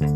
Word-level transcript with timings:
Eh, 0.00 0.08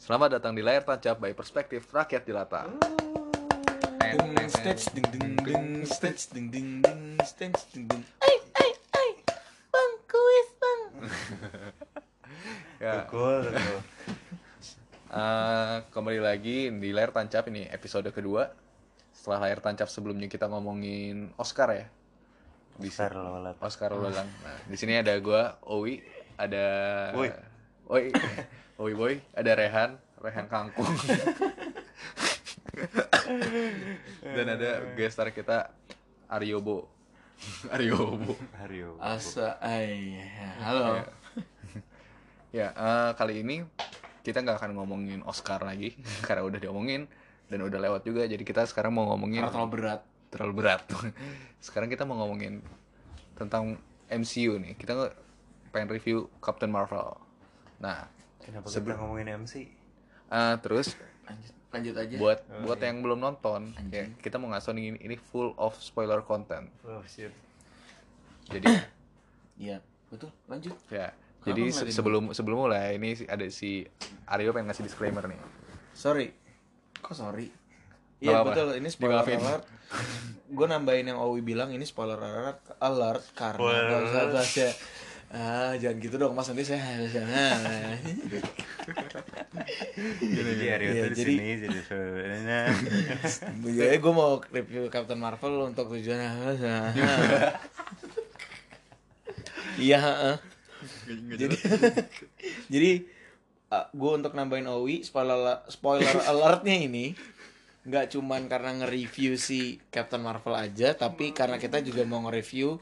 Selamat 0.00 0.40
datang 0.40 0.56
di 0.56 0.64
layar 0.64 0.88
tancap 0.88 1.20
by 1.20 1.36
perspektif 1.36 1.84
rakyat 1.92 2.24
jelata. 2.24 2.64
ding 4.00 4.48
stage 4.48 4.88
ding 4.96 5.04
ding 5.12 5.36
ding 5.44 5.84
stage 5.84 6.32
ding 6.32 6.48
ding 6.48 6.80
ding 6.80 7.20
stage 7.20 7.60
ding 7.76 7.84
ding. 7.92 8.00
Bang, 9.68 9.92
kuis. 10.08 10.48
Ya, 12.80 13.04
eh, 15.12 15.76
kembali 15.92 16.24
lagi 16.24 16.72
di 16.72 16.88
layar 16.96 17.12
tancap 17.12 17.52
ini 17.52 17.68
episode 17.68 18.08
kedua. 18.16 18.48
Setelah 19.12 19.44
layar 19.44 19.60
tancap 19.60 19.92
sebelumnya 19.92 20.24
kita 20.24 20.48
ngomongin 20.48 21.36
Oscar 21.36 21.68
ya. 21.76 21.97
Di 22.78 22.88
Besar 22.88 23.10
lolat. 23.18 23.58
Oscar 23.58 23.90
ulang. 23.90 24.14
Nah, 24.14 24.58
di 24.70 24.76
sini 24.78 24.94
ada 24.94 25.10
gua, 25.18 25.58
Owi, 25.66 25.98
ada 26.38 26.66
Woi. 27.18 27.30
Oi. 27.90 28.04
Oi 28.78 28.94
boy, 28.94 29.18
ada 29.34 29.58
Rehan, 29.58 29.98
Rehan 30.22 30.46
Kangkung. 30.46 30.86
Dan 34.22 34.46
ada 34.54 34.94
gestar 34.94 35.34
kita 35.34 35.74
Aryobo. 36.30 36.86
Aryobo. 37.74 38.38
Hario. 38.54 38.94
Asa, 39.02 39.58
ay, 39.58 40.22
halo. 40.62 41.02
Ya, 42.54 42.70
eh, 42.70 43.10
kali 43.18 43.42
ini 43.42 43.66
kita 44.22 44.46
nggak 44.46 44.62
akan 44.62 44.78
ngomongin 44.78 45.26
Oscar 45.26 45.58
lagi 45.66 45.98
karena 46.22 46.46
udah 46.46 46.62
diomongin 46.62 47.10
dan 47.50 47.66
udah 47.66 47.82
lewat 47.82 48.06
juga. 48.06 48.30
Jadi 48.30 48.46
kita 48.46 48.62
sekarang 48.62 48.94
mau 48.94 49.10
ngomongin 49.10 49.42
Karena 49.42 49.52
terlalu 49.58 49.70
berat. 49.74 50.06
Terlalu 50.28 50.52
berat. 50.58 50.84
sekarang 51.64 51.86
kita 51.86 52.02
mau 52.02 52.16
ngomongin 52.16 52.60
tentang 53.34 53.76
MCU 54.06 54.56
nih. 54.56 54.74
Kita 54.74 54.92
nge- 54.92 55.16
pengen 55.68 55.88
review 55.90 56.32
Captain 56.38 56.68
Marvel. 56.68 57.16
Nah, 57.78 58.08
Kenapa 58.38 58.64
Sebelum- 58.66 58.88
kita 58.90 59.02
ngomongin 59.02 59.28
MC? 59.38 59.54
eh, 60.26 60.54
terus 60.58 60.96
Lanjut, 61.22 61.52
lanjut 61.68 61.94
aja. 61.94 62.16
buat 62.16 62.38
Oh, 62.46 62.64
buat 62.64 62.78
iya. 62.78 62.88
yang 62.88 62.96
belum 62.98 63.18
nonton, 63.18 63.60
Anjing. 63.70 63.92
ya, 63.92 64.04
kita 64.18 64.36
mau 64.36 64.48
ngasih 64.48 64.72
ini 64.72 64.96
ini 64.98 65.16
full 65.18 65.52
of 65.54 65.76
spoiler 65.76 66.20
content. 66.20 66.64
Oh 66.82 67.04
shit. 67.04 67.28
Jadi 68.46 68.64
Iya, 69.60 69.82
betul. 70.08 70.32
Lanjut. 70.46 70.72
ya, 70.88 71.12
Kenapa 71.12 71.44
jadi 71.44 71.62
se- 71.68 71.90
sebelum 71.90 72.32
sebelum 72.32 72.64
mulai 72.64 72.94
ini 72.94 73.20
ada 73.26 73.44
si 73.48 73.84
Aryo 74.24 74.50
pengen 74.50 74.68
ngasih 74.68 74.82
disclaimer 74.82 75.20
nih. 75.22 75.36
Sorry. 75.92 76.32
Kok 76.96 77.12
sorry? 77.12 77.52
Iya 78.18 78.42
betul, 78.42 78.74
ini 78.74 78.88
spoiler 78.88 79.22
Dimaafin. 79.22 79.38
alert. 79.38 79.64
Gue 80.48 80.66
nambahin 80.66 81.06
yang 81.06 81.18
Owi 81.18 81.40
bilang 81.40 81.70
ini 81.70 81.84
spoiler 81.84 82.16
alert, 82.16 82.58
alert 82.78 83.24
karena 83.32 83.60
nggak 83.60 84.00
usah 84.02 84.20
alert. 84.20 84.32
bahas 84.34 84.52
ya. 84.54 84.70
Ah, 85.28 85.76
jangan 85.76 86.00
gitu 86.00 86.16
dong, 86.16 86.32
Mas 86.32 86.48
nanti 86.48 86.64
saya 86.64 86.80
nah. 86.80 87.92
Jadi 90.18 90.64
Hario 90.66 90.88
Iya, 90.88 91.02
tuh 91.04 91.10
di 91.12 91.18
jadi- 91.20 91.36
sini 91.36 91.48
jadi 91.60 91.78
sebenarnya. 91.84 92.60
Jadi 93.60 93.96
gue 93.98 94.12
mau 94.14 94.40
review 94.42 94.88
Captain 94.88 95.20
Marvel 95.20 95.68
untuk 95.68 95.92
tujuan 95.92 96.16
Iya, 99.78 99.98
heeh. 100.00 100.36
Jadi 101.30 101.54
jadi 102.72 102.90
gue 103.92 104.10
untuk 104.10 104.32
nambahin 104.32 104.64
Owi 104.66 105.04
spoiler 105.04 105.60
spoiler 105.68 106.08
alertnya 106.24 106.72
ini 106.74 107.12
nggak 107.88 108.12
cuman 108.12 108.52
karena 108.52 108.84
nge-review 108.84 109.40
si 109.40 109.80
Captain 109.88 110.20
Marvel 110.20 110.52
aja, 110.52 110.92
tapi 110.92 111.32
karena 111.32 111.56
kita 111.56 111.80
juga 111.80 112.04
mau 112.04 112.20
nge-review 112.28 112.76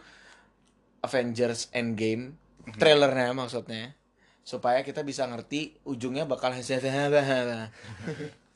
Avengers 1.06 1.70
Endgame. 1.70 2.34
Trailernya 2.74 3.30
maksudnya. 3.30 3.94
Supaya 4.42 4.82
kita 4.82 5.06
bisa 5.06 5.26
ngerti 5.30 5.78
ujungnya 5.86 6.26
bakal 6.26 6.50
kayak 6.50 6.66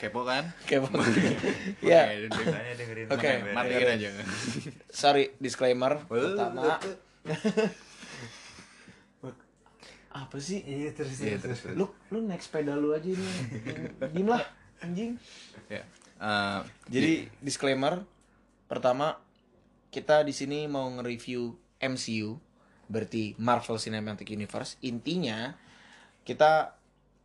Kepo 0.00 0.26
kan? 0.26 0.50
ya. 1.90 2.10
Oke, 3.06 3.30
sampai 3.30 3.54
matiin 3.54 3.88
aja. 3.94 4.10
sorry 4.90 5.30
disclaimer 5.38 6.02
pertama. 6.10 6.74
Apa 10.10 10.42
sih? 10.42 10.58
Iya 10.66 10.90
terus 10.90 11.22
Iya, 11.22 11.38
terus. 11.38 11.62
terus. 11.62 11.78
lu 11.78 11.86
lu 12.10 12.26
naik 12.26 12.42
sepeda 12.42 12.74
lu 12.74 12.90
aja 12.90 13.06
ini. 13.06 13.30
Diem 14.10 14.26
lah 14.26 14.42
anjing. 14.84 15.16
Ya. 15.68 15.84
Eh, 16.20 16.60
jadi 16.92 17.12
disclaimer. 17.40 18.04
Pertama 18.68 19.16
kita 19.90 20.22
di 20.22 20.30
sini 20.36 20.68
mau 20.70 20.86
nge-review 20.92 21.56
MCU 21.80 22.38
berarti 22.86 23.34
Marvel 23.40 23.80
Cinematic 23.80 24.28
Universe. 24.30 24.76
Intinya 24.84 25.56
kita 26.22 26.76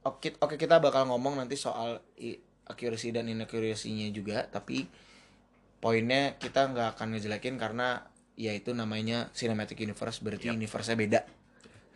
oke 0.06 0.40
oke 0.40 0.56
kita 0.56 0.80
bakal 0.80 1.10
ngomong 1.12 1.38
nanti 1.42 1.60
soal 1.60 2.00
accuracy 2.66 3.14
dan 3.14 3.30
inaccuracy-nya 3.30 4.10
juga 4.10 4.46
tapi 4.50 4.90
poinnya 5.78 6.38
kita 6.42 6.70
nggak 6.74 6.98
akan 6.98 7.14
ngejelekin 7.14 7.62
karena 7.62 8.10
ya 8.34 8.54
itu 8.58 8.74
namanya 8.74 9.30
Cinematic 9.38 9.78
Universe 9.82 10.24
berarti 10.24 10.50
universe-nya 10.50 10.98
beda. 10.98 11.22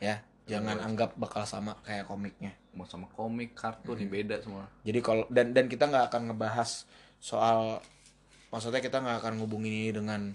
Ya 0.03 0.22
jangan 0.50 0.78
anggap 0.82 1.14
bakal 1.16 1.46
sama 1.46 1.78
kayak 1.86 2.10
komiknya. 2.10 2.58
Mau 2.74 2.90
sama 2.90 3.06
komik, 3.14 3.54
kartun, 3.54 3.98
ini 4.02 4.10
beda 4.10 4.42
semua. 4.42 4.66
jadi 4.82 5.00
kalau 5.06 5.24
dan 5.30 5.54
dan 5.54 5.70
kita 5.70 5.86
nggak 5.86 6.10
akan 6.10 6.22
ngebahas 6.34 6.90
soal 7.22 7.84
maksudnya 8.50 8.82
kita 8.82 8.98
nggak 9.02 9.22
akan 9.22 9.34
ngubungin 9.38 9.74
ini 9.74 9.92
dengan 9.94 10.34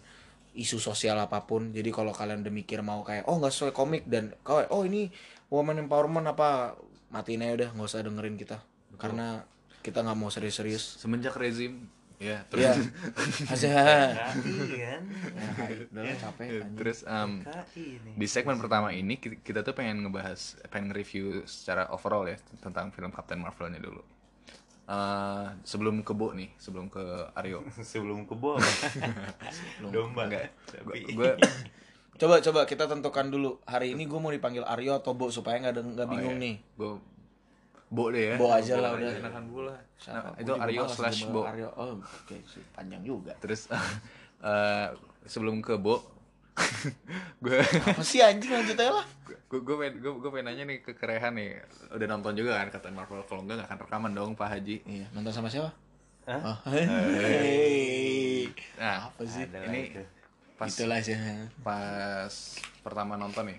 isu 0.54 0.78
sosial 0.78 1.18
apa 1.18 1.42
pun. 1.44 1.74
Jadi 1.74 1.90
kalau 1.90 2.14
kalian 2.14 2.46
udah 2.46 2.54
mikir 2.54 2.78
mau 2.80 3.02
kayak 3.02 3.26
oh 3.26 3.36
nggak 3.42 3.50
sesuai 3.50 3.74
komik 3.74 4.06
dan 4.06 4.30
kau 4.46 4.62
oh 4.62 4.82
ini 4.86 5.10
woman 5.50 5.82
empowerment 5.82 6.30
apa? 6.30 6.78
Matiin 7.10 7.42
aja 7.42 7.52
udah 7.58 7.68
nggak 7.74 7.88
usah 7.90 8.06
dengerin 8.06 8.38
kita. 8.38 8.58
Karena 8.94 9.42
kita 9.82 10.00
nggak 10.00 10.18
mau 10.18 10.30
serius-serius. 10.30 11.02
Semenjak 11.02 11.34
rezim, 11.36 11.90
ya 12.22 12.46
terus 12.46 12.62
ya 13.64 13.74
kan. 13.74 15.02
udah 15.90 16.02
capek 16.16 16.46
anjing. 16.62 16.76
terus 16.78 16.98
nih. 17.02 18.14
di 18.14 18.26
segmen 18.30 18.56
pertama 18.56 18.94
ini 18.94 19.18
kita, 19.18 19.66
tuh 19.66 19.74
pengen 19.74 20.06
ngebahas, 20.06 20.56
pengen 20.70 20.94
nge-review 20.94 21.42
secara 21.44 21.90
overall 21.90 22.24
ya 22.24 22.38
tentang 22.62 22.94
film 22.94 23.10
Captain 23.10 23.42
Marvel-nya 23.42 23.82
dulu. 23.82 24.02
Eh, 24.84 25.46
sebelum 25.64 26.04
ke 26.04 26.12
Bo 26.12 26.36
nih, 26.36 26.52
sebelum 26.60 26.92
ke 26.92 27.00
Aryo. 27.32 27.64
Sebelum 27.92 28.28
kebo. 28.28 28.60
Domba. 29.88 30.28
Enggak, 30.28 30.52
Tapi 30.68 31.08
gue 31.08 31.30
coba 32.14 32.38
coba 32.38 32.60
kita 32.62 32.86
tentukan 32.86 33.26
dulu 33.26 33.58
hari 33.66 33.90
ini 33.90 34.06
gue 34.06 34.20
mau 34.20 34.30
dipanggil 34.30 34.62
Aryo 34.62 35.00
atau 35.00 35.16
Bo 35.16 35.32
supaya 35.34 35.58
nggak 35.58 35.74
ada- 35.74 35.88
nggak 35.88 36.08
bingung 36.14 36.38
nih 36.38 36.54
gue 36.78 36.90
Bo 37.94 38.10
deh 38.10 38.34
ya. 38.34 38.36
Bo 38.36 38.50
aja 38.50 38.74
lah, 38.82 38.90
udah. 38.98 39.10
Enakan 39.22 39.44
Bo 39.48 39.60
lah. 39.70 39.78
Siapa? 39.94 40.34
Nah, 40.34 40.42
itu 40.42 40.52
Aryo 40.58 40.84
slash 40.90 41.30
Bo. 41.30 41.46
Aryo 41.46 41.70
oh 41.78 42.02
oke 42.02 42.36
sih, 42.42 42.62
panjang 42.74 43.06
juga 43.06 43.32
Terus 43.38 43.70
eh, 44.50 44.88
sebelum 45.24 45.62
ke 45.62 45.78
Bo, 45.78 46.02
gue 47.44 47.58
apa 47.58 48.02
sih 48.06 48.22
anjing 48.22 48.52
lanjut 48.54 48.78
aja 48.78 48.92
lah 49.02 49.06
gue 49.26 49.60
gue 49.60 49.76
pengen 49.78 49.94
gue 49.98 50.12
gue 50.22 50.30
pengen 50.30 50.46
nanya 50.50 50.64
nih 50.70 50.78
ke 50.82 50.92
Kerehan 50.94 51.34
nih 51.34 51.58
udah 51.90 52.06
nonton 52.06 52.32
juga 52.38 52.62
kan 52.62 52.68
Captain 52.70 52.94
Marvel 52.94 53.22
kalau 53.26 53.42
enggak 53.42 53.62
nggak 53.62 53.68
akan 53.70 53.78
rekaman 53.86 54.12
dong 54.14 54.30
Pak 54.38 54.48
Haji 54.54 54.76
iya 54.86 55.06
nonton 55.10 55.34
sama 55.34 55.50
siapa 55.50 55.74
Hah? 56.24 56.40
oh. 56.40 56.58
hey. 56.72 58.48
nah 58.80 59.10
apa 59.12 59.22
sih 59.28 59.44
Ada 59.44 59.58
lah 59.60 59.68
ini 59.68 59.80
itu. 59.92 60.02
pas 60.56 60.70
itulah 60.70 60.98
sih 61.02 61.16
pas 61.60 62.32
pertama 62.80 63.18
nonton 63.18 63.50
nih 63.50 63.58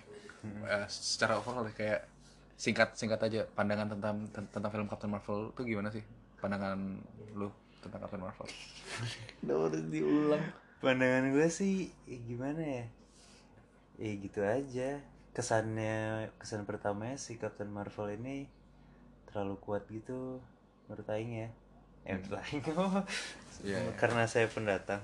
eh, 0.66 0.86
secara 0.88 1.38
overall 1.38 1.68
deh, 1.68 1.74
kayak 1.76 2.15
singkat 2.56 2.96
singkat 2.96 3.20
aja 3.20 3.44
pandangan 3.52 3.92
tentang 3.92 4.26
ten- 4.32 4.48
tentang 4.48 4.70
film 4.72 4.88
Captain 4.88 5.12
Marvel 5.12 5.52
tuh 5.52 5.64
gimana 5.64 5.92
sih 5.92 6.00
pandangan 6.40 6.98
lu 7.36 7.52
tentang 7.84 8.00
Captain 8.00 8.24
Marvel 8.24 8.48
udah 9.44 9.56
harus 9.68 9.84
diulang 9.92 10.44
Pandangan 10.76 11.32
gue 11.32 11.48
sih 11.48 11.88
ya 12.04 12.18
gimana 12.28 12.60
ya? 12.60 12.84
Ya 13.96 14.12
gitu 14.20 14.44
aja. 14.44 15.00
Kesannya 15.32 16.28
kesan 16.36 16.68
pertamanya 16.68 17.16
si 17.16 17.40
Captain 17.40 17.72
Marvel 17.72 18.12
ini 18.12 18.44
terlalu 19.28 19.56
kuat 19.56 19.88
gitu 19.88 20.44
menurut 20.86 21.08
aing 21.08 21.32
ya. 21.32 21.48
Eh 22.04 22.20
menurut 22.20 22.38
aing 22.44 22.60
oh. 22.76 23.02
Iya, 23.64 23.88
iya. 23.88 23.92
Karena 23.96 24.28
saya 24.28 24.52
pendatang. 24.52 25.00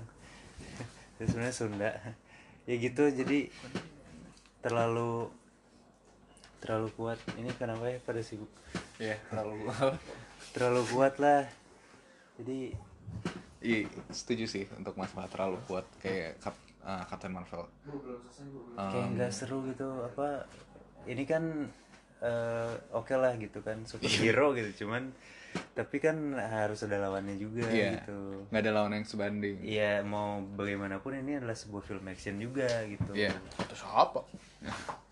Saya 1.17 1.25
sebenarnya 1.29 1.55
Sunda. 1.57 1.91
Ya 2.69 2.75
gitu 2.77 3.09
jadi 3.09 3.49
terlalu 4.61 5.33
terlalu 6.63 6.89
kuat. 6.95 7.19
Ini 7.35 7.51
kenapa 7.53 7.83
ya 7.85 7.99
pada 7.99 8.23
sibuk? 8.23 8.47
Iya 8.97 9.19
terlalu 9.27 9.67
Terlalu 10.55 10.81
kuat 10.87 11.19
lah. 11.19 11.43
Jadi 12.39 12.71
iya 13.63 13.87
setuju 14.09 14.43
sih 14.43 14.67
untuk 14.75 14.95
masalah 14.95 15.27
terlalu 15.27 15.55
kuat 15.63 15.87
kayak 15.99 16.35
Cap- 16.37 16.59
eh, 16.83 17.03
Captain 17.07 17.31
Marvel 17.31 17.63
kayak 18.75 19.07
nggak 19.15 19.31
seru 19.31 19.63
gitu 19.63 19.87
apa 20.03 20.43
ini 21.07 21.23
kan 21.23 21.71
eh, 22.19 22.73
oke 22.91 23.15
lah 23.15 23.39
gitu 23.39 23.63
kan 23.63 23.87
superhero 23.87 24.51
gitu 24.51 24.83
cuman 24.83 25.15
tapi 25.71 26.03
kan 26.03 26.35
harus 26.35 26.83
ada 26.83 26.99
lawannya 26.99 27.39
juga 27.39 27.71
Iya. 27.71 28.03
gitu 28.03 28.43
nggak 28.51 28.61
ada 28.61 28.71
lawan 28.75 28.99
yang 28.99 29.07
sebanding 29.07 29.55
Iya 29.63 30.03
mau 30.03 30.43
bagaimanapun 30.43 31.15
ini 31.15 31.39
adalah 31.39 31.55
sebuah 31.55 31.87
film 31.87 32.03
action 32.11 32.35
juga 32.43 32.67
gitu 32.83 33.15
Iya. 33.15 33.31
Terus 33.63 33.83
apa? 33.87 34.27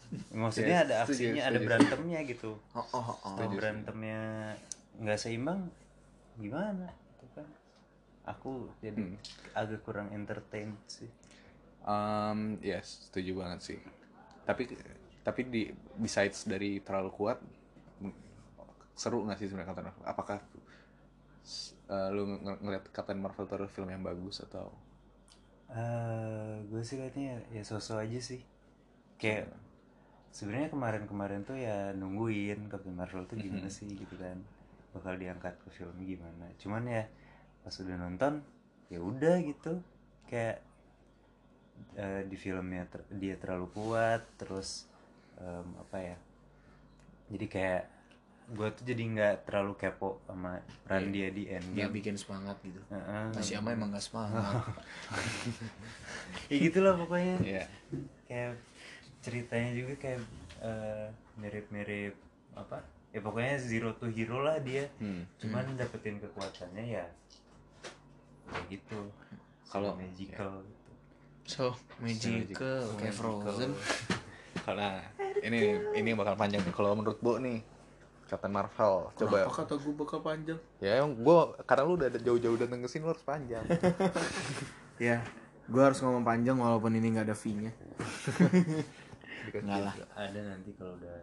maksudnya 0.44 0.76
ada 0.86 0.96
setuju, 1.04 1.06
aksinya 1.06 1.42
ada 1.50 1.60
setuju. 1.60 1.66
berantemnya 1.66 2.20
gitu 2.32 2.52
Oh, 2.76 2.88
oh, 2.94 3.08
oh. 3.28 3.36
kalau 3.38 3.52
berantemnya 3.58 4.20
nggak 5.02 5.20
seimbang 5.24 5.62
gimana 6.40 6.88
gitu 7.16 7.26
kan 7.38 7.48
aku 8.28 8.52
jadi 8.84 9.04
Hmm. 9.04 9.16
agak 9.56 9.82
kurang 9.88 10.10
entertain 10.20 10.70
sih 10.88 11.10
Um, 11.82 12.62
yes, 12.62 13.10
setuju 13.10 13.32
banget 13.42 13.60
sih. 13.74 13.80
Tapi 14.46 14.64
tapi 15.26 15.42
di 15.50 15.64
besides 15.98 16.46
dari 16.46 16.82
terlalu 16.82 17.10
kuat, 17.14 17.38
seru 19.02 19.18
nggak 19.26 19.38
sih 19.40 19.48
sebenarnya 19.50 19.70
Captain 19.72 19.86
Marvel? 19.88 20.06
Apakah 20.08 20.38
uh, 21.94 22.10
lu 22.16 22.24
ng- 22.46 22.60
ngeliat 22.64 22.86
Captain 22.96 23.20
Marvel 23.24 23.46
itu 23.48 23.54
adalah 23.56 23.72
film 23.72 23.90
yang 23.94 24.04
bagus 24.04 24.42
atau? 24.46 24.68
eh 25.82 26.54
gue 26.70 26.82
sih 26.88 26.96
liatnya 27.00 27.34
ya 27.56 27.64
sosok 27.70 27.98
aja 28.04 28.20
sih 28.30 28.42
kayak 29.20 29.48
sebenarnya 30.32 30.72
kemarin-kemarin 30.72 31.44
tuh 31.44 31.56
ya 31.56 31.92
nungguin 31.92 32.68
Captain 32.68 32.96
Marvel 32.96 33.28
tuh 33.28 33.36
gimana 33.36 33.68
sih 33.68 33.88
gitu 33.88 34.16
kan 34.16 34.40
bakal 34.92 35.16
diangkat 35.16 35.56
ke 35.60 35.70
film 35.70 35.96
gimana 36.02 36.48
cuman 36.58 36.84
ya 36.84 37.04
pas 37.62 37.76
udah 37.76 37.96
nonton 37.96 38.40
ya 38.88 39.00
udah 39.00 39.36
gitu 39.40 39.80
kayak 40.26 40.60
eh, 41.96 42.24
di 42.26 42.36
filmnya 42.36 42.88
ter- 42.88 43.08
dia 43.12 43.36
terlalu 43.36 43.68
kuat 43.72 44.24
terus 44.36 44.88
em, 45.36 45.68
apa 45.80 45.98
ya 46.00 46.18
jadi 47.28 47.46
kayak 47.48 47.84
gue 48.52 48.68
tuh 48.76 48.84
jadi 48.84 49.04
nggak 49.08 49.36
terlalu 49.48 49.80
kepo 49.80 50.20
sama 50.28 50.60
peran 50.84 51.08
dia 51.16 51.32
di 51.32 51.48
Nggak 51.48 51.64
Endgame 51.72 51.94
bikin 51.96 52.16
semangat 52.20 52.60
gitu. 52.68 52.84
Heeh. 52.92 53.32
Masih 53.32 53.56
ama 53.64 53.72
emang 53.72 53.96
gak 53.96 54.04
semangat. 54.04 54.44
ya 56.52 56.56
gitulah 56.60 57.00
pokoknya 57.00 57.40
Iya. 57.40 57.64
kayak 58.28 58.60
ceritanya 59.22 59.72
juga 59.72 59.94
kayak 59.98 60.20
eh, 60.60 61.08
mirip-mirip 61.38 62.14
apa 62.54 62.82
ya 63.10 63.20
pokoknya 63.20 63.56
zero 63.58 63.94
to 63.94 64.08
hero 64.08 64.42
lah 64.42 64.58
dia 64.58 64.86
Hmm. 64.98 65.24
cuman 65.38 65.74
dapetin 65.76 66.18
kekuatannya 66.18 66.86
ya 66.92 67.06
kayak 68.48 68.66
gitu 68.70 69.00
Kalau- 69.66 69.96
magical 69.96 70.52
gitu. 70.68 70.92
So, 71.42 71.64
magical, 71.98 72.86
kayak 72.96 73.12
Frozen. 73.12 73.72
Karena 74.68 75.02
ini 75.42 75.74
ini 75.94 76.08
yang 76.08 76.20
bakal 76.20 76.38
panjang 76.38 76.62
nih. 76.62 76.72
Kalau 76.72 76.94
menurut 76.94 77.18
Bo 77.18 77.40
nih, 77.40 77.60
Captain 78.26 78.52
Marvel, 78.52 79.10
coba. 79.12 79.48
Kenapa 79.50 79.52
kata 79.58 79.74
gue 79.76 79.94
bakal 79.96 80.20
panjang? 80.22 80.60
Ya 80.78 81.02
emang 81.02 81.18
gue 81.18 81.38
karena 81.66 81.84
lu 81.84 81.98
udah 81.98 82.08
ada 82.08 82.20
jauh-jauh 82.20 82.56
datang 82.56 82.80
ke 82.80 82.88
sini 82.88 83.04
lu 83.04 83.12
harus 83.12 83.26
panjang. 83.26 83.64
Ya, 85.02 85.26
gue 85.66 85.82
harus 85.82 85.98
ngomong 85.98 86.22
panjang 86.22 86.54
walaupun 86.56 86.94
ini 86.94 87.10
nggak 87.10 87.26
ada 87.26 87.34
fee-nya. 87.34 87.74
Dikasih 89.52 89.68
Nggak 89.68 89.82
lah. 89.84 89.96
ada 90.16 90.40
nanti 90.48 90.70
kalau 90.74 90.96
udah 90.96 91.18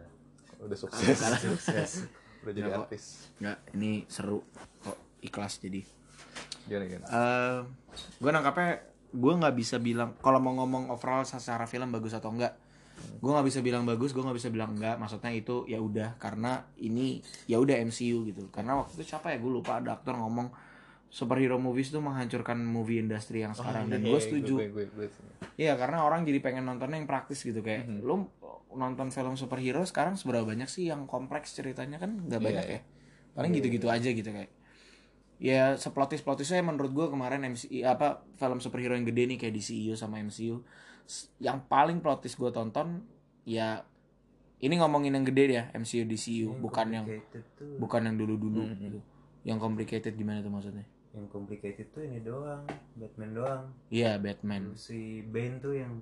Udah 0.59 0.77
sukses. 0.77 1.17
sukses 1.49 1.91
udah 2.39 2.53
jadi 2.53 2.69
Nggak 2.69 2.79
artis. 2.85 3.03
Nggak, 3.41 3.57
ini 3.73 3.91
seru 4.05 4.39
kok 4.79 4.97
ikhlas 5.19 5.57
jadi. 5.57 5.81
Gimana 6.69 6.85
gimana? 6.85 7.07
Eh, 7.09 7.57
gue 8.21 8.29
nangkapnya 8.29 8.71
gue 9.09 9.33
nggak 9.41 9.55
bisa 9.57 9.81
bilang 9.81 10.13
kalau 10.21 10.37
mau 10.37 10.53
ngomong 10.53 10.93
overall 10.93 11.25
secara 11.25 11.65
film 11.65 11.89
bagus 11.89 12.13
atau 12.13 12.29
enggak 12.29 12.53
gue 12.99 13.31
nggak 13.31 13.47
bisa 13.47 13.59
bilang 13.63 13.87
bagus 13.87 14.11
gue 14.13 14.21
nggak 14.21 14.37
bisa 14.37 14.51
bilang 14.53 14.75
enggak 14.75 14.99
maksudnya 14.99 15.31
itu 15.33 15.63
ya 15.65 15.79
udah 15.79 16.19
karena 16.19 16.67
ini 16.77 17.23
ya 17.47 17.57
udah 17.57 17.79
MCU 17.89 18.27
gitu 18.27 18.51
karena 18.51 18.75
waktu 18.77 18.99
itu 18.99 19.09
siapa 19.09 19.31
ya 19.33 19.39
gue 19.39 19.49
lupa 19.49 19.79
ada 19.81 19.97
aktor 19.97 20.13
ngomong 20.13 20.51
superhero 21.09 21.57
movies 21.57 21.89
itu 21.89 21.97
menghancurkan 21.97 22.61
movie 22.61 23.01
industri 23.01 23.41
yang 23.41 23.57
sekarang 23.57 23.89
dan 23.89 24.05
gue 24.05 24.21
setuju. 24.21 24.61
Gue, 24.61 24.69
gue, 24.69 24.85
gue, 24.93 25.07
Iya 25.57 25.73
karena 25.75 26.05
orang 26.05 26.23
jadi 26.23 26.37
pengen 26.39 26.69
nontonnya 26.69 27.01
yang 27.01 27.09
praktis 27.09 27.41
gitu 27.41 27.65
kayak 27.65 27.89
lu 28.05 28.29
nonton 28.69 29.09
film 29.09 29.33
superhero 29.33 29.81
sekarang 29.81 30.13
seberapa 30.13 30.45
banyak 30.45 30.69
sih 30.69 30.93
yang 30.93 31.09
kompleks 31.09 31.57
ceritanya? 31.57 31.97
Kan 31.97 32.29
nggak 32.29 32.41
banyak 32.41 32.65
Iya, 32.69 32.77
ya 32.77 32.81
paling 33.33 33.51
gitu-gitu 33.57 33.89
aja 33.89 34.09
gitu 34.13 34.29
kayak. 34.29 34.53
Ya 35.39 35.79
seplotis 35.79 36.21
plotisnya 36.21 36.61
menurut 36.61 36.93
gue 36.93 37.07
kemarin 37.09 37.41
MC 37.57 37.81
apa 37.81 38.21
film 38.37 38.61
superhero 38.61 38.93
yang 38.93 39.07
gede 39.07 39.33
nih 39.33 39.37
kayak 39.41 39.53
DCU 39.55 39.97
sama 39.97 40.21
MCU 40.21 40.61
yang 41.41 41.65
paling 41.65 42.05
plotis 42.05 42.37
gue 42.37 42.51
tonton 42.53 43.01
ya 43.47 43.81
ini 44.59 44.75
ngomongin 44.77 45.15
yang 45.15 45.25
gede 45.25 45.43
ya 45.47 45.63
MCU 45.73 46.03
DCU 46.05 46.59
bukan 46.59 46.91
yang 46.91 47.05
complicated 47.07 47.45
tuh. 47.55 47.75
bukan 47.79 48.01
yang 48.05 48.15
dulu-dulu 48.19 48.61
gitu. 48.77 48.99
Yang 49.47 49.57
complicated 49.63 50.13
gimana 50.19 50.43
tuh 50.43 50.51
maksudnya 50.51 50.85
yang 51.19 51.27
complicated 51.27 51.91
tuh 51.91 52.01
ini 52.01 52.23
doang 52.23 52.63
Batman 52.95 53.29
doang. 53.35 53.63
Iya 53.89 54.15
Batman. 54.15 54.71
Si 54.73 55.19
Bane 55.21 55.59
tuh 55.59 55.75
yang 55.75 55.99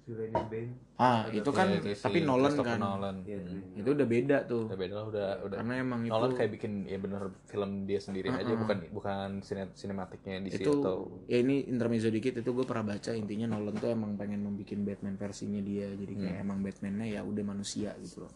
villainnya 0.00 0.42
Bane. 0.42 0.72
Ah 0.96 1.26
itu 1.28 1.50
kan 1.50 1.70
itu 1.70 1.90
si 1.90 2.02
tapi 2.02 2.18
Nolan 2.20 2.54
kan? 2.56 2.78
Nolan. 2.78 3.16
Iya, 3.22 3.38
Hmm. 3.40 3.78
Itu 3.78 3.88
udah 3.92 4.06
beda 4.06 4.36
tuh. 4.44 4.64
Udah 4.66 4.78
beda 4.78 4.92
lah 4.92 5.06
udah 5.06 5.28
udah. 5.44 5.56
karena 5.58 5.74
emang 5.76 6.00
itu 6.02 6.12
Nolan 6.12 6.32
kayak 6.34 6.50
bikin 6.52 6.72
ya 6.84 6.98
bener 6.98 7.22
film 7.44 7.70
dia 7.84 7.98
sendiri 7.98 8.26
aja 8.28 8.52
bukan 8.54 8.78
bukan 8.90 9.28
sine- 9.40 9.72
sinematiknya 9.72 10.40
di 10.40 10.50
itu 10.52 10.70
atau 10.72 10.96
ya 11.24 11.38
ini 11.38 11.62
intermezzo 11.64 12.08
dikit 12.08 12.36
itu 12.36 12.50
gue 12.52 12.64
pernah 12.64 12.84
baca 12.88 13.10
intinya 13.12 13.46
Nolan 13.48 13.74
tuh 13.74 13.88
emang 13.88 14.14
pengen 14.14 14.40
membuat 14.40 14.70
Batman 14.78 15.14
versinya 15.16 15.58
dia 15.58 15.90
jadi 15.90 16.14
kayak 16.16 16.36
emang 16.40 16.58
Batman-nya 16.60 17.06
ya 17.08 17.20
udah 17.20 17.44
manusia 17.44 17.90
gitu 17.98 18.22
loh. 18.22 18.30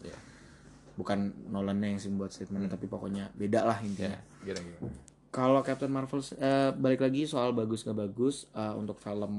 Bukan 0.95 1.51
Nolannya 1.51 1.91
yang 1.91 1.99
sih 1.99 2.07
buat 2.09 2.31
statement 2.31 2.71
tapi 2.71 2.87
pokoknya 2.87 3.27
beda 3.31 3.63
lah 3.63 3.77
intinya. 3.79 4.15
Gimana 4.41 4.61
gimana. 4.63 4.91
Kalau 5.35 5.59
Captain 5.61 5.91
Marvel 5.91 6.23
eh, 6.39 6.71
balik 6.71 7.03
lagi 7.03 7.27
soal 7.27 7.51
bagus 7.51 7.83
gak 7.83 7.99
bagus 7.99 8.47
eh, 8.55 8.71
untuk 8.71 8.95
film 8.95 9.33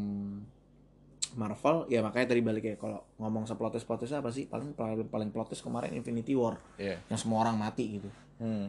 Marvel 1.36 1.84
ya 1.88 2.00
makanya 2.00 2.32
tadi 2.32 2.40
balik 2.40 2.64
ya 2.64 2.74
kalau 2.76 3.00
ngomong 3.16 3.44
seplotis 3.44 3.84
plotisnya 3.84 4.20
apa 4.20 4.28
sih 4.28 4.44
paling 4.44 4.72
paling 4.72 5.08
paling 5.08 5.30
plotis 5.32 5.60
kemarin 5.60 5.92
Infinity 5.92 6.32
War 6.32 6.56
Iya. 6.76 7.00
yang 7.08 7.18
semua 7.18 7.48
orang 7.48 7.56
mati 7.56 7.96
gitu 7.96 8.08
Hmm. 8.36 8.68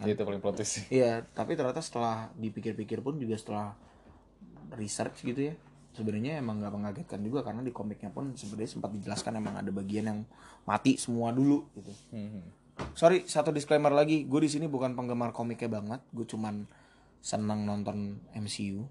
Itu 0.00 0.22
paling 0.22 0.38
plotis 0.40 0.68
sih. 0.70 0.84
Iya, 0.88 1.26
tapi 1.34 1.58
ternyata 1.58 1.82
setelah 1.82 2.30
dipikir-pikir 2.38 3.02
pun 3.04 3.18
juga 3.18 3.34
setelah 3.36 3.74
research 4.78 5.20
gitu 5.26 5.50
ya, 5.50 5.54
sebenarnya 5.92 6.38
emang 6.40 6.62
nggak 6.62 6.72
mengagetkan 6.72 7.20
juga 7.20 7.42
karena 7.42 7.60
di 7.60 7.74
komiknya 7.74 8.08
pun 8.08 8.32
sebenarnya 8.32 8.70
sempat 8.70 8.94
dijelaskan 8.94 9.42
emang 9.42 9.58
ada 9.58 9.68
bagian 9.68 10.06
yang 10.08 10.20
mati 10.62 10.94
semua 10.96 11.34
dulu 11.34 11.66
gitu. 11.74 11.92
Hmm. 12.14 12.40
Sorry, 12.94 13.24
satu 13.24 13.50
disclaimer 13.54 13.90
lagi, 13.94 14.28
gue 14.28 14.40
di 14.42 14.50
sini 14.50 14.66
bukan 14.66 14.92
penggemar 14.92 15.32
komiknya 15.32 15.70
banget, 15.70 16.00
gue 16.12 16.26
cuman 16.26 16.68
senang 17.20 17.68
nonton 17.68 18.20
MCU 18.32 18.88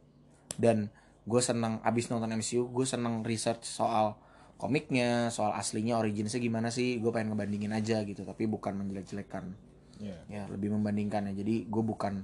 dan 0.58 0.94
gue 1.26 1.42
senang 1.42 1.78
abis 1.86 2.10
nonton 2.10 2.34
MCU, 2.34 2.70
gue 2.70 2.86
senang 2.86 3.22
research 3.22 3.66
soal 3.66 4.18
komiknya, 4.60 5.32
soal 5.32 5.56
aslinya, 5.56 5.96
originsnya 6.02 6.42
gimana 6.42 6.68
sih, 6.74 7.00
gue 7.00 7.12
pengen 7.14 7.32
ngebandingin 7.32 7.72
aja 7.72 8.02
gitu, 8.04 8.26
tapi 8.28 8.50
bukan 8.50 8.76
menjelek-jelekan. 8.76 9.70
Iya. 10.00 10.18
ya 10.32 10.44
lebih 10.48 10.72
membandingkan 10.72 11.28
ya. 11.32 11.44
Jadi 11.44 11.68
gue 11.68 11.84
bukan 11.84 12.24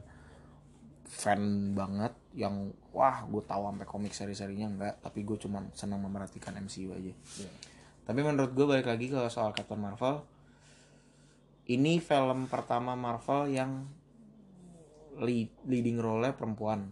fan 1.06 1.76
banget 1.78 2.16
yang 2.34 2.74
wah 2.96 3.24
gue 3.28 3.44
tahu 3.46 3.70
sampai 3.70 3.88
komik 3.88 4.14
seri-serinya 4.16 4.68
enggak. 4.72 4.96
Tapi 5.04 5.28
gue 5.28 5.38
cuman 5.38 5.70
senang 5.76 6.02
memerhatikan 6.02 6.56
MCU 6.56 6.96
aja. 6.96 7.14
Iya. 7.14 7.52
tapi 8.06 8.22
menurut 8.22 8.54
gue 8.54 8.66
balik 8.70 8.86
lagi 8.86 9.10
ke 9.10 9.18
soal 9.34 9.50
Captain 9.50 9.82
Marvel 9.82 10.22
ini 11.66 11.98
film 11.98 12.46
pertama 12.46 12.94
Marvel 12.94 13.50
yang 13.50 13.86
lead- 15.18 15.62
leading 15.66 15.98
role 15.98 16.30
perempuan 16.36 16.92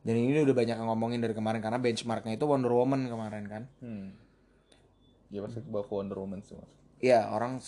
dan 0.00 0.14
ini 0.16 0.40
udah 0.40 0.56
banyak 0.56 0.76
yang 0.80 0.88
ngomongin 0.88 1.20
dari 1.20 1.36
kemarin 1.36 1.60
karena 1.60 1.76
benchmarknya 1.76 2.34
itu 2.34 2.44
Wonder 2.48 2.72
Woman 2.72 3.06
kemarin 3.06 3.44
kan 3.46 3.62
Hmm. 3.78 4.16
Ya 5.30 5.46
pasti 5.46 5.62
bawa 5.62 5.86
ke 5.86 5.92
Wonder 5.94 6.18
Woman 6.18 6.42
sih 6.42 6.58
mas. 6.58 6.72
Iya 6.98 7.30
orang 7.30 7.62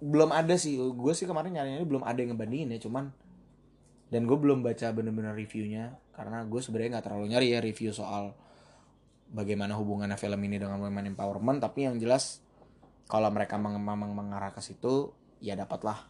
belum 0.00 0.30
ada 0.32 0.54
sih 0.56 0.76
gue 0.76 1.12
sih 1.12 1.28
kemarin 1.28 1.52
nyari 1.56 1.76
nyari 1.76 1.86
belum 1.88 2.04
ada 2.04 2.20
yang 2.20 2.36
ngebandingin 2.36 2.76
ya 2.76 2.80
cuman 2.84 3.12
dan 4.12 4.28
gue 4.28 4.36
belum 4.36 4.60
baca 4.60 4.92
bener-bener 4.92 5.32
reviewnya 5.32 5.96
karena 6.12 6.44
gue 6.44 6.60
sebenarnya 6.60 7.00
nggak 7.00 7.04
terlalu 7.08 7.26
nyari 7.32 7.46
ya 7.56 7.58
review 7.64 7.90
soal 7.90 8.36
bagaimana 9.32 9.74
hubungannya 9.74 10.14
film 10.14 10.38
ini 10.44 10.60
dengan 10.60 10.78
women 10.78 11.16
empowerment 11.16 11.58
tapi 11.64 11.88
yang 11.88 11.96
jelas 11.96 12.44
kalau 13.08 13.28
mereka 13.32 13.56
memang 13.56 14.12
mengarah 14.12 14.52
ke 14.52 14.60
situ 14.60 15.10
ya 15.44 15.52
dapatlah. 15.52 16.00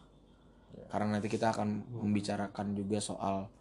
Karena 0.87 1.19
nanti 1.19 1.27
kita 1.27 1.51
akan 1.51 1.99
membicarakan 1.99 2.71
juga 2.71 3.03
soal 3.03 3.51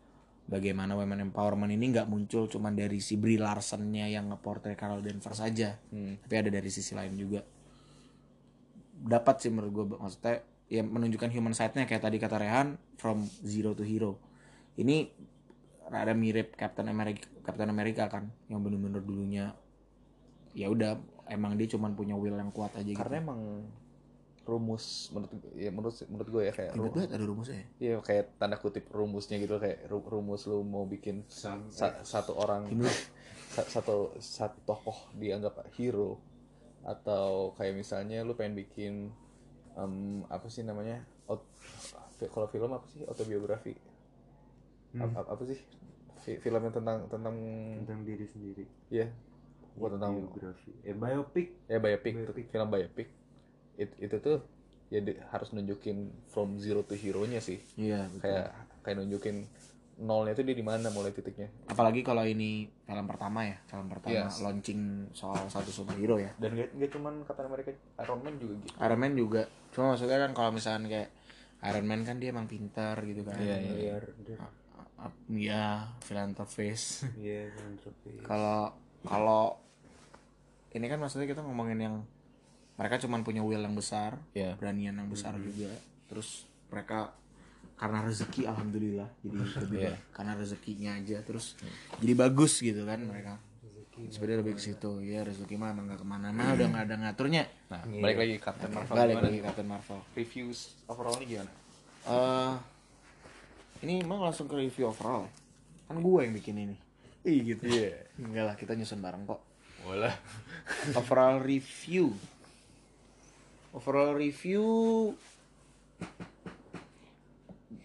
bagaimana 0.46 0.94
women 0.94 1.32
empowerment 1.32 1.72
ini 1.72 1.90
nggak 1.90 2.06
muncul 2.06 2.46
cuman 2.46 2.76
dari 2.76 3.00
si 3.00 3.16
Brie 3.16 3.40
Larson-nya 3.40 4.12
yang 4.12 4.28
ngeportray 4.28 4.76
Carol 4.76 5.00
Danvers 5.00 5.40
saja 5.40 5.80
Hmm. 5.88 6.20
tapi 6.20 6.34
ada 6.36 6.50
dari 6.52 6.68
sisi 6.68 6.92
lain 6.92 7.16
juga. 7.16 7.40
Dapat 9.04 9.34
sih 9.40 9.50
menurut 9.50 9.72
gue 9.72 9.84
maksudnya 9.98 10.44
ya 10.68 10.82
menunjukkan 10.84 11.30
human 11.32 11.56
side-nya. 11.56 11.88
Kayak 11.88 12.06
tadi 12.06 12.16
kata 12.20 12.36
Rehan 12.38 12.76
from 13.00 13.24
zero 13.42 13.72
to 13.74 13.84
hero. 13.84 14.20
Ini 14.78 15.08
rada 15.88 16.16
mirip 16.16 16.56
Captain 16.56 16.88
America 16.88 17.28
Captain 17.44 17.68
America 17.68 18.08
kan 18.08 18.32
yang 18.48 18.64
bener-bener 18.64 19.04
dulunya 19.04 19.52
ya 20.56 20.72
udah 20.72 20.96
emang 21.28 21.60
dia 21.60 21.68
cuman 21.68 21.92
punya 21.92 22.16
will 22.16 22.36
yang 22.36 22.52
kuat 22.52 22.72
aja 22.76 22.84
gitu. 22.84 22.96
Karena 22.96 23.20
emang 23.20 23.40
rumus 24.44 25.08
menurut 25.10 25.32
ya 25.56 25.70
menurut 25.72 25.96
menurut 26.06 26.28
gue 26.30 26.42
ya 26.44 26.52
kayak 26.52 26.72
Ribet 26.72 26.84
ru- 26.84 26.94
banget 26.94 27.10
ada 27.12 27.24
rumusnya 27.24 27.56
ya. 27.56 27.66
Iya 27.80 27.94
kayak 28.00 28.24
tanda 28.36 28.56
kutip 28.56 28.84
rumusnya 28.88 29.36
gitu 29.40 29.56
kayak 29.56 29.88
ru- 29.88 30.04
rumus 30.04 30.44
lu 30.44 30.60
mau 30.60 30.84
bikin 30.84 31.24
sa- 31.72 32.04
satu 32.04 32.36
orang 32.36 32.68
sa- 33.56 33.64
satu 33.66 34.12
satu 34.16 34.60
tokoh 34.62 35.12
dianggap 35.14 35.64
hero. 35.74 36.20
Atau 36.84 37.56
kayak 37.56 37.74
misalnya 37.74 38.20
lu 38.20 38.36
pengen 38.36 38.54
bikin 38.54 39.08
em, 39.74 39.94
apa 40.28 40.46
sih 40.46 40.60
namanya 40.60 41.00
kalau 42.30 42.46
film 42.46 42.70
apa 42.70 42.86
sih? 42.86 43.02
Autobiografi. 43.04 43.74
Ap- 44.94 45.16
ap- 45.18 45.30
apa 45.34 45.42
sih? 45.44 45.58
Fi- 46.22 46.38
film 46.38 46.60
yang 46.62 46.72
tentang 46.72 47.10
tentang 47.10 47.34
tentang 47.82 48.00
diri 48.04 48.24
sendiri. 48.24 48.64
Ya 48.88 49.10
buat 49.74 49.96
tentang 49.98 50.14
biografi. 50.14 50.70
Eh 50.84 50.94
biopic. 50.94 51.46
Ya 51.66 51.82
biopic, 51.82 52.12
Biopic. 52.14 52.46
film 52.48 52.68
biopic 52.70 53.08
It- 53.76 53.98
itu 53.98 54.16
tuh 54.18 54.38
ya 54.88 55.00
di- 55.00 55.18
harus 55.26 55.50
nunjukin 55.50 55.96
from 56.26 56.56
zero 56.56 56.82
to 56.82 56.94
hero-nya 56.94 57.38
sih 57.38 57.58
Iya, 57.74 58.06
betul. 58.08 58.22
kayak 58.22 58.48
kayak 58.80 58.96
nunjukin 58.98 59.36
nolnya 59.96 60.34
itu 60.34 60.42
dia 60.42 60.52
di 60.52 60.62
mana 60.62 60.90
mulai 60.90 61.10
titiknya 61.10 61.46
Apalagi 61.66 62.02
kalau 62.02 62.22
ini 62.22 62.66
film 62.82 63.06
pertama 63.06 63.42
ya, 63.44 63.56
film 63.64 63.86
pertama 63.86 64.26
Yes. 64.26 64.38
launching 64.40 64.80
soal 65.10 65.46
satu 65.46 65.70
superhero 65.70 66.18
ya. 66.18 66.34
dan 66.36 66.50
gak, 66.52 66.74
gak 66.74 66.90
cuman 66.92 67.22
Captain 67.22 67.46
America 67.46 67.70
Iron 67.96 68.20
Man 68.20 68.34
juga 68.36 68.54
gitu 68.56 68.74
Iron 68.76 68.98
Man 68.98 69.12
juga. 69.14 69.42
Cuma 69.70 69.84
maksudnya 69.90 70.18
kan 70.18 70.30
kalau 70.32 70.50
misalnya 70.50 70.86
kayak 70.88 71.10
Iron 71.64 71.86
Man 71.86 72.02
kan 72.02 72.18
dia 72.18 72.28
emang 72.28 72.44
pintar 72.44 72.98
gitu 73.00 73.22
kan. 73.22 73.38
Iya, 73.38 73.56
iya. 73.56 73.70
miliarder 73.96 74.36
A- 74.36 74.54
a- 75.00 75.18
Iya, 75.28 75.64
filantropis. 76.00 77.06
iya 77.16 77.48
Kalau 78.20 78.74
kalau 79.00 79.58
ini 80.70 80.86
kan 80.86 80.98
maksudnya 80.98 81.24
kita 81.24 81.40
ngomongin 81.40 81.78
yang 81.80 81.96
mereka 82.74 82.98
cuman 82.98 83.22
punya 83.22 83.40
will 83.40 83.60
yang 83.60 83.72
besar, 83.72 84.18
Iya. 84.32 84.54
beranian 84.54 84.94
yang 84.94 85.06
besar 85.06 85.34
juga. 85.36 85.70
Terus 86.06 86.42
mereka 86.68 87.14
karena 87.74 88.02
rezeki 88.02 88.46
alhamdulillah 88.46 89.08
jadi 89.20 89.34
lebih 89.66 89.78
Iya. 89.78 89.90
baik. 89.90 90.00
karena 90.10 90.32
rezekinya 90.34 90.90
aja 90.94 91.18
terus 91.22 91.58
jadi 91.98 92.14
bagus 92.14 92.58
gitu 92.58 92.82
kan 92.82 92.98
mereka. 93.00 93.34
Sebenarnya 93.94 94.42
lebih 94.42 94.54
ke 94.54 94.62
situ. 94.64 94.90
Ya 95.00 95.22
rezeki 95.22 95.54
mah 95.54 95.70
emang 95.70 95.86
gak 95.86 96.02
ke 96.02 96.06
mana-mana 96.06 96.50
udah 96.50 96.66
nggak 96.66 96.84
ada 96.84 96.96
ngaturnya. 97.00 97.46
Nah 97.70 97.82
balik 97.86 98.18
lagi 98.18 98.34
Captain 98.38 98.70
Marvel 98.70 98.90
balik 98.92 99.10
gimana? 99.12 99.26
lagi 99.28 99.38
Captain 99.40 99.68
Marvel. 99.68 100.00
Reviews 100.12 100.58
overall 100.84 101.14
ini 101.16 101.26
gimana? 101.28 101.52
Eh 102.04 102.52
ini 103.82 103.94
emang 104.00 104.18
langsung 104.20 104.46
ke 104.46 104.56
review 104.56 104.88
overall? 104.88 105.30
Kan 105.86 106.00
gue 106.00 106.18
yang 106.20 106.32
bikin 106.32 106.56
ini. 106.56 106.76
Ih 107.22 107.38
gitu. 107.44 107.64
Iya. 107.64 108.02
enggak 108.16 108.44
lah 108.44 108.54
kita 108.54 108.72
nyusun 108.72 108.98
bareng 108.98 109.24
kok. 109.24 109.38
Boleh 109.80 110.14
overall 110.92 111.38
review 111.38 112.10
overall 113.74 114.14
review 114.14 114.62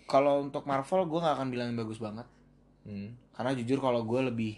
kalau 0.05 0.41
untuk 0.41 0.65
Marvel 0.65 1.05
gue 1.05 1.19
nggak 1.19 1.36
akan 1.36 1.48
bilang 1.50 1.67
yang 1.69 1.79
bagus 1.79 2.00
banget. 2.00 2.25
Hmm. 2.79 3.13
karena 3.29 3.53
jujur 3.53 3.77
kalau 3.77 4.01
gue 4.01 4.22
lebih 4.25 4.58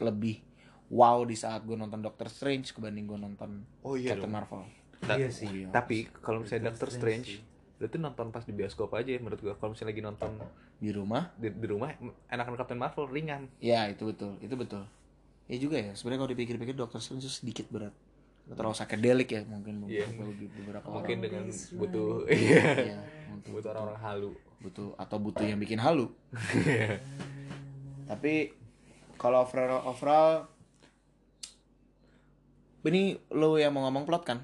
lebih 0.00 0.42
wow 0.90 1.22
di 1.22 1.32
saat 1.32 1.62
gue 1.62 1.72
nonton 1.72 2.02
Doctor 2.02 2.26
Strange 2.26 2.74
kebanding 2.74 3.06
gue 3.06 3.14
nonton 3.16 3.62
Oh 3.80 3.94
iya 3.94 4.12
Captain 4.12 4.26
dong. 4.26 4.34
Marvel. 4.34 4.62
Ta- 4.98 5.14
Iya 5.14 5.30
sih. 5.30 5.46
Iya. 5.46 5.68
tapi 5.70 6.10
kalau 6.10 6.42
misalnya 6.42 6.70
Doctor 6.70 6.90
Doctor 6.90 6.98
Strange, 6.98 7.28
Strange 7.38 7.50
lu 7.78 7.86
tuh 7.86 7.98
nonton 7.98 8.26
pas 8.30 8.42
di 8.42 8.52
bioskop 8.52 8.90
aja 8.92 9.10
ya 9.10 9.18
menurut 9.18 9.38
gua. 9.38 9.54
Kalau 9.54 9.74
misalnya 9.74 9.90
lagi 9.90 10.02
nonton 10.02 10.30
di 10.76 10.90
rumah? 10.90 11.34
Di, 11.34 11.50
di 11.50 11.66
rumah 11.66 11.90
enakan 12.28 12.54
Captain 12.54 12.78
Marvel 12.78 13.06
ringan. 13.06 13.50
Ya 13.58 13.86
itu 13.86 14.06
betul. 14.06 14.38
Itu 14.38 14.54
betul. 14.54 14.86
Ya 15.46 15.56
juga 15.56 15.76
ya 15.76 15.90
sebenarnya 15.92 16.20
kalau 16.20 16.30
dipikir-pikir 16.30 16.74
Doctor 16.74 16.98
Strange 16.98 17.22
itu 17.22 17.32
sedikit 17.32 17.66
berat 17.68 17.94
terlalu 18.44 18.74
psychedelic 18.74 19.28
ya 19.30 19.42
mungkin 19.44 19.86
Iya. 19.86 20.06
bagi 20.10 20.46
beberapa 20.50 20.86
mungkin 20.86 21.16
orang 21.16 21.24
dengan 21.24 21.44
butuh 21.72 22.10
iya 22.28 22.98
untuk 23.30 23.50
butuh 23.56 23.68
orang-orang 23.70 24.00
halu. 24.00 24.30
Butuh 24.58 24.88
atau 24.94 25.16
butuh 25.18 25.42
yang 25.42 25.56
bikin 25.56 25.78
halu. 25.78 26.06
Tapi 28.10 28.52
kalau 29.16 29.42
overall 29.42 29.82
overall 29.86 30.46
ini 32.82 33.14
lo 33.30 33.54
yang 33.56 33.70
mau 33.70 33.86
ngomong 33.86 34.04
plot 34.04 34.22
kan? 34.26 34.38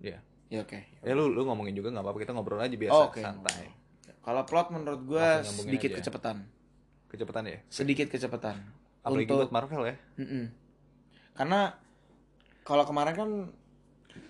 Iya. 0.00 0.18
ya 0.48 0.58
oke. 0.60 0.78
Ya 1.00 1.12
lu 1.12 1.28
lu 1.28 1.44
ngomongin 1.44 1.72
juga 1.72 1.92
nggak 1.92 2.00
apa-apa 2.00 2.18
kita 2.18 2.32
ngobrol 2.32 2.58
aja 2.58 2.72
biasa 2.72 2.94
Oh, 2.94 3.08
oke. 3.08 3.20
santai. 3.20 3.68
Kalau 4.18 4.42
plot 4.42 4.72
menurut 4.72 5.00
gue 5.04 5.26
sedikit 5.44 5.92
aja. 5.92 5.96
kecepatan. 6.00 6.36
Kecepatan 7.06 7.44
ya? 7.44 7.58
Sedikit 7.68 8.08
kecepatan. 8.08 8.56
Apalagi 9.04 9.28
untuk 9.28 9.36
buat 9.38 9.52
Marvel 9.52 9.82
ya? 9.86 9.96
Mm-mm. 10.16 10.44
karena 11.34 11.74
kalau 12.64 12.84
kemarin 12.88 13.14
kan 13.14 13.30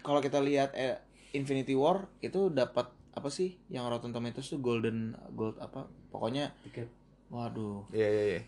kalau 0.03 0.21
kita 0.21 0.43
lihat 0.43 0.75
eh, 0.75 0.99
Infinity 1.33 1.73
War 1.73 2.07
itu 2.19 2.51
dapat 2.51 2.91
apa 3.15 3.29
sih? 3.31 3.55
Yang 3.71 3.85
Rotten 3.95 4.13
Tomatoes 4.13 4.51
tuh 4.51 4.59
golden 4.59 5.15
gold 5.33 5.57
apa? 5.59 5.87
Pokoknya 6.11 6.51
tiket. 6.67 6.91
waduh. 7.31 7.87
Iya 7.91 8.09
iya 8.11 8.25
iya. 8.37 8.43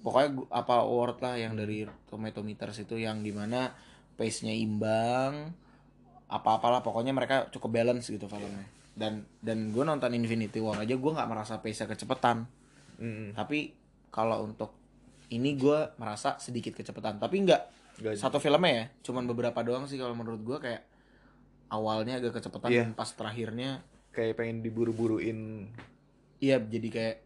Pokoknya 0.00 0.28
gu- 0.34 0.50
apa 0.50 0.74
award 0.82 1.20
lah 1.20 1.34
yang 1.36 1.52
dari 1.52 1.84
tomatometers 2.08 2.80
itu 2.80 2.96
yang 2.96 3.20
di 3.20 3.30
mana 3.30 3.72
pace-nya 4.16 4.52
imbang 4.52 5.52
apa-apalah 6.32 6.80
pokoknya 6.80 7.12
mereka 7.12 7.52
cukup 7.52 7.76
balance 7.76 8.08
gitu 8.08 8.24
filmnya. 8.24 8.64
Dan 8.96 9.24
dan 9.44 9.68
gue 9.72 9.84
nonton 9.84 10.12
Infinity 10.16 10.60
War 10.60 10.80
aja 10.80 10.96
gue 10.96 11.12
nggak 11.12 11.28
merasa 11.28 11.60
pace-nya 11.60 11.92
kecepatan. 11.92 12.48
Mm-mm. 13.02 13.34
tapi 13.34 13.74
kalau 14.14 14.46
untuk 14.46 14.70
ini 15.32 15.56
gue 15.56 15.90
merasa 15.96 16.36
sedikit 16.38 16.76
kecepatan. 16.76 17.16
Tapi 17.18 17.36
nggak 17.42 17.62
Nggak- 17.98 18.16
satu 18.16 18.38
filmnya 18.38 18.72
ya 18.72 18.84
cuman 19.02 19.24
beberapa 19.26 19.60
doang 19.60 19.84
sih 19.84 20.00
kalau 20.00 20.16
menurut 20.16 20.40
gue 20.40 20.58
kayak 20.58 20.82
awalnya 21.68 22.16
agak 22.16 22.36
kecepatan 22.36 22.68
dan 22.70 22.92
pas 22.92 23.08
terakhirnya. 23.08 23.80
Kayak 24.12 24.36
pengen 24.36 24.60
diburu-buruin. 24.60 25.72
Iya 26.36 26.60
jadi 26.60 26.88
kayak 26.88 27.16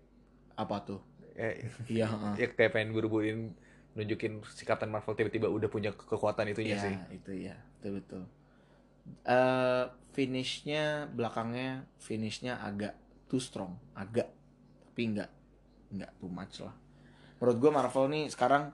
apa 0.54 0.76
tuh? 0.82 1.00
Ya, 1.34 1.50
iya 1.86 2.06
ya 2.38 2.46
kayak 2.48 2.72
pengen 2.72 2.94
buru-buruin 2.94 3.52
nunjukin 3.92 4.40
si 4.52 4.62
Captain 4.62 4.88
Marvel 4.88 5.12
tiba-tiba 5.12 5.48
udah 5.48 5.66
punya 5.66 5.90
ke- 5.90 6.06
kekuatan 6.06 6.48
itunya 6.48 6.76
Iya, 6.76 6.84
sih. 6.84 6.94
itu 7.12 7.32
ya, 7.44 7.56
betul 7.76 7.92
betul. 7.98 8.22
Eh 9.22 9.84
finishnya 10.12 11.06
belakangnya 11.10 11.84
finishnya 11.96 12.56
agak 12.56 12.94
too 13.26 13.38
strong, 13.38 13.74
agak 13.92 14.30
tapi 14.86 15.12
enggak 15.12 15.30
enggak 15.90 16.10
too 16.16 16.30
much 16.30 16.60
lah. 16.60 16.72
Menurut 17.36 17.56
gua 17.58 17.70
Marvel 17.74 18.06
nih 18.08 18.24
sekarang 18.28 18.70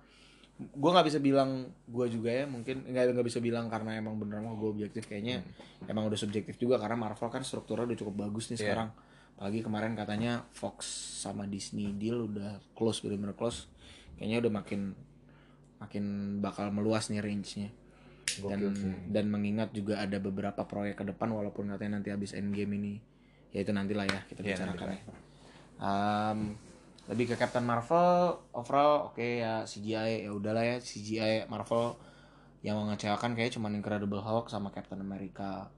gua 0.71 0.91
nggak 0.95 1.07
bisa 1.09 1.19
bilang 1.19 1.51
gua 1.85 2.07
juga 2.07 2.31
ya 2.31 2.45
mungkin 2.45 2.85
nggak 2.85 3.15
nggak 3.15 3.27
bisa 3.27 3.39
bilang 3.39 3.67
karena 3.67 3.97
emang 3.97 4.15
bener 4.17 4.39
mau 4.39 4.55
gue 4.55 4.71
objektif 4.71 5.05
kayaknya 5.05 5.43
emang 5.85 6.07
udah 6.07 6.17
subjektif 6.17 6.57
juga 6.57 6.77
karena 6.77 6.95
Marvel 6.97 7.27
kan 7.27 7.41
strukturnya 7.41 7.89
udah 7.89 7.99
cukup 7.99 8.15
bagus 8.21 8.49
nih 8.49 8.57
Iya. 8.57 8.65
sekarang. 8.65 8.89
Apalagi 9.33 9.61
kemarin 9.61 9.93
katanya 9.93 10.33
Fox 10.51 10.87
sama 11.19 11.45
Disney 11.45 11.91
deal 11.93 12.27
udah 12.27 12.63
close 12.73 13.01
bener-bener 13.01 13.33
close. 13.33 13.67
Kayaknya 14.15 14.39
udah 14.47 14.53
makin 14.55 14.81
makin 15.79 16.05
bakal 16.39 16.71
meluas 16.71 17.09
nih 17.09 17.19
range-nya. 17.19 17.69
Dan 18.39 18.61
dan 19.09 19.25
mengingat 19.27 19.71
juga 19.71 19.99
ada 19.99 20.17
beberapa 20.17 20.63
proyek 20.63 21.03
ke 21.03 21.05
depan 21.07 21.29
walaupun 21.29 21.69
katanya 21.69 21.99
nanti 21.99 22.09
habis 22.09 22.33
endgame 22.33 22.71
ini 22.77 22.95
ya 23.51 23.61
itu 23.61 23.69
nantilah 23.69 24.07
ya 24.07 24.21
kita 24.25 24.41
Iya, 24.41 24.49
bicarakan. 24.55 24.89
nantilah. 24.89 24.97
ya 24.97 25.21
Um, 25.83 26.55
lebih 27.13 27.29
ke 27.29 27.37
Captain 27.37 27.63
Marvel 27.63 28.41
overall 28.51 29.13
oke 29.13 29.21
ya 29.21 29.63
CGI 29.63 30.25
ya 30.25 30.31
udahlah 30.33 30.65
ya 30.65 30.77
CGI 30.79 31.47
Marvel 31.47 31.95
yang 32.61 32.81
mengecewakan 32.81 33.37
kayak 33.37 33.53
cuma 33.53 33.69
Incredible 33.69 34.19
Hulk 34.19 34.49
sama 34.49 34.73
Captain 34.73 34.97
America 34.97 35.69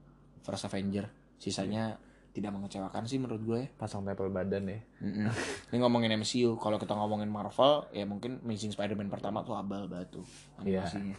First 0.41 0.65
Avenger 0.65 1.11
sisanya 1.35 1.99
tidak 2.31 2.51
mengecewakan 2.51 3.03
sih 3.03 3.15
menurut 3.15 3.41
gue 3.41 3.59
ya 3.63 3.67
pasang 3.73 4.03
tempel 4.03 4.27
badan 4.27 4.67
ya 4.67 4.79
Mm-mm. 4.99 5.27
Ini 5.71 5.77
ngomongin 5.79 6.11
MCU, 6.15 6.55
kalau 6.55 6.75
kita 6.75 6.91
ngomongin 6.91 7.27
Marvel, 7.27 7.87
ya 7.91 8.03
mungkin 8.03 8.43
Amazing 8.43 8.71
Spider-Man 8.71 9.07
pertama 9.07 9.39
tuh 9.41 9.55
abal 9.55 9.87
batu 9.87 10.19
Iya. 10.61 10.83
animasinya. 10.83 11.15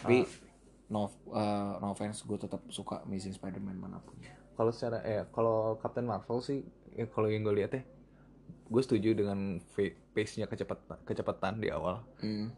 Tapi 0.00 0.22
no 0.88 1.10
uh, 1.28 1.78
no 1.78 1.90
offense, 1.90 2.22
gue 2.22 2.38
tetap 2.38 2.62
suka 2.68 3.02
Amazing 3.02 3.34
Spider-Man 3.34 3.74
mana 3.76 3.98
pun. 3.98 4.14
kalau 4.54 4.70
secara 4.70 5.02
eh 5.02 5.26
kalau 5.30 5.74
Captain 5.78 6.04
Marvel 6.04 6.38
sih 6.38 6.62
ya, 6.92 7.06
kalau 7.06 7.26
yang 7.26 7.42
gue 7.42 7.54
lihat 7.56 7.72
ya 7.72 7.82
gue 8.70 8.80
setuju 8.80 9.12
dengan 9.12 9.58
pace-nya 10.14 10.46
kecepatan 10.46 10.98
kecepatan 11.02 11.58
di 11.58 11.68
awal 11.68 12.06
Mm. 12.18 12.48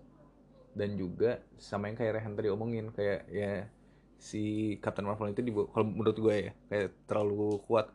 dan 0.73 0.91
juga 0.95 1.31
sama 1.57 1.89
yang 1.89 1.97
kayak 1.97 2.13
Rehan 2.15 2.33
tadi 2.33 2.49
omongin 2.49 2.89
kayak 2.89 3.21
ya 3.27 3.67
si 4.17 4.43
Captain 4.79 5.03
Marvel 5.03 5.29
itu 5.29 5.41
dibu- 5.41 5.67
kalau 5.67 5.85
menurut 5.85 6.15
gue 6.15 6.35
ya 6.39 6.53
kayak 6.69 6.89
terlalu 7.05 7.59
kuat 7.61 7.89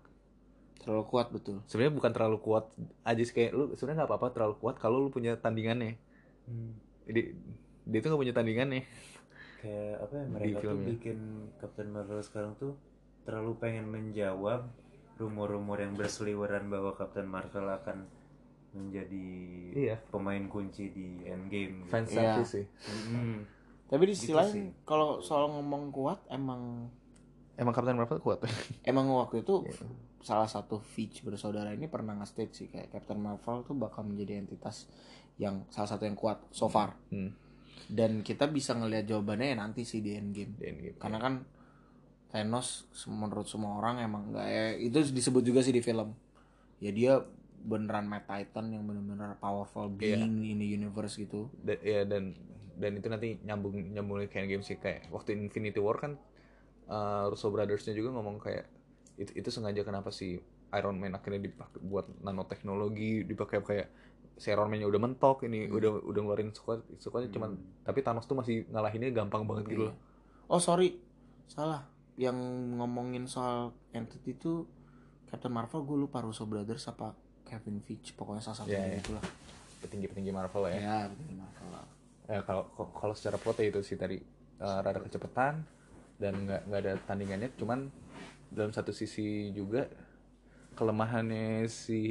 Terlalu 0.78 1.04
kuat 1.06 1.28
betul. 1.30 1.60
sebenarnya 1.66 1.94
bukan 1.94 2.12
terlalu 2.12 2.38
kuat 2.40 2.66
aja 3.04 3.20
sih 3.20 3.34
kayak 3.34 3.52
lu 3.52 3.64
sebenarnya 3.74 3.98
nggak 4.00 4.10
apa-apa 4.10 4.28
terlalu 4.32 4.56
kuat 4.58 4.76
kalau 4.78 4.98
lu 5.00 5.10
punya 5.10 5.36
tandingannya 5.36 6.00
Hmm. 6.44 6.80
jadi 7.04 7.36
dia 7.84 8.00
tuh 8.00 8.08
nggak 8.08 8.22
punya 8.24 8.32
tandingannya 8.34 8.82
kayak 9.60 9.96
apa 10.00 10.14
ya 10.16 10.26
mereka 10.28 10.58
tuh 10.64 10.80
bikin 10.80 11.18
Captain 11.58 11.90
Marvel 11.90 12.22
sekarang 12.22 12.56
tuh 12.56 12.80
terlalu 13.24 13.52
pengen 13.58 13.86
menjawab 13.86 14.72
rumor-rumor 15.18 15.78
yang 15.78 15.94
berseliweran 15.94 16.68
bahwa 16.68 16.94
Captain 16.94 17.26
Marvel 17.26 17.68
akan 17.68 18.06
menjadi 18.72 19.28
Iya. 19.74 19.98
pemain 20.08 20.46
kunci 20.46 20.90
di 20.90 21.24
Endgame 21.24 21.82
gitu. 21.82 21.90
fans 21.90 22.10
Iya. 22.10 22.42
sih 22.44 22.66
Mm. 23.10 23.40
Tapi 23.88 24.04
di 24.04 24.14
sisi 24.14 24.28
Gitu 24.28 24.36
lain, 24.36 24.52
sih. 24.52 24.68
kalau 24.84 25.20
soal 25.20 25.48
ngomong 25.50 25.90
kuat, 25.90 26.20
emang 26.28 26.92
Emang 27.56 27.74
Captain 27.74 27.96
Marvel 27.96 28.20
kuat. 28.20 28.44
emang 28.86 29.10
waktu 29.10 29.42
itu 29.42 29.66
salah 30.20 30.46
satu 30.46 30.78
Fitch 30.78 31.24
bersaudara 31.24 31.72
ini 31.72 31.88
pernah 31.88 32.14
nge-state 32.14 32.54
sih 32.54 32.68
kayak 32.68 32.92
Captain 32.92 33.18
Marvel 33.18 33.64
tuh 33.64 33.74
bakal 33.74 34.04
menjadi 34.04 34.38
entitas 34.38 34.86
yang 35.38 35.66
salah 35.68 35.88
satu 35.88 36.04
yang 36.04 36.14
kuat 36.14 36.38
so 36.52 36.68
far 36.68 36.94
Hmm. 37.10 37.34
dan 37.88 38.22
kita 38.22 38.46
bisa 38.46 38.74
ngelihat 38.74 39.08
jawabannya 39.08 39.48
ya 39.48 39.58
nanti 39.58 39.82
sih 39.82 40.02
di 40.02 40.14
endgame 40.14 40.54
Di 40.54 40.66
Endgame. 40.68 40.98
karena 41.00 41.18
kan 41.18 41.34
Thanos 42.28 42.84
menurut 43.08 43.48
semua 43.48 43.80
orang 43.80 44.04
emang 44.04 44.36
nggak 44.36 44.48
ya 44.48 44.66
itu 44.76 45.00
disebut 45.16 45.44
juga 45.48 45.64
sih 45.64 45.72
di 45.72 45.80
film. 45.80 46.12
Ya 46.84 46.92
dia 46.92 47.14
beneran 47.64 48.06
Mad 48.06 48.28
Titan 48.28 48.70
yang 48.72 48.84
bener-bener 48.86 49.40
powerful 49.40 49.88
Iya. 49.98 50.22
being 50.22 50.44
in 50.44 50.58
the 50.60 50.68
universe 50.68 51.16
gitu. 51.16 51.48
Dan, 51.64 51.78
ya 51.82 52.04
dan 52.04 52.36
dan 52.78 52.92
itu 52.94 53.08
nanti 53.10 53.42
nyambung 53.42 53.74
nyambung 53.96 54.22
ke 54.30 54.38
game 54.46 54.62
sih 54.62 54.78
kayak 54.78 55.10
waktu 55.10 55.34
Infinity 55.34 55.82
War 55.82 55.98
kan 55.98 56.14
uh, 56.92 57.26
Russo 57.32 57.50
Brothers-nya 57.50 57.98
juga 57.98 58.14
ngomong 58.14 58.38
kayak 58.38 58.70
itu 59.18 59.34
itu 59.34 59.50
sengaja 59.50 59.82
kenapa 59.82 60.14
si 60.14 60.38
Iron 60.78 61.02
Man 61.02 61.18
akhirnya 61.18 61.50
dipakai 61.50 61.82
buat 61.82 62.06
nanoteknologi 62.22 63.26
dipakai 63.26 63.66
kayak 63.66 63.88
si 64.38 64.54
Iron 64.54 64.70
Man-nya 64.70 64.86
udah 64.86 65.02
mentok 65.02 65.50
ini 65.50 65.66
udah 65.66 66.06
udah 66.06 66.22
ngeluarin 66.22 66.54
squad 66.54 66.86
squadnya 67.02 67.34
cuman 67.34 67.58
tapi 67.82 68.06
Thanos 68.06 68.30
tuh 68.30 68.38
masih 68.38 68.70
ngalahinnya 68.70 69.10
gampang 69.10 69.50
banget 69.50 69.74
gitu 69.74 69.90
loh. 69.90 69.96
oh 70.46 70.62
sorry. 70.62 71.02
Salah 71.50 71.97
yang 72.18 72.36
ngomongin 72.76 73.30
soal 73.30 73.72
entity 73.94 74.34
itu 74.34 74.66
Captain 75.30 75.54
Marvel 75.54 75.86
gue 75.86 75.98
lupa 76.02 76.20
Russo 76.20 76.44
Brothers 76.44 76.90
apa 76.90 77.14
Kevin 77.46 77.80
Feige 77.80 78.12
pokoknya 78.12 78.42
salah 78.42 78.66
satu 78.66 78.74
Iya, 78.74 78.84
iya. 78.84 78.98
gitu 79.00 79.14
lah 79.14 79.24
petinggi-petinggi 79.78 80.32
Marvel 80.34 80.64
ya. 80.68 80.78
ya 80.78 80.98
Captain 81.08 81.38
Marvel 81.38 81.68
lah. 81.70 81.86
Ya 82.28 82.40
kalau 82.44 82.64
kalau 82.92 83.14
secara 83.14 83.38
plot 83.38 83.62
ya 83.62 83.70
itu 83.70 83.80
sih 83.86 83.96
tadi 83.96 84.18
uh, 84.58 84.80
rada 84.82 85.00
kecepatan 85.00 85.62
dan 86.18 86.34
nggak 86.44 86.62
nggak 86.66 86.80
ada 86.82 86.94
tandingannya 87.06 87.54
cuman 87.56 87.88
dalam 88.50 88.74
satu 88.74 88.90
sisi 88.90 89.54
juga 89.54 89.86
kelemahannya 90.74 91.70
si 91.70 92.02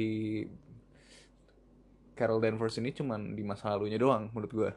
Carol 2.17 2.41
Danvers 2.41 2.79
ini 2.81 2.89
cuman 2.91 3.35
di 3.35 3.43
masa 3.45 3.69
lalunya 3.75 3.99
doang 3.99 4.31
menurut 4.33 4.51
gua 4.51 4.71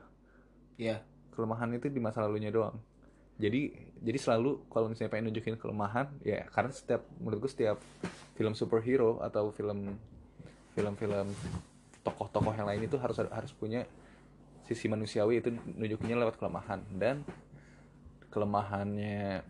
Iya. 0.77 1.01
kelemahan 1.31 1.73
itu 1.73 1.89
di 1.89 2.01
masa 2.01 2.21
lalunya 2.25 2.51
doang 2.51 2.77
jadi 3.41 3.73
jadi 4.01 4.19
selalu 4.21 4.69
kalau 4.69 4.93
misalnya 4.93 5.13
pengen 5.13 5.33
nunjukin 5.33 5.57
kelemahan 5.57 6.13
ya 6.21 6.45
karena 6.53 6.73
setiap 6.73 7.05
menurut 7.17 7.49
gue 7.49 7.53
setiap 7.53 7.81
film 8.37 8.53
superhero 8.53 9.21
atau 9.25 9.49
film 9.53 9.97
film-film 10.77 11.29
tokoh-tokoh 12.01 12.55
yang 12.57 12.69
lain 12.69 12.83
itu 12.87 12.97
harus 12.97 13.21
harus 13.21 13.53
punya 13.53 13.85
sisi 14.65 14.87
manusiawi 14.87 15.43
itu 15.43 15.51
nunjukinnya 15.51 16.17
lewat 16.23 16.39
kelemahan. 16.39 16.81
Dan 16.95 17.27
kelemahannya 18.31 19.43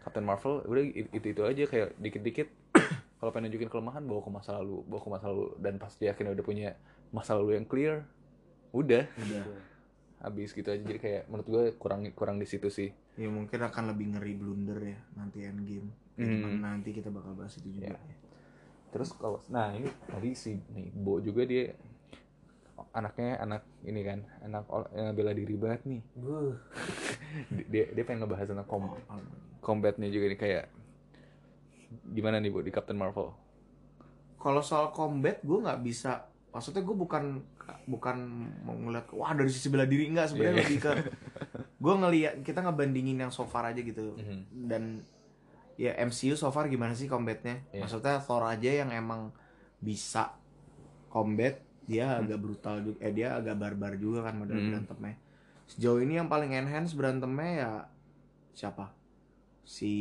Captain 0.00 0.24
Marvel 0.24 0.64
udah 0.64 0.82
itu 0.82 1.26
itu 1.36 1.42
aja 1.44 1.62
kayak 1.68 1.88
dikit-dikit 2.00 2.48
kalau 3.20 3.30
pengen 3.34 3.52
nunjukin 3.52 3.68
kelemahan 3.68 4.00
bawa 4.00 4.24
ke 4.24 4.30
masa 4.32 4.56
lalu 4.56 4.80
bawa 4.88 5.00
ke 5.04 5.10
masa 5.12 5.24
lalu. 5.28 5.46
Dan 5.60 5.76
pas 5.76 5.92
dia 5.94 6.16
akhirnya 6.16 6.32
udah 6.32 6.44
punya 6.46 6.68
masa 7.12 7.36
lalu 7.36 7.60
yang 7.60 7.66
clear 7.68 8.02
udah. 8.72 9.04
Udah. 9.06 9.44
Habis 10.18 10.50
gitu 10.50 10.66
aja 10.66 10.80
jadi 10.80 10.96
kayak 10.96 11.22
menurut 11.26 11.46
gue 11.46 11.64
kurang 11.76 12.00
kurang 12.12 12.36
di 12.36 12.46
situ 12.46 12.68
sih 12.68 12.90
Ya 13.16 13.28
mungkin 13.28 13.56
akan 13.58 13.92
lebih 13.92 14.12
ngeri 14.12 14.32
blunder 14.34 14.76
ya 14.78 14.98
nanti 15.14 15.40
endgame. 15.40 15.88
Ya, 16.16 16.24
Hmm. 16.24 16.60
nanti 16.60 16.92
kita 16.92 17.08
bakal 17.08 17.32
bahas 17.32 17.56
itu 17.56 17.68
juga. 17.70 17.92
Ya. 17.92 18.00
terus 18.88 19.12
kalau 19.12 19.44
nah 19.46 19.68
ini 19.70 19.88
tadi 20.06 20.32
si 20.32 20.56
nih 20.72 20.88
Bo 20.94 21.20
juga 21.20 21.44
dia 21.44 21.76
anaknya 22.90 23.36
anak 23.38 23.62
ini 23.82 24.00
kan 24.00 24.24
anak 24.40 24.64
yang 24.90 25.12
bela 25.12 25.32
diri 25.32 25.52
banget 25.52 25.84
nih 25.84 26.00
dia 27.72 27.84
dia 27.90 28.04
pengen 28.04 28.24
ngebahas 28.24 28.48
tentang 28.48 28.64
kom 28.64 28.96
combatnya 29.60 30.08
juga 30.08 30.28
nih 30.28 30.38
kayak 30.38 30.64
gimana 32.06 32.36
nih 32.36 32.48
bu 32.48 32.60
di 32.60 32.70
Captain 32.70 32.96
Marvel 32.96 33.32
Kalau 34.36 34.60
soal 34.60 34.88
combat 34.90 35.42
gue 35.42 35.58
nggak 35.58 35.80
bisa. 35.82 36.22
Maksudnya 36.48 36.80
gue 36.80 36.94
bukan 36.94 37.24
bukan 37.86 38.16
mau 38.62 38.74
ngeliat 38.74 39.06
wah 39.10 39.30
dari 39.30 39.46
sisi 39.46 39.70
bela 39.70 39.86
diri 39.86 40.10
enggak 40.10 40.30
sebenarnya 40.30 40.52
iya. 40.52 40.62
lebih 40.62 40.78
ke 40.80 40.92
gue 41.76 41.94
ngeliat 41.94 42.34
kita 42.42 42.60
ngebandingin 42.60 43.18
yang 43.18 43.30
so 43.30 43.42
far 43.42 43.62
aja 43.64 43.78
gitu 43.78 44.18
Mhm. 44.18 44.66
dan 44.66 44.82
ya 45.76 45.94
MCU 45.96 46.34
so 46.34 46.50
far 46.50 46.66
gimana 46.66 46.92
sih 46.92 47.06
combatnya 47.06 47.62
Iya. 47.70 47.86
maksudnya 47.86 48.18
Thor 48.18 48.42
aja 48.42 48.70
yang 48.72 48.90
emang 48.90 49.30
bisa 49.78 50.34
combat 51.06 51.62
dia 51.86 52.18
agak 52.18 52.42
brutal 52.42 52.82
juga 52.82 52.98
eh 52.98 53.12
dia 53.12 53.32
agak 53.32 53.54
barbar 53.54 53.94
juga 53.94 54.26
kan 54.26 54.34
model 54.34 54.58
Mhm. 54.58 54.66
berantemnya 54.68 55.14
sejauh 55.66 55.98
ini 55.98 56.16
yang 56.16 56.26
paling 56.26 56.50
enhance 56.50 56.92
berantemnya 56.92 57.50
ya 57.56 57.72
siapa 58.52 58.90
si 59.62 59.94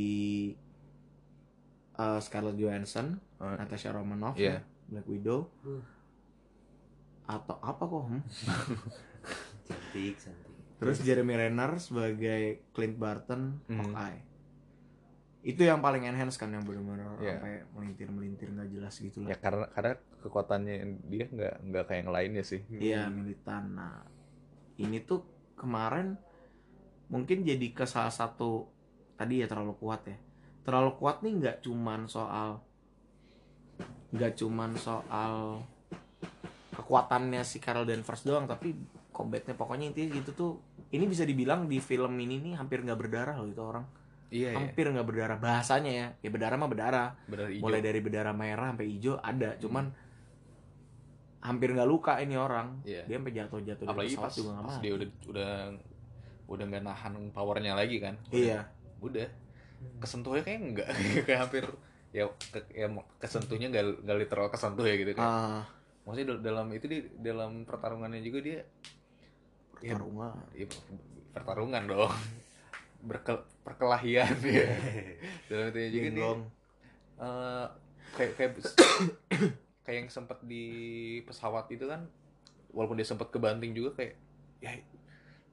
eh, 1.96 2.20
Scarlett 2.20 2.58
Johansson 2.58 3.22
Oh, 3.36 3.52
Natasha 3.52 3.92
Romanoff 3.92 4.34
Iya. 4.36 4.58
ya, 4.58 4.60
Black 4.90 5.06
Widow 5.06 5.52
Uh. 5.62 5.84
Atau 7.26 7.58
apa 7.60 7.84
kok 7.84 8.04
hmm? 8.06 8.22
Cantik, 9.68 10.14
cantik. 10.18 10.54
terus 10.78 10.98
Jeremy 11.02 11.34
Renner 11.36 11.72
sebagai 11.78 12.42
Clint 12.70 12.96
Barton 12.96 13.62
Mhm. 13.66 13.80
Hawkeye 13.82 14.22
itu 15.42 15.62
yang 15.62 15.78
paling 15.78 16.02
enhance 16.04 16.42
kan 16.42 16.50
yang 16.50 16.66
benar-benar 16.66 17.22
Iya. 17.22 17.38
sampai 17.38 17.54
melintir 17.72 18.10
melintir 18.10 18.50
nggak 18.50 18.70
jelas 18.72 18.98
gitu 18.98 19.22
ya 19.22 19.30
lah 19.30 19.38
karena 19.38 19.66
karena 19.70 19.94
kekuatannya 20.20 20.76
dia 21.06 21.26
nggak 21.30 21.56
nggak 21.64 21.84
kayak 21.86 22.00
yang 22.02 22.12
lainnya 22.12 22.42
sih 22.42 22.62
iya 22.72 23.06
militan 23.06 23.78
nah 23.78 24.02
ini 24.76 25.06
tuh 25.06 25.22
kemarin 25.54 26.18
mungkin 27.08 27.46
jadi 27.46 27.68
ke 27.72 27.86
salah 27.86 28.10
satu 28.10 28.66
tadi 29.14 29.40
ya 29.40 29.48
terlalu 29.48 29.78
kuat 29.78 30.02
ya 30.10 30.18
terlalu 30.66 30.98
kuat 30.98 31.22
nih 31.22 31.34
nggak 31.38 31.58
cuman 31.62 32.10
soal 32.10 32.66
nggak 34.10 34.34
cuman 34.34 34.74
soal 34.76 35.62
kekuatannya 36.76 37.42
si 37.48 37.64
Carol 37.64 37.88
Danvers 37.88 38.28
doang 38.28 38.46
tapi 38.46 38.76
combatnya 39.16 39.56
pokoknya 39.56 39.96
intinya 39.96 40.20
gitu 40.20 40.32
tuh 40.36 40.52
ini 40.92 41.08
bisa 41.08 41.24
dibilang 41.24 41.72
di 41.72 41.80
film 41.80 42.12
ini 42.20 42.44
nih 42.44 42.54
hampir 42.60 42.84
nggak 42.84 43.00
berdarah 43.00 43.36
loh 43.40 43.48
itu 43.48 43.64
orang. 43.64 43.86
Iya 44.28 44.52
iya. 44.52 44.60
Hampir 44.60 44.92
nggak 44.92 45.08
berdarah 45.08 45.38
bahasanya 45.40 45.92
ya. 45.92 46.08
Ya 46.20 46.30
berdarah 46.30 46.60
mah 46.60 46.68
berdarah. 46.68 47.10
Mulai 47.64 47.80
dari 47.80 48.00
berdarah 48.04 48.36
merah 48.36 48.76
sampai 48.76 48.88
hijau 48.92 49.16
ada 49.24 49.56
cuman 49.56 49.96
hampir 51.40 51.72
nggak 51.72 51.90
luka 51.90 52.20
ini 52.20 52.36
orang. 52.36 52.84
Iya. 52.84 53.08
dia 53.08 53.16
sampai 53.16 53.34
jatuh 53.34 53.60
jatuh 53.64 53.86
apalagi 53.88 54.16
pas, 54.20 54.34
juga 54.36 54.50
nggak 54.58 54.66
pas 54.68 54.78
dia 54.84 54.92
udah 54.98 55.10
udah 55.32 55.52
udah 56.46 56.66
nggak 56.68 56.84
nahan 56.84 57.14
powernya 57.32 57.74
lagi 57.74 57.98
kan? 58.04 58.20
Iya. 58.36 58.68
Udah. 59.00 59.30
Kesentuhnya 60.04 60.44
kayak 60.44 60.60
enggak 60.60 60.88
kayak 61.30 61.40
hampir 61.48 61.64
ya, 62.16 62.28
ke, 62.52 62.60
ya 62.72 62.88
kesentuhnya 63.20 63.72
nggak 63.72 64.04
nggak 64.04 64.18
literal 64.20 64.48
kesentuh 64.52 64.84
ya 64.84 64.96
gitu 65.00 65.16
kan? 65.16 65.24
Ah 65.24 65.75
maksudnya 66.06 66.28
dal- 66.38 66.44
dalam 66.46 66.68
itu 66.72 66.86
di 66.86 67.00
dalam 67.18 67.66
pertarungannya 67.66 68.22
juga 68.22 68.40
dia 68.46 68.60
ya, 69.82 69.98
pertarungan. 69.98 70.34
ya, 70.56 70.66
pertarungan 71.34 71.84
dong. 71.90 72.14
Berkel, 73.06 73.38
perkelahian 73.62 74.34
ya. 74.42 74.66
Dalam 75.52 75.70
itu 75.70 75.78
juga 75.94 76.10
Genggong. 76.10 76.42
eh, 77.22 77.66
kayak 78.18 78.32
kayak 78.34 78.52
kayak 79.86 79.98
yang 80.02 80.10
sempat 80.10 80.42
di 80.42 80.66
pesawat 81.22 81.70
itu 81.70 81.86
kan 81.86 82.10
walaupun 82.74 82.98
dia 82.98 83.06
sempat 83.06 83.30
kebanting 83.30 83.78
juga 83.78 83.94
kayak 84.02 84.18
ya 84.58 84.74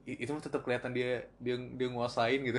itu 0.03 0.27
tetap 0.41 0.65
kelihatan 0.65 0.91
dia 0.97 1.29
dia 1.37 1.55
dia 1.55 1.87
nguasain 1.93 2.41
gitu. 2.41 2.57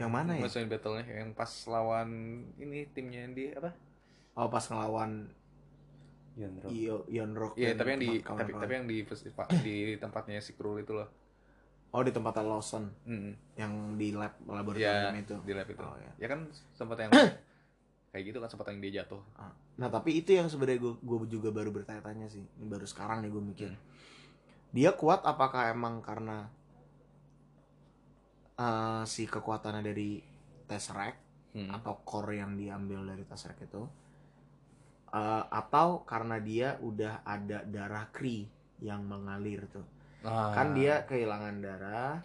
Yang 0.00 0.10
mana 0.10 0.30
ya? 0.34 0.40
Nguasain 0.40 0.66
battle-nya. 0.72 1.04
Yang 1.06 1.30
pas 1.36 1.52
lawan 1.68 2.08
ini 2.56 2.88
timnya 2.90 3.28
dia 3.30 3.60
apa? 3.60 3.76
Oh 4.40 4.48
pas 4.48 4.64
ngelawan 4.66 5.28
Yonro. 6.40 6.68
Iyo 6.72 6.96
Ion 7.06 7.32
Rock 7.36 7.52
Iya, 7.54 7.76
tapi 7.76 7.88
yang 7.92 8.00
di 8.00 8.10
tapi, 8.18 8.50
tapi 8.56 8.72
yang 8.72 8.86
di 8.88 8.96
di 9.66 9.76
tempatnya 10.00 10.40
si 10.40 10.56
Krul 10.56 10.80
itu 10.80 10.96
loh. 10.96 11.08
oh 11.90 12.06
di 12.06 12.14
tempat 12.14 12.38
Lawson 12.40 12.86
Mm 13.02 13.34
yang 13.58 13.72
di 13.98 14.14
lab 14.14 14.38
Ya, 14.38 14.52
laboratorium 14.62 15.16
itu 15.20 15.34
di 15.44 15.52
lab 15.52 15.68
itu. 15.68 15.82
Oh, 15.82 15.98
ya. 15.98 16.10
Ya 16.22 16.26
kan 16.30 16.46
sempat 16.72 16.96
yang 17.02 17.10
kayak 18.10 18.24
gitu 18.26 18.38
kan 18.38 18.48
sempat 18.48 18.72
yang 18.72 18.80
dia 18.80 19.02
jatuh. 19.02 19.20
Ah. 19.34 19.52
Nah 19.76 19.88
tapi 19.90 20.16
itu 20.16 20.32
yang 20.32 20.46
sebenarnya 20.46 20.80
gue 20.80 20.94
gue 20.96 21.18
juga 21.28 21.50
baru 21.52 21.70
bertanya-tanya 21.70 22.26
sih, 22.26 22.42
Ini 22.42 22.66
baru 22.66 22.86
sekarang 22.86 23.22
nih 23.22 23.30
gue 23.30 23.42
mikir. 23.42 23.70
Dia 24.70 24.94
kuat 24.94 25.26
apakah 25.26 25.68
emang 25.68 25.98
karena 26.00 26.46
eh, 28.56 29.02
si 29.04 29.26
kekuatannya 29.26 29.82
dari 29.82 30.20
Tesseract 30.64 31.28
Hmm. 31.50 31.66
atau 31.66 31.98
core 32.06 32.38
yang 32.38 32.54
diambil 32.54 33.02
dari 33.02 33.26
Tesseract 33.26 33.66
itu, 33.66 33.82
Eh, 35.10 35.44
atau 35.50 36.06
karena 36.06 36.38
dia 36.38 36.78
udah 36.78 37.26
ada 37.26 37.66
darah 37.66 38.06
Kree 38.14 38.46
yang 38.78 39.02
mengalir 39.02 39.66
tuh. 39.66 39.82
Ah. 40.22 40.54
Kan 40.54 40.78
dia 40.78 41.02
kehilangan 41.02 41.58
darah, 41.58 42.22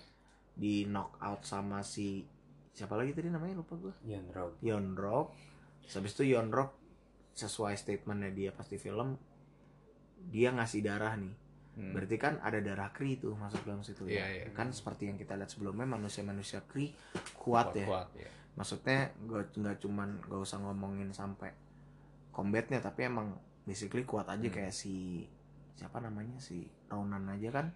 di 0.53 0.85
knock 0.85 1.17
out 1.19 1.41
sama 1.43 1.81
si 1.81 2.23
siapa 2.71 2.95
lagi 2.95 3.11
tadi 3.11 3.27
namanya 3.33 3.59
lupa 3.59 3.75
gue. 3.79 3.93
Yonro. 4.05 4.59
Yonrok 4.61 5.27
Terus 5.83 5.93
habis 6.01 6.13
itu 6.17 6.33
Yonrok 6.35 6.71
sesuai 7.35 7.75
statementnya 7.75 8.31
dia 8.31 8.51
pasti 8.55 8.79
film 8.79 9.15
dia 10.31 10.49
ngasih 10.55 10.81
darah 10.85 11.13
nih 11.19 11.35
Hmm. 11.75 11.91
berarti 11.91 12.15
kan 12.15 12.39
ada 12.39 12.63
darah 12.63 12.87
Kree 12.95 13.19
tuh 13.19 13.35
masuk 13.35 13.67
dalam 13.67 13.83
situ 13.83 14.07
Iya, 14.07 14.23
ya 14.23 14.47
iya. 14.47 14.55
kan 14.55 14.71
seperti 14.71 15.11
yang 15.11 15.19
kita 15.19 15.35
lihat 15.35 15.51
sebelumnya 15.51 15.83
manusia-manusia 15.83 16.63
Kree 16.71 16.95
kuat, 17.35 17.75
ya 17.75 17.83
kuat, 17.83 18.07
ya. 18.15 18.31
maksudnya 18.55 19.11
gak 19.27 19.59
nggak 19.59 19.83
cuman 19.83 20.23
gak 20.23 20.39
usah 20.39 20.63
ngomongin 20.63 21.11
sampai 21.11 21.51
combatnya 22.35 22.83
tapi 22.83 23.07
emang 23.07 23.31
basically 23.63 24.03
kuat 24.03 24.27
aja 24.27 24.43
kayak 24.51 24.75
si 24.75 25.23
siapa 25.79 26.03
namanya 26.03 26.35
si 26.43 26.67
Ronan 26.91 27.31
aja 27.31 27.49
kan 27.55 27.67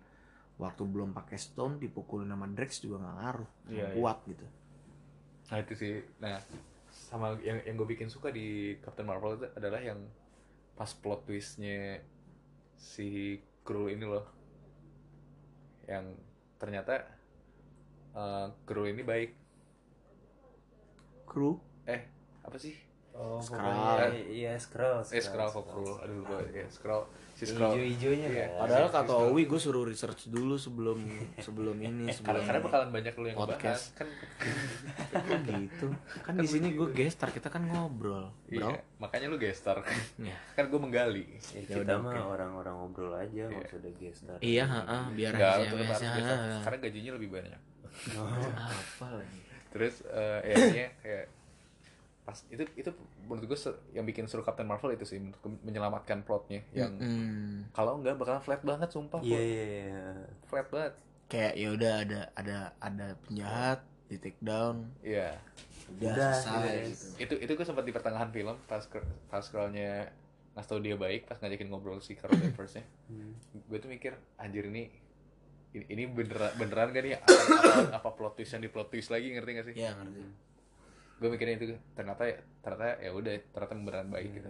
waktu 0.59 0.83
belum 0.83 1.15
pakai 1.15 1.39
stone 1.39 1.79
dipukulin 1.79 2.27
sama 2.27 2.45
Drex 2.51 2.83
juga 2.83 2.99
nggak 2.99 3.15
ngaruh 3.23 3.49
Iya, 3.71 3.85
iya. 3.87 3.95
kuat 3.95 4.19
gitu 4.27 4.45
Nah 5.49 5.57
itu 5.65 5.73
sih, 5.73 5.97
nah 6.21 6.37
sama 6.93 7.33
yang 7.41 7.57
yang 7.65 7.73
gue 7.73 7.89
bikin 7.89 8.05
suka 8.05 8.29
di 8.29 8.77
Captain 8.85 9.07
Marvel 9.09 9.33
itu 9.41 9.49
adalah 9.57 9.81
yang 9.81 9.97
pas 10.77 10.93
plot 10.93 11.25
twistnya 11.25 12.05
si 12.77 13.41
Skrull 13.65 13.89
ini 13.93 14.05
loh, 14.05 14.25
yang 15.89 16.05
ternyata 16.61 17.01
eh 18.13 18.45
Skrull 18.61 18.93
ini 18.93 19.01
baik. 19.01 19.31
kru 21.25 21.57
Eh 21.85 22.01
apa 22.41 22.57
sih? 22.57 22.73
Oh, 23.11 23.35
pokoknya 23.37 24.15
iya 24.25 24.53
Skrull. 24.55 25.03
Eh 25.05 25.19
Skrull 25.19 25.43
kok 25.45 25.65
Skrull, 25.65 25.95
aduh 25.99 26.15
lupa 26.19 26.39
ya 26.47 26.63
Skrull, 26.65 27.03
si 27.33 27.43
Skrull. 27.43 27.75
Hijau-hijaunya 27.75 28.27
Iya. 28.27 28.45
kan. 28.47 28.59
padahal 28.59 28.85
si- 28.85 28.93
kata 28.93 29.11
si- 29.11 29.23
Owi 29.25 29.43
gue 29.43 29.59
suruh 29.59 29.83
research 29.83 30.21
dulu 30.27 30.55
sebelum 30.55 30.97
sebelum 31.37 31.75
ini 31.81 32.07
Karena, 32.07 32.15
sebelum 32.15 32.41
karena 32.41 32.61
bakalan 32.61 32.89
banyak 32.89 33.13
lu 33.13 33.25
yang 33.25 33.37
Podcast. 33.37 33.59
ngebahas 33.59 33.83
kan 33.91 34.07
Kok 35.27 35.39
gitu. 35.45 35.87
Kan 36.21 36.33
di 36.37 36.47
sini 36.47 36.67
gue 36.71 36.87
gestar 36.89 37.29
kita 37.29 37.47
kan 37.47 37.61
ngobrol 37.61 38.31
bro. 38.45 38.69
iya, 38.69 38.79
makanya 38.95 39.27
lu 39.27 39.37
gestar 39.37 39.83
ya 40.17 40.35
kan 40.53 40.63
gue 40.65 40.79
menggali. 40.79 41.25
Ya, 41.27 41.59
Ya 41.59 41.61
kita 41.75 41.79
udah, 41.83 41.97
mah 41.99 42.23
orang-orang 42.29 42.75
ngobrol 42.77 43.13
aja, 43.13 43.43
nggak 43.45 43.67
usah 43.67 43.79
gestar. 43.95 44.37
iya 44.39 44.63
heeh, 44.63 45.03
biar 45.11 45.33
hasilnya- 45.35 45.75
gestar. 46.15 46.39
Karena 46.63 46.77
gajinya 46.79 47.11
lebih 47.13 47.29
banyak. 47.33 47.61
Apa 48.15 49.07
lagi? 49.11 49.39
Terus 49.69 49.95
eh 50.07 50.39
ya 50.41 50.53
intinya 50.55 50.89
kayak 50.99 51.25
pas 52.29 52.37
itu 52.45 52.61
itu 52.75 52.89
menurut 53.19 53.41
gue 53.47 53.57
yang 53.91 54.05
bikin 54.05 54.23
seru 54.23 54.39
Captain 54.39 54.63
Marvel 54.63 54.93
itu 54.93 55.01
sih 55.01 55.17
menurut 55.17 55.41
gue 55.41 55.51
menyelamatkan 55.63 56.21
plotnya 56.21 56.61
yang 56.71 56.93
Mm, 56.93 57.73
kalau 57.73 57.97
enggak 57.97 58.13
bakalan 58.15 58.37
flat 58.39 58.61
banget 58.61 58.85
sumpah 58.87 59.17
Iya 59.19 59.33
plot. 59.33 59.41
iya 59.43 59.63
iya. 59.65 60.03
flat 60.45 60.67
banget 60.69 60.93
kayak 61.25 61.53
ya 61.55 61.67
udah 61.71 61.93
ada 61.99 62.21
ada 62.33 62.57
ada 62.77 63.07
penjahat 63.19 63.79
di 64.05 64.17
take 64.17 64.37
down 64.39 64.93
iya 64.99 65.33
udah, 65.91 66.13
Udah, 66.13 66.33
selesai 66.35 66.69
iya. 66.69 66.85
gitu. 66.85 67.05
itu 67.17 67.33
itu 67.41 67.51
gue 67.51 67.65
sempat 67.67 67.81
di 67.81 67.91
pertengahan 67.91 68.29
film 68.29 68.53
pas 68.63 68.85
pas 69.25 69.41
scrollnya 69.41 70.13
ngasih 70.51 70.65
tau 70.67 70.79
dia 70.79 70.93
baik 70.95 71.25
pas 71.25 71.37
ngajakin 71.37 71.65
ngobrol 71.67 71.97
si 71.97 72.13
Carol 72.13 72.35
Danvers 72.35 72.75
nya 72.75 72.85
Hmm. 73.05 73.33
gue 73.63 73.77
tuh 73.77 73.87
mikir 73.87 74.13
anjir 74.35 74.65
ini 74.65 74.93
ini, 75.71 75.85
ini 75.87 76.03
beneran 76.05 76.53
beneran 76.55 76.89
gak 76.89 77.03
nih 77.03 77.13
apa, 77.15 77.25
apa, 77.25 77.81
apa 77.95 78.09
plot 78.11 78.33
twist 78.35 78.53
yang 78.53 78.61
di 78.61 78.69
plot 78.69 78.87
twist 78.87 79.09
lagi 79.09 79.29
ngerti 79.29 79.49
gak 79.51 79.65
sih 79.65 79.75
ya 79.75 79.93
ngerti 79.95 80.21
gue 81.19 81.27
mikirnya 81.27 81.55
itu 81.55 81.65
ternyata 81.93 82.23
ya 82.23 82.35
ternyata 82.59 82.95
ya 82.97 83.11
udah 83.11 83.33
ternyata 83.51 83.73
beneran 83.75 84.09
baik 84.09 84.29
gitu. 84.33 84.49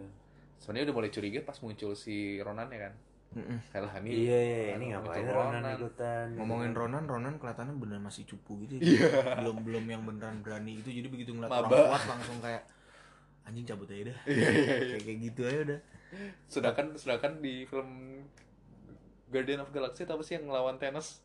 Sebenarnya 0.58 0.86
udah 0.88 0.95
mulai 0.95 1.10
curiga 1.10 1.39
pas 1.41 1.58
muncul 1.60 1.91
si 1.93 2.15
Ronan 2.39 2.69
ya 2.69 2.82
kan? 2.86 2.93
Mm-mm. 3.29 3.62
kayak 3.69 3.86
lah 3.86 3.93
ini 4.01 4.25
Iya 4.25 4.39
iya. 4.41 4.73
Ini 4.73 4.86
ngapain 4.89 5.21
Ronan 5.23 5.62
ikutan? 5.71 6.27
ngomongin 6.34 6.73
Ronan 6.73 7.05
Ronan 7.05 7.34
kelihatannya 7.38 7.77
bener 7.77 8.01
masih 8.01 8.25
cupu 8.25 8.58
gitu 8.65 8.82
Iya. 8.82 9.38
belum 9.38 9.62
belum 9.62 9.86
yang 9.86 10.01
beneran 10.01 10.41
berani 10.41 10.82
itu 10.82 10.89
jadi 10.89 11.05
begitu 11.05 11.38
ngeliat 11.38 11.53
Maba. 11.53 11.69
orang 11.69 11.93
kuat 11.93 12.03
langsung 12.10 12.38
kayak 12.41 12.65
anjing 13.45 13.65
cabut 13.65 13.86
aja 13.88 14.10
dah. 14.10 14.17
Iya, 14.29 14.47
kayak 14.82 15.01
kayak 15.05 15.19
gitu 15.25 15.41
aja 15.45 15.60
udah. 15.63 15.79
Sedangkan 16.45 16.86
sedangkan 16.93 17.34
di 17.38 17.65
film 17.65 17.89
Guardian 19.29 19.62
of 19.62 19.69
Galaxy 19.69 20.03
itu 20.03 20.12
apa 20.12 20.23
sih 20.25 20.34
yang 20.34 20.49
ngelawan 20.49 20.82
Thanos 20.82 21.21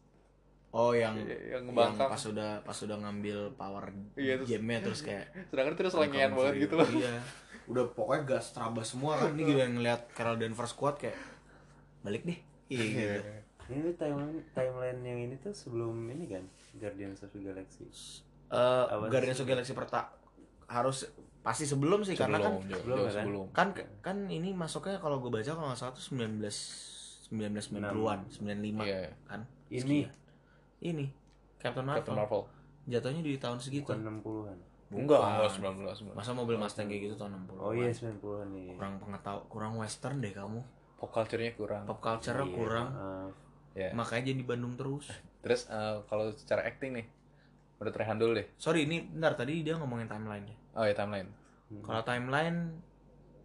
oh 0.74 0.90
yang 0.90 1.14
Iya, 1.14 1.22
yang 1.24 1.40
yang 1.48 1.62
ngebangkang. 1.70 2.10
pas 2.10 2.22
udah 2.26 2.50
pas 2.60 2.74
udah 2.76 2.96
ngambil 2.98 3.38
power 3.54 3.84
Iya, 4.14 4.34
terus- 4.36 4.48
game-nya 4.48 4.78
terus 4.82 5.00
kayak 5.00 5.24
sedangkan 5.48 5.72
itu 5.72 5.80
udah 5.80 5.92
selengean 5.92 6.30
banget 6.32 6.54
gitu 6.60 6.74
loh. 6.74 6.88
Iya. 6.90 7.12
Udah 7.64 7.84
pokoknya 7.88 8.22
gas 8.28 8.50
terabas 8.50 8.86
semua 8.88 9.16
kan. 9.16 9.32
Ini 9.32 9.42
gila 9.46 9.64
ngeliat 9.70 10.10
Carol 10.10 10.36
Danvers 10.36 10.74
kuat 10.74 10.98
kayak 10.98 11.14
balik 12.02 12.22
deh. 12.22 12.38
Iya 12.68 12.84
gitu. 12.84 13.30
Ini 13.64 13.94
timeline 13.94 14.44
timeline 14.50 15.00
yang 15.00 15.18
ini 15.22 15.34
tuh 15.38 15.50
sebelum 15.50 15.94
ini 16.06 16.28
kan? 16.28 16.44
Guardians 16.74 17.22
of 17.22 17.30
the 17.30 17.40
Galaxy. 17.40 17.86
Eh, 18.46 18.84
Apa 18.84 19.06
Guardians 19.06 19.38
of 19.38 19.46
the 19.46 19.52
Galaxy 19.52 19.72
perta 19.72 20.10
harus 20.66 21.06
pasti 21.40 21.64
sebelum 21.64 22.02
sih 22.02 22.12
karena 22.12 22.36
kan 22.38 22.56
Sebelum, 22.56 22.64
jauh, 22.66 22.80
Sebelum 22.82 22.96
jauh 22.96 23.04
ya 23.04 23.12
kan? 23.12 23.22
sebelum. 23.22 23.46
kan 23.50 23.68
kan 24.02 24.16
ini 24.26 24.50
masuknya 24.50 24.96
kalau 24.96 25.16
gue 25.18 25.30
baca 25.30 25.44
kalau 25.46 25.68
nggak 25.70 25.78
salah 25.78 25.92
tuh 25.92 26.04
19 26.10 26.40
1990-an 27.26 28.18
95 28.28 28.80
Iya. 28.82 29.12
kan? 29.24 29.40
Ini 29.66 29.80
Sekian. 29.80 30.12
Ini 30.84 31.08
Captain 31.56 31.82
Marvel, 31.82 31.98
Captain 32.04 32.16
Marvel. 32.16 32.42
Jatuhnya 32.84 33.20
di 33.20 33.34
tahun 33.34 33.56
segitu. 33.56 33.88
Bukan 33.88 34.04
60-an. 34.20 34.58
enggak 34.94 35.18
enggak 35.18 35.50
19 35.50 36.12
19 36.12 36.14
masa 36.14 36.30
mobil 36.30 36.54
Mustang 36.54 36.86
kayak 36.86 37.08
gitu 37.08 37.14
tahun 37.16 37.34
60 37.48 37.56
Oh 37.58 37.72
iya 37.72 37.88
90-an 37.88 38.46
nih. 38.52 38.66
kurang 38.76 38.94
pengetahuan 39.00 39.44
kurang 39.48 39.72
western 39.74 40.20
deh 40.20 40.30
kamu. 40.30 40.60
Pop 40.94 41.10
culture-nya 41.10 41.50
kurang. 41.52 41.82
Pop 41.82 41.98
culture 41.98 42.36
Iya, 42.36 42.46
kurang. 42.46 42.88
maaf. 42.92 43.32
ya 43.74 43.90
makanya 43.90 44.30
jadi 44.30 44.38
di 44.38 44.46
Bandung 44.46 44.76
terus. 44.76 45.08
Terus 45.42 45.66
eh, 45.66 45.96
kalau 46.04 46.30
secara 46.30 46.62
acting 46.62 46.94
nih 46.94 47.06
menurut 47.74 47.96
Rehan 47.96 48.16
dulu 48.16 48.32
deh. 48.36 48.46
Sorry 48.54 48.84
ini 48.84 49.02
bentar 49.02 49.34
tadi 49.34 49.60
dia 49.60 49.74
ngomongin 49.74 50.06
timeline 50.06 50.46
nya 50.46 50.56
oh 50.74 50.84
ya 50.84 50.94
timeline. 50.94 51.32
Kalau 51.74 52.02
timeline 52.04 52.78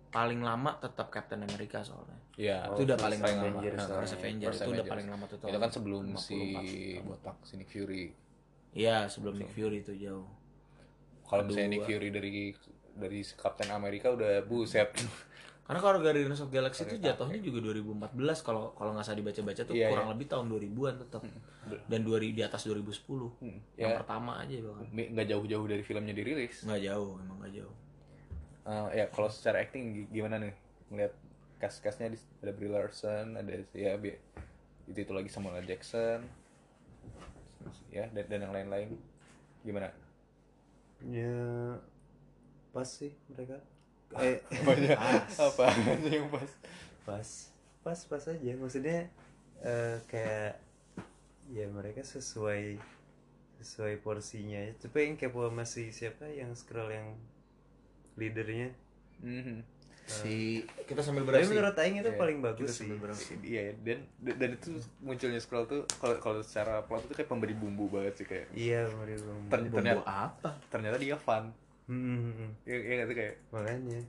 paling 0.09 0.43
lama 0.43 0.75
tetap 0.77 1.09
Captain 1.09 1.39
America 1.39 1.81
soalnya 1.81 2.18
Iya, 2.39 2.57
Oh, 2.65 2.73
itu 2.73 2.87
udah 2.87 2.97
paling 2.97 3.19
lama 3.19 3.35
Avengers 3.41 3.75
Nah, 3.75 3.83
soalnya. 3.83 3.99
First 4.01 4.15
Avenger 4.15 4.47
First 4.47 4.55
itu 4.55 4.63
udah 4.63 4.71
Avengers. 4.71 4.91
paling 4.95 5.07
lama 5.09 5.23
tuh 5.25 5.37
itu 5.41 5.57
kan 5.59 5.69
sebelum 5.69 6.03
54. 6.07 6.23
si 6.23 6.39
botak 7.01 7.37
si 7.43 7.53
Nick 7.53 7.69
Fury 7.69 8.05
Iya, 8.71 8.97
sebelum 9.05 9.33
Nick 9.35 9.51
Fury 9.51 9.77
itu 9.79 9.93
jauh. 9.97 10.27
kalau 11.21 11.43
misalnya 11.43 11.69
Nick. 11.69 11.83
Fury 11.83 12.09
dari 12.09 12.31
dari 12.95 13.19
Captain 13.33 13.69
America 13.69 14.07
udah 14.09 14.41
buset 14.41 14.89
Karena 15.61 15.85
kalau 15.85 16.01
Guardians 16.01 16.39
of 16.39 16.49
the 16.49 16.57
Galaxy 16.57 16.81
itu 16.81 16.97
jatuhnya 16.97 17.37
juga 17.37 17.61
2014 17.69 18.17
kalau 18.41 18.73
kalau 18.73 18.89
nggak 18.89 19.05
salah 19.05 19.19
dibaca-baca 19.19 19.61
tuh 19.61 19.75
Iya, 19.75 19.85
kurang 19.87 20.09
lebih 20.09 20.25
tahun 20.25 20.49
2000-an 20.49 20.95
tetap. 20.97 21.21
Dan 21.85 22.01
2000 22.01 22.33
di 22.33 22.41
atas 22.41 22.65
2010. 22.65 23.29
Hmm, 23.37 23.61
Yang 23.75 23.91
ya. 23.93 23.95
pertama 23.95 24.41
aja 24.41 24.55
bahkan. 24.65 24.89
Nggak 24.89 25.27
jauh-jauh 25.29 25.65
dari 25.67 25.83
filmnya 25.83 26.09
dirilis 26.11 26.65
Nggak 26.65 26.81
jauh, 26.83 27.21
emang 27.21 27.37
nggak 27.37 27.53
jauh. 27.53 27.75
Eh, 28.65 28.87
ya 28.95 29.05
kalau 29.09 29.29
secara 29.29 29.61
acting 29.61 29.83
gi- 29.93 30.09
gimana 30.09 30.41
nih 30.41 30.53
ngeliat 30.89 31.13
cast-castnya 31.61 32.07
di- 32.15 32.27
ada 32.43 32.51
Brie 32.57 32.71
Larson 32.71 33.27
ada 33.39 33.51
ya 33.75 33.93
bi- 34.03 34.19
itu 34.89 34.99
itu 35.05 35.13
lagi 35.17 35.29
Samuel 35.31 35.61
L. 35.63 35.67
Jackson. 35.69 36.19
Ya 37.89 38.05
dan, 38.13 38.25
dan 38.29 38.39
yang 38.45 38.53
lain-lain. 38.53 38.89
Gimana? 39.65 39.89
Ya 41.03 41.79
pas 42.73 42.87
sih 42.87 43.13
mereka. 43.31 43.57
Eh 44.17 44.41
banyak 44.65 44.97
apa 45.37 45.63
aja 45.69 46.09
yang 46.09 46.33
pas? 46.33 46.49
Pas. 47.05 47.29
Pas 47.85 47.99
pas 48.09 48.23
aja. 48.25 48.51
Maksudnya 48.57 49.05
eh, 49.61 49.97
kayak 50.09 50.57
ya 51.53 51.65
mereka 51.69 52.01
sesuai 52.05 52.77
sesuai 53.59 53.99
porsinya 54.05 54.61
tapi 54.81 54.97
yang 55.09 55.15
kepo 55.19 55.45
sama 55.49 55.65
si 55.67 55.91
siapa? 55.93 56.25
Yang 56.31 56.63
scroll 56.65 56.89
yang 56.93 57.09
leadernya? 58.19 58.69
Mhm. 59.23 59.63
Si 60.09 60.65
kita 60.89 61.05
sambil 61.05 61.21
tapi 61.21 61.37
berasi. 61.37 61.53
menurut 61.53 61.75
Aing 61.77 61.95
itu 62.01 62.09
Iya, 62.09 62.17
paling 62.17 62.37
bagus 62.41 62.69
sih 62.75 62.89
Iya 63.45 63.61
dan 63.85 63.97
dan 64.25 64.49
itu 64.57 64.69
munculnya 64.99 65.37
scroll 65.37 65.69
tuh 65.69 65.85
kalau 66.01 66.17
kalau 66.17 66.39
secara 66.41 66.81
plot 66.81 67.05
itu 67.05 67.13
kayak 67.13 67.29
pemberi 67.29 67.53
bumbu 67.53 67.85
banget 67.93 68.13
sih 68.17 68.25
kayak 68.25 68.49
iya 68.51 68.89
mereka 68.89 69.21
Ter- 69.47 69.61
Bumbu 69.63 69.75
ternyata 69.77 70.01
apa? 70.03 70.49
ternyata 70.67 70.97
dia 70.97 71.13
fun 71.15 71.53
Hmm, 71.89 71.97
hmm, 71.97 72.33
hmm. 72.37 72.49
ya, 72.69 72.75
ya 72.77 72.93
nggak 73.01 73.07
sih 73.09 73.17
kayak 73.17 73.35
makanya 73.49 73.99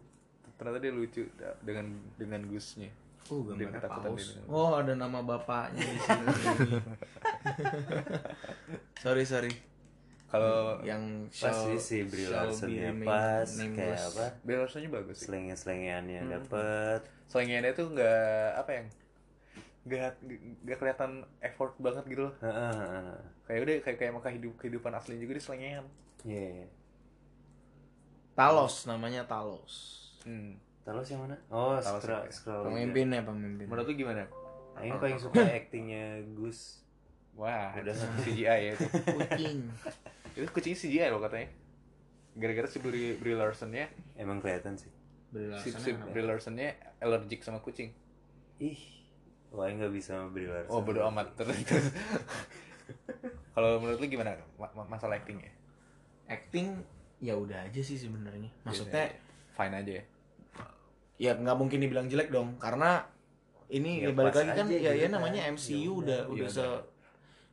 ternyata 0.60 0.78
dia 0.84 0.92
lucu 0.92 1.22
dengan 1.64 1.86
dengan 2.16 2.40
gusnya 2.48 2.88
Oh, 3.30 3.46
Dia 3.54 3.70
gambarnya 3.70 3.86
paus. 3.86 4.42
Oh, 4.50 4.74
ada 4.74 4.90
nama 4.98 5.22
bapaknya 5.22 5.86
di 5.86 6.02
sini. 6.02 6.26
sorry, 9.02 9.22
sorry. 9.22 9.52
Kalau 10.31 10.79
Yang 10.81 11.03
pas 11.35 11.57
sih 11.61 11.77
si 11.77 11.97
Brie 12.03 12.27
Larsonnya 12.27 12.95
pas 13.03 13.45
nameless. 13.51 13.75
kayak 13.75 13.99
apa 14.07 14.27
Belarusnya 14.40 14.88
bagus 14.88 15.16
sih 15.16 15.27
selengnya 15.27 15.55
selengeannya 15.55 16.21
Hmm. 16.21 16.33
dapet 16.33 17.01
selingannya 17.27 17.73
tuh 17.73 17.87
nggak 17.90 18.47
apa 18.57 18.71
yang 18.73 18.87
nggak 19.81 20.12
nggak 20.61 20.79
kelihatan 20.79 21.11
effort 21.40 21.73
banget 21.77 22.05
gitu 22.07 22.23
loh 22.23 22.35
Heeh, 22.38 22.73
heeh. 22.73 23.16
kayak 23.45 23.61
udah 23.61 23.75
kayak 23.81 23.99
kayak 23.99 24.12
maka 24.12 24.29
hidup 24.29 24.55
kehidupan 24.57 24.93
asli 24.93 25.16
juga 25.16 25.35
di 25.35 25.43
selingan 25.43 25.87
Iya. 26.21 26.69
Talos 28.33 28.85
namanya 28.85 29.25
Talos. 29.25 29.75
hmm. 30.23 30.57
Talos 30.81 31.07
yang 31.07 31.23
mana? 31.23 31.37
Oh, 31.49 31.77
Talos 31.77 32.01
scroll, 32.01 32.21
yang- 32.21 32.33
scroll. 32.33 32.64
Pemimpinnya, 32.66 33.21
pemimpin. 33.21 33.66
menurut 33.66 33.85
lu 33.85 33.95
gimana 33.97 34.25
Aing 34.75 34.97
paling 34.97 35.16
suka 35.16 35.40
actingnya 35.59 36.25
Gus. 36.35 36.81
wah 37.33 37.73
Udah. 37.75 37.95
CGI 38.21 38.45
ya 38.45 38.73
itu 38.75 38.85
kucing. 38.87 39.59
itu 40.33 40.49
kucing 40.49 40.75
CGI 40.75 41.09
loh 41.09 41.19
katanya. 41.19 41.49
Gara-gara 42.33 42.66
si 42.66 42.79
Brie, 42.79 43.14
Brie 43.14 43.35
Larson-nya. 43.35 43.90
Emang 44.14 44.38
kelihatan 44.38 44.75
sih. 44.75 44.90
si, 45.59 45.71
si 45.71 45.90
Brie 45.93 46.23
Larson-nya 46.23 46.73
allergic 46.99 47.40
sama 47.40 47.59
kucing. 47.59 47.90
Ih, 48.59 48.79
wah 49.49 49.66
nggak 49.66 49.90
bisa 49.90 50.16
sama 50.16 50.29
Brie 50.29 50.47
Larson. 50.47 50.71
oh 50.71 50.81
bodo 50.81 51.03
amat. 51.07 51.35
Terus 51.35 51.57
kalau 53.51 53.79
menurut 53.79 53.99
lu 53.99 54.07
gimana 54.07 54.35
ma- 54.57 54.73
ma- 54.73 54.88
masalah 54.88 55.16
actingnya 55.16 55.51
Acting 56.27 56.79
ya 57.19 57.35
udah 57.35 57.66
aja 57.66 57.81
sih 57.81 57.99
sebenarnya. 57.99 58.47
Maksudnya 58.62 59.11
fine 59.51 59.75
aja 59.77 59.93
ya? 59.93 60.05
ya 61.21 61.33
nggak 61.37 61.57
mungkin 61.59 61.79
dibilang 61.79 62.07
jelek 62.07 62.31
dong. 62.31 62.55
Karena 62.57 63.03
ini 63.69 64.01
Ya, 64.01 64.09
ya, 64.09 64.14
balik 64.14 64.35
lagi 64.35 64.51
kan 64.53 64.66
aja 64.66 64.73
ya, 64.73 64.79
gitu 64.81 64.95
ya 64.97 65.07
kan. 65.07 65.12
namanya 65.14 65.40
Ya 65.43 65.51
MCU 65.51 65.90
udah, 66.01 66.01
udah 66.01 66.16
ya 66.16 66.27
udah 66.27 66.49
udah. 66.49 66.51
se 66.51 66.64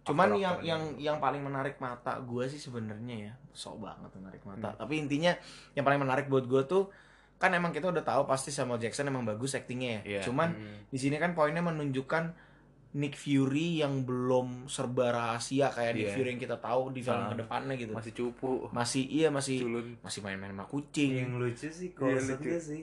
cuman 0.08 0.30
yang 0.34 0.56
yang 0.62 0.82
yang 0.98 1.18
paling 1.18 1.40
menarik 1.40 1.78
mata 1.78 2.18
gue 2.20 2.44
sih 2.46 2.58
sebenarnya 2.58 3.16
ya 3.22 3.34
sok 3.52 3.80
banget 3.80 4.12
menarik 4.14 4.42
mata 4.42 4.70
Hmm. 4.70 4.80
tapi 4.80 4.94
intinya 4.98 5.36
yang 5.74 5.84
paling 5.84 6.00
menarik 6.00 6.26
buat 6.26 6.44
gue 6.44 6.64
tuh 6.64 6.88
kan 7.36 7.52
emang 7.52 7.70
kita 7.70 7.88
udah 7.88 8.02
tahu 8.02 8.24
pasti 8.24 8.50
Samuel 8.50 8.80
Jackson 8.80 9.06
emang 9.06 9.22
bagus 9.24 9.54
aktingnya 9.54 10.00
ya 10.00 10.02
Iya. 10.04 10.22
cuman 10.24 10.50
Hmm. 10.52 10.78
di 10.88 10.98
sini 10.98 11.16
kan 11.16 11.32
poinnya 11.32 11.62
menunjukkan 11.62 12.50
Nick 12.90 13.14
Fury 13.14 13.78
yang 13.78 14.02
belum 14.02 14.66
serba 14.66 15.12
rahasia 15.12 15.70
kayak 15.70 15.92
Nick 15.94 16.04
Iya. 16.04 16.14
Fury 16.14 16.28
yang 16.30 16.42
kita 16.42 16.58
tahu 16.58 16.90
di 16.90 17.02
film 17.02 17.20
Ah. 17.20 17.30
ke 17.30 17.38
depannya 17.38 17.76
gitu 17.76 17.92
masih 17.92 18.12
cupu 18.12 18.66
masih 18.72 19.04
iya 19.06 19.28
masih 19.30 19.62
culun 19.62 19.88
masih 20.00 20.20
main-main 20.22 20.50
sama 20.50 20.66
kucing 20.66 21.12
yang 21.20 21.36
lucu 21.36 21.68
sih 21.68 21.90
Iya, 21.90 21.94
Coulson 21.94 22.34
lucu. 22.34 22.48
tuh 22.48 22.62
sih 22.64 22.82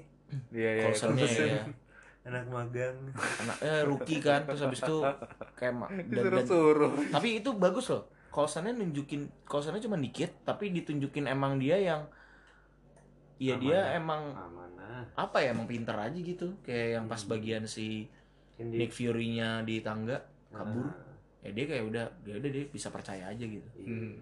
iya 0.53 0.71
iya 0.73 0.83
Coulson-nya 0.85 1.25
Coulson. 1.25 1.49
ya 1.49 1.63
anak 2.25 2.45
magang. 2.49 2.97
Anak 3.15 3.57
eh 3.61 3.81
rookie 3.85 4.19
kan 4.19 4.43
terus 4.43 4.61
habis 4.61 4.81
itu 4.81 4.97
kayak 5.55 5.73
dan- 6.09 6.25
dan- 6.35 6.49
tapi 7.11 7.29
itu 7.39 7.51
bagus 7.55 7.87
loh. 7.89 8.09
Coulson-nya 8.29 8.73
nunjukin 8.73 9.31
Coulson-nya 9.45 9.79
cuma 9.79 9.95
dikit 9.95 10.43
tapi 10.43 10.73
ditunjukin 10.73 11.25
emang 11.25 11.57
dia 11.57 11.77
yang 11.77 12.03
Iya 13.37 13.59
dia 13.59 13.79
emang 13.95 14.31
amanah. 14.31 15.05
apa 15.15 15.39
ya 15.39 15.51
emang 15.51 15.67
pintar 15.67 15.99
aja 16.01 16.15
gitu. 16.15 16.55
Kayak 16.61 16.89
yang 16.97 17.05
pas 17.07 17.23
bagian 17.25 17.65
si 17.65 18.07
Ini 18.55 18.71
Nick 18.79 18.91
Fury-nya 18.91 19.63
di 19.63 19.83
tangga 19.83 20.23
kabur. 20.49 20.87
Ah, 20.87 20.95
ya 21.43 21.51
dia 21.51 21.65
kayak 21.67 21.85
udah 21.85 22.05
dia 22.23 22.35
udah 22.39 22.51
dia 22.51 22.65
bisa 22.67 22.89
percaya 22.89 23.27
aja 23.27 23.45
gitu. 23.45 23.69
Iya. 23.77 23.87
Hmm. 23.91 24.15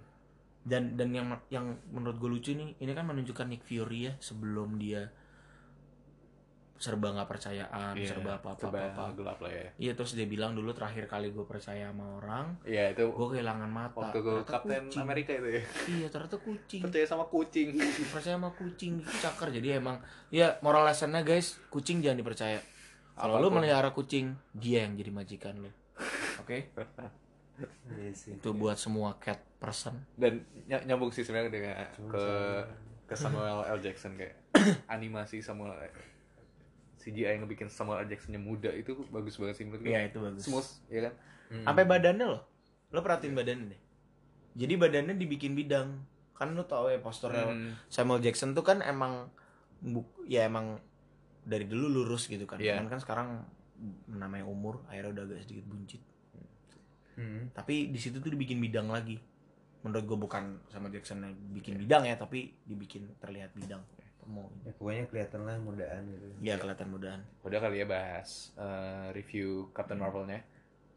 dan 0.62 0.94
dan 0.94 1.10
yang 1.10 1.26
yang 1.50 1.66
menurut 1.90 2.16
gue 2.16 2.30
lucu 2.30 2.54
nih 2.54 2.78
ini 2.78 2.92
kan 2.92 3.02
menunjukkan 3.02 3.50
Nick 3.50 3.62
Fury 3.62 4.06
ya 4.06 4.12
sebelum 4.16 4.78
dia 4.78 5.10
serba 6.82 7.14
nggak 7.14 7.30
percayaan 7.30 7.94
Iya, 7.94 8.10
serba 8.10 8.30
apa 8.34 8.48
apa 8.50 8.58
serba 8.58 8.82
apa, 8.82 9.14
gelap 9.14 9.38
lah 9.38 9.52
ya. 9.52 9.66
Iya 9.78 9.92
terus 9.94 10.12
dia 10.12 10.26
bilang 10.26 10.50
dulu 10.52 10.74
terakhir 10.74 11.06
kali 11.06 11.30
gue 11.30 11.46
percaya 11.46 11.86
sama 11.86 12.18
orang 12.18 12.58
iya 12.66 12.90
itu 12.90 13.06
gue 13.06 13.26
kehilangan 13.30 13.70
mata. 13.70 14.02
waktu 14.02 14.18
gue 14.18 14.42
Kapten 14.42 14.90
kucing. 14.90 14.98
Amerika 15.00 15.30
itu 15.30 15.48
ya. 15.48 15.62
Iya 15.88 16.06
ternyata 16.08 16.36
kucing. 16.36 16.80
Percaya 16.82 17.06
sama 17.06 17.24
kucing. 17.24 17.78
Percaya 18.10 18.34
sama 18.34 18.50
kucing 18.50 18.92
cakar. 19.16 19.48
Jadi 19.48 19.68
emang 19.72 20.02
ya 20.28 20.58
moral 20.58 20.82
lessonnya 20.82 21.22
guys 21.22 21.62
kucing 21.68 22.02
jangan 22.02 22.18
dipercaya. 22.18 22.58
Kalau 23.12 23.38
lu 23.38 23.48
melihara 23.48 23.94
kucing 23.94 24.34
dia 24.50 24.82
yang 24.82 24.98
jadi 24.98 25.08
majikan 25.08 25.54
lu. 25.56 25.70
Oke? 26.38 26.74
Iya 27.92 28.10
sih. 28.10 28.34
itu 28.34 28.50
buat 28.50 28.74
semua 28.74 29.14
cat 29.16 29.38
person. 29.56 29.94
Dan 30.12 30.42
ny- 30.66 30.82
nyambung 30.82 31.14
sih 31.14 31.22
sebenarnya 31.22 31.52
dengan 31.52 31.74
Cuma 31.94 32.10
ke 32.10 32.26
ke 33.04 33.14
Samuel 33.14 33.62
L. 33.68 33.78
Jackson 33.78 34.16
kayak 34.16 34.34
animasi 34.90 35.38
Samuel 35.38 35.76
CGI 37.02 37.34
yang 37.34 37.42
ngebikin 37.42 37.66
Samuel 37.66 38.00
L. 38.00 38.08
Jacksonnya 38.08 38.38
muda 38.38 38.70
itu 38.70 38.94
bagus 39.08 39.34
banget 39.34 39.58
sih 39.58 39.64
menurut 39.64 39.82
gue 39.82 39.90
Iya, 39.90 40.06
itu 40.06 40.18
bagus. 40.18 40.42
smooth 40.42 40.68
ya 40.86 41.00
kan? 41.02 41.14
Hmm. 41.50 41.64
sampai 41.64 41.84
badannya 41.84 42.26
loh. 42.28 42.42
Lo 42.88 43.00
perhatiin 43.00 43.34
badannya 43.34 43.66
deh. 43.68 43.80
Jadi 44.54 44.74
badannya 44.76 45.14
dibikin 45.14 45.52
bidang. 45.52 45.88
Kan 46.32 46.54
lu 46.54 46.62
tau 46.62 46.86
ya 46.86 46.96
posturnya 46.96 47.44
Hmm. 47.44 47.74
Samuel 47.86 48.20
Jackson 48.20 48.52
tuh 48.52 48.62
kan 48.62 48.80
emang 48.80 49.26
ya 50.24 50.46
emang 50.46 50.78
dari 51.42 51.66
dulu 51.66 51.90
lurus 51.92 52.26
gitu 52.26 52.46
kan. 52.46 52.56
Cuman 52.56 52.86
kan 52.86 52.98
sekarang 52.98 53.28
namanya 54.08 54.46
umur 54.46 54.86
akhirnya 54.86 55.10
udah 55.12 55.24
agak 55.26 55.42
sedikit 55.42 55.66
buncit. 55.66 56.02
Hmm. 57.12 57.52
tapi 57.52 57.92
di 57.92 58.00
situ 58.00 58.18
tuh 58.18 58.30
dibikin 58.30 58.56
bidang 58.56 58.88
lagi. 58.88 59.20
Menurut 59.82 60.04
gue 60.06 60.18
bukan 60.18 60.42
sama 60.66 60.88
Jackson 60.88 61.20
yang 61.20 61.34
bikin 61.52 61.76
bidang 61.76 62.06
ya 62.06 62.14
tapi 62.14 62.54
dibikin 62.62 63.10
terlihat 63.18 63.52
bidang 63.52 63.82
mau 64.28 64.46
Ya, 64.62 64.72
pokoknya 64.74 65.04
kelihatan 65.08 65.40
lah 65.42 65.56
mudaan 65.58 66.02
gitu. 66.08 66.26
ya 66.40 66.54
kelihatan 66.56 66.88
mudahan 66.88 67.20
udah 67.42 67.58
kali 67.58 67.82
ya 67.82 67.86
bahas 67.86 68.54
eh, 68.54 69.06
review 69.12 69.70
Captain 69.72 69.98
Marvel-nya? 69.98 70.40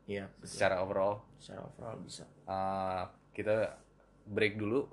Iya 0.05 0.29
secara 0.45 0.85
overall? 0.85 1.25
Secara 1.41 1.65
overall 1.65 1.97
bisa. 2.01 2.23
Eh, 2.45 3.03
kita 3.33 3.77
break 4.25 4.57
dulu 4.57 4.85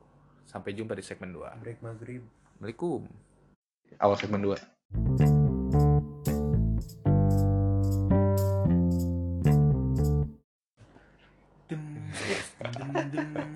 sampai 0.45 0.73
jumpa 0.73 0.92
di 0.92 1.05
segmen 1.05 1.33
2 1.33 1.61
Break 1.61 1.81
maghrib. 1.81 2.23
Assalamualaikum. 2.57 3.01
Awal 4.01 4.16
segmen 4.16 4.40
2 4.40 5.41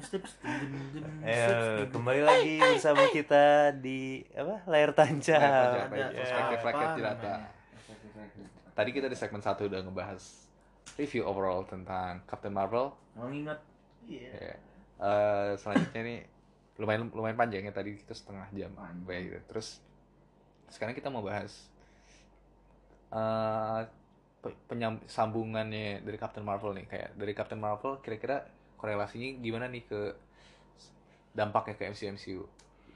Ayo, 0.07 1.51
dem. 1.83 1.91
kembali 1.91 2.23
lagi 2.23 2.55
bersama 2.61 3.03
kita 3.11 3.45
di 3.75 4.23
apa 4.33 4.63
layar 4.65 4.91
tancap. 4.93 5.41
Layar 5.41 5.89
tancap, 5.89 5.91
Ada 5.91 6.07
perspektif 6.15 6.59
rakyat 6.63 6.91
jelata. 6.95 7.35
tadi 8.73 8.91
kita 8.93 9.07
di 9.07 9.17
segmen 9.17 9.41
1 9.41 9.57
udah 9.63 9.81
ngebahas 9.83 10.23
review 10.95 11.25
overall 11.25 11.65
tentang 11.65 12.21
Captain 12.23 12.53
Marvel 12.53 12.93
Mau 13.15 13.27
nginget 13.27 13.57
iya 14.05 14.31
Ya. 14.31 14.57
Eh, 14.97 15.51
selanjutnya 15.57 16.03
nih 16.03 16.19
lumayan 16.77 17.09
lumayan 17.09 17.37
panjang 17.37 17.65
ya 17.65 17.73
tadi 17.73 17.97
kita 17.97 18.13
setengah 18.13 18.47
jam 18.51 18.71
kayak 19.03 19.23
gitu. 19.23 19.39
Terus 19.51 19.81
sekarang 20.69 20.93
kita 20.93 21.09
mau 21.09 21.21
bahas 21.21 21.67
eh 23.09 23.81
pe- 24.39 24.59
penyam- 24.67 25.03
sambungannya 25.05 26.01
dari 26.01 26.17
Captain 26.17 26.43
Marvel 26.43 26.75
nih 26.75 26.87
kayak 26.87 27.09
dari 27.13 27.33
Captain 27.33 27.59
Marvel 27.59 27.99
kira-kira 27.99 28.45
korelasinya 28.77 29.41
gimana 29.41 29.67
nih 29.67 29.83
ke 29.83 30.01
dampaknya 31.33 31.75
ke 31.75 31.85
MCU 31.87 32.07
MCU 32.13 32.41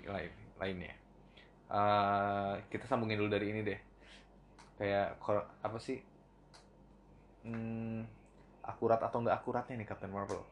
lain 0.05 0.33
lainnya. 0.57 0.95
Eh, 1.71 2.55
kita 2.69 2.85
sambungin 2.85 3.17
dulu 3.17 3.29
dari 3.29 3.49
ini 3.49 3.61
deh. 3.63 3.81
Kayak 4.77 5.21
apa 5.61 5.79
sih? 5.79 6.01
Hmm, 7.41 8.05
akurat 8.61 9.01
atau 9.01 9.21
nggak 9.21 9.37
akuratnya 9.39 9.77
nih 9.77 9.89
Captain 9.89 10.13
Marvel? 10.13 10.45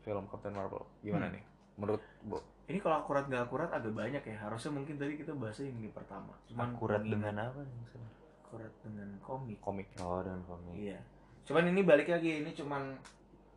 Film 0.00 0.24
Captain 0.26 0.54
Marvel 0.54 0.86
gimana 1.00 1.26
Hmm. 1.26 1.34
nih? 1.34 1.44
Menurut 1.76 2.02
Bo? 2.22 2.38
ini 2.70 2.78
kalau 2.78 3.02
akurat 3.02 3.26
nggak 3.26 3.50
akurat 3.50 3.70
agak 3.74 3.90
banyak 3.90 4.22
ya 4.22 4.36
harusnya 4.38 4.70
mungkin 4.70 4.94
tadi 4.94 5.18
kita 5.18 5.34
bahasnya 5.34 5.74
ini 5.74 5.90
pertama 5.90 6.30
cuman 6.46 6.70
Akurat 6.70 7.02
dengan 7.02 7.34
apa 7.34 7.58
nih 7.58 7.74
maksudnya? 7.82 8.10
akurat 8.46 8.72
dengan 8.86 9.08
komik 9.18 9.58
komik? 9.58 9.86
Oh, 9.98 10.22
dengan 10.22 10.38
komik. 10.46 10.74
iya 10.78 11.02
cuman 11.42 11.66
ini 11.66 11.82
balik 11.82 12.06
lagi 12.06 12.30
ini 12.38 12.54
cuman 12.54 12.94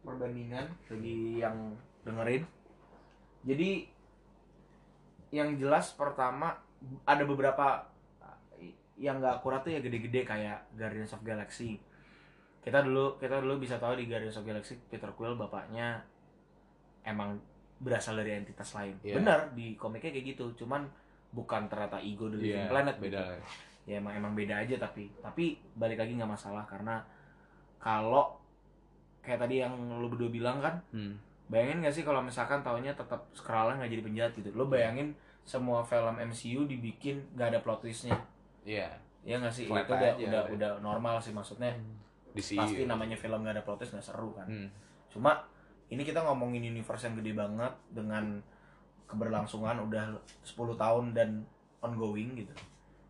perbandingan 0.04 0.68
bagi 0.86 1.40
yang 1.40 1.56
dengerin 2.04 2.44
jadi 3.44 3.72
yang 5.32 5.58
jelas 5.58 5.96
pertama 5.96 6.54
ada 7.04 7.24
beberapa 7.24 7.88
yang 8.94 9.18
nggak 9.18 9.42
akurat 9.42 9.66
tuh 9.66 9.74
ya 9.74 9.82
gede-gede 9.82 10.22
kayak 10.22 10.70
Guardians 10.78 11.12
of 11.12 11.26
Galaxy 11.26 11.82
kita 12.62 12.86
dulu 12.86 13.18
kita 13.18 13.42
dulu 13.42 13.58
bisa 13.60 13.82
tahu 13.82 13.98
di 13.98 14.06
Guardians 14.06 14.38
of 14.38 14.46
Galaxy 14.46 14.78
Peter 14.88 15.10
Quill 15.12 15.34
bapaknya 15.36 16.00
emang 17.04 17.36
berasal 17.82 18.16
dari 18.16 18.38
entitas 18.38 18.72
lain 18.78 18.96
Iya. 19.02 19.20
benar 19.20 19.40
di 19.52 19.76
komiknya 19.76 20.14
kayak 20.14 20.38
gitu 20.38 20.64
cuman 20.64 20.88
bukan 21.34 21.66
ternyata 21.68 21.98
ego 22.00 22.30
dari 22.30 22.54
Living 22.54 22.70
Planet 22.70 22.96
beda. 23.02 23.10
gitu. 23.10 23.34
ya 23.84 23.96
emang 24.00 24.14
emang 24.16 24.32
beda 24.38 24.64
aja 24.64 24.76
tapi 24.80 25.12
tapi 25.20 25.60
balik 25.76 26.00
lagi 26.00 26.16
nggak 26.16 26.30
masalah 26.30 26.64
karena 26.64 27.04
kalau 27.82 28.40
kayak 29.24 29.40
tadi 29.40 29.56
yang 29.58 29.72
lu 29.96 30.08
berdua 30.08 30.28
bilang 30.28 30.60
kan 30.60 30.76
Hmm. 30.90 31.16
bayangin 31.46 31.80
gak 31.82 31.92
sih 31.92 32.04
kalau 32.04 32.20
misalkan 32.20 32.60
taunya 32.60 32.92
tetap 32.92 33.24
Skrull 33.32 33.72
nggak 33.74 33.88
jadi 33.88 34.04
penjahat 34.04 34.32
gitu 34.34 34.50
lo 34.52 34.66
bayangin 34.66 35.16
semua 35.42 35.80
film 35.82 36.16
MCU 36.18 36.64
dibikin 36.66 37.24
nggak 37.34 37.48
ada 37.50 37.60
plot 37.60 37.80
twistnya 37.82 38.16
Iya. 38.64 38.88
ya 39.22 39.36
nggak 39.38 39.52
sih 39.54 39.66
Flat 39.66 39.84
itu 39.84 39.92
udah 39.94 40.04
aja, 40.10 40.16
udah 40.22 40.42
udah. 40.44 40.44
udah 40.54 40.72
normal 40.80 41.16
sih 41.18 41.32
maksudnya 41.32 41.72
Di 42.30 42.40
sini. 42.40 42.60
pasti 42.60 42.84
namanya 42.84 43.14
film 43.14 43.40
nggak 43.40 43.56
ada 43.56 43.64
plot 43.64 43.78
twist 43.78 43.92
nggak 43.92 44.04
seru 44.06 44.32
kan 44.32 44.46
Hmm. 44.46 44.68
cuma 45.08 45.40
ini 45.88 46.02
kita 46.02 46.20
ngomongin 46.20 46.64
universe 46.66 47.06
yang 47.06 47.16
gede 47.16 47.32
banget 47.34 47.72
dengan 47.90 48.40
keberlangsungan 49.06 49.78
udah 49.80 50.10
10 50.42 50.56
tahun 50.74 51.14
dan 51.14 51.30
ongoing 51.80 52.34
gitu 52.36 52.50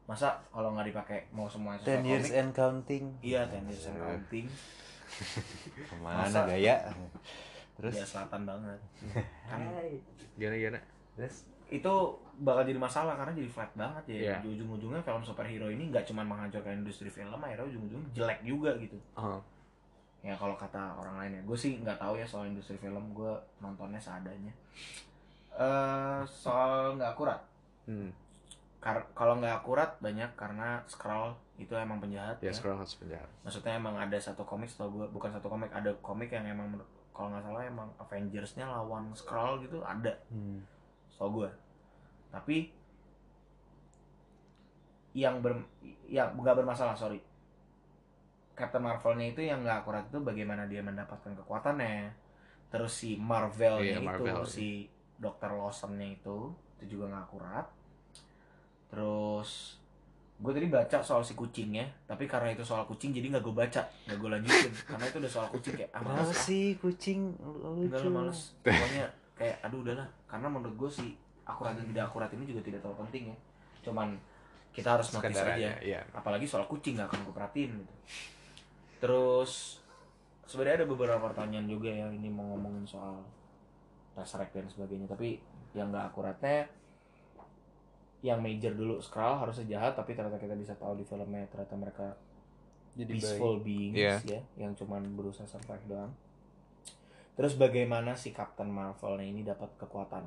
masa 0.04 0.36
kalau 0.50 0.74
nggak 0.74 0.92
dipakai 0.92 1.32
mau 1.32 1.48
semuanya 1.48 1.80
10 1.80 2.04
years 2.04 2.30
and 2.30 2.52
counting. 2.52 3.16
iya 3.22 3.48
10 3.48 3.64
years 3.66 3.88
and 3.88 3.98
counting 3.98 4.46
Ke 5.90 5.96
mana 5.98 6.26
Masa- 6.26 6.46
gaya? 6.46 6.76
Terus? 7.74 7.94
Ya 7.96 8.06
selatan 8.06 8.42
banget. 8.44 8.80
Kan 9.50 9.60
Gimana 10.36 10.56
gimana? 10.56 10.80
terus? 11.14 11.46
Itu 11.70 11.94
bakal 12.38 12.66
jadi 12.66 12.78
masalah 12.78 13.14
karena 13.14 13.34
jadi 13.34 13.50
flat 13.50 13.72
banget 13.74 14.04
ya. 14.10 14.18
Iya. 14.18 14.38
di 14.42 14.50
ujung-ujungnya 14.52 15.02
film 15.02 15.22
superhero 15.22 15.70
ini 15.70 15.90
nggak 15.90 16.06
cuma 16.06 16.22
menghancurkan 16.22 16.82
industri 16.82 17.08
film 17.08 17.38
akhirnya 17.38 17.66
ujung-ujungnya 17.68 18.10
jelek 18.14 18.40
juga 18.42 18.72
gitu. 18.78 18.98
Oh. 19.14 19.38
ya 20.24 20.32
kalau 20.34 20.56
kata 20.56 20.80
orang 20.96 21.20
lain 21.20 21.32
ya. 21.36 21.42
Gue 21.44 21.58
sih 21.58 21.76
nggak 21.78 22.00
tahu 22.00 22.16
ya 22.16 22.24
soal 22.24 22.48
industri 22.48 22.80
film 22.80 23.12
gue 23.12 23.34
nontonnya 23.60 24.00
seadanya. 24.00 24.54
Eh 25.52 26.22
soal 26.24 26.96
nggak 26.96 27.12
akurat. 27.12 27.40
Hmm. 27.86 28.08
Kar- 28.80 29.12
kalau 29.12 29.38
nggak 29.38 29.60
akurat 29.60 29.92
banyak 30.00 30.32
karena 30.34 30.80
Skrull 30.88 31.36
itu 31.56 31.70
emang 31.72 31.98
penjahat 31.98 32.38
Ya, 32.40 32.50
ya. 32.50 32.54
sekarang 32.54 32.82
harus 32.82 32.98
penjahat. 32.98 33.30
maksudnya 33.42 33.74
emang 33.74 33.96
ada 33.96 34.18
satu 34.18 34.42
komik 34.42 34.66
setahu 34.66 34.90
gue 34.96 35.08
bukan 35.10 35.30
satu 35.30 35.48
komik 35.48 35.70
ada 35.70 35.94
komik 36.00 36.30
yang 36.30 36.46
emang 36.46 36.68
menurut- 36.68 36.90
kalau 37.10 37.30
nggak 37.30 37.44
salah 37.44 37.62
emang 37.62 37.90
Avengers-nya 38.00 38.66
lawan 38.66 39.14
Skrull 39.14 39.62
gitu 39.62 39.80
ada 39.80 40.10
hmm. 40.28 40.58
setahu 41.08 41.30
gue 41.40 41.50
tapi 42.28 42.74
yang 45.14 45.40
ber 45.40 45.62
yang 46.10 46.34
nggak 46.34 46.58
bermasalah 46.58 46.98
sorry 46.98 47.22
Captain 48.54 48.82
Marvelnya 48.82 49.30
itu 49.30 49.42
yang 49.42 49.62
nggak 49.62 49.82
akurat 49.82 50.06
itu 50.06 50.18
bagaimana 50.20 50.66
dia 50.66 50.82
mendapatkan 50.82 51.34
kekuatannya 51.36 52.10
terus 52.68 52.94
si 52.96 53.14
Marvelnya 53.16 53.94
Iya, 53.94 54.02
itu 54.02 54.10
Marvel. 54.26 54.42
si 54.44 54.90
Dr. 55.16 55.54
Lawsonnya 55.54 56.10
itu 56.12 56.50
itu 56.76 56.98
juga 56.98 57.14
nggak 57.14 57.24
akurat 57.24 57.66
terus 58.90 59.78
gue 60.34 60.52
tadi 60.52 60.68
baca 60.68 60.98
soal 61.00 61.22
si 61.22 61.38
kucingnya 61.38 61.86
tapi 62.04 62.26
karena 62.26 62.52
itu 62.52 62.66
soal 62.66 62.84
kucing 62.84 63.14
jadi 63.14 63.32
nggak 63.32 63.44
gue 63.46 63.56
baca 63.56 63.82
nggak 64.10 64.18
gue 64.18 64.30
lanjutin. 64.34 64.72
Karena 64.84 65.06
itu 65.08 65.18
udah 65.22 65.32
soal 65.32 65.48
kucing 65.50 65.74
kayak 65.78 65.92
ah, 65.94 66.02
males 66.04 66.34
sih 66.36 66.76
kucing? 66.78 67.32
Lu- 67.40 67.86
Enggak 67.86 68.02
lucu? 68.02 68.08
lah 68.10 68.14
males. 68.20 68.40
Pokoknya 68.60 69.06
kayak 69.34 69.56
aduh 69.62 69.80
udahlah. 69.82 70.08
Karena 70.28 70.48
menurut 70.50 70.76
gue 70.76 70.92
sih 70.92 71.10
Akurat 71.44 71.76
dan 71.76 71.84
tidak 71.84 72.08
akurat 72.08 72.32
ini 72.32 72.48
juga 72.48 72.64
tidak 72.64 72.80
terlalu 72.80 73.04
penting 73.08 73.24
ya. 73.32 73.38
Cuman 73.84 74.16
kita 74.72 74.96
harus 74.96 75.12
notice 75.12 75.36
Sekedar 75.36 75.54
aja. 75.54 75.70
Aja, 75.70 75.72
iya. 75.84 76.00
Apalagi 76.16 76.48
soal 76.48 76.66
kucing 76.66 76.96
gak 76.96 77.12
akan 77.12 77.20
gue 77.28 77.36
perhatiin 77.36 77.72
gitu. 77.84 77.94
Terus 79.00 79.84
sebenarnya 80.48 80.84
ada 80.84 80.88
beberapa 80.90 81.20
pertanyaan 81.20 81.68
juga 81.68 81.92
ya 81.92 82.08
Ini 82.10 82.30
mau 82.32 82.56
ngomongin 82.56 82.88
soal 82.88 83.20
Tesseract 84.16 84.56
dan 84.56 84.68
sebagainya. 84.72 85.06
Tapi 85.06 85.38
yang 85.76 85.92
gak 85.92 86.16
akuratnya 86.16 86.64
Yang 88.24 88.40
major 88.40 88.74
dulu 88.74 88.96
Skrull 89.04 89.36
harusnya 89.36 89.68
jahat 89.68 89.94
Tapi 89.94 90.16
ternyata 90.16 90.40
kita 90.40 90.56
bisa 90.56 90.74
tahu 90.80 90.96
di 90.96 91.04
filmnya 91.04 91.44
Ternyata 91.52 91.76
mereka 91.76 92.08
Jadi 92.96 93.20
peaceful 93.20 93.60
beings 93.60 93.98
Iya. 94.00 94.16
ya 94.24 94.42
yang 94.56 94.72
cuman 94.74 95.02
berusaha 95.18 95.44
survive 95.44 95.82
doang. 95.90 96.14
Terus 97.34 97.58
bagaimana 97.58 98.14
si 98.14 98.30
Captain 98.30 98.70
Marvel 98.70 99.18
ini 99.20 99.42
dapat 99.42 99.74
kekuatan? 99.82 100.22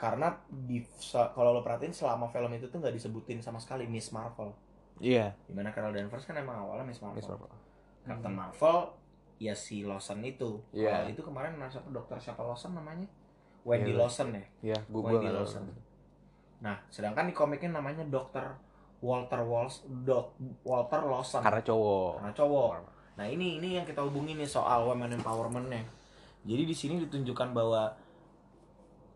Karena 0.00 0.32
di 0.48 0.80
kalau 1.12 1.52
lo 1.52 1.60
perhatiin 1.60 1.92
selama 1.92 2.32
film 2.32 2.48
itu 2.56 2.72
tuh 2.72 2.80
nggak 2.80 2.96
disebutin 2.96 3.44
sama 3.44 3.60
sekali 3.60 3.84
Miss 3.84 4.08
Marvel. 4.08 4.56
Iya. 4.96 5.36
Di 5.44 5.52
mana 5.52 5.68
Carol 5.76 5.92
Danvers 5.92 6.24
kan 6.24 6.40
emang 6.40 6.64
awalnya 6.64 6.88
Miss 6.88 7.04
Marvel. 7.04 7.20
Miss 7.20 7.28
Marvel. 7.28 7.52
Captain 8.08 8.32
Marvel 8.32 8.78
ya 9.36 9.52
si 9.52 9.84
Lawson 9.84 10.24
itu. 10.24 10.64
Iya. 10.72 11.04
Kalau 11.04 11.08
itu 11.12 11.20
kemarin 11.20 11.60
nama 11.60 11.68
siapa 11.68 11.92
dokter 11.92 12.16
siapa 12.16 12.40
Lawson 12.40 12.72
namanya? 12.72 13.04
Wendy 13.68 13.92
Iya. 13.92 14.00
Lawson 14.00 14.28
ya. 14.32 14.44
Iya, 14.64 14.78
gua 14.88 15.12
Wendy 15.12 15.28
Lawson. 15.28 15.68
Nah, 16.60 16.76
sedangkan 16.92 17.28
di 17.28 17.34
komiknya 17.34 17.80
namanya 17.80 18.04
Dokter 18.04 18.44
Walter 19.00 19.40
Walsh, 19.40 19.84
Dok 20.04 20.36
Walter 20.64 21.00
Lawson 21.08 21.40
Karena 21.40 21.64
cowok. 21.64 22.20
karena 22.20 22.32
cowok. 22.36 22.70
Nah 23.16 23.26
ini 23.28 23.56
ini 23.60 23.80
yang 23.80 23.88
kita 23.88 24.04
hubungin 24.04 24.36
nih 24.36 24.48
soal 24.48 24.84
women 24.84 25.16
empowermentnya. 25.16 25.84
Jadi 26.44 26.62
di 26.68 26.76
sini 26.76 27.00
ditunjukkan 27.04 27.52
bahwa 27.52 27.92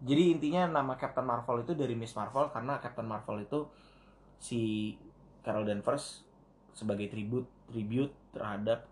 jadi 0.05 0.37
intinya 0.37 0.81
nama 0.81 0.97
Captain 0.97 1.25
Marvel 1.25 1.65
itu 1.65 1.73
dari 1.73 1.97
Miss 1.97 2.13
Marvel 2.13 2.53
karena 2.53 2.81
Captain 2.81 3.09
Marvel 3.09 3.45
itu 3.45 3.65
si 4.37 4.93
Carol 5.41 5.65
Danvers 5.65 6.25
sebagai 6.77 7.09
tribute 7.09 7.49
tribute 7.73 8.13
terhadap 8.37 8.85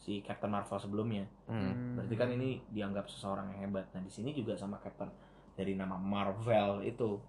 si 0.00 0.20
Captain 0.24 0.52
Marvel 0.52 0.80
sebelumnya. 0.80 1.24
Hmm. 1.48 1.96
Berarti 1.96 2.14
kan 2.16 2.28
ini 2.32 2.60
dianggap 2.72 3.08
seseorang 3.08 3.52
yang 3.56 3.68
hebat. 3.68 3.88
Nah 3.92 4.00
di 4.04 4.12
sini 4.12 4.32
juga 4.32 4.56
sama 4.56 4.80
Captain 4.80 5.08
dari 5.56 5.76
nama 5.76 5.96
Marvel 6.00 6.84
itu. 6.84 7.20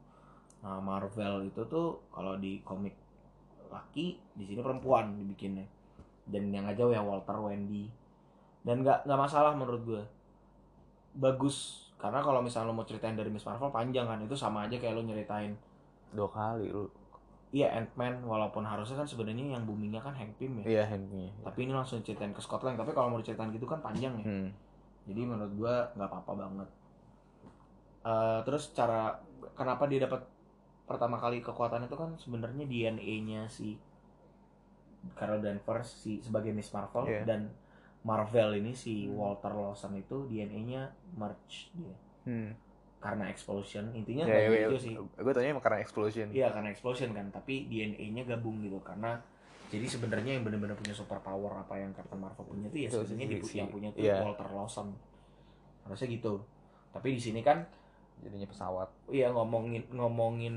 Nah 0.61 0.77
Marvel 0.77 1.49
itu 1.49 1.61
tuh 1.65 1.97
kalau 2.13 2.37
di 2.37 2.61
komik 2.61 2.93
laki 3.71 4.19
di 4.37 4.43
sini 4.45 4.61
perempuan 4.61 5.17
dibikinnya. 5.17 5.65
Dan 6.27 6.53
yang 6.53 6.69
aja 6.69 6.85
ya 6.87 7.01
Walter 7.01 7.37
Wendy. 7.41 7.89
Dan 8.61 8.85
nggak 8.85 9.09
nggak 9.09 9.19
masalah 9.19 9.57
menurut 9.57 9.81
gue. 9.83 10.03
Bagus 11.17 11.89
karena 12.01 12.17
kalau 12.21 12.41
misalnya 12.41 12.73
lo 12.73 12.77
mau 12.77 12.85
ceritain 12.87 13.13
dari 13.13 13.29
Miss 13.29 13.45
Marvel 13.45 13.69
panjang 13.69 14.09
kan 14.09 14.17
itu 14.25 14.33
sama 14.33 14.65
aja 14.65 14.73
kayak 14.81 14.97
lo 14.97 15.05
nyeritain 15.05 15.53
Dua 16.09 16.25
kali 16.25 16.73
lu. 16.73 16.89
iya 17.53 17.69
Ant-Man 17.77 18.25
walaupun 18.25 18.65
harusnya 18.65 18.97
kan 18.97 19.05
sebenarnya 19.05 19.53
yang 19.53 19.67
boomingnya 19.67 19.99
kan 19.99 20.15
Hank 20.15 20.39
Pym 20.39 20.63
ya. 20.63 20.79
Iya, 20.79 20.83
handnya. 20.87 21.27
Tapi 21.43 21.67
ini 21.67 21.75
langsung 21.75 21.99
ceritain 21.99 22.31
ke 22.31 22.39
Scotland. 22.39 22.79
Tapi 22.79 22.95
kalau 22.95 23.11
mau 23.11 23.19
diceritain 23.19 23.51
gitu 23.51 23.67
kan 23.67 23.83
panjang 23.83 24.23
ya. 24.23 24.25
Hmm. 24.25 24.49
Jadi 25.03 25.21
menurut 25.27 25.51
gua 25.59 25.91
nggak 25.99 26.09
apa-apa 26.09 26.31
banget. 26.47 26.69
Eh, 28.01 28.39
terus 28.47 28.71
cara 28.71 29.19
kenapa 29.53 29.83
dia 29.85 30.07
dapat 30.07 30.23
pertama 30.91 31.15
kali 31.15 31.39
kekuatan 31.39 31.83
itu 31.83 31.95
kan 31.95 32.11
sebenarnya 32.15 32.63
DNA-nya 32.63 33.47
si 33.47 33.79
Carol 35.11 35.39
Danvers 35.39 35.87
si 35.97 36.19
sebagai 36.19 36.51
Miss 36.51 36.69
Marvel 36.69 37.05
Iya. 37.05 37.25
dan 37.25 37.49
Marvel 38.01 38.55
ini 38.55 38.73
si 38.73 39.05
Walter 39.07 39.51
Lawson 39.51 39.93
itu 39.95 40.25
DNA-nya 40.25 40.85
merge 41.11 41.69
dia 41.71 41.93
Hmm. 42.21 42.53
karena 42.99 43.25
explosion 43.27 43.89
intinya 43.91 44.23
Ya, 44.23 44.33
kayak 44.35 44.45
ya, 44.45 44.59
gitu 44.63 44.77
sih. 44.79 44.93
gue 44.93 45.31
tanya 45.31 45.57
karena 45.57 45.79
explosion. 45.79 46.27
Iya 46.29 46.47
karena 46.51 46.69
explosion 46.69 47.09
kan, 47.11 47.25
tapi 47.29 47.65
DNA-nya 47.65 48.23
gabung 48.27 48.61
gitu 48.61 48.77
karena 48.79 49.17
jadi 49.67 49.87
sebenarnya 49.87 50.35
yang 50.35 50.43
benar-benar 50.43 50.75
punya 50.75 50.91
super 50.91 51.17
power 51.17 51.55
apa 51.57 51.73
yang 51.75 51.89
Captain 51.91 52.19
Marvel 52.19 52.43
punya 52.43 52.67
tuh 52.67 52.77
ya 52.77 52.89
Itu 52.89 53.01
sebenarnya 53.01 53.41
si- 53.41 53.57
yang 53.57 53.69
punya 53.69 53.89
tuh 53.89 54.03
iya. 54.03 54.21
Walter 54.21 54.45
Lawson. 54.47 54.93
Harusnya 55.81 56.07
gitu. 56.11 56.33
Tapi 56.91 57.07
di 57.09 57.21
sini 57.23 57.41
kan 57.41 57.65
Jadinya 58.21 58.47
pesawat. 58.47 58.89
iya 59.09 59.33
ngomongin 59.33 59.81
ngomongin 59.93 60.55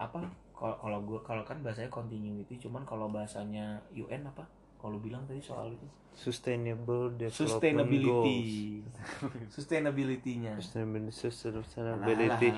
apa? 0.00 0.24
Kalau 0.56 0.76
kalau 0.80 0.98
gua 1.04 1.20
kalau 1.20 1.44
kan 1.44 1.60
bahasanya 1.60 1.92
continuity, 1.92 2.56
cuman 2.56 2.82
kalau 2.88 3.12
bahasanya 3.12 3.76
UN 3.92 4.24
apa? 4.24 4.44
Kalau 4.80 4.96
lu 4.96 5.00
bilang 5.04 5.24
tadi 5.28 5.40
soal 5.40 5.72
itu 5.72 5.84
Sustainable 6.16 7.12
Development 7.12 7.36
sustainability. 7.36 8.08
Goals. 8.08 9.52
Sustainability-nya. 9.52 10.56
Sustainability. 10.56 11.12
Sustainability. 11.12 12.48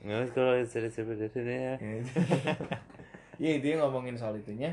Nggak 0.00 0.32
kalau 0.32 0.56
sustainability 0.64 1.40
ya. 1.44 1.76
ya 3.42 3.50
itu 3.60 3.76
ngomongin 3.76 4.16
soal 4.16 4.32
itunya 4.40 4.72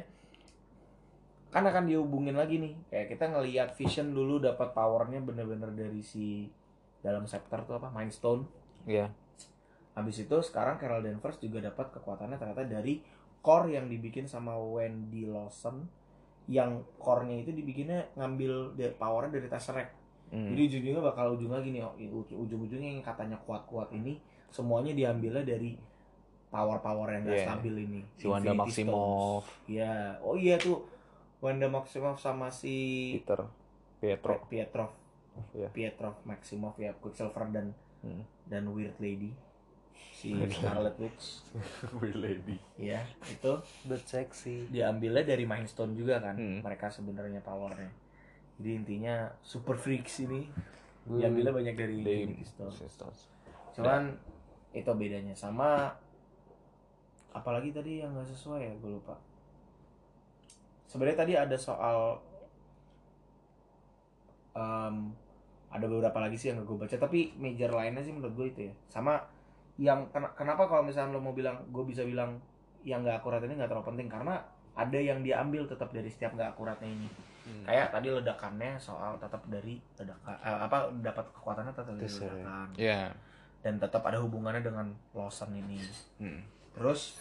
kan 1.53 1.69
akan 1.69 1.85
dihubungin 1.85 2.33
lagi 2.33 2.57
nih 2.57 2.73
kayak 2.89 3.13
kita 3.13 3.29
ngelihat 3.29 3.69
Vision 3.77 4.09
dulu 4.09 4.41
dapat 4.41 4.73
powernya 4.73 5.21
bener-bener 5.21 5.69
dari 5.69 6.01
si 6.01 6.49
dalam 7.03 7.27
scepter 7.27 7.61
tuh 7.61 7.75
apa 7.75 7.87
Mind 7.89 8.09
Stone 8.09 8.47
Iya. 8.83 9.11
habis 9.93 10.17
itu 10.17 10.35
sekarang 10.39 10.75
Carol 10.75 11.03
Danvers 11.03 11.37
juga 11.37 11.59
dapat 11.59 11.91
kekuatannya 11.91 12.35
ternyata 12.35 12.63
dari 12.63 13.03
core 13.39 13.75
yang 13.75 13.85
dibikin 13.85 14.23
sama 14.23 14.55
Wendy 14.55 15.23
Lawson 15.23 15.83
yang 16.43 16.81
core-nya 16.97 17.39
itu 17.39 17.51
dibikinnya 17.51 18.03
ngambil 18.15 18.71
powernya 18.93 19.31
dari 19.33 19.47
Tesseract 19.47 19.93
Hmm. 20.27 20.49
jadi 20.49 20.65
ujung-ujungnya 20.65 21.03
bakal 21.03 21.37
ujungnya 21.37 21.61
gini 21.61 21.77
ujung-ujungnya 22.09 22.89
yang 22.89 23.05
katanya 23.05 23.37
kuat-kuat 23.39 23.93
ini 23.93 24.17
semuanya 24.49 24.89
diambilnya 24.91 25.45
dari 25.45 25.77
power-power 26.49 27.07
yang 27.11 27.23
gak 27.23 27.33
Iya. 27.35 27.45
stabil 27.47 27.75
ini. 27.81 28.01
Si 28.13 28.25
Wanda 28.25 28.49
Infinity 28.49 28.81
Maximoff. 28.85 29.45
Iya, 29.65 29.93
oh 30.21 30.33
iya 30.33 30.57
tuh 30.57 30.85
Wanda 31.37 31.65
Maximoff 31.65 32.17
sama 32.17 32.49
si 32.49 32.73
Peter. 33.17 33.45
Pietro. 33.97 34.41
Pietrov. 34.47 34.89
Iya. 35.51 35.67
Pietrov 35.69 36.15
Maximoff 36.23 36.77
ya, 36.77 36.93
Quicksilver 36.95 37.49
dan 37.49 37.73
Hmm. 38.01 38.21
dan 38.45 38.67
Weird 38.67 38.99
Lady. 38.99 39.31
Si 40.13 40.31
Scarlet 40.49 40.95
Witch. 40.97 41.41
Weird 41.99 42.15
lady. 42.15 42.55
ya, 42.75 43.01
itu 43.23 43.53
But 43.83 44.03
sexy. 44.03 44.67
diambilnya 44.67 45.23
dari 45.25 45.43
Mind 45.43 45.67
Stone 45.67 45.93
juga 45.93 46.19
kan. 46.19 46.35
Hmm. 46.35 46.59
Mereka 46.59 46.87
sebenarnya 46.87 47.39
powernya. 47.39 47.91
Jadi 48.59 48.69
intinya 48.73 49.27
super 49.41 49.75
freaks 49.75 50.21
ini 50.21 50.47
Hmm. 51.03 51.19
diambilnya 51.19 51.51
banyak 51.51 51.75
dari 51.75 51.99
Infinity 51.99 52.45
Stone. 52.45 52.71
Stones. 52.87 53.21
cuman 53.73 54.13
itu 54.71 54.91
bedanya 54.93 55.33
sama 55.33 55.89
apalagi 57.29 57.73
tadi 57.73 57.99
yang 57.99 58.13
nggak 58.13 58.29
sesuai 58.29 58.61
ya 58.61 58.73
gue 58.77 58.91
lupa 58.93 59.17
sebenarnya 60.85 61.17
tadi 61.19 61.33
ada 61.33 61.57
soal 61.57 62.21
em, 64.53 65.09
ada 65.73 65.83
beberapa 65.83 66.17
lagi 66.19 66.37
sih 66.37 66.47
yang 66.49 66.61
gue 66.61 66.77
baca 66.77 66.93
tapi 66.93 67.33
major 67.35 67.69
lainnya 67.69 67.99
sih 67.99 68.13
menurut 68.13 68.33
gue 68.33 68.47
itu 68.47 68.59
ya 68.63 68.73
sama 68.87 69.17
yang 69.75 70.05
ken- 70.07 70.29
kenapa 70.33 70.63
kalau 70.63 70.85
misalnya 70.85 71.11
lo 71.11 71.19
mau 71.19 71.33
bilang 71.33 71.57
gue 71.67 71.81
bisa 71.81 72.05
bilang 72.05 72.37
yang 72.81 73.01
nggak 73.01 73.17
akurat 73.17 73.41
ini 73.41 73.57
nggak 73.57 73.67
terlalu 73.67 73.89
penting 73.89 74.07
karena 74.07 74.37
ada 74.73 74.95
yang 74.95 75.19
diambil 75.19 75.65
tetap 75.65 75.89
dari 75.89 76.07
setiap 76.07 76.33
nggak 76.33 76.53
akuratnya 76.53 76.87
ini 76.87 77.09
Hmm. 77.43 77.67
kayak 77.67 77.91
tadi 77.91 78.07
ledakannya 78.07 78.79
soal 78.79 79.19
tetap 79.19 79.43
dari 79.51 79.75
ledakan 79.99 80.31
eh, 80.31 80.59
apa 80.63 80.87
dapat 81.03 81.27
kekuatannya 81.29 81.75
tetap 81.75 81.91
dari 81.91 82.07
Terserah. 82.07 82.31
ledakan 82.31 82.67
Iya. 82.79 83.01
dan 83.59 83.73
tetap 83.77 83.99
ada 84.01 84.15
hubungannya 84.15 84.63
dengan 84.63 84.87
Lawson 85.11 85.51
ini. 85.51 85.75
Hmm. 86.17 86.39
Terus 86.71 87.19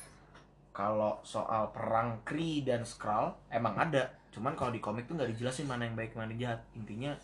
kalau 0.71 1.19
soal 1.21 1.69
perang 1.69 2.23
Kree 2.23 2.63
dan 2.63 2.81
Skrull 2.83 3.35
emang 3.51 3.75
ada, 3.77 4.09
cuman 4.31 4.55
kalau 4.55 4.71
di 4.71 4.79
komik 4.79 5.05
tuh 5.05 5.19
nggak 5.19 5.27
dijelasin 5.29 5.67
mana 5.67 5.85
yang 5.85 5.93
baik 5.93 6.15
mana 6.15 6.31
yang 6.31 6.41
jahat. 6.41 6.61
Intinya 6.73 7.19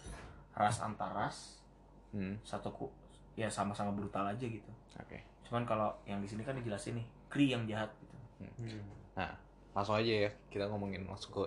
ras 0.59 0.83
antar 0.83 1.15
ras 1.15 1.63
Hmm. 2.09 2.41
satu 2.41 2.73
ku 2.73 2.89
ya 3.37 3.53
sama-sama 3.53 3.93
brutal 3.93 4.25
aja 4.25 4.41
gitu. 4.41 4.73
Oke. 4.97 5.21
Cuman 5.45 5.69
kalau 5.69 5.93
yang 6.09 6.25
di 6.25 6.29
sini 6.29 6.41
kan 6.41 6.57
dijelasin 6.57 6.97
nih 6.97 7.07
Kree 7.29 7.53
yang 7.53 7.69
jahat 7.69 7.93
gitu. 8.01 8.17
Langsung 9.77 9.95
aja 10.01 10.27
ya 10.27 10.31
kita 10.49 10.67
ngomongin 10.73 11.05
langsung 11.05 11.37
ke 11.37 11.45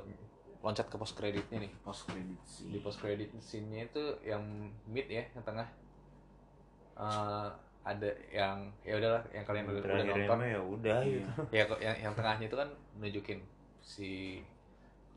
loncat 0.62 0.86
ke 0.86 0.96
post 1.02 1.18
creditnya 1.18 1.66
nih. 1.66 1.74
Post 1.82 2.06
credit 2.06 2.40
sih. 2.46 2.70
Di 2.70 2.78
post 2.78 3.02
credit 3.02 3.34
scene-nya 3.42 3.90
itu 3.90 4.04
yang 4.22 4.70
mid 4.86 5.10
ya, 5.10 5.26
yang 5.34 5.42
tengah. 5.42 5.66
Eh, 7.02 7.50
ada 7.82 8.10
yang 8.30 8.70
ya 8.86 9.02
udahlah 9.02 9.24
yang 9.34 9.42
kalian 9.42 9.66
udah, 9.66 9.82
udah 9.82 10.06
nonton 10.06 10.40
ya 10.46 10.62
udah 10.62 10.98
gitu 11.02 11.26
ya 11.58 11.64
kok 11.66 11.82
yang 11.82 11.98
yang 11.98 12.14
tengahnya 12.14 12.46
itu 12.46 12.54
kan 12.54 12.70
nunjukin 13.02 13.40
si 13.82 14.38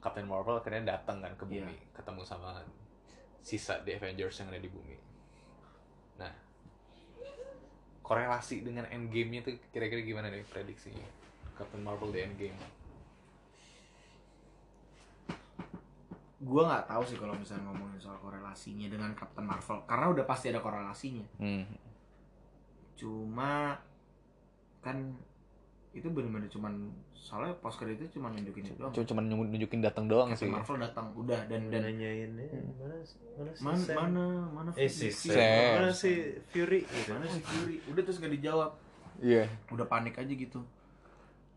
Captain 0.01 0.25
Marvel 0.25 0.57
akhirnya 0.57 0.97
datang 0.97 1.21
kan 1.21 1.29
ke 1.37 1.45
bumi 1.45 1.77
ketemu 1.93 2.25
sama 2.25 2.57
sisa 3.45 3.85
The 3.85 4.01
Avengers 4.01 4.41
yang 4.41 4.49
ada 4.49 4.59
di 4.59 4.73
bumi 4.73 4.97
nah 6.17 6.33
korelasi 8.01 8.65
dengan 8.65 8.89
Endgame-nya 8.89 9.45
tuh 9.45 9.61
kira-kira 9.69 10.01
gimana 10.01 10.33
nih 10.33 10.49
prediksinya 10.49 11.05
Captain 11.55 11.85
Marvel 11.85 12.11
The 12.11 12.25
Endgame 12.25 12.59
Gua 16.45 16.69
nggak 16.69 16.87
tahu 16.93 17.03
sih 17.09 17.17
kalau 17.17 17.33
misalnya 17.33 17.73
ngomongin 17.73 17.97
soal 17.97 18.21
korelasinya 18.21 18.85
dengan 18.93 19.17
Captain 19.17 19.49
Marvel 19.49 19.81
karena 19.89 20.07
udah 20.13 20.25
pasti 20.29 20.53
ada 20.53 20.61
korelasinya. 20.61 21.25
hmm. 21.41 21.65
Cuma 23.01 23.81
kan 24.85 25.17
itu 25.95 26.11
bener-bener 26.11 26.51
cuman 26.51 26.91
soalnya 27.15 27.55
post 27.63 27.79
credit 27.79 28.03
itu 28.03 28.19
cuma 28.19 28.35
nunjukin 28.35 28.67
itu 28.67 28.75
doang. 28.77 28.91
cuma 28.93 29.07
cuma 29.07 29.21
nunjukin 29.23 29.81
datang 29.81 30.11
doang 30.11 30.35
sih. 30.35 30.51
Captain 30.51 30.59
Marvel 30.59 30.79
datang 30.83 31.07
udah 31.15 31.41
dan 31.47 31.71
dan 31.71 31.81
nanyain 31.87 32.31
ya, 32.35 32.51
mana 32.75 32.97
mana 33.39 33.51
si 33.55 33.63
mana 33.63 33.79
Sam? 33.79 33.97
mana 33.97 34.25
mana 34.51 34.69
eh 34.75 34.91
si 34.91 35.09
Fury? 35.09 35.39
Sam. 35.39 35.73
Mana 35.79 35.91
si 35.95 36.13
Fury? 36.51 36.81
Gitu. 36.83 37.11
Mana 37.15 37.27
si 37.31 37.41
Fury? 37.41 37.77
Udah 37.89 38.03
terus 38.03 38.19
gak 38.19 38.35
dijawab. 38.35 38.71
Iya. 39.23 39.47
Udah 39.71 39.87
panik 39.87 40.19
aja 40.19 40.29
gitu. 40.29 40.61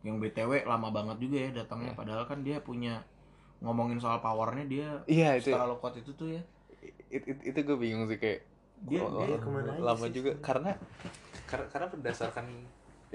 Yang 0.06 0.16
btw 0.30 0.52
lama 0.64 0.88
banget 0.94 1.18
juga 1.18 1.38
ya 1.42 1.50
datangnya. 1.58 1.92
Padahal 1.98 2.30
kan 2.30 2.46
dia 2.46 2.62
punya 2.62 3.02
ngomongin 3.58 3.98
soal 3.98 4.22
powernya 4.22 4.70
dia 4.70 4.88
iya 5.10 5.34
itu 5.34 5.50
terlalu 5.50 5.82
kuat 5.82 5.98
itu 5.98 6.14
tuh 6.14 6.30
ya. 6.30 6.42
It, 7.10 7.26
it- 7.26 7.42
itu 7.42 7.60
gue 7.66 7.74
bingung 7.74 8.06
sih 8.06 8.22
kayak 8.22 8.46
dia 8.86 9.02
kok 9.02 9.26
dia 9.26 9.38
ke 9.42 9.50
mana 9.50 9.74
aja 9.74 9.82
lama 9.82 10.06
sih 10.06 10.14
juga? 10.14 10.32
karena 10.46 10.72
karena 11.50 11.66
karena 11.74 11.88
berdasarkan 11.90 12.46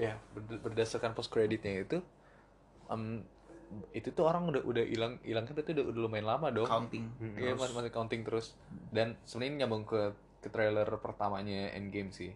ya 0.03 0.13
ber- 0.35 0.61
berdasarkan 0.61 1.15
post 1.15 1.31
creditnya 1.31 1.87
itu 1.87 1.97
em, 2.91 3.23
itu 3.89 4.13
tuh 4.13 4.27
orang 4.29 4.53
udah 4.53 4.61
udah 4.61 4.85
hilang 4.85 5.17
hilang 5.25 5.49
kan 5.49 5.57
itu 5.57 5.73
udah, 5.73 5.85
udah 5.89 6.01
lumayan 6.05 6.27
lama 6.29 6.47
dong. 6.53 6.69
Counting. 6.69 7.09
Iya 7.39 7.57
terus. 7.57 7.59
masih, 7.61 7.75
masih 7.79 7.91
counting 7.91 8.21
terus. 8.21 8.47
Dan 8.93 9.17
sebenarnya 9.25 9.65
nyambung 9.65 9.87
ke 9.87 10.13
ke 10.43 10.47
trailer 10.53 10.85
pertamanya 11.01 11.73
Endgame 11.73 12.13
sih. 12.13 12.35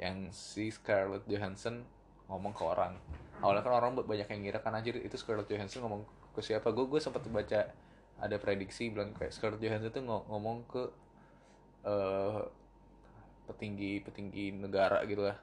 Yang 0.00 0.32
si 0.32 0.72
Scarlett 0.72 1.28
Johansson 1.28 1.84
ngomong 2.32 2.56
ke 2.56 2.64
orang. 2.64 2.96
Awalnya 3.44 3.60
kan 3.60 3.74
orang 3.76 3.90
banyak 4.00 4.24
yang 4.24 4.40
ngira 4.40 4.64
kan 4.64 4.72
anjir 4.72 4.96
itu 4.96 5.16
Scarlett 5.20 5.52
Johansson 5.52 5.84
ngomong 5.84 6.06
ke 6.32 6.40
siapa? 6.40 6.72
Gue 6.72 6.88
gue 6.88 7.00
sempat 7.02 7.26
baca 7.28 7.60
ada 8.20 8.36
prediksi 8.40 8.88
bilang 8.88 9.12
kayak 9.12 9.36
Scarlett 9.36 9.60
Johansson 9.60 9.92
tuh 9.92 10.00
ngo- 10.00 10.24
ngomong 10.32 10.64
ke 10.64 10.82
eh 11.84 12.40
petinggi 13.48 14.00
petinggi 14.00 14.54
negara 14.54 15.02
gitu 15.04 15.28
lah. 15.28 15.36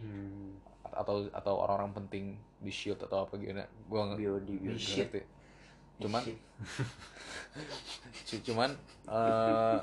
Hmm. 0.00 0.56
Atau 0.92 1.26
atau 1.30 1.54
orang-orang 1.58 1.90
penting 1.96 2.24
di 2.58 2.68
Shield 2.68 3.00
atau 3.00 3.24
apa 3.24 3.34
gimana? 3.34 3.64
Gue 3.86 3.96
nggak 3.98 4.18
ngerti. 4.18 4.22
Cuman 6.00 6.22
cu- 8.28 8.42
cuman 8.42 8.70
eh, 9.06 9.78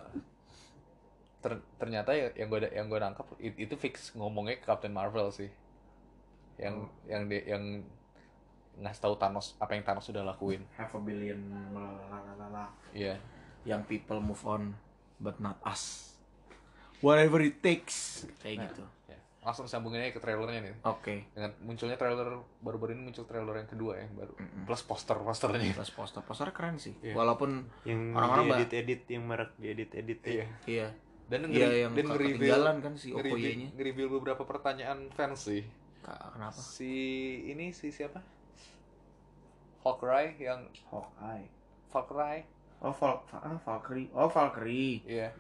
ter- 1.38 1.64
ternyata 1.78 2.10
ya 2.12 2.28
yang 2.34 2.48
gue 2.50 2.60
yang 2.68 2.86
gue 2.88 2.98
nangkap 2.98 3.26
it- 3.38 3.58
itu 3.58 3.74
fix 3.76 4.12
ngomongnya 4.14 4.58
ke 4.58 4.66
Captain 4.66 4.92
Marvel 4.92 5.30
sih. 5.30 5.50
Yang 6.58 6.74
yang 7.06 7.22
dia 7.28 7.42
yang 7.48 7.64
ngasih 8.78 9.02
tahu 9.02 9.14
Thanos 9.18 9.58
apa 9.58 9.74
yang 9.74 9.82
Thanos 9.82 10.06
sudah 10.06 10.22
lakuin. 10.22 10.62
Have 10.74 10.94
a 10.94 11.02
billion 11.02 11.38
lalalala. 11.74 12.70
iya. 12.92 13.18
Yang 13.62 13.82
people 13.88 14.18
move 14.18 14.42
on 14.42 14.74
but 15.18 15.38
not 15.38 15.58
us. 15.62 16.14
Whatever 16.98 17.38
it 17.42 17.62
takes. 17.62 18.26
Kayak 18.42 18.70
gitu. 18.70 18.82
ya. 18.82 18.90
Langsung 19.48 19.64
sambungin 19.64 20.04
aja 20.04 20.12
ke 20.12 20.20
trailernya 20.20 20.60
nih. 20.60 20.76
Oke. 20.84 21.32
Dengan 21.32 21.56
munculnya 21.64 21.96
trailer 21.96 22.44
baru-baru 22.60 23.00
ini 23.00 23.08
muncul 23.08 23.24
trailer 23.24 23.56
yang 23.64 23.70
kedua 23.72 23.96
yang 23.96 24.12
baru. 24.12 24.36
Plus 24.68 24.84
poster 24.84 25.16
posternya. 25.16 25.72
Plus 25.72 25.92
poster. 25.96 26.20
Poster 26.20 26.52
keren 26.52 26.76
sih. 26.76 26.92
Iya. 27.00 27.16
walaupun 27.16 27.64
yang 27.88 28.12
Orang-orang 28.12 28.60
diedit 28.60 28.72
edit 28.76 29.02
yang 29.08 29.24
merak 29.24 29.56
diedit 29.56 29.96
edit 29.96 30.20
iya. 30.28 30.46
Iya. 30.68 30.88
Dan 31.32 31.48
Iya, 31.48 31.64
ngeri- 31.64 31.80
yang 31.80 31.92
dan 31.96 32.06
nge-reveal 32.12 32.36
ketinggalan 32.44 32.76
kan 32.84 32.94
si 33.00 33.08
Okoye-nya. 33.16 33.68
nge-reveal 33.72 34.10
beberapa 34.20 34.44
pertanyaan 34.44 35.08
fans 35.16 35.48
sih. 35.48 35.64
Kenapa? 36.04 36.60
Si 36.60 36.92
ini 37.48 37.72
si 37.72 37.88
siapa? 37.88 38.20
Hawkeye 39.88 40.36
yang 40.44 40.68
Hawkeye. 40.92 41.48
Hawkeye 41.96 42.44
oh 42.84 42.94
Val 42.94 43.24
ah, 43.32 43.58
Valkyrie. 43.64 44.12
Oh 44.12 44.28
Valkyrie. 44.28 45.02
Iya 45.08 45.32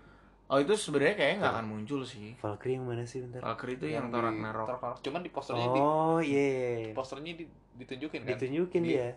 oh 0.47 0.57
itu 0.63 0.73
sebenarnya 0.79 1.15
kayaknya 1.19 1.37
nggak 1.43 1.53
akan 1.59 1.67
muncul 1.67 2.01
sih. 2.07 2.33
Valkyrie 2.39 2.79
yang 2.79 2.85
mana 2.87 3.03
sih 3.03 3.19
bentar? 3.19 3.39
Valkyrie 3.43 3.75
itu 3.75 3.87
yang, 3.91 4.07
di 4.07 4.13
Thor 4.15 4.23
Ragnarok. 4.23 4.67
Cuman 5.03 5.21
di 5.23 5.31
posternya 5.31 5.67
di 5.71 5.79
oh 5.79 6.19
iya 6.23 6.91
posternya 6.95 7.33
di, 7.35 7.45
ditunjukin 7.77 8.19
kan? 8.23 8.29
Ditunjukin 8.35 8.81
Di- 8.83 8.91
dia. 8.95 9.09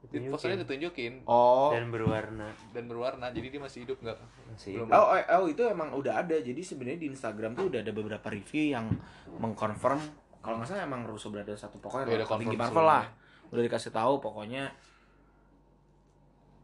di 0.00 0.32
posternya 0.32 0.64
ditunjukin. 0.64 1.28
oh. 1.28 1.68
Dan 1.76 1.92
berwarna. 1.92 2.48
Dan 2.72 2.88
berwarna 2.88 3.28
jadi 3.28 3.52
dia 3.52 3.60
masih 3.60 3.84
hidup 3.84 4.00
nggak? 4.00 4.16
Masih 4.48 4.80
Belum. 4.80 4.88
hidup. 4.88 4.96
Oh, 4.96 5.06
oh, 5.12 5.44
oh, 5.44 5.46
itu 5.52 5.62
emang 5.68 5.88
udah 5.92 6.24
ada. 6.24 6.36
Jadi 6.40 6.60
sebenarnya 6.64 7.04
di 7.04 7.08
Instagram 7.12 7.52
tuh 7.52 7.68
udah 7.68 7.84
ada 7.84 7.92
beberapa 7.92 8.26
review 8.32 8.72
yang 8.72 8.88
mengkonfirm. 9.36 10.00
Kalau 10.40 10.56
nggak 10.56 10.72
salah 10.72 10.88
emang 10.88 11.04
Russo 11.04 11.28
berada 11.28 11.52
satu 11.52 11.76
pokoknya 11.76 12.16
Iya, 12.16 12.24
tinggi 12.24 12.56
confirm 12.56 12.72
Marvel 12.72 12.86
lah. 12.88 13.04
Udah 13.52 13.62
dikasih 13.68 13.92
tahu 13.92 14.24
pokoknya 14.24 14.72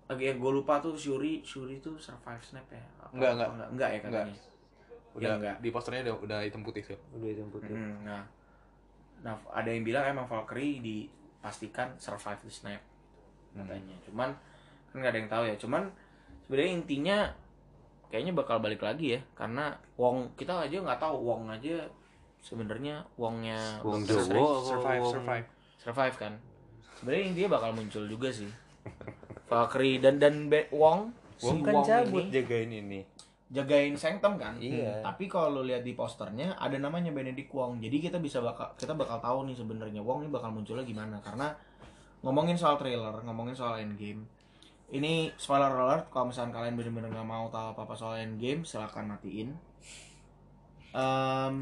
lagi 0.06 0.24
yang 0.24 0.38
gue 0.38 0.52
lupa 0.52 0.78
tuh 0.78 0.94
Shuri 0.94 1.42
Shuri 1.42 1.78
tuh 1.78 1.96
survive 1.96 2.38
snap 2.40 2.66
ya? 2.68 2.78
Apa- 2.96 3.10
Enggak, 3.12 3.30
enggak. 3.32 3.48
enggak 3.48 3.68
enggak 3.68 3.88
ya 3.88 3.98
katanya? 4.00 4.34
Udah 5.12 5.24
Ya, 5.24 5.34
enggak. 5.34 5.56
di 5.58 5.68
posternya 5.68 6.02
udah 6.04 6.16
udah 6.20 6.38
hitam 6.40 6.62
putih 6.62 6.82
tuh 6.84 6.98
udah 7.12 7.28
hitam 7.28 7.48
putih. 7.48 7.72
Hmm, 7.72 7.94
nah 8.02 8.22
nah 9.18 9.34
ada 9.50 9.66
yang 9.66 9.82
bilang 9.82 10.04
emang 10.06 10.24
Valkyrie 10.24 10.78
dipastikan 10.78 11.90
survive 11.96 12.38
the 12.38 12.52
snap 12.52 12.82
katanya. 13.52 13.96
Cuman 14.02 14.30
kan 14.86 14.96
nggak 14.96 15.10
ada 15.10 15.18
yang 15.18 15.30
tahu 15.30 15.44
ya. 15.44 15.56
Cuman 15.56 15.82
sebenarnya 16.40 16.72
intinya 16.74 17.18
kayaknya 18.06 18.32
bakal 18.32 18.60
balik 18.60 18.78
lagi 18.80 19.16
ya 19.16 19.20
karena 19.34 19.74
Wong 19.96 20.30
kita 20.34 20.54
aja 20.60 20.78
nggak 20.78 21.00
tahu 21.00 21.16
Wong 21.18 21.48
aja 21.48 21.82
sebenarnya 22.38 23.02
Wongnya 23.16 23.58
Wong 23.82 24.04
Doctor 24.04 24.22
Jowo 24.30 24.62
survive. 24.62 25.02
Wong- 25.02 25.12
survive. 25.12 25.46
Survive 25.76 26.16
kan? 26.16 26.32
Sebenarnya 26.94 27.24
intinya 27.26 27.50
bakal 27.52 27.70
muncul 27.72 28.06
juga 28.06 28.28
sih 28.30 28.46
Valkyrie 29.46 29.98
dan 30.02 30.18
dan 30.18 30.50
Be- 30.50 30.70
Wong. 30.74 31.10
Wong 31.42 31.58
si 31.60 31.64
kan 31.64 31.74
Wong 31.74 31.86
cabut. 31.86 32.22
ini 32.26 32.32
jagain 32.32 32.70
ini. 32.72 33.00
Jagain 33.46 33.94
Sanctum 33.94 34.34
kan? 34.34 34.58
Iya. 34.58 35.06
tapi 35.06 35.30
kalau 35.30 35.62
lu 35.62 35.70
lihat 35.70 35.86
di 35.86 35.94
posternya 35.94 36.58
ada 36.58 36.74
namanya 36.82 37.14
Benedict 37.14 37.54
Wong. 37.54 37.78
Jadi 37.78 38.02
kita 38.02 38.18
bisa 38.18 38.42
bakal 38.42 38.74
kita 38.74 38.98
bakal 38.98 39.22
tahu 39.22 39.46
nih 39.46 39.54
sebenarnya 39.54 40.02
Wong 40.02 40.26
ini 40.26 40.30
bakal 40.34 40.50
munculnya 40.50 40.82
gimana. 40.82 41.22
Karena 41.22 41.54
ngomongin 42.26 42.58
soal 42.58 42.74
trailer 42.74 43.14
ngomongin 43.22 43.54
soal 43.54 43.78
endgame 43.78 44.26
ini 44.94 45.34
spoiler 45.34 45.74
alert 45.74 46.14
kalau 46.14 46.30
misalnya 46.30 46.62
kalian 46.62 46.78
bener-bener 46.78 47.10
nggak 47.10 47.26
mau 47.26 47.50
tahu 47.50 47.74
apa 47.74 47.80
apa 47.90 47.94
soal 47.98 48.14
endgame 48.22 48.62
silahkan 48.62 49.02
matiin. 49.02 49.50
Em, 50.94 51.54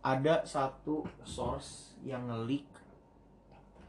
ada 0.00 0.46
satu 0.46 1.02
source 1.26 1.98
yang 2.06 2.30
nge-leak 2.30 2.66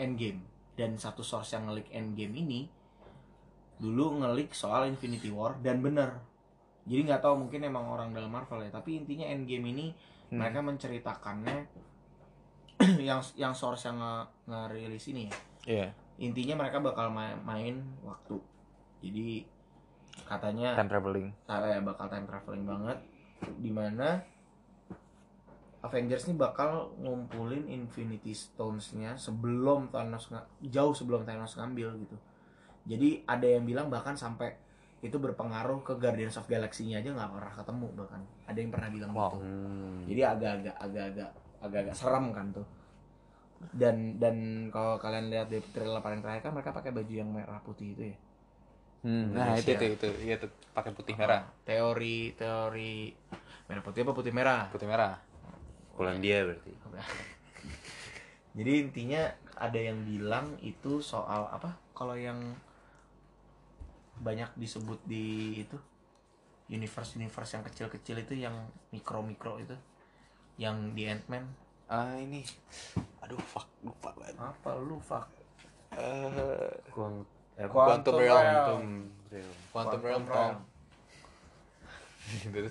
endgame. 0.02 0.42
Dan 0.74 0.98
satu 0.98 1.22
source 1.22 1.54
yang 1.54 1.70
nge-leak 1.70 1.94
endgame 1.94 2.34
ini 2.34 2.60
dulu 3.82 4.22
nge-leak 4.22 4.54
soal 4.54 4.86
Infinity 4.86 5.34
War 5.34 5.58
dan 5.60 5.82
bener. 5.82 6.22
Jadi 6.86 7.10
nggak 7.10 7.22
tahu 7.26 7.46
mungkin 7.46 7.66
emang 7.66 7.90
orang 7.90 8.14
dalam 8.14 8.30
Marvel 8.30 8.62
ya 8.62 8.70
tapi 8.70 9.02
intinya 9.02 9.26
Endgame 9.26 9.74
ini 9.74 9.86
mereka 10.32 10.62
menceritakannya 10.62 11.58
yang 13.10 13.22
yang 13.38 13.54
source 13.54 13.90
yang 13.90 13.98
nge- 13.98 14.30
nge-release 14.48 15.08
ini 15.12 15.22
ya. 15.28 15.34
Iya. 15.66 15.88
Intinya 16.22 16.62
mereka 16.62 16.78
bakal 16.78 17.10
main, 17.10 17.38
main 17.42 17.76
waktu. 18.06 18.38
Jadi 19.02 19.46
katanya 20.30 20.78
time 20.78 20.92
traveling. 20.92 21.28
eh, 21.50 21.82
bakal 21.82 22.06
time 22.06 22.26
traveling 22.30 22.66
banget 22.70 22.98
di 23.58 23.74
mana 23.74 24.22
Avengers 25.82 26.30
ini 26.30 26.38
bakal 26.38 26.94
ngumpulin 27.02 27.66
Infinity 27.66 28.38
Stones-nya 28.38 29.18
sebelum 29.18 29.90
Thanos 29.90 30.30
jauh 30.62 30.94
sebelum 30.94 31.26
Thanos 31.26 31.58
ngambil 31.58 32.06
gitu. 32.06 32.18
Jadi 32.86 33.24
ada 33.30 33.48
yang 33.48 33.64
bilang 33.66 33.88
bahkan 33.94 34.18
sampai 34.18 34.58
itu 35.02 35.18
berpengaruh 35.18 35.82
ke 35.82 35.98
Guardians 35.98 36.38
of 36.38 36.46
Galaxy-nya 36.46 37.02
aja 37.02 37.10
nggak 37.10 37.32
pernah 37.34 37.54
ketemu 37.54 37.88
bahkan. 37.98 38.22
Ada 38.46 38.58
yang 38.62 38.72
pernah 38.74 38.90
bilang 38.90 39.12
Wow. 39.14 39.22
gitu. 39.34 39.38
Hmm. 39.42 39.98
Jadi 40.06 40.22
agak-agak 40.22 40.76
agak-agak 40.78 41.30
agak-agak 41.62 41.96
seram 41.98 42.26
kan 42.34 42.46
tuh. 42.54 42.68
Dan 43.74 44.18
dan 44.18 44.70
kalau 44.74 44.98
kalian 44.98 45.30
lihat 45.30 45.50
di 45.50 45.62
trailer 45.74 46.02
paling 46.02 46.22
terakhir 46.22 46.50
kan 46.50 46.54
mereka 46.54 46.74
pakai 46.74 46.94
baju 46.94 47.14
yang 47.14 47.30
merah 47.30 47.62
putih 47.62 47.94
itu 47.94 48.04
ya. 48.14 48.18
Hmm, 49.02 49.34
nah 49.34 49.58
itu 49.58 49.74
itu 49.74 49.98
itu 49.98 50.10
iya 50.22 50.38
tuh 50.38 50.54
pakai 50.78 50.94
putih 50.94 51.18
merah 51.18 51.42
Teori 51.66 52.38
teori 52.38 53.10
merah 53.66 53.82
putih 53.82 54.06
apa 54.06 54.14
putih 54.14 54.30
merah? 54.30 54.70
putih 54.70 54.86
merah 54.86 55.18
Polandia 55.98 56.46
berarti 56.46 56.70
Jadi 58.62 58.72
intinya 58.78 59.26
ada 59.58 59.80
yang 59.80 60.06
bilang 60.06 60.54
itu 60.62 61.02
soal 61.02 61.50
apa? 61.50 61.74
Kalau 61.98 62.14
yang 62.14 62.38
banyak 64.22 64.50
disebut 64.56 65.02
di 65.06 65.58
itu 65.66 65.78
universe 66.72 67.20
universe 67.20 67.52
yang 67.58 67.66
kecil-kecil 67.68 68.16
itu 68.24 68.34
yang 68.48 68.56
mikro 68.96 69.20
mikro 69.26 69.60
itu, 69.60 69.76
yang 70.56 70.96
di 70.96 71.10
Ant-Man 71.10 71.44
Ah 71.92 72.16
ini. 72.16 72.40
Aduh 73.20 73.36
fuck 73.44 73.68
lupa 73.84 74.16
banget. 74.16 74.40
apa 74.40 74.80
lu 74.80 74.96
fuck 75.04 75.28
Eh, 75.92 76.72
Kuang 76.88 77.28
eh, 77.60 77.68
Quantum 77.68 78.16
Realm. 78.16 78.40
Quantum 78.40 78.80
Realm. 79.28 79.52
Quantum 79.76 80.00
Realm 80.00 80.24
Realm. 80.24 80.58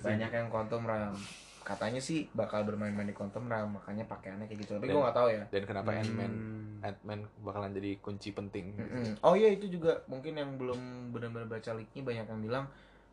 Banyak 0.01 0.31
yang 0.33 0.47
Quantum 0.49 0.81
Realm 0.89 1.13
katanya 1.61 1.97
sih 1.97 2.25
bakal 2.31 2.63
bermain-main 2.63 3.05
di 3.05 3.13
Quantum 3.13 3.45
Realm 3.45 3.75
makanya 3.75 4.03
pakaiannya 4.03 4.45
kayak 4.45 4.59
gitu 4.61 4.71
tapi 4.75 4.87
gue 4.87 4.97
nggak 4.97 5.13
tahu 5.13 5.29
ya 5.29 5.43
dan 5.47 5.63
kenapa 5.63 5.89
Ant-Man 5.93 6.31
Hmm. 6.31 6.67
Ant-Man 6.83 7.19
bakalan 7.39 7.71
jadi 7.71 7.93
kunci 7.97 8.31
penting. 8.31 8.73
Mm-mm. 8.73 9.21
Oh 9.21 9.33
iya 9.33 9.47
itu 9.47 9.69
juga 9.69 10.01
mungkin 10.05 10.33
yang 10.33 10.57
belum 10.57 10.81
benar-benar 11.09 11.45
baca 11.47 11.71
leaknya 11.71 12.01
banyak 12.01 12.25
yang 12.25 12.41
bilang 12.41 12.65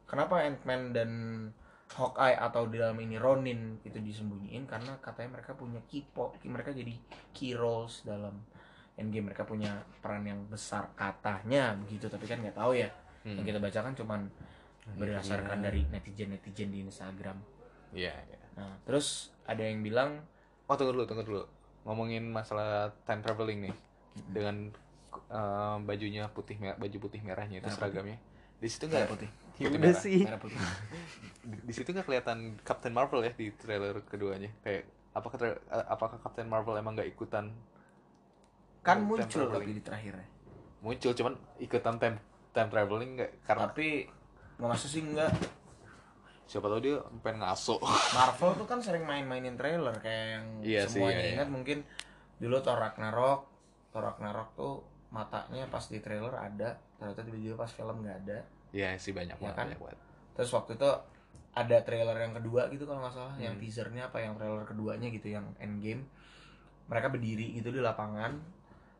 kenapa 0.05 0.41
Ant-Man 0.41 0.81
dan 0.91 1.11
Hawkeye 1.91 2.33
atau 2.35 2.65
di 2.65 2.77
dalam 2.77 2.97
ini 2.97 3.17
Ronin 3.17 3.77
itu 3.83 3.97
disembunyiin 3.99 4.65
karena 4.65 4.97
katanya 4.99 5.37
mereka 5.37 5.53
punya 5.53 5.85
key 5.85 6.01
po- 6.07 6.33
mereka 6.43 6.69
jadi 6.71 6.97
key 7.31 7.53
roles 7.53 8.01
dalam 8.03 8.41
Endgame 8.95 9.29
mereka 9.29 9.45
punya 9.45 9.71
peran 9.99 10.21
yang 10.23 10.41
besar 10.47 10.89
katanya 10.95 11.77
begitu 11.77 12.09
tapi 12.09 12.25
kan 12.25 12.41
nggak 12.41 12.57
tahu 12.57 12.73
ya 12.73 12.89
Hmm. 13.19 13.35
yang 13.35 13.47
kita 13.47 13.59
bacakan 13.59 13.93
cuman 13.95 14.21
berdasarkan 14.95 15.59
dari 15.61 15.85
netizen 15.87 16.31
netizen 16.31 16.71
di 16.71 16.81
Instagram 16.81 17.37
Iya, 17.91 18.13
iya. 18.15 18.38
Nah 18.59 18.75
terus 18.83 19.31
ada 19.47 19.63
yang 19.63 19.81
bilang 19.87 20.21
Oh 20.69 20.77
tunggu 20.77 20.93
dulu, 20.93 21.05
tunggu 21.09 21.25
dulu. 21.25 21.43
Ngomongin 21.89 22.29
masalah 22.29 22.93
time 23.09 23.25
traveling 23.25 23.59
nih, 23.65 23.75
dengan 24.29 24.69
eh, 25.33 25.77
bajunya 25.81 26.29
putih 26.29 26.61
merah, 26.61 26.77
baju 26.77 26.97
putih 27.01 27.25
merahnya 27.25 27.65
itu 27.65 27.73
Merah 27.73 27.77
seragamnya. 27.81 28.19
Di 28.61 28.69
situ 28.69 28.85
merah 28.85 29.09
nggak? 29.09 29.13
putih 29.17 29.31
Ya 29.59 29.67
Udah 29.73 29.81
udah 29.81 29.95
sih. 29.97 30.21
merah 30.23 30.39
putih 30.39 30.59
Di, 31.67 31.73
situ 31.73 31.89
nggak 31.91 32.05
kelihatan 32.05 32.61
Captain 32.61 32.93
Marvel 32.93 33.25
ya 33.25 33.33
di 33.33 33.49
trailer 33.57 33.97
keduanya. 34.05 34.53
Kayak 34.61 34.85
apakah 35.17 35.37
tra- 35.41 35.63
eh, 35.73 35.87
apakah 35.89 36.19
Captain 36.21 36.47
Marvel 36.47 36.77
emang 36.77 36.93
nggak 36.95 37.09
ikutan? 37.17 37.51
kan 38.79 39.05
muncul 39.05 39.53
tapi 39.53 39.75
di 39.75 39.83
terakhirnya 39.85 40.25
Muncul, 40.81 41.11
cuman 41.13 41.35
ikutan 41.59 41.99
time 41.99 42.17
time 42.55 42.69
traveling 42.71 43.11
nggak? 43.19 43.33
Karena 43.43 43.67
tapi 43.69 44.07
nggak 44.61 44.71
masuk 44.71 44.89
sih 44.89 45.03
enggak 45.03 45.33
siapa 46.49 46.67
tahu 46.67 46.81
dia 46.81 46.97
pengen 47.21 47.41
ngaso. 47.41 47.77
Marvel 48.17 48.57
tuh 48.57 48.65
kan 48.65 48.81
sering 48.81 49.05
main-mainin 49.05 49.55
trailer 49.55 49.93
kayak 49.95 50.27
yang 50.35 50.47
Iya 50.59 50.83
sih, 50.83 50.99
semuanya 50.99 51.15
iya, 51.15 51.23
iya. 51.23 51.35
ingat 51.37 51.49
mungkin 51.49 51.79
dulu 52.39 52.57
Thor 52.59 52.77
Ragnarok 52.77 53.41
Thor 53.91 54.03
Ragnarok 54.03 54.49
tuh 54.55 54.81
matanya 55.09 55.65
pas 55.67 55.83
di 55.83 55.99
trailer 55.99 56.33
ada 56.33 56.73
ternyata 56.95 57.21
tiba-tiba 57.21 57.55
pas 57.55 57.69
film 57.69 58.01
nggak 58.01 58.17
ada 58.23 58.39
Iya 58.71 58.97
sih 58.97 59.13
banyak 59.13 59.35
Ya 59.35 59.43
banget, 59.43 59.55
kan? 59.55 59.67
banyak 59.69 59.81
banget. 59.83 59.99
terus 60.35 60.51
waktu 60.51 60.73
itu 60.75 60.91
ada 61.51 61.77
trailer 61.81 62.17
yang 62.17 62.33
kedua 62.33 62.69
gitu 62.69 62.85
kalau 62.85 63.01
nggak 63.01 63.13
salah 63.13 63.35
yang 63.37 63.53
Hmm. 63.53 63.61
teasernya 63.61 64.03
apa 64.07 64.19
yang 64.19 64.33
trailer 64.35 64.63
keduanya 64.63 65.09
gitu 65.09 65.29
yang 65.29 65.45
Endgame 65.59 66.07
mereka 66.87 67.09
berdiri 67.09 67.53
gitu 67.53 67.69
di 67.69 67.79
lapangan 67.79 68.39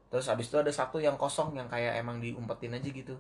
terus 0.07 0.27
abis 0.27 0.47
itu 0.47 0.57
ada 0.57 0.69
satu 0.69 0.99
yang 0.99 1.15
kosong 1.15 1.53
yang 1.53 1.65
kayak 1.67 1.97
emang 1.97 2.19
diumpetin 2.19 2.73
aja 2.73 2.85
gitu 2.87 3.15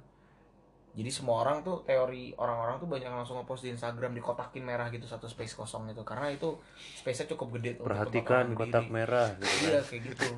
jadi 0.99 1.11
semua 1.15 1.47
orang 1.47 1.63
tuh 1.63 1.87
teori 1.87 2.35
orang-orang 2.35 2.77
tuh 2.83 2.89
banyak 2.91 3.07
yang 3.07 3.19
langsung 3.23 3.39
ngepost 3.39 3.63
di 3.63 3.71
Instagram 3.71 4.19
dikotakin 4.19 4.65
merah 4.67 4.91
gitu 4.91 5.07
satu 5.07 5.31
space 5.31 5.55
kosong 5.55 5.87
itu 5.95 6.03
karena 6.03 6.27
itu 6.35 6.59
space-nya 6.99 7.31
cukup 7.39 7.49
gede 7.61 7.79
untuk 7.79 7.87
Perhatikan 7.87 8.47
orang 8.51 8.59
kotak 8.59 8.85
berdiri. 8.85 8.97
merah 8.99 9.29
gitu 9.39 9.47
kan. 9.47 9.63
iya 9.63 9.81
kayak 9.87 10.03
gitu 10.11 10.29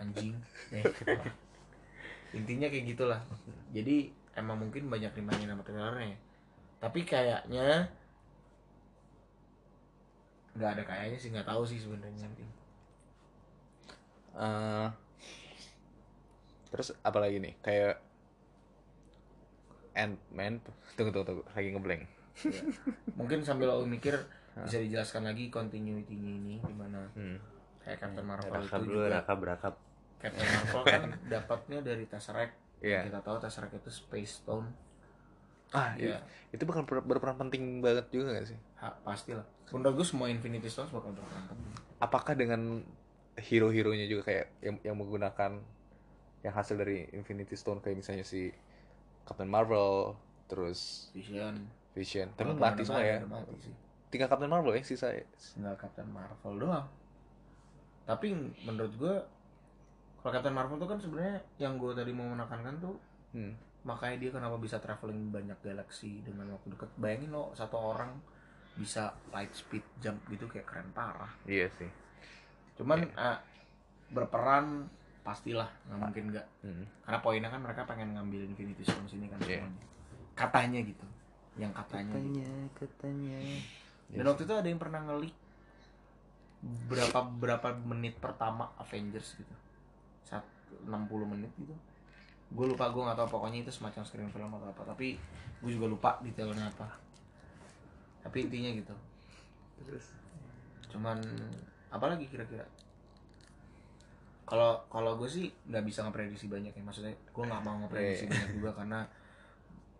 anjing 0.00 0.32
Eh, 0.72 0.84
intinya 2.38 2.66
kayak 2.68 2.84
gitulah 2.88 3.20
jadi 3.70 3.96
emang 4.36 4.56
mungkin 4.64 4.88
banyak 4.88 5.12
dimainin 5.12 5.52
sama 5.52 5.62
trailernya 5.64 6.16
tapi 6.80 7.00
kayaknya 7.04 7.92
nggak 10.56 10.70
ada 10.74 10.82
kayaknya 10.82 11.18
sih 11.20 11.28
nggak 11.30 11.46
tahu 11.46 11.62
sih 11.68 11.78
sebenarnya 11.78 12.26
Eh, 14.38 14.86
terus 16.70 16.94
apa 17.02 17.18
lagi 17.18 17.42
nih? 17.42 17.58
Kayak 17.58 17.98
Ant-Man, 19.98 20.62
tunggu 20.94 21.10
tunggu 21.10 21.26
tunggu, 21.26 21.42
lagi 21.50 21.68
ngeblank. 21.68 22.02
Ya. 22.38 22.62
mungkin 23.12 23.42
sambil 23.42 23.66
lo 23.68 23.82
mikir 23.82 24.14
bisa 24.56 24.78
dijelaskan 24.78 25.26
lagi 25.26 25.50
continuity-nya 25.50 26.30
ini 26.32 26.54
gimana 26.60 27.10
Hmm. 27.12 27.34
kayak 27.80 27.98
Captain 28.00 28.22
Marvel 28.22 28.46
Rakap 28.48 28.78
itu 28.78 28.84
dulu, 28.84 28.94
juga 28.96 29.06
rakap 29.12 29.36
berakap. 29.36 29.74
Captain 30.16 30.46
Marvel 30.48 30.82
kan 30.84 31.02
dapatnya 31.34 31.78
dari 31.80 32.04
Tesseract 32.04 32.54
Iya. 32.78 33.02
kita 33.04 33.18
tahu 33.20 33.36
Tesseract 33.38 33.74
itu 33.76 33.90
Space 33.92 34.38
Stone 34.38 34.70
Ah, 35.68 35.92
Iya. 35.94 36.22
itu 36.48 36.62
bakal 36.62 36.82
ber- 36.82 37.02
berperan 37.04 37.36
penting 37.36 37.78
banget 37.78 38.06
juga 38.08 38.32
gak 38.32 38.46
sih? 38.46 38.58
ha, 38.76 38.94
pastilah 38.96 39.42
menurut 39.68 39.94
gue 39.96 40.06
semua 40.06 40.26
Infinity 40.26 40.66
Stones 40.66 40.88
bakal 40.88 41.10
berperan 41.12 41.42
penting 41.44 41.74
Apakah 41.98 42.32
dengan 42.32 42.86
hero-heronya 43.36 44.06
juga 44.06 44.22
kayak 44.24 44.46
yang, 44.60 44.76
yang 44.80 44.96
menggunakan 44.96 45.58
yang 46.40 46.52
hasil 46.52 46.74
dari 46.74 47.02
Infinity 47.12 47.52
Stone 47.52 47.78
kayak 47.78 47.94
misalnya 47.96 48.22
si 48.22 48.54
Captain 49.28 49.44
Marvel, 49.46 50.16
terus 50.46 51.12
Vision 51.12 51.68
Vision, 51.92 52.32
tapi 52.32 52.48
Walaupun 52.48 52.64
mati 52.64 52.82
semua 52.82 53.02
ya. 53.02 53.20
mati 53.20 53.52
sih. 53.60 53.74
Tinggal 54.08 54.26
Captain 54.26 54.48
Marvel 54.48 54.72
ya 54.72 54.80
sisa. 54.80 55.12
tinggal 55.52 55.76
Captain 55.76 56.08
Marvel 56.08 56.54
doang 56.58 56.88
tapi 58.02 58.32
menurut 58.58 58.94
gue 58.96 59.14
kalau 60.18 60.32
Captain 60.32 60.50
Marvel 60.50 60.76
tuh 60.76 60.88
kan 60.88 60.96
sebenarnya 60.96 61.36
yang 61.58 61.76
gue 61.76 61.92
tadi 61.92 62.10
mau 62.10 62.24
menekankan 62.26 62.76
tuh 62.78 62.96
Hmm. 63.28 63.52
makanya 63.84 64.16
dia 64.18 64.30
kenapa 64.32 64.56
bisa 64.56 64.80
traveling 64.80 65.28
banyak 65.28 65.60
galaksi 65.60 66.24
dengan 66.24 66.48
waktu 66.48 66.72
dekat 66.72 66.88
bayangin 66.96 67.28
lo 67.28 67.52
satu 67.52 67.76
orang 67.76 68.16
bisa 68.74 69.12
light 69.28 69.52
speed 69.52 69.84
jump 69.98 70.16
gitu 70.26 70.48
kayak 70.48 70.64
keren 70.64 70.88
parah 70.90 71.28
Iya 71.44 71.68
sih. 71.70 71.92
cuman 72.74 73.04
ah, 73.14 73.36
berperan 74.08 74.88
pastilah 75.28 75.68
nggak 75.84 75.98
mungkin 76.00 76.24
nggak. 76.32 76.46
Hmm. 76.64 76.84
karena 77.04 77.18
poinnya 77.20 77.50
kan 77.52 77.60
mereka 77.60 77.84
pengen 77.84 78.16
ngambil 78.16 78.48
Infinity 78.48 78.80
Stones 78.80 79.12
ini 79.12 79.28
kan 79.28 79.36
Iya. 79.44 79.60
semuanya. 79.60 79.84
Katanya 80.32 80.80
gitu. 80.80 81.06
Yang 81.60 81.72
katanya 81.76 82.12
gitu. 82.16 82.24
Katanya, 82.24 82.50
katanya. 82.72 83.38
dan 84.08 84.24
waktu 84.24 84.42
itu 84.48 84.54
ada 84.56 84.68
yang 84.72 84.80
pernah 84.80 85.00
ngelik 85.04 85.36
berapa 86.88 87.18
berapa 87.38 87.68
menit 87.84 88.16
pertama 88.16 88.72
Avengers 88.80 89.36
gitu. 89.36 89.54
Saat 90.24 90.48
60 90.88 91.28
menit 91.28 91.52
gitu. 91.60 91.76
Gue 92.48 92.64
lupa 92.64 92.88
gue 92.88 93.02
nggak 93.04 93.18
tahu. 93.20 93.28
Pokoknya 93.38 93.62
itu 93.62 93.70
semacam 93.70 94.02
screen 94.08 94.32
film 94.32 94.48
atau 94.48 94.72
apa. 94.72 94.82
Tapi 94.96 95.20
gue 95.60 95.70
juga 95.70 95.86
lupa 95.86 96.10
detailnya 96.24 96.72
apa. 96.72 96.88
Tapi 98.24 98.48
intinya 98.48 98.70
gitu. 98.72 98.94
Terus? 99.84 100.16
Cuman 100.88 101.20
apa 101.92 102.06
lagi 102.08 102.24
kira-kira 102.26 102.64
kalau 104.48 104.70
kalau 104.88 105.12
gue 105.14 105.28
sih 105.28 105.46
nggak 105.64 105.84
bisa 105.84 106.02
ngeprediksi 106.02 106.46
banyak 106.46 106.72
ya 106.72 106.82
maksudnya 106.82 107.12
gue 107.12 107.44
nggak 107.44 107.62
mau 107.62 107.76
ngeprediksi 107.78 108.24
Iya. 108.24 108.30
banyak 108.30 108.50
juga 108.54 108.70
karena 108.74 108.98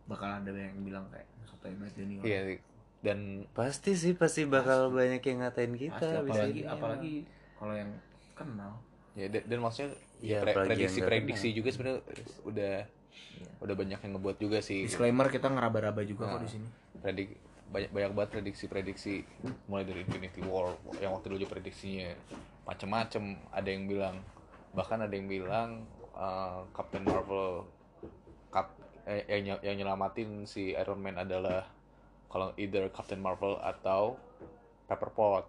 bakal 0.05 0.29
ada 0.35 0.49
banyak 0.49 0.73
yang 0.73 0.85
bilang 0.85 1.05
kayak 1.09 1.29
sotoy 1.45 1.73
banget 1.75 1.95
ini 2.01 2.15
orang." 2.17 2.27
Iya 2.27 2.41
sih. 2.45 2.59
Dan 2.99 3.19
pasti 3.53 3.93
sih 3.95 4.13
pasti 4.13 4.43
bakal 4.45 4.91
banyak 4.91 5.23
yang 5.23 5.39
ngatain 5.41 5.71
kita 5.73 6.03
Pasti, 6.03 6.19
apalagi 6.25 6.51
ini. 6.57 6.67
apalagi 6.67 7.15
kalau 7.55 7.75
yang 7.75 7.91
kenal 8.35 8.73
ya 9.15 9.27
dan, 9.29 9.43
dan 9.45 9.59
maksudnya 9.61 9.91
Iya, 10.19 10.35
ya, 10.35 10.39
pre- 10.43 10.55
prediksi 10.67 10.99
prediksi 11.01 11.47
kenal. 11.47 11.57
juga 11.57 11.69
sebenarnya 11.71 12.01
udah 12.45 12.75
Iya. 13.39 13.49
udah 13.61 13.75
banyak 13.77 13.99
yang 14.01 14.13
ngebuat 14.13 14.37
juga 14.37 14.59
sih. 14.59 14.83
disclaimer 14.83 15.27
kita 15.27 15.47
ngeraba-raba 15.47 16.03
juga 16.03 16.27
kok 16.27 16.33
Nah. 16.33 16.43
di 16.43 16.51
sini 16.51 16.69
Predik 16.99 17.29
banyak 17.69 17.91
banyak 17.93 18.11
banget 18.13 18.31
prediksi-prediksi 18.33 19.15
mulai 19.67 19.85
dari 19.85 20.01
Infinity 20.01 20.41
War 20.41 20.73
yang 20.97 21.13
waktu 21.13 21.27
dulu 21.29 21.39
juga 21.39 21.53
prediksinya 21.53 22.17
macem-macem 22.65 23.23
ada 23.49 23.69
yang 23.69 23.85
bilang 23.85 24.17
bahkan 24.73 25.01
ada 25.01 25.13
yang 25.13 25.27
bilang 25.27 25.85
uh, 26.13 26.65
Captain 26.73 27.03
Marvel 27.03 27.65
Cap, 28.49 28.73
eh, 29.05 29.25
yang 29.29 29.61
yang 29.61 29.77
nyelamatin 29.77 30.45
si 30.45 30.73
Iron 30.73 31.01
Man 31.01 31.17
adalah 31.17 31.67
kalau 32.29 32.53
either 32.57 32.89
Captain 32.89 33.19
Marvel 33.19 33.57
atau 33.59 34.17
Pepper 34.85 35.11
Pot 35.11 35.45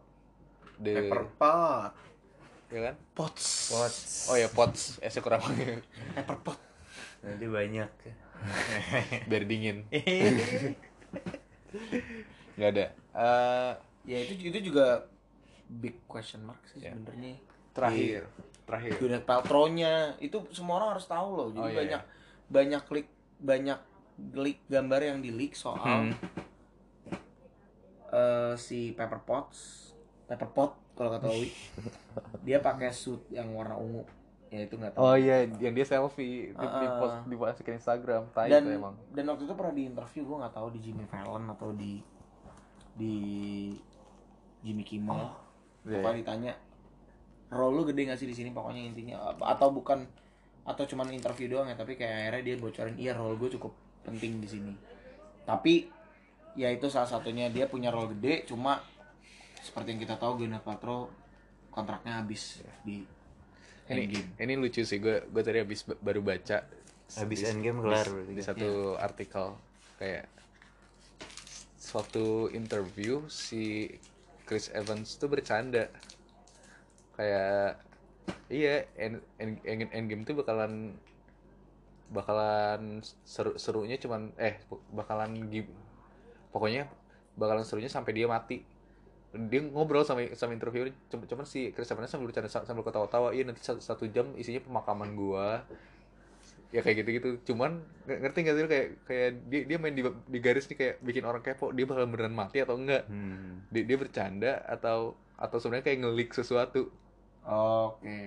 The, 0.79 0.95
Pepper 0.95 1.27
pot 1.35 1.91
ya 2.69 2.79
kan? 2.87 2.95
Pots 3.11 3.47
oh 4.29 4.37
ya 4.37 4.47
Potts. 4.47 5.01
Esnya 5.01 5.19
kurang 5.19 5.41
pepper 6.15 6.37
pot 6.39 6.59
Nanti 7.19 7.51
banyak. 7.51 7.89
biar 9.27 9.43
dingin. 9.43 9.83
Nggak 12.55 12.69
ada. 12.71 12.85
Eh, 13.11 13.71
ya 14.07 14.17
itu 14.23 14.33
itu 14.47 14.71
juga 14.71 15.03
big 15.67 15.99
question 16.07 16.47
mark 16.47 16.63
sih 16.71 16.79
Ya. 16.79 16.95
sebenarnya. 16.95 17.35
Terakhir 17.75 18.21
terakhir 18.69 18.91
Gwyneth 18.95 19.25
Paltrow-nya 19.25 19.93
itu 20.19 20.37
semua 20.51 20.77
orang 20.77 20.89
harus 20.93 21.05
tahu 21.05 21.29
loh. 21.33 21.47
Jadi 21.49 21.59
Oh, 21.59 21.67
iya, 21.67 21.77
banyak 21.79 22.01
banyak 22.47 22.81
klik 22.85 23.07
banyak 23.39 23.79
leak 24.31 24.59
gambar 24.65 25.01
yang 25.01 25.19
di 25.19 25.31
leak 25.31 25.53
soal 25.53 25.79
Hmm. 25.79 26.11
eh, 28.09 28.53
si 28.55 28.91
Pepper 28.91 29.21
Potts, 29.21 29.91
Pepper 30.25 30.49
Pot 30.49 30.71
kalau 30.93 31.09
kata 31.11 31.27
Owi. 31.27 31.49
dia 32.45 32.59
pakai 32.59 32.89
suit 32.89 33.21
yang 33.29 33.49
warna 33.49 33.73
ungu. 33.73 34.03
Ya 34.49 34.65
itu 34.65 34.75
nggak 34.75 34.93
tahu. 34.93 35.01
Oh 35.03 35.13
iya, 35.13 35.45
yang 35.57 35.71
dia 35.71 35.85
selfie 35.85 36.49
di, 36.49 36.57
di 36.57 36.65
Ah. 36.85 36.97
post 36.97 37.15
di 37.23 37.35
masukin 37.35 37.75
Instagram, 37.75 38.23
tai 38.29 38.49
dan 38.49 38.65
itu 38.65 38.75
emang. 38.75 38.97
dan 39.13 39.23
waktu 39.27 39.45
itu 39.45 39.53
pernah 39.53 39.71
di 39.71 39.83
interview 39.85 40.21
gue 40.23 40.37
nggak 40.41 40.55
tahu 40.55 40.67
di 40.73 40.79
Jimmy 40.79 41.05
Fallon 41.05 41.45
atau 41.47 41.69
di 41.71 42.01
di 42.91 43.13
Jimmy 44.59 44.81
Kimmel. 44.83 45.21
Iya. 45.79 46.01
pokoknya 46.01 46.17
ditanya 46.19 46.53
role 47.49 47.73
lu 47.73 47.83
gede 47.89 48.09
gak 48.09 48.19
sih 48.19 48.29
di 48.29 48.35
sini? 48.35 48.49
Pokoknya 48.53 48.81
intinya 48.85 49.33
atau 49.41 49.73
bukan 49.73 50.05
atau 50.65 50.83
cuman 50.85 51.09
interview 51.09 51.49
doang 51.49 51.65
ya 51.65 51.73
tapi 51.73 51.97
kayak 51.97 52.29
akhirnya 52.29 52.43
dia 52.45 52.55
bocorin 52.61 52.95
iya 53.01 53.17
role 53.17 53.33
gue 53.41 53.49
cukup 53.57 53.73
penting 54.05 54.37
di 54.37 54.47
sini. 54.47 54.73
Tapi 55.45 55.89
ya 56.53 56.69
itu 56.69 56.89
salah 56.89 57.09
satunya 57.09 57.49
dia 57.49 57.65
punya 57.65 57.89
role 57.89 58.13
gede 58.17 58.45
cuma 58.49 58.81
seperti 59.59 59.95
yang 59.97 60.01
kita 60.01 60.15
tahu 60.17 60.43
Gwyneth 60.43 60.65
Paltrow 60.65 61.09
kontraknya 61.69 62.21
habis 62.21 62.61
di 62.81 63.05
ini 63.89 64.05
Endgame. 64.05 64.29
ini 64.37 64.53
lucu 64.57 64.81
sih 64.85 65.01
gue 65.01 65.25
gue 65.29 65.41
tadi 65.41 65.57
habis 65.61 65.81
ba- 65.85 65.97
baru 65.97 66.21
baca 66.21 66.61
Habis 67.09 67.41
Endgame 67.49 67.81
kelar 67.81 68.05
di, 68.29 68.37
satu 68.37 68.93
artikel 69.01 69.57
kayak 69.97 70.29
suatu 71.81 72.53
interview 72.53 73.25
si 73.25 73.89
Chris 74.45 74.69
Evans 74.69 75.17
tuh 75.17 75.25
bercanda 75.25 75.89
kayak 77.19 77.75
iya 78.47 78.87
end, 78.95 79.19
end, 79.35 79.59
end, 79.67 79.91
Endgame 79.91 80.23
tuh 80.23 80.39
bakalan 80.39 80.95
bakalan 82.09 83.03
seru 83.21 83.53
serunya 83.59 83.99
cuman 84.01 84.33
eh 84.39 84.57
bakalan 84.95 85.51
gim- 85.51 85.75
pokoknya 86.49 86.89
bakalan 87.35 87.67
serunya 87.67 87.91
sampai 87.91 88.15
dia 88.15 88.25
mati. 88.25 88.63
Dia 89.29 89.61
ngobrol 89.61 90.01
sama 90.01 90.25
sama 90.33 90.57
interviewer 90.57 90.89
cuma 91.11 91.29
cuman 91.29 91.45
si 91.45 91.69
Chris 91.69 91.91
Evans 91.93 92.09
sambil 92.09 92.33
bercanda 92.33 92.49
sambil 92.49 92.81
ketawa-tawa 92.81 93.29
iya 93.29 93.45
nanti 93.45 93.61
satu, 93.61 93.77
satu 93.77 94.09
jam 94.09 94.33
isinya 94.33 94.65
pemakaman 94.65 95.13
gua. 95.13 95.61
Ya 96.73 96.81
kayak 96.81 97.05
gitu-gitu. 97.05 97.53
Cuman 97.53 97.85
ng- 98.09 98.19
ngerti 98.25 98.37
gak 98.41 98.55
sih 98.57 98.65
kayak 98.65 98.87
kayak 99.05 99.29
dia 99.53 99.61
dia 99.69 99.77
main 99.77 99.93
di, 99.93 100.01
di 100.01 100.39
garis 100.41 100.65
nih 100.65 100.77
kayak 100.81 100.95
bikin 101.05 101.23
orang 101.29 101.45
kepo 101.45 101.69
dia 101.69 101.85
bakal 101.85 102.09
beneran 102.09 102.33
mati 102.33 102.57
atau 102.65 102.73
enggak? 102.73 103.05
Hmm. 103.05 103.69
dia, 103.69 103.85
dia 103.85 103.97
bercanda 104.01 104.65
atau 104.65 105.13
atau 105.37 105.57
sebenarnya 105.61 105.85
kayak 105.85 105.99
ngelik 106.09 106.29
sesuatu 106.33 106.89
oke 107.49 108.17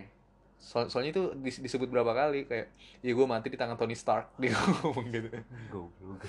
So- 0.59 0.87
soalnya 0.87 1.11
itu 1.11 1.23
dis- 1.37 1.59
disebut 1.61 1.87
berapa 1.87 2.11
kali 2.13 2.47
kayak 2.47 2.71
ya 2.99 3.11
gue 3.11 3.27
mati 3.27 3.49
di 3.49 3.57
tangan 3.57 3.75
Tony 3.75 3.95
Stark 3.95 4.31
dia 4.41 4.55
ngomong 4.55 5.07
gitu 5.09 5.27
Goblok. 5.69 6.23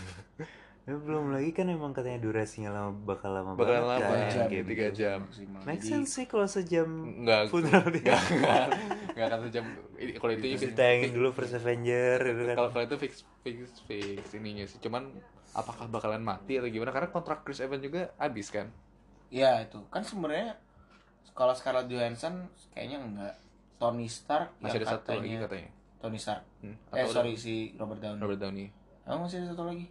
Ya, 0.84 1.00
belum 1.00 1.32
lagi 1.32 1.54
kan 1.54 1.70
emang 1.70 1.94
katanya 1.94 2.20
durasinya 2.20 2.68
lama 2.70 2.92
bakal 2.92 3.32
lama 3.32 3.54
bakalan 3.54 3.80
banget 3.80 3.88
lama 3.96 4.04
kan, 4.04 4.28
jam 4.28 4.42
Endgame. 4.44 4.68
tiga 4.68 4.88
jam 4.92 5.18
maksimal 5.22 5.62
Make 5.64 5.80
sense 5.82 6.10
sih 6.12 6.26
kalau 6.26 6.44
sejam 6.44 6.90
nggak 7.24 7.48
funeral 7.48 7.88
dia. 7.88 8.04
nggak 8.04 8.22
nggak 8.36 8.66
nggak 9.14 9.26
akan 9.26 9.40
sejam 9.44 9.66
Ini- 9.96 10.16
kalau 10.18 10.32
itu 10.34 10.46
ditayangin 10.66 11.12
dulu 11.14 11.30
First 11.32 11.56
Avenger 11.56 12.18
gitu 12.26 12.42
kan. 12.44 12.56
kalau 12.58 12.70
kalau 12.74 12.84
itu 12.84 12.96
fix 13.00 13.14
fix 13.40 13.56
fix 13.86 14.34
ininya 14.34 14.66
sih 14.66 14.82
cuman 14.82 15.14
apakah 15.54 15.86
bakalan 15.88 16.20
mati 16.20 16.58
atau 16.58 16.68
gimana 16.68 16.90
karena 16.90 17.08
kontrak 17.08 17.46
Chris 17.46 17.62
Evans 17.62 17.80
juga 17.80 18.12
habis 18.18 18.50
kan 18.50 18.68
ya 19.30 19.62
itu 19.62 19.78
kan 19.88 20.02
sebenarnya 20.02 20.58
kalau 21.32 21.56
Scarlett 21.56 21.88
Johansson 21.88 22.46
kayaknya 22.72 23.00
enggak. 23.00 23.36
Tony 23.80 24.08
Stark 24.08 24.56
masih 24.60 24.80
yang 24.80 24.88
ada 24.88 24.96
satu 24.96 25.08
lagi 25.12 25.28
katanya- 25.28 25.42
katanya. 25.44 25.70
Tony 26.00 26.20
Stark. 26.20 26.44
Hmm, 26.60 26.76
eh 26.92 27.04
sorry 27.06 27.34
si 27.34 27.76
Robert 27.76 28.00
Downey. 28.00 28.20
Robert 28.20 28.40
Downey. 28.40 28.68
Emang 29.04 29.24
masih 29.24 29.40
ada 29.40 29.52
satu 29.52 29.64
lagi? 29.64 29.88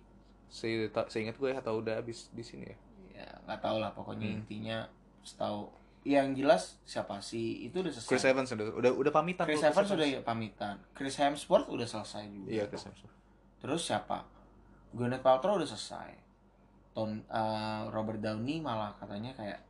Saya 0.48 0.88
seingat 1.08 1.36
gue 1.36 1.50
atau 1.50 1.80
udah 1.80 1.96
habis 1.96 2.28
di 2.30 2.40
sini 2.40 2.68
ya? 2.68 2.76
Ya 3.14 3.28
nggak 3.44 3.60
tahu 3.60 3.76
lah 3.78 3.92
pokoknya 3.92 4.28
Hmm. 4.28 4.38
intinya 4.38 4.78
setahu 5.20 5.68
yang 6.02 6.32
jelas 6.32 6.80
siapa 6.82 7.20
sih? 7.20 7.68
Itu 7.68 7.80
udah 7.80 7.92
selesai. 7.92 8.08
Chris 8.08 8.24
Evans 8.24 8.48
udah 8.50 8.66
udah, 8.74 8.90
udah 8.92 9.12
pamitan 9.12 9.44
Chris 9.44 9.60
Evans 9.62 9.88
sudah 9.88 10.06
pamitan. 10.22 10.76
Chris 10.92 11.16
Hemsworth 11.16 11.68
udah 11.68 11.84
selesai 11.84 12.24
juga. 12.26 12.48
Iya 12.48 12.64
Chris 12.66 12.84
Evans 12.88 13.08
terus 13.58 13.82
siapa? 13.84 14.24
Gwyneth 14.90 15.22
Paltrow 15.22 15.54
udah 15.54 15.68
selesai. 15.68 16.10
Ton 16.92 17.22
eh, 17.22 17.82
Robert 17.88 18.20
Downey 18.20 18.58
malah 18.58 18.92
katanya 18.96 19.32
kayak 19.32 19.60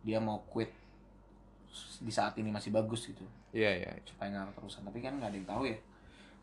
dia 0.00 0.18
mau 0.18 0.40
quit 0.48 0.72
di 2.00 2.12
saat 2.12 2.34
ini 2.40 2.50
masih 2.50 2.72
bagus 2.72 3.06
gitu. 3.06 3.22
Iya 3.52 3.84
iya 3.84 3.90
supaya 4.06 4.32
nggak 4.32 4.56
terusan. 4.58 4.82
Tapi 4.86 4.98
kan 5.04 5.18
nggak 5.20 5.30
ada 5.30 5.38
yang 5.38 5.48
tahu 5.48 5.62
ya. 5.68 5.78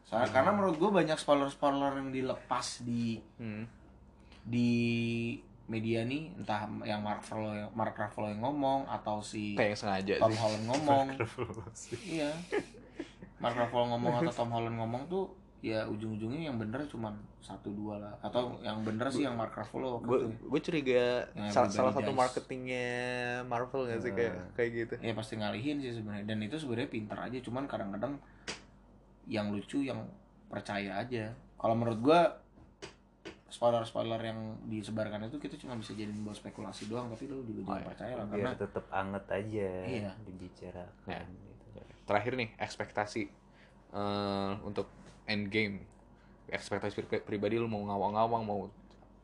Soalnya 0.07 0.29
karena 0.31 0.51
menurut 0.55 0.75
gue 0.79 0.91
banyak 0.91 1.17
spoiler 1.19 1.51
spoiler 1.51 1.91
yang 1.99 2.09
dilepas 2.15 2.85
di 2.87 3.19
hmm. 3.41 3.63
di 4.47 4.71
media 5.67 6.07
nih 6.07 6.31
entah 6.39 6.63
yang 6.87 7.03
Mark 7.03 7.27
Ruffalo 7.27 7.51
yang 7.51 7.71
Mark 7.75 7.99
Ruffalo 7.99 8.31
yang 8.31 8.39
ngomong 8.39 8.87
atau 8.87 9.19
si 9.19 9.59
kayak 9.59 9.75
sengaja 9.75 10.15
Tom 10.15 10.31
sih. 10.31 10.39
Holland 10.39 10.65
ngomong. 10.71 11.05
Iya. 12.07 12.31
Mark 13.43 13.55
Ruffalo 13.59 13.85
ngomong 13.95 14.13
atau 14.23 14.33
Tom 14.33 14.51
Holland 14.55 14.77
ngomong 14.79 15.03
tuh 15.11 15.27
ya 15.57 15.89
ujung-ujungnya 15.89 16.53
yang 16.53 16.57
bener 16.61 16.85
cuman 16.85 17.17
satu 17.41 17.73
dua 17.73 17.97
lah 17.97 18.13
atau 18.21 18.61
yang 18.61 18.85
bener 18.85 19.09
sih 19.09 19.25
yang 19.25 19.33
Mark 19.33 19.57
Ruffalo 19.57 19.97
waktu 19.97 20.05
gue 20.05 20.17
itu 20.21 20.27
ya. 20.29 20.37
gue 20.45 20.61
curiga 20.61 21.05
Yang 21.33 21.49
salah, 21.49 21.69
salah 21.73 21.93
satu 21.97 22.11
marketingnya 22.13 22.89
Marvel 23.49 23.89
nggak 23.89 23.99
sih 24.05 24.11
kayak 24.13 24.33
kayak 24.53 24.69
gitu 24.85 24.93
ya 25.01 25.13
pasti 25.17 25.33
ngalihin 25.41 25.81
sih 25.81 25.97
sebenarnya 25.97 26.29
dan 26.29 26.37
itu 26.45 26.55
sebenarnya 26.61 26.89
pintar 26.93 27.17
aja 27.25 27.37
cuman 27.41 27.65
kadang-kadang 27.65 28.13
yang 29.25 29.49
lucu 29.49 29.81
yang 29.81 30.05
percaya 30.45 31.01
aja 31.01 31.33
kalau 31.57 31.73
menurut 31.73 31.99
gua 32.05 32.21
spoiler-spoiler 33.49 34.21
yang 34.21 34.39
disebarkan 34.69 35.25
itu 35.25 35.41
kita 35.41 35.57
cuma 35.57 35.73
bisa 35.79 35.97
jadiin 35.97 36.21
buat 36.21 36.37
spekulasi 36.37 36.91
doang 36.91 37.09
tapi 37.09 37.25
lu 37.25 37.41
juga 37.41 37.65
jangan 37.65 37.81
iya. 37.81 37.87
percaya 37.89 38.13
lah 38.13 38.25
karena 38.29 38.51
tetap 38.53 38.85
anget 38.93 39.25
aja 39.33 39.69
Iya. 39.89 40.11
dibicarakan 40.21 41.07
Ya. 41.09 41.21
gitu. 41.25 41.79
terakhir 42.05 42.33
nih 42.37 42.49
ekspektasi 42.61 43.23
eh, 43.89 44.51
untuk 44.61 44.85
endgame. 45.27 45.83
Ekspektasi 46.47 47.03
pri- 47.03 47.23
pribadi 47.23 47.59
lu 47.59 47.67
mau 47.67 47.83
ngawang-ngawang 47.83 48.43
mau 48.47 48.59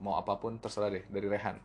mau 0.04 0.20
apa 0.20 0.36
pun 0.36 0.60
terserah 0.60 0.91
deh 0.91 1.08
dari 1.08 1.28
Rehan. 1.32 1.58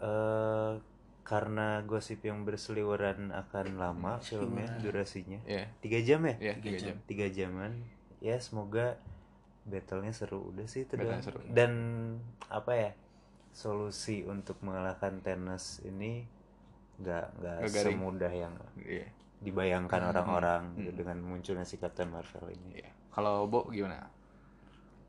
Eh 0.00 0.72
karena 1.20 1.78
gosip 1.86 2.26
yang 2.26 2.42
berseliweran 2.42 3.30
akan 3.30 3.78
lama 3.78 4.18
filmnya 4.18 4.66
durasinya. 4.82 5.38
Ya 5.46 5.70
tiga 5.78 6.00
jam 6.02 6.26
ya? 6.26 6.34
Ya 6.40 6.54
Tiga 6.58 6.64
tiga 6.64 6.78
jam. 6.80 6.96
tiga 7.06 7.26
jaman. 7.30 7.72
Ya 8.18 8.36
semoga 8.40 8.98
battlenya 9.68 10.10
seru. 10.16 10.50
Udah 10.50 10.66
sih 10.66 10.88
itu 10.88 10.96
doang. 10.96 11.22
seru. 11.22 11.38
dan 11.52 11.72
apa 12.50 12.72
ya 12.74 12.90
solusi 13.52 14.26
untuk 14.26 14.58
mengalahkan 14.64 15.20
Thanos 15.22 15.84
ini 15.86 16.24
nggak 16.98 17.26
nggak 17.38 17.56
semudah 17.68 18.32
yang 18.32 18.54
iya. 18.76 19.08
dibayangkan 19.40 20.10
orang-orang 20.10 20.76
hmm. 20.76 20.94
dengan 20.98 21.16
munculnya 21.22 21.62
si 21.62 21.78
Captain 21.78 22.10
Marvel 22.10 22.50
ini. 22.50 22.82
Iya 22.82 22.90
kalau 23.10 23.44
Bo 23.44 23.66
gimana? 23.68 24.06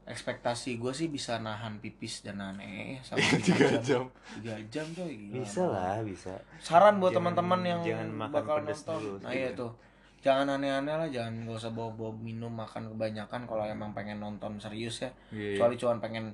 Ekspektasi 0.02 0.76
gue 0.76 0.92
sih 0.92 1.08
bisa 1.08 1.38
nahan 1.38 1.78
pipis 1.78 2.26
dan 2.26 2.42
nahan 2.42 2.58
ee 2.60 2.98
sama 3.00 3.22
tiga 3.48 3.78
jam. 3.80 4.10
tiga 4.34 4.58
jam 4.68 4.86
coy 4.92 5.14
gila. 5.14 5.34
Bisa 5.40 5.64
lah 5.64 6.02
bisa. 6.02 6.34
Saran 6.60 6.98
buat 6.98 7.14
teman-teman 7.14 7.62
yang 7.62 7.80
jangan 7.80 8.10
makan 8.12 8.34
bakal 8.34 8.56
pedas 8.60 8.82
nonton. 8.82 8.98
dulu, 8.98 9.16
nah 9.20 9.30
sih. 9.30 9.38
iya 9.38 9.50
tuh. 9.54 9.72
Jangan 10.22 10.48
aneh-aneh 10.52 10.96
lah 10.96 11.08
jangan 11.08 11.34
gak 11.44 11.58
usah 11.58 11.72
bawa-bawa 11.72 12.14
minum 12.16 12.50
makan 12.52 12.92
kebanyakan 12.92 13.42
kalau 13.46 13.64
emang 13.64 13.90
pengen 13.92 14.18
nonton 14.18 14.58
serius 14.58 15.02
ya. 15.02 15.10
Iya. 15.30 15.56
kecuali 15.56 15.76
cuma 15.78 15.94
pengen 15.98 16.26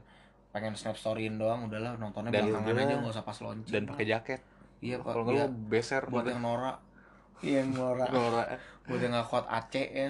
pengen 0.47 0.73
snap 0.73 0.95
storyin 0.95 1.35
doang 1.35 1.67
udahlah 1.67 1.95
nontonnya 1.95 2.31
Dan 2.31 2.49
belakangan 2.49 2.71
udah. 2.71 2.83
aja 2.83 2.93
nggak 2.97 3.13
usah 3.13 3.23
pas 3.23 3.37
launching 3.37 3.73
dan 3.73 3.83
pakai 3.85 4.05
jaket. 4.07 4.39
Iya 4.79 4.95
pak. 4.99 5.11
kalau 5.11 5.23
Iya. 5.27 5.45
lu 5.45 5.53
beser 5.67 6.03
buat 6.07 6.23
gitu. 6.23 6.31
yang 6.33 6.41
norak. 6.41 6.77
Iya 7.45 7.61
yang 7.61 7.71
norak. 7.75 8.09
Nora. 8.09 8.43
buat 8.83 8.97
yang 8.97 9.11
nggak 9.13 9.27
kuat 9.27 9.45
Aceh 9.45 9.87
ya 9.87 10.09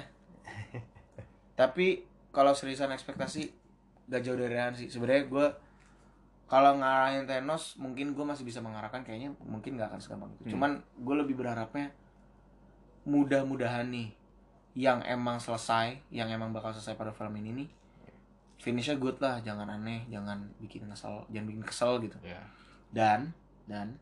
tapi 1.57 2.05
kalau 2.29 2.53
seriusan 2.53 2.93
ekspektasi 2.93 3.49
gak 4.07 4.21
jauh 4.21 4.37
dari 4.37 4.53
Rehan 4.53 4.77
sih. 4.77 4.93
Sebenarnya 4.93 5.25
gue 5.25 5.47
kalau 6.47 6.79
ngarahin 6.79 7.27
Thanos 7.27 7.75
mungkin 7.75 8.15
gue 8.15 8.23
masih 8.23 8.47
bisa 8.47 8.63
mengarahkan 8.63 9.03
kayaknya 9.03 9.35
mungkin 9.43 9.75
nggak 9.75 9.91
akan 9.91 9.99
segampang 9.99 10.31
itu. 10.31 10.47
Hmm. 10.47 10.51
cuman 10.55 10.71
gue 10.95 11.15
lebih 11.19 11.35
berharapnya 11.35 11.91
mudah-mudahan 13.03 13.91
nih 13.91 14.15
yang 14.77 15.03
emang 15.03 15.43
selesai 15.43 15.99
yang 16.07 16.31
emang 16.31 16.55
bakal 16.55 16.71
selesai 16.71 16.95
pada 16.95 17.11
film 17.11 17.35
ini 17.41 17.65
nih 17.65 17.69
finishnya 18.63 18.95
good 18.95 19.19
lah. 19.19 19.43
Jangan 19.43 19.67
aneh 19.67 20.07
jangan 20.07 20.47
bikin 20.63 20.87
kesel 20.87 21.27
jangan 21.33 21.47
bikin 21.51 21.65
kesel 21.67 21.99
gitu. 21.99 22.17
Ya. 22.23 22.39
Dan 22.95 23.35
dan 23.67 23.99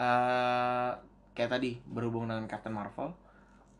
eh 0.00 0.92
kayak 1.36 1.52
tadi 1.52 1.76
berhubung 1.84 2.32
dengan 2.32 2.48
Captain 2.48 2.72
Marvel 2.72 3.12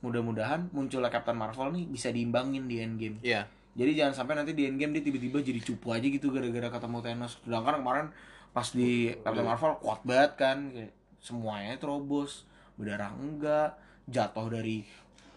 mudah-mudahan 0.00 0.72
munculnya 0.72 1.12
Captain 1.12 1.36
Marvel 1.36 1.76
nih 1.76 1.84
bisa 1.88 2.08
diimbangin 2.08 2.64
di 2.64 2.80
Endgame. 2.80 3.18
Iya. 3.20 3.44
Jadi 3.76 3.92
jangan 3.96 4.14
sampai 4.16 4.34
nanti 4.40 4.52
di 4.56 4.66
Endgame 4.66 4.98
dia 4.98 5.04
tiba-tiba 5.04 5.38
jadi 5.44 5.60
cupu 5.62 5.92
aja 5.94 6.06
gitu 6.08 6.32
gara-gara 6.32 6.68
ketemu 6.72 6.98
Thanos. 7.04 7.32
Sedangkan 7.44 7.74
kemarin 7.84 8.06
pas 8.50 8.66
di 8.72 9.14
Captain 9.22 9.46
Marvel 9.46 9.78
kuat 9.78 10.00
banget 10.02 10.32
kan 10.34 10.58
kayak 10.74 10.92
semuanya 11.20 11.76
terobos 11.76 12.48
berdarah 12.74 13.12
enggak 13.12 13.76
jatuh 14.08 14.48
dari 14.48 14.82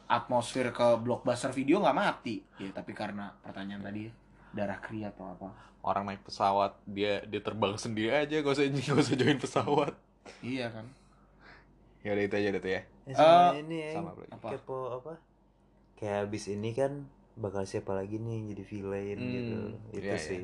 atmosfer 0.08 0.72
ke 0.72 0.88
blockbuster 1.04 1.52
video 1.52 1.84
nggak 1.84 1.98
mati. 1.98 2.42
Ya 2.58 2.72
tapi 2.72 2.96
karena 2.96 3.36
pertanyaan 3.44 3.84
tadi 3.84 4.08
ya, 4.08 4.12
darah 4.56 4.80
kri 4.80 5.04
atau 5.04 5.30
apa. 5.30 5.52
Orang 5.84 6.08
naik 6.08 6.24
pesawat 6.24 6.80
dia 6.88 7.20
dia 7.28 7.44
terbang 7.44 7.76
sendiri 7.76 8.16
aja 8.16 8.40
gak 8.40 8.56
usah 8.56 8.66
gak 8.72 8.98
usah 9.04 9.16
join 9.20 9.36
pesawat. 9.36 9.94
Iya 10.40 10.72
kan 10.72 10.88
ya 12.04 12.10
udah 12.16 12.24
itu 12.28 12.36
aja 12.40 12.50
deh 12.56 12.62
tuh 12.62 12.72
ya 12.78 12.82
Eh, 13.08 13.16
sama 13.16 13.38
Eh, 13.52 13.60
ini 13.60 13.76
ya, 13.84 13.92
sama 13.96 14.10
berarti. 14.16 14.34
Apa? 14.38 14.50
kepo 14.56 14.78
apa 14.98 15.14
kayak 16.00 16.18
abis 16.30 16.44
ini 16.56 16.70
kan 16.76 16.92
bakal 17.40 17.64
siapa 17.66 17.92
lagi 18.00 18.18
nih 18.22 18.54
jadi 18.54 18.64
villain 18.72 19.20
Hmm, 19.20 19.34
gitu 19.36 19.58
itu 19.98 20.06
iya, 20.06 20.18
sih 20.18 20.42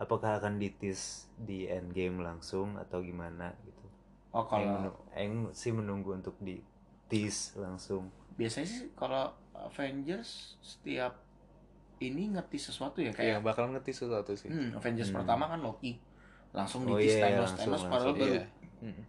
apakah 0.00 0.40
akan 0.40 0.54
ditis 0.62 1.00
di 1.36 1.68
endgame 1.68 2.20
langsung 2.20 2.76
atau 2.76 2.98
gimana 3.04 3.52
gitu 3.68 3.84
Oh 4.32 4.44
kalau 4.46 4.66
menung- 4.68 5.00
Aing 5.16 5.36
sih 5.54 5.72
menunggu 5.74 6.10
untuk 6.14 6.36
di 6.40 6.56
tease 7.10 7.58
langsung 7.58 8.06
biasanya 8.38 8.68
sih 8.68 8.82
kalau 8.96 9.34
Avengers 9.54 10.56
setiap 10.62 11.12
ini 12.00 12.32
ngerti 12.32 12.56
sesuatu 12.56 12.98
ya 13.04 13.12
Kayak 13.12 13.40
kayak 13.40 13.44
bakalan 13.44 13.70
ngerti 13.76 13.92
sesuatu 13.92 14.32
sih. 14.32 14.48
hmm, 14.48 14.78
Avengers 14.78 15.10
Hmm. 15.12 15.16
pertama 15.20 15.44
kan 15.52 15.60
Loki 15.60 16.00
langsung 16.56 16.82
Oh 16.88 16.96
di 16.98 17.04
iya, 17.04 17.20
Thanos 17.20 17.52
langsung, 17.52 17.58
Thanos 17.60 17.82
padahal 17.84 17.92
langsung, 17.92 18.14
baru 18.16 18.24
Iya. 18.26 18.42
Mm. 18.80 19.04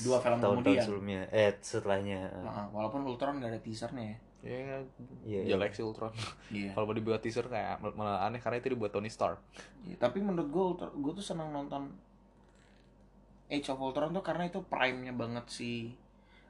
Dua 0.00 0.18
film 0.18 0.36
tahun-tahun 0.36 0.56
kemudian. 0.62 0.82
sebelumnya. 0.82 1.20
Eh 1.30 1.52
setelahnya. 1.58 2.20
Nah, 2.40 2.66
walaupun 2.68 3.02
Ultron 3.02 3.38
gak 3.38 3.50
ada 3.50 3.60
teasernya 3.60 4.04
ya. 4.06 4.18
Ya, 4.40 4.80
Iya, 5.22 5.40
jelek 5.52 5.72
sih 5.72 5.82
Ultron. 5.82 6.12
iya. 6.48 6.72
Kalau 6.72 6.84
mau 6.84 6.96
dibuat 6.96 7.20
teaser 7.20 7.44
kayak 7.44 7.76
mal- 7.78 7.92
malah 7.94 8.24
aneh 8.24 8.38
karena 8.38 8.56
itu 8.56 8.72
dibuat 8.72 8.88
Tony 8.88 9.08
Stark. 9.08 9.36
Iya, 9.82 9.96
tapi 9.98 10.18
menurut 10.18 10.48
gue 10.48 10.64
gue 10.90 11.12
tuh 11.14 11.24
senang 11.26 11.50
nonton 11.50 11.92
Age 13.46 13.68
of 13.68 13.78
Ultron 13.78 14.10
tuh 14.10 14.22
karena 14.22 14.46
itu 14.46 14.62
prime-nya 14.62 15.10
banget 15.12 15.44
si 15.46 15.92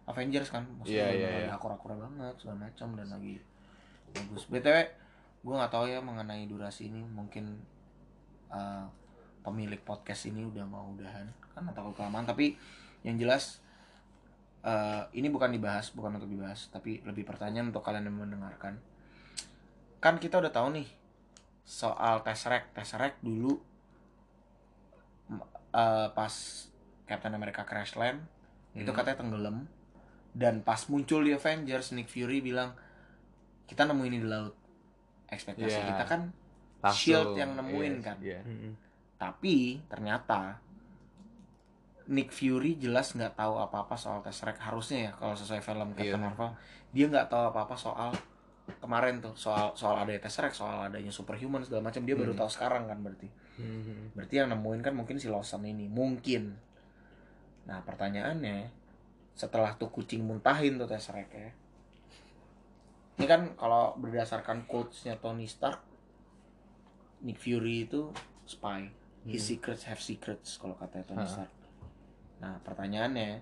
Avengers 0.05 0.51
kan. 0.51 0.69
Maksudnya 0.77 1.01
Iya, 1.01 1.07
udah 1.07 1.17
iya, 1.17 1.29
lagi 1.31 1.43
iya. 1.43 1.53
akur-akur 1.53 1.91
banget 1.95 2.35
segala 2.37 2.57
macam 2.63 2.89
dan 2.93 3.09
lagi 3.09 3.35
bagus. 4.11 4.45
Btw 4.47 4.77
gue 5.41 5.55
nggak 5.57 5.73
tahu 5.73 5.85
ya 5.87 5.99
mengenai 5.99 6.45
durasi 6.45 6.87
ini. 6.87 7.01
Mungkin 7.03 7.57
uh, 8.51 8.85
pemilik 9.41 9.81
podcast 9.81 10.29
ini 10.29 10.45
udah 10.45 10.63
mau 10.63 10.93
udahan. 10.93 11.25
Kan 11.51 11.65
atau 11.67 11.91
kelamaan 11.91 12.23
tapi 12.23 12.55
yang 13.03 13.17
jelas 13.17 13.59
uh, 14.63 15.09
ini 15.13 15.29
bukan 15.29 15.51
dibahas 15.51 15.89
bukan 15.91 16.21
untuk 16.21 16.29
dibahas 16.29 16.69
tapi 16.69 17.01
lebih 17.03 17.25
pertanyaan 17.25 17.73
untuk 17.73 17.81
kalian 17.81 18.09
yang 18.09 18.17
mendengarkan 18.17 18.77
kan 20.01 20.17
kita 20.17 20.41
udah 20.41 20.49
tahu 20.49 20.73
nih 20.75 20.89
soal 21.65 22.25
Tesseract 22.25 22.73
Tesseract 22.73 23.21
dulu 23.21 23.61
eh, 25.71 26.09
pas 26.11 26.35
Captain 27.07 27.35
America 27.35 27.63
Crash 27.63 27.95
Land 27.95 28.19
itu 28.73 28.87
Hmm. 28.87 28.97
katanya 28.97 29.19
tenggelam 29.23 29.57
dan 30.31 30.63
pas 30.63 30.79
muncul 30.87 31.27
di 31.27 31.35
Avengers 31.35 31.91
Nick 31.91 32.07
Fury 32.07 32.39
bilang 32.39 32.75
kita 33.67 33.83
nemu 33.83 34.03
ini 34.07 34.19
di 34.23 34.27
laut 34.27 34.55
ekspektasi 35.29 35.79
Iya. 35.79 35.89
kita 35.95 36.05
kan 36.07 36.21
Langsung, 36.81 36.97
Shield 36.97 37.31
yang 37.37 37.55
nemuin 37.55 37.95
yes, 37.99 38.03
kan. 38.03 38.17
Iya. 38.19 38.41
Mm-mm. 38.43 38.73
tapi 39.21 39.85
ternyata 39.87 40.57
Nick 42.11 42.35
Fury 42.35 42.75
jelas 42.75 43.15
nggak 43.15 43.39
tahu 43.39 43.55
apa-apa 43.57 43.95
soal 43.95 44.19
Tesseract 44.21 44.59
harusnya 44.59 45.09
ya 45.09 45.13
kalau 45.15 45.33
sesuai 45.33 45.63
film 45.63 45.95
Captain 45.95 46.11
Iya. 46.13 46.19
Marvel 46.21 46.51
dia 46.91 47.07
nggak 47.07 47.31
tahu 47.31 47.43
apa-apa 47.49 47.79
soal 47.79 48.11
kemarin 48.79 49.19
tuh 49.19 49.31
soal 49.35 49.71
soal 49.73 49.95
adanya 49.97 50.19
Tesseract 50.21 50.55
soal 50.55 50.87
adanya 50.87 51.09
superhuman 51.09 51.63
segala 51.63 51.87
macam 51.87 52.03
dia 52.03 52.15
baru 52.15 52.35
Hmm. 52.35 52.41
tahu 52.43 52.51
sekarang 52.51 52.87
kan 52.87 52.99
berarti 52.99 53.31
Mhm. 53.57 54.15
berarti 54.15 54.35
yang 54.37 54.51
nemuin 54.51 54.81
kan 54.81 54.95
mungkin 54.95 55.17
si 55.17 55.27
Lawson 55.27 55.63
ini 55.65 55.87
mungkin 55.87 56.59
nah 57.63 57.79
pertanyaannya 57.81 58.71
setelah 59.33 59.75
tuh 59.75 59.89
kucing 59.89 60.21
muntahin 60.21 60.75
tuh 60.77 60.87
Tesseract 60.87 61.31
ya 61.31 61.51
ini 63.17 63.27
kan 63.27 63.55
kalau 63.55 63.95
berdasarkan 63.95 64.65
quotes-nya 64.65 65.15
Tony 65.15 65.45
Stark 65.45 65.79
Nick 67.21 67.37
Fury 67.37 67.85
itu 67.85 68.11
spy 68.45 68.89
his 69.23 69.45
secrets 69.45 69.85
have 69.85 70.01
secrets 70.01 70.57
kalau 70.57 70.73
kata 70.75 71.05
Tony. 71.05 71.23
Stark 71.23 71.53
nah 72.41 72.57
pertanyaannya 72.65 73.41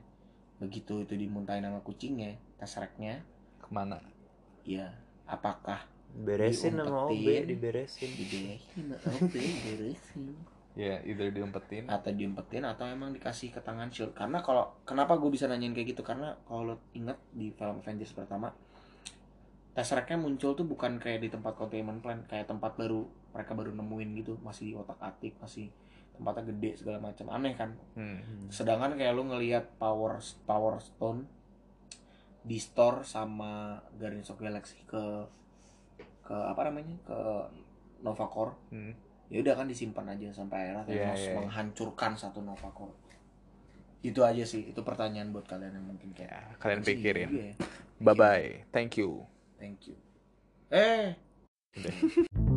begitu 0.59 1.07
itu 1.07 1.14
dimuntahin 1.14 1.62
sama 1.62 1.78
kucingnya 1.80 2.34
Tesseract-nya 2.59 3.22
Ke 3.62 3.70
mana? 3.70 4.03
ya 4.66 4.90
apakah 5.24 5.86
beresin 6.09 6.74
sama 6.74 7.07
OB 7.07 7.46
diberesin. 7.46 8.11
Diberesin. 8.11 8.86
Oke 9.22 9.38
beresin 9.38 10.34
Ya, 10.72 11.03
either 11.03 11.34
diumpetin. 11.34 11.90
atau 11.90 12.14
diumpetin 12.14 12.62
atau 12.62 12.86
emang 12.86 13.11
dikasih 13.11 13.51
ke 13.51 13.59
tangan 13.59 13.90
Shield 13.90 14.14
karena 14.14 14.38
kalau 14.38 14.78
kenapa 14.86 15.18
gue 15.18 15.26
bisa 15.26 15.51
nanyain 15.51 15.74
kayak 15.74 15.90
gitu? 15.90 16.07
Karena 16.07 16.38
kalau 16.46 16.70
lo 16.70 16.74
inget 16.94 17.18
di 17.34 17.51
film 17.51 17.82
Avengers 17.82 18.14
pertama 18.14 18.55
Tesseract-nya 19.74 20.18
muncul 20.18 20.55
tuh 20.55 20.66
bukan 20.66 20.99
kayak 20.99 21.22
di 21.22 21.30
tempat 21.30 21.55
containment 21.55 22.03
plan 22.03 22.22
kayak 22.26 22.46
tempat 22.46 22.74
baru 22.74 23.07
mereka 23.30 23.55
baru 23.55 23.70
nemuin 23.74 24.09
gitu 24.18 24.34
masih 24.42 24.70
di 24.70 24.74
otak 24.74 24.99
atik 24.99 25.34
masih 25.38 25.70
tempatnya 26.19 26.45
gede 26.49 26.71
segala 26.77 26.99
macam 27.01 27.27
aneh 27.29 27.55
kan 27.55 27.71
Hmm. 27.95 28.47
sedangkan 28.49 28.95
kayak 28.95 29.12
lu 29.12 29.25
ngelihat 29.25 29.79
power 29.79 30.19
power 30.45 30.77
stone 30.79 31.25
di 32.41 32.57
store 32.57 33.03
sama 33.03 33.77
Guardians 33.95 34.29
of 34.29 34.37
Galaxy 34.37 34.83
ke 34.85 35.03
ke 36.21 36.35
apa 36.35 36.61
namanya 36.64 36.99
ke 37.01 37.19
Nova 37.99 38.27
Corps 38.27 38.59
Hmm. 38.69 38.93
ya 39.27 39.39
udah 39.39 39.55
kan 39.55 39.66
disimpan 39.66 40.09
aja 40.09 40.29
sampai 40.33 40.71
akhirnya 40.71 40.85
Iya, 40.89 41.05
Thanos 41.09 41.23
iya. 41.23 41.35
menghancurkan 41.37 42.12
satu 42.14 42.41
Nova 42.41 42.69
Corps 42.71 42.97
itu 44.01 44.21
aja 44.21 44.43
sih 44.43 44.62
itu 44.66 44.81
pertanyaan 44.81 45.31
buat 45.31 45.45
kalian 45.45 45.75
yang 45.75 45.87
mungkin 45.87 46.11
kayak 46.12 46.31
Ya, 46.31 46.43
kalian 46.57 46.81
"Anjing, 46.81 46.97
pikirin. 46.97 47.29
iya 47.29 47.45
ya." 47.45 47.55
Bye 47.99 48.14
bye. 48.14 48.49
Thank 48.71 48.95
you. 48.97 49.27
thank 49.57 49.83
you 49.85 49.99
eh 50.71 51.19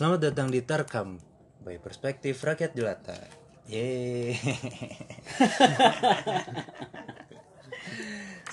Selamat 0.00 0.32
datang 0.32 0.48
di 0.48 0.64
Tarkam 0.64 1.20
by 1.60 1.76
Perspektif 1.76 2.40
Rakyat 2.40 2.72
Jelata. 2.72 3.20
Yeay. 3.68 4.32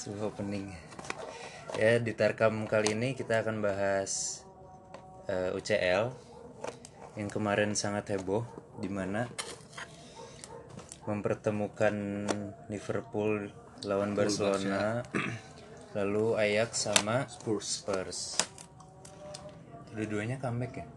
Sebuah 0.04 0.28
opening. 0.28 0.76
Ya, 1.80 2.04
di 2.04 2.12
Tarkam 2.12 2.68
kali 2.68 3.00
ini 3.00 3.16
kita 3.16 3.48
akan 3.48 3.64
bahas 3.64 4.44
eh, 5.32 5.56
UCL 5.56 6.12
yang 7.16 7.32
kemarin 7.32 7.80
sangat 7.80 8.12
heboh 8.12 8.44
di 8.84 8.92
mana 8.92 9.32
mempertemukan 11.08 12.28
Liverpool 12.68 13.48
lawan 13.88 14.20
Barcelona 14.20 15.00
lalu 15.96 16.36
Ajax 16.36 16.92
sama 16.92 17.24
Spurs. 17.32 17.88
Spurs. 17.88 18.36
Dua-duanya 19.96 20.44
comeback 20.44 20.84
ya? 20.84 20.97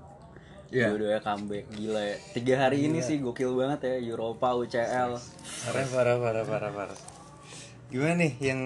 Iya. 0.70 0.86
Dua-duanya 0.88 1.20
comeback 1.20 1.64
gila 1.68 1.98
ya. 2.00 2.16
Tiga 2.30 2.54
hari 2.60 2.78
ini 2.84 2.98
sih 3.00 3.18
gokil 3.18 3.52
banget 3.52 3.80
ya 3.84 3.94
Eropa 4.08 4.54
UCL. 4.54 5.18
Parah, 5.60 5.86
parah, 5.88 6.16
parah, 6.16 6.44
parah, 6.44 6.70
parah. 6.72 6.98
Gimana 7.86 8.14
nih 8.16 8.32
yang 8.40 8.60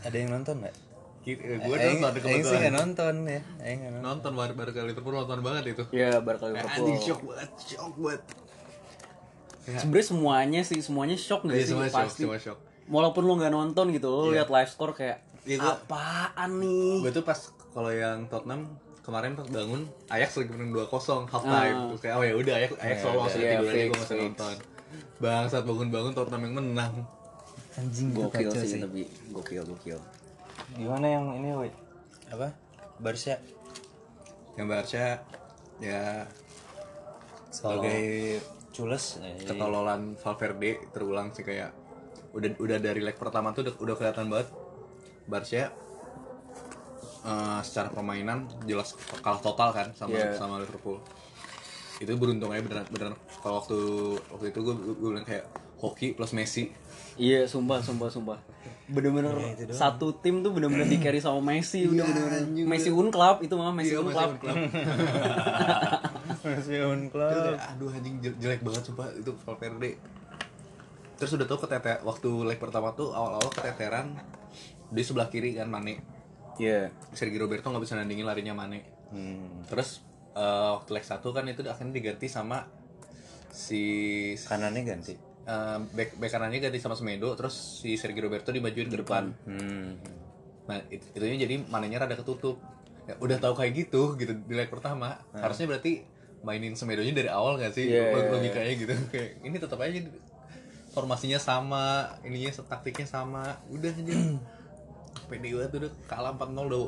ada 0.00 0.16
yang 0.16 0.30
nonton 0.30 0.56
nggak? 0.58 0.76
Gue 1.20 1.36
Aing- 1.76 2.00
nonton 2.00 2.16
Aing 2.18 2.40
sih 2.40 2.56
kebetulan. 2.56 2.72
nonton 2.72 3.14
ya. 3.28 3.40
Aing 3.60 3.80
nonton. 3.84 4.00
Nonton 4.00 4.32
baru 4.34 4.52
baru 4.54 4.70
kali 4.72 4.86
Liverpool 4.88 5.12
nonton 5.14 5.40
banget 5.40 5.64
itu. 5.70 5.84
Ya 5.92 6.16
Barca 6.18 6.48
Liverpool. 6.48 6.80
Anjing 6.80 6.98
shock 6.98 7.20
banget, 7.22 7.50
shock 7.60 7.92
banget. 7.94 8.22
Sebenarnya 9.70 10.06
semuanya 10.08 10.60
sih 10.64 10.80
semuanya 10.80 11.14
shock 11.14 11.44
gak 11.44 11.52
Iya 11.52 11.60
sih 11.60 11.70
semua 11.70 11.86
shock, 11.86 11.98
pasti. 12.00 12.20
semua 12.24 12.38
shock. 12.40 12.58
Walaupun 12.88 13.22
lo 13.22 13.36
nggak 13.36 13.52
nonton 13.52 13.86
gitu, 13.92 14.08
lo 14.08 14.32
lihat 14.32 14.48
live 14.48 14.66
score 14.66 14.90
kayak 14.92 15.22
Iya, 15.42 15.56
gua- 15.58 15.76
apaan 15.78 16.50
nih? 16.58 17.00
Gue 17.00 17.12
tuh 17.12 17.22
pas 17.22 17.38
kalau 17.70 17.88
yang 17.88 18.26
Tottenham 18.26 18.66
kemarin 19.00 19.32
pas 19.32 19.46
bangun 19.46 19.82
Ajax 20.06 20.30
lagi 20.36 20.50
menang 20.50 20.70
2-0 20.76 20.86
half 21.26 21.42
time 21.42 21.74
Ah. 21.74 21.86
terus 21.88 22.00
kayak 22.00 22.14
oh 22.14 22.24
ya 22.24 22.34
udah 22.34 22.54
Ajax 22.54 22.70
Ajax 22.76 22.98
lolos 23.02 23.16
udah. 23.24 23.30
ya 23.30 23.40
Iya, 23.40 23.50
tidur 23.50 23.64
aja 23.64 23.74
fix, 23.74 23.88
gue 23.88 23.98
masih 23.98 24.16
nonton. 24.18 24.56
Bangsat 25.16 25.62
bangun-bangun 25.62 26.12
Tottenham 26.12 26.42
yang 26.42 26.54
menang. 26.56 26.94
Anjing 27.72 28.08
Gokil 28.10 28.50
kacau 28.50 28.60
sih, 28.60 28.78
tapi 28.78 29.02
gokil 29.30 29.62
gokil. 29.64 29.98
Gimana 30.74 31.06
yang 31.06 31.24
ini, 31.34 31.48
woi? 31.54 31.70
Apa? 32.28 32.50
Barca 32.96 33.34
Yang 34.54 34.66
Barca 34.66 35.04
ya 35.78 36.26
sebagai 37.50 38.38
cules 38.70 39.18
eh, 39.18 39.42
ketololan 39.42 40.14
Valverde 40.14 40.78
terulang 40.90 41.32
sih 41.32 41.42
kayak 41.42 41.72
udah 42.30 42.50
udah 42.56 42.78
dari 42.78 43.00
leg 43.00 43.16
pertama 43.16 43.50
tuh 43.50 43.64
udah, 43.64 43.74
udah 43.80 43.94
kelihatan 43.96 44.26
banget 44.28 44.48
Barca 45.26 45.62
eh, 47.22 47.60
secara 47.60 47.88
permainan 47.88 48.38
jelas 48.62 48.92
kalah 49.18 49.38
total 49.38 49.70
kan 49.70 49.86
sama 49.92 50.12
Iya. 50.12 50.32
sama 50.32 50.58
Liverpool. 50.58 50.98
Itu 51.96 52.16
beruntung 52.16 52.48
aja 52.48 52.60
beneran 52.60 52.86
beneran. 52.88 53.12
Kalau 53.38 53.60
waktu 53.60 53.76
waktu 54.28 54.46
itu 54.48 54.58
gue 54.58 54.74
gue 54.94 55.08
bilang 55.10 55.22
kayak 55.22 55.44
hoki 55.76 56.12
plus 56.12 56.32
Messi. 56.32 56.72
Iya, 57.14 57.44
sumpah, 57.44 57.78
sumpah, 57.78 58.08
sumpah. 58.08 58.38
Bener-bener 58.86 59.32
satu 59.70 60.16
tim 60.16 60.40
tuh 60.40 60.50
bener-bener 60.50 60.84
di 60.84 60.96
carry 60.96 61.20
sama 61.20 61.38
Messi, 61.42 61.84
udah. 61.84 62.00
bener-bener 62.02 62.64
Messi 62.66 62.88
un 62.88 63.08
club 63.08 63.40
itu 63.40 63.52
mah 63.52 63.68
Messi 63.70 63.92
Iya, 63.92 64.00
un 64.00 64.06
Messi 64.06 64.16
club. 64.16 64.30
un 64.30 64.38
club. 64.38 64.56
masih 66.40 66.80
on 66.82 67.00
Itu 67.04 67.16
kayak, 67.16 67.60
aduh 67.70 67.90
anjing 67.90 68.14
jel- 68.18 68.38
jelek 68.38 68.60
banget 68.62 68.82
sumpah. 68.82 69.12
Itu 69.12 69.36
Valverde. 69.38 69.90
Terus 71.14 71.36
udah 71.36 71.46
tau 71.46 71.60
keteter 71.60 72.00
waktu 72.00 72.28
leg 72.44 72.56
pertama 72.56 72.96
tuh 72.96 73.12
awal-awal 73.12 73.52
keteteran 73.52 74.16
di 74.88 75.02
sebelah 75.04 75.28
kiri 75.28 75.52
kan 75.52 75.68
Mane 75.68 76.00
Iya. 76.60 76.92
Sergio 77.16 77.40
Roberto 77.40 77.72
nggak 77.72 77.82
bisa 77.82 77.96
nandingin 77.96 78.28
larinya 78.28 78.52
Mane. 78.52 79.00
Hmm. 79.10 79.66
terus 79.66 80.06
eh, 80.38 80.70
waktu 80.78 80.94
leg 80.94 81.02
satu 81.02 81.34
kan 81.34 81.42
itu 81.50 81.66
akhirnya 81.66 81.98
diganti 81.98 82.30
sama 82.30 82.62
si 83.50 83.82
Kanannya 84.46 84.86
ganti. 84.86 85.14
eh, 85.50 85.78
back, 85.96 86.20
back 86.20 86.30
kanannya 86.30 86.62
ganti 86.62 86.78
sama 86.78 86.94
Semedo 86.94 87.34
terus 87.34 87.82
si 87.82 87.98
Sergio 87.98 88.30
Roberto 88.30 88.54
dimajuin 88.54 88.86
ke 88.86 88.98
depan. 89.02 89.34
Hmm. 89.48 89.98
nah 90.70 90.78
it, 90.86 91.02
itunya 91.16 91.48
jadi 91.48 91.58
manenya 91.66 92.06
rada 92.06 92.14
ketutup. 92.14 92.62
Ya, 93.08 93.18
udah 93.18 93.42
tahu 93.42 93.58
kayak 93.58 93.72
gitu 93.74 94.14
gitu 94.14 94.38
di 94.46 94.54
leg 94.54 94.70
pertama. 94.70 95.18
Harusnya 95.34 95.66
berarti 95.66 96.06
mainin 96.46 96.78
Semedonya 96.78 97.10
dari 97.10 97.26
awal 97.26 97.58
gak 97.58 97.74
sih? 97.74 97.90
Iya, 97.90 98.14
iya, 98.14 98.30
logikanya 98.30 98.72
gitu. 98.78 98.94
Kayak 99.12 99.30
ini 99.42 99.56
tetap 99.58 99.78
aja 99.82 99.98
formasinya 100.94 101.38
sama 101.42 102.14
ininya 102.22 102.54
taktiknya 102.54 103.06
sama. 103.10 103.58
Udah 103.68 103.90
aja 103.90 104.14
pede 105.30 105.54
banget 105.54 105.72
udah 105.78 105.92
kalah 106.10 106.32
4-0 106.34 106.66
udah 106.66 106.82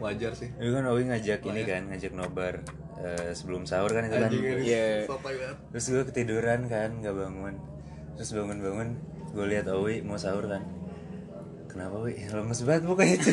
wajar 0.00 0.32
sih 0.34 0.50
Itu 0.58 0.72
kan 0.74 0.84
Owi 0.90 1.06
ngajak 1.12 1.40
ini 1.46 1.62
kan, 1.62 1.82
ngajak 1.92 2.12
nobar 2.16 2.54
eh, 2.98 3.30
sebelum 3.36 3.68
sahur 3.68 3.92
kan 3.94 4.02
itu 4.08 4.18
kan. 4.18 4.30
Iya. 4.32 5.06
banget 5.06 5.56
Terus 5.70 5.86
gue 5.94 6.02
ketiduran 6.10 6.66
kan, 6.66 6.98
nggak 6.98 7.14
bangun. 7.14 7.54
Terus 8.18 8.30
bangun-bangun, 8.34 8.88
gue 9.30 9.46
lihat 9.46 9.70
Owi 9.70 10.02
mau 10.02 10.18
sahur 10.18 10.50
kan. 10.50 10.66
Kenapa 11.70 12.02
Owi? 12.02 12.18
Lemes 12.34 12.60
banget 12.66 12.82
pokoknya 12.82 13.16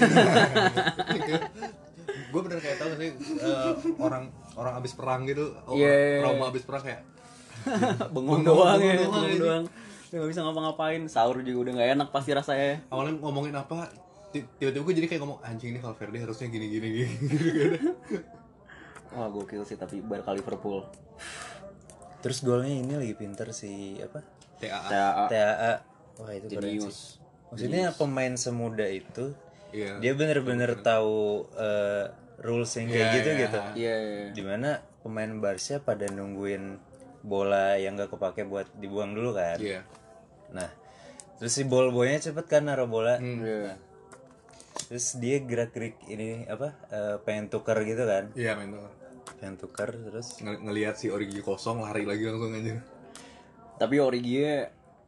gue 2.30 2.42
bener 2.46 2.60
kayak 2.62 2.78
tau 2.78 2.94
sih 2.94 3.10
eh, 3.42 3.74
orang 3.98 4.30
orang 4.54 4.74
abis 4.82 4.94
perang 4.94 5.26
gitu 5.26 5.50
oh, 5.66 5.74
Iya, 5.74 5.90
iya, 5.90 5.98
iya. 5.98 6.20
trauma 6.22 6.46
abis 6.54 6.64
perang 6.66 6.84
kayak 6.86 7.02
bengong 8.14 8.46
Bengong, 8.46 8.46
doang 8.46 8.80
ya 8.80 8.94
bengong 9.02 9.26
doang 9.26 9.40
doang 9.42 9.64
gak 10.10 10.30
bisa 10.30 10.42
ngapa-ngapain 10.46 11.02
sahur 11.10 11.42
juga 11.42 11.70
udah 11.70 11.74
gak 11.82 11.90
enak 11.98 12.10
pasti 12.14 12.32
rasanya 12.34 12.86
awalnya 12.94 13.18
ngomongin 13.22 13.54
apa 13.58 13.90
tiba-tiba 14.32 14.84
gue 14.84 14.96
jadi 14.96 15.08
kayak 15.10 15.22
ngomong 15.22 15.40
anjing 15.42 15.74
ini 15.74 15.80
Valverde 15.80 16.18
harusnya 16.22 16.48
gini 16.48 16.68
gini 16.70 16.88
gini 16.94 17.14
gitu 17.18 17.66
kan 17.74 17.84
wah 19.10 19.28
gokil 19.28 19.66
sih 19.66 19.74
tapi 19.74 20.00
Barca 20.00 20.32
Liverpool 20.32 20.86
Terus 22.20 22.44
golnya 22.44 22.76
ini 22.76 22.94
lagi 23.00 23.16
pinter 23.16 23.48
si 23.56 23.96
apa? 24.04 24.20
TAA 24.60 24.90
TAA 24.92 25.26
TAA. 25.32 25.74
Wah 26.20 26.32
itu 26.36 26.48
keren 26.52 26.76
sih. 26.84 27.16
Maksudnya 27.50 27.96
pemain 27.96 28.34
semuda 28.36 28.86
itu 28.86 29.32
iya 29.72 29.96
dia 30.02 30.12
bener-bener 30.18 30.84
tahu 30.84 31.48
eh, 31.56 32.12
rules 32.44 32.72
yang 32.76 32.88
kayak 32.92 33.00
Iya, 33.00 33.16
gitu 33.16 33.30
iya. 33.30 33.40
gitu. 33.40 33.60
iya 33.80 33.96
iya. 33.96 34.26
Di 34.36 34.44
mana 34.44 34.70
pemain 35.00 35.32
Barca 35.40 35.80
pada 35.80 36.12
nungguin 36.12 36.76
bola 37.24 37.80
yang 37.80 37.96
gak 37.96 38.12
kepake 38.12 38.44
buat 38.44 38.68
dibuang 38.76 39.16
dulu 39.16 39.36
kan. 39.36 39.56
iya 39.60 39.88
Nah, 40.52 40.68
terus 41.40 41.56
si 41.56 41.64
ball 41.64 41.96
boynya 41.96 42.20
cepet 42.20 42.46
kan 42.52 42.68
naruh 42.68 42.90
bola. 42.90 43.16
Hmm. 43.16 43.40
Iya. 43.40 43.80
Terus 44.88 45.18
dia 45.18 45.42
gerak-gerik 45.42 46.00
ini 46.08 46.46
apa? 46.46 46.72
eh, 46.88 47.16
pengen 47.22 47.52
tuker 47.52 47.76
gitu 47.84 48.04
kan. 48.04 48.32
iya 48.34 48.56
Pengen 49.36 49.56
tuker. 49.58 49.90
Terus? 49.92 50.40
Ng- 50.40 50.64
ngelihat 50.64 50.96
si 50.96 51.12
Origi 51.12 51.44
kosong 51.44 51.84
lari 51.84 52.08
lagi 52.08 52.24
langsung 52.24 52.54
aja 52.54 52.80
tapi 53.80 53.96
Origi 53.98 54.44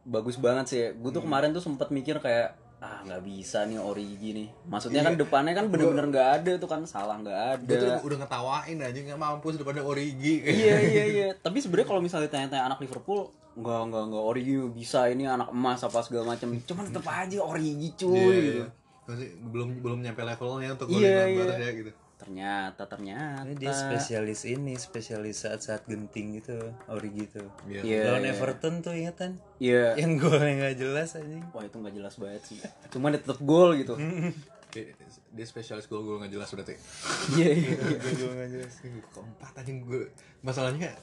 bagus 0.02 0.40
banget 0.40 0.66
sih. 0.66 0.84
Gue 0.96 1.12
tuh 1.12 1.22
kemarin 1.22 1.52
tuh 1.52 1.60
sempet 1.60 1.92
mikir 1.92 2.18
kayak 2.18 2.56
ah 2.82 2.98
nggak 3.06 3.22
bisa 3.22 3.68
nih 3.68 3.78
Origi 3.78 4.32
nih. 4.34 4.48
Maksudnya 4.66 5.04
kan 5.04 5.14
depannya 5.14 5.54
kan 5.54 5.68
bener-bener 5.70 6.08
nggak 6.08 6.30
ada 6.40 6.52
tuh 6.58 6.66
kan 6.66 6.82
salah 6.88 7.20
nggak 7.20 7.68
gue 7.68 7.78
tuh 7.78 7.92
ada 7.92 8.02
udah 8.02 8.18
ngetawain 8.24 8.78
aja 8.80 9.00
nggak 9.04 9.20
mampus 9.20 9.60
daripada 9.60 9.84
Origi 9.84 10.42
iya 10.42 10.80
iya 10.96 11.04
iya. 11.06 11.28
Tapi 11.36 11.62
sebenarnya 11.62 11.86
kalau 11.86 12.02
misalnya 12.02 12.32
tanya-tanya 12.32 12.74
anak 12.74 12.80
Liverpool 12.80 13.30
nggak 13.52 13.82
nggak 13.92 14.04
nggak 14.08 14.24
Origi 14.24 14.56
bisa 14.72 15.12
ini 15.12 15.28
anak 15.28 15.52
emas 15.52 15.84
apa 15.84 16.00
segala 16.02 16.34
macam 16.34 16.56
cuman 16.56 16.84
tetep 16.88 17.04
aja 17.06 17.38
Origi 17.44 17.90
cuy 17.94 18.16
Iya, 18.16 18.32
gitu. 18.40 18.62
iya. 18.64 18.68
Masih 19.12 19.30
belum 19.44 19.84
belum 19.84 20.00
nyampe 20.00 20.24
levelnya 20.24 20.72
untuk 20.72 20.88
golin 20.88 21.04
iya. 21.04 21.28
Barca 21.36 21.68
gitu 21.70 21.92
ternyata 22.22 22.86
ternyata 22.86 23.50
ini 23.50 23.58
dia 23.58 23.74
spesialis 23.74 24.46
ini, 24.46 24.78
spesialis 24.78 25.42
saat-saat 25.42 25.90
genting 25.90 26.38
gitu, 26.38 26.54
Origi 26.86 27.26
tuh. 27.26 27.50
Iya. 27.66 27.82
Iya, 27.82 28.02
Lawan 28.14 28.22
iya. 28.22 28.34
Everton 28.38 28.74
tuh 28.80 28.94
ingatan? 28.94 29.32
iya 29.58 29.98
Yang 29.98 30.12
golnya 30.22 30.54
nggak 30.62 30.76
jelas 30.78 31.18
anjing. 31.18 31.42
wah 31.50 31.66
itu 31.66 31.76
nggak 31.82 31.96
jelas 31.98 32.14
banget 32.22 32.42
sih 32.46 32.58
cuman 32.94 33.18
dia 33.18 33.22
tetep 33.26 33.42
gol 33.42 33.74
gitu 33.74 33.98
dia, 34.74 34.94
dia 35.34 35.46
spesialis 35.50 35.90
gol 35.90 36.06
gol 36.06 36.22
nggak 36.22 36.30
jelas 36.30 36.50
berarti 36.54 36.78
iya 37.42 37.50
iya 37.58 37.74
Gol 37.98 38.32
nggak 38.38 38.50
jelas. 38.54 38.74
keempat 38.86 39.54
anjing 39.58 39.82
gue 39.82 40.14
masalahnya 40.40 40.94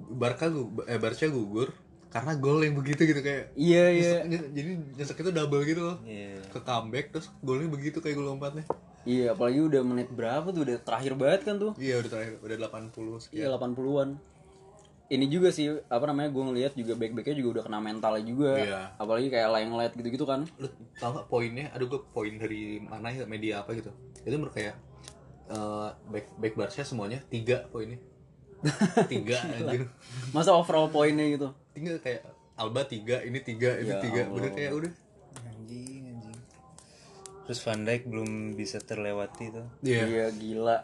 Barca 0.00 0.48
gu 0.48 0.88
eh 0.88 0.96
Barca 0.96 1.28
gugur 1.28 1.68
karena 2.10 2.32
gol 2.34 2.58
yang 2.58 2.74
begitu 2.74 3.02
gitu 3.04 3.20
kayak 3.20 3.54
iya 3.54 3.84
iya 3.88 4.12
nyesek- 4.20 4.26
ny- 4.26 4.50
jadi 4.52 4.70
nyesek 4.94 5.16
itu 5.16 5.30
double 5.30 5.62
gitu 5.62 5.80
loh 5.84 5.96
Iya. 6.02 6.42
ke 6.44 6.58
comeback 6.58 7.06
terus 7.10 7.30
golnya 7.40 7.66
begitu 7.66 7.98
kayak 7.98 8.14
gol 8.14 8.28
lompatnya 8.28 8.66
iya 9.02 9.30
apalagi 9.30 9.62
udah 9.62 9.80
menit 9.80 10.08
berapa 10.08 10.44
tuh 10.46 10.62
udah 10.62 10.76
terakhir 10.78 11.14
banget 11.14 11.40
kan 11.42 11.56
tuh 11.56 11.72
iya 11.76 11.96
udah 11.96 12.10
terakhir 12.10 12.34
udah 12.40 12.56
80 12.60 12.90
sekian 13.20 13.40
Iya 13.40 13.48
80-an. 13.52 14.10
Ini 15.08 15.26
juga 15.26 15.50
sih 15.50 15.66
apa 15.66 16.04
namanya 16.04 16.30
gue 16.30 16.44
ngelihat 16.44 16.72
juga 16.72 16.94
back-backnya 16.94 17.34
juga 17.34 17.48
udah 17.52 17.64
kena 17.64 17.78
mentalnya 17.80 18.22
juga. 18.22 18.54
Iya. 18.56 18.80
Apalagi 18.94 19.26
kayak 19.26 19.48
layang 19.50 19.74
light 19.74 19.90
gitu-gitu 19.92 20.22
kan. 20.22 20.46
lu 20.54 20.70
tau 20.94 21.10
gak 21.12 21.26
poinnya 21.26 21.66
aduh 21.70 21.86
gue 21.88 22.00
poin 22.08 22.30
dari 22.32 22.78
mana 22.80 23.08
ya 23.08 23.24
media 23.24 23.58
apa 23.58 23.72
gitu 23.72 23.90
itu 24.20 24.30
menurut 24.32 24.52
kayak 24.52 24.78
eh, 25.48 25.88
back 26.06 26.26
back 26.36 26.54
Barca 26.54 26.82
semuanya 26.82 27.18
tiga 27.26 27.66
poinnya 27.66 27.98
tiga 29.06 29.36
anjir 29.56 29.88
Masa 30.30 30.52
overall 30.52 30.86
poinnya 30.86 31.24
gitu. 31.26 31.48
tinggal 31.70 31.96
kayak 31.98 32.22
Alba 32.54 32.84
tiga 32.84 33.20
ini 33.20 33.40
tiga 33.40 33.74
ini 33.74 33.88
Ya 33.88 33.98
tiga 33.98 34.20
Allah. 34.22 34.34
bener 34.36 34.50
kayak 34.52 34.72
udah 34.74 34.92
Anjing, 35.42 36.02
anjing. 36.06 36.38
Terus 37.42 37.58
Van 37.60 37.80
Dijk 37.80 38.02
belum 38.04 38.30
bisa 38.52 38.78
terlewati 38.78 39.44
tuh. 39.48 39.66
iya 39.80 40.04
Iya 40.04 40.26
gila. 40.30 40.78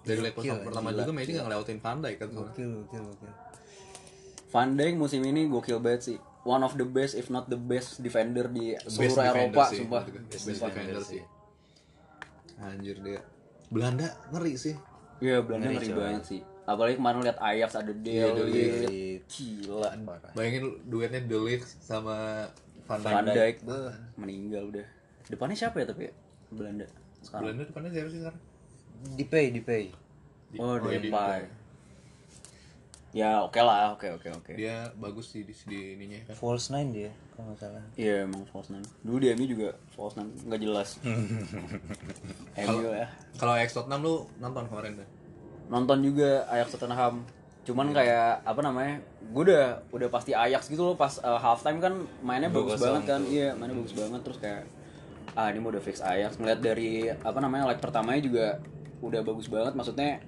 dari 0.00 0.20
leg 0.20 0.32
pertama, 0.32 0.62
pertama 0.62 0.88
juga 0.90 1.12
Messi 1.12 1.30
nggak 1.30 1.44
ngelewatin 1.44 1.78
Van 1.78 1.98
Dijk 1.98 2.16
kan. 2.18 2.28
Gokil, 2.30 2.68
gokil, 2.82 3.02
gokil. 3.06 3.32
Van 4.48 4.68
Dijk 4.70 4.94
musim 4.94 5.20
ini 5.22 5.46
gokil 5.46 5.78
banget 5.78 6.02
sih. 6.04 6.18
One 6.40 6.60
of 6.60 6.74
the 6.74 6.84
best 6.84 7.12
if 7.14 7.28
not 7.28 7.44
the 7.46 7.56
best 7.56 7.98
defender 7.98 8.46
di 8.46 8.72
Best 8.74 8.88
seluruh 8.90 9.10
defender 9.10 9.36
Eropa 9.48 9.64
sih, 9.66 9.78
sumpah. 9.78 10.02
gue. 10.02 10.20
best 10.24 10.46
defender 10.46 11.00
sih 11.02 11.22
anjir 12.58 12.96
dia 12.98 13.20
Belanda 13.68 14.02
ngeri 14.28 14.54
sih 14.56 14.74
Iya 15.18 15.42
Belanda 15.42 15.70
ngeri 15.72 15.88
banget 15.90 16.24
sih. 16.26 16.40
Apalagi 16.68 17.00
kemarin 17.00 17.24
lihat 17.24 17.40
Ajax 17.40 17.80
ada 17.80 17.92
Iya, 18.04 18.28
Del 18.36 18.46
Ligt. 18.52 18.76
Ligt. 18.92 19.22
Gila. 19.32 19.88
bayangin 20.36 20.76
duetnya 20.84 21.24
De 21.24 21.38
Ligt 21.40 21.64
sama 21.80 22.44
Van 22.84 23.00
Dijk 23.00 23.12
Van 23.16 23.26
Dijk 23.32 23.56
beuh, 23.64 23.92
meninggal 24.20 24.68
udah. 24.68 24.86
Depannya 25.32 25.56
siapa 25.56 25.80
ya 25.80 25.86
tapi 25.88 26.12
ya? 26.12 26.14
Belanda 26.52 26.84
sekarang. 27.24 27.42
Belanda 27.48 27.62
depannya 27.64 27.90
siapa 27.92 28.08
sih 28.12 28.20
sekarang 28.20 28.42
Dipay, 29.14 29.54
Dipay. 29.54 29.84
Oh, 30.58 30.76
iya, 30.90 30.98
Depay. 31.00 31.42
Ya 33.16 33.40
oke 33.40 33.56
lah, 33.64 33.96
oke 33.96 34.04
oke 34.20 34.28
oke. 34.36 34.52
dia 34.52 34.92
bagus 35.00 35.32
sih 35.32 35.40
di, 35.40 35.56
di 35.64 35.96
ininya 35.96 36.28
kan 36.28 36.34
False 36.36 36.68
nine 36.68 36.92
dia, 36.92 37.10
kalau 37.32 37.56
nggak 37.56 37.60
salah. 37.64 37.84
Iya 37.96 38.28
emang 38.28 38.44
false 38.52 38.68
nine. 38.68 38.84
Dulu 39.00 39.16
di 39.16 39.32
MU 39.32 39.48
juga 39.48 39.68
false 39.96 40.20
nine, 40.20 40.28
nggak 40.44 40.60
jelas. 40.60 41.00
MU 42.68 42.80
ya. 42.92 43.08
kalau 43.40 43.56
Ajax 43.56 43.72
Tottenham 43.72 44.04
lu 44.04 44.14
nonton 44.36 44.68
kemarin 44.68 45.00
tuh 45.00 45.08
Nonton 45.68 46.00
juga 46.04 46.44
Ajax 46.48 46.76
Tottenham. 46.76 47.24
Cuman 47.64 47.92
kayak 47.92 48.44
apa 48.44 48.60
namanya? 48.64 49.04
Gue 49.32 49.52
udah 49.52 49.84
udah 49.92 50.08
pasti 50.08 50.32
Ajax 50.32 50.72
gitu 50.72 50.82
loh 50.82 50.96
pas 50.96 51.20
uh, 51.20 51.36
halftime 51.36 51.78
kan 51.80 51.94
mainnya 52.24 52.48
bagus 52.48 52.80
banget 52.80 53.04
kan. 53.04 53.20
Iya, 53.28 53.52
mainnya 53.56 53.76
bagus 53.76 53.94
banget 53.96 54.20
terus 54.24 54.38
kayak 54.40 54.64
ah 55.36 55.52
ini 55.52 55.60
mau 55.60 55.70
udah 55.70 55.82
fix 55.84 56.00
Ajax. 56.00 56.40
Ngeliat 56.40 56.60
dari 56.64 57.12
apa 57.12 57.38
namanya 57.38 57.68
leg 57.68 57.80
pertamanya 57.80 58.20
juga 58.24 58.46
udah 59.04 59.20
bagus 59.20 59.46
banget. 59.52 59.76
Maksudnya 59.76 60.24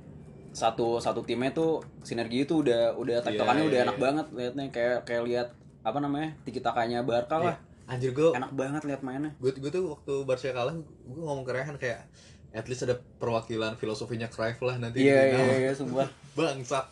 satu 0.50 0.98
satu 0.98 1.22
timnya 1.22 1.54
tuh 1.54 1.78
sinergi 2.02 2.42
itu 2.42 2.62
udah 2.66 2.98
udah 2.98 3.22
tektokannya 3.22 3.64
Iya, 3.64 3.70
udah 3.70 3.78
iya, 3.78 3.86
enak 3.86 3.98
banget 4.02 4.26
liatnya 4.34 4.64
kayak 4.74 4.98
kayak 5.06 5.22
lihat 5.30 5.48
apa 5.86 5.98
namanya 6.02 6.34
tiki 6.42 6.60
takanya 6.60 7.06
Barca 7.06 7.38
lah 7.38 7.56
anjir 7.86 8.10
gue 8.14 8.30
enak 8.34 8.52
banget 8.54 8.82
lihat 8.86 9.00
mainnya 9.02 9.34
gue 9.38 9.50
gue 9.54 9.70
tuh 9.70 9.94
waktu 9.94 10.14
Barca 10.26 10.50
kalah 10.50 10.74
gue 10.78 11.22
ngomong 11.22 11.46
ke 11.46 11.52
Rehan 11.54 11.76
kayak 11.78 12.06
at 12.50 12.66
least 12.66 12.82
ada 12.82 12.98
perwakilan 13.18 13.78
filosofinya 13.78 14.26
Cruyff 14.26 14.58
lah 14.60 14.76
nanti. 14.76 15.06
Iya 15.06 15.20
iya 15.22 15.38
final. 15.38 15.60
iya 15.60 15.72
sumpah 15.74 16.08
bangsat. 16.36 16.86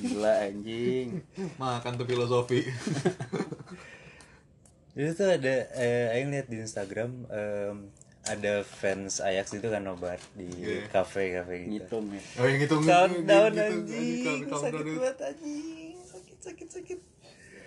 Gila 0.00 0.32
anjing. 0.48 1.20
Makan 1.60 1.92
tuh 1.96 2.06
filosofi. 2.08 2.64
Itu 4.94 5.10
tuh 5.12 5.26
ada, 5.26 5.54
eh, 5.74 6.14
Aing 6.14 6.30
lihat 6.30 6.46
di 6.46 6.62
Instagram, 6.62 7.26
em, 7.26 7.90
ada 8.24 8.62
fans 8.62 9.18
Ajax 9.20 9.52
itu 9.52 9.66
kan 9.68 9.84
nobar 9.84 10.16
di 10.32 10.48
kafe-kafe 10.88 11.66
gitu. 11.66 11.76
ngitung 11.76 12.06
ya? 12.08 12.22
Oh 12.40 12.46
yang 12.48 12.60
itu 12.62 12.76
Countdown 12.80 13.50
gitu, 13.52 13.60
anjing, 13.60 14.38
sakit 14.48 14.84
banget 14.96 15.18
anjing, 15.20 15.94
sakit 16.00 16.38
sakit 16.40 16.68
sakit. 16.72 16.98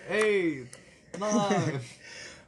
hey 0.08 0.66
nine. 1.14 1.78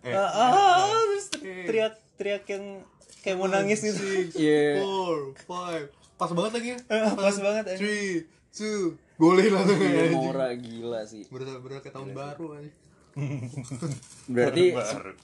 Eh, 0.01 0.11
Ah, 0.17 0.33
ah, 0.33 0.89
terus 1.13 1.29
teriak 1.39 1.95
teriak 2.17 2.45
yang 2.49 2.81
kayak 3.21 3.37
mau 3.37 3.47
nangis 3.47 3.81
gitu. 3.81 3.95
six, 3.95 4.37
Iya. 4.41 4.81
four, 4.81 5.33
five. 5.39 5.87
Pas 6.15 6.31
banget 6.31 6.53
lagi 6.55 6.69
ya. 6.71 6.79
Pas 7.13 7.37
banget 7.37 7.65
anjing. 7.67 7.81
Three, 7.81 8.13
two, 8.51 8.97
langsung 9.19 9.77
Iya, 9.77 10.05
ya. 10.07 10.13
Mora 10.13 10.49
gila 10.53 11.01
sih 11.03 11.25
Berasa 11.27 11.57
berasa 11.59 11.81
kayak 11.81 11.95
tahun 11.95 12.11
baru 12.13 12.47
aja. 12.57 12.71
berarti 14.31 14.71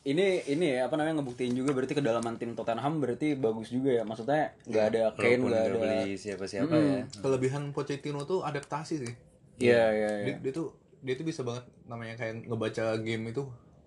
ini 0.05 0.27
ini 0.45 0.67
ya 0.75 0.87
apa 0.87 0.99
namanya 0.99 1.23
ngebuktiin 1.23 1.55
juga 1.55 1.71
berarti 1.71 1.95
kedalaman 1.95 2.35
tim 2.35 2.53
Tottenham 2.53 2.99
berarti 2.99 3.35
bagus 3.35 3.71
juga 3.71 3.93
ya 3.93 4.03
maksudnya 4.03 4.59
nggak 4.65 4.85
ada 4.91 5.03
Kane 5.15 5.39
nggak 5.39 5.63
ada 5.63 5.77
beli 5.77 6.15
siapa-siapa 6.15 6.75
ya. 6.75 7.07
Kelebihan 7.15 7.71
Pochettino 7.71 8.23
tuh 8.25 8.43
adaptasi 8.43 8.95
sih. 9.01 9.13
iya 9.57 9.89
iya 9.89 10.11
iya 10.19 10.27
Dia, 10.27 10.37
dia 10.43 10.53
tuh 10.53 10.75
dia 10.99 11.15
tuh 11.15 11.25
bisa 11.25 11.41
banget 11.41 11.63
namanya 11.87 12.19
kayak 12.19 12.45
ngebaca 12.45 12.85
game 13.01 13.31
itu 13.31 13.43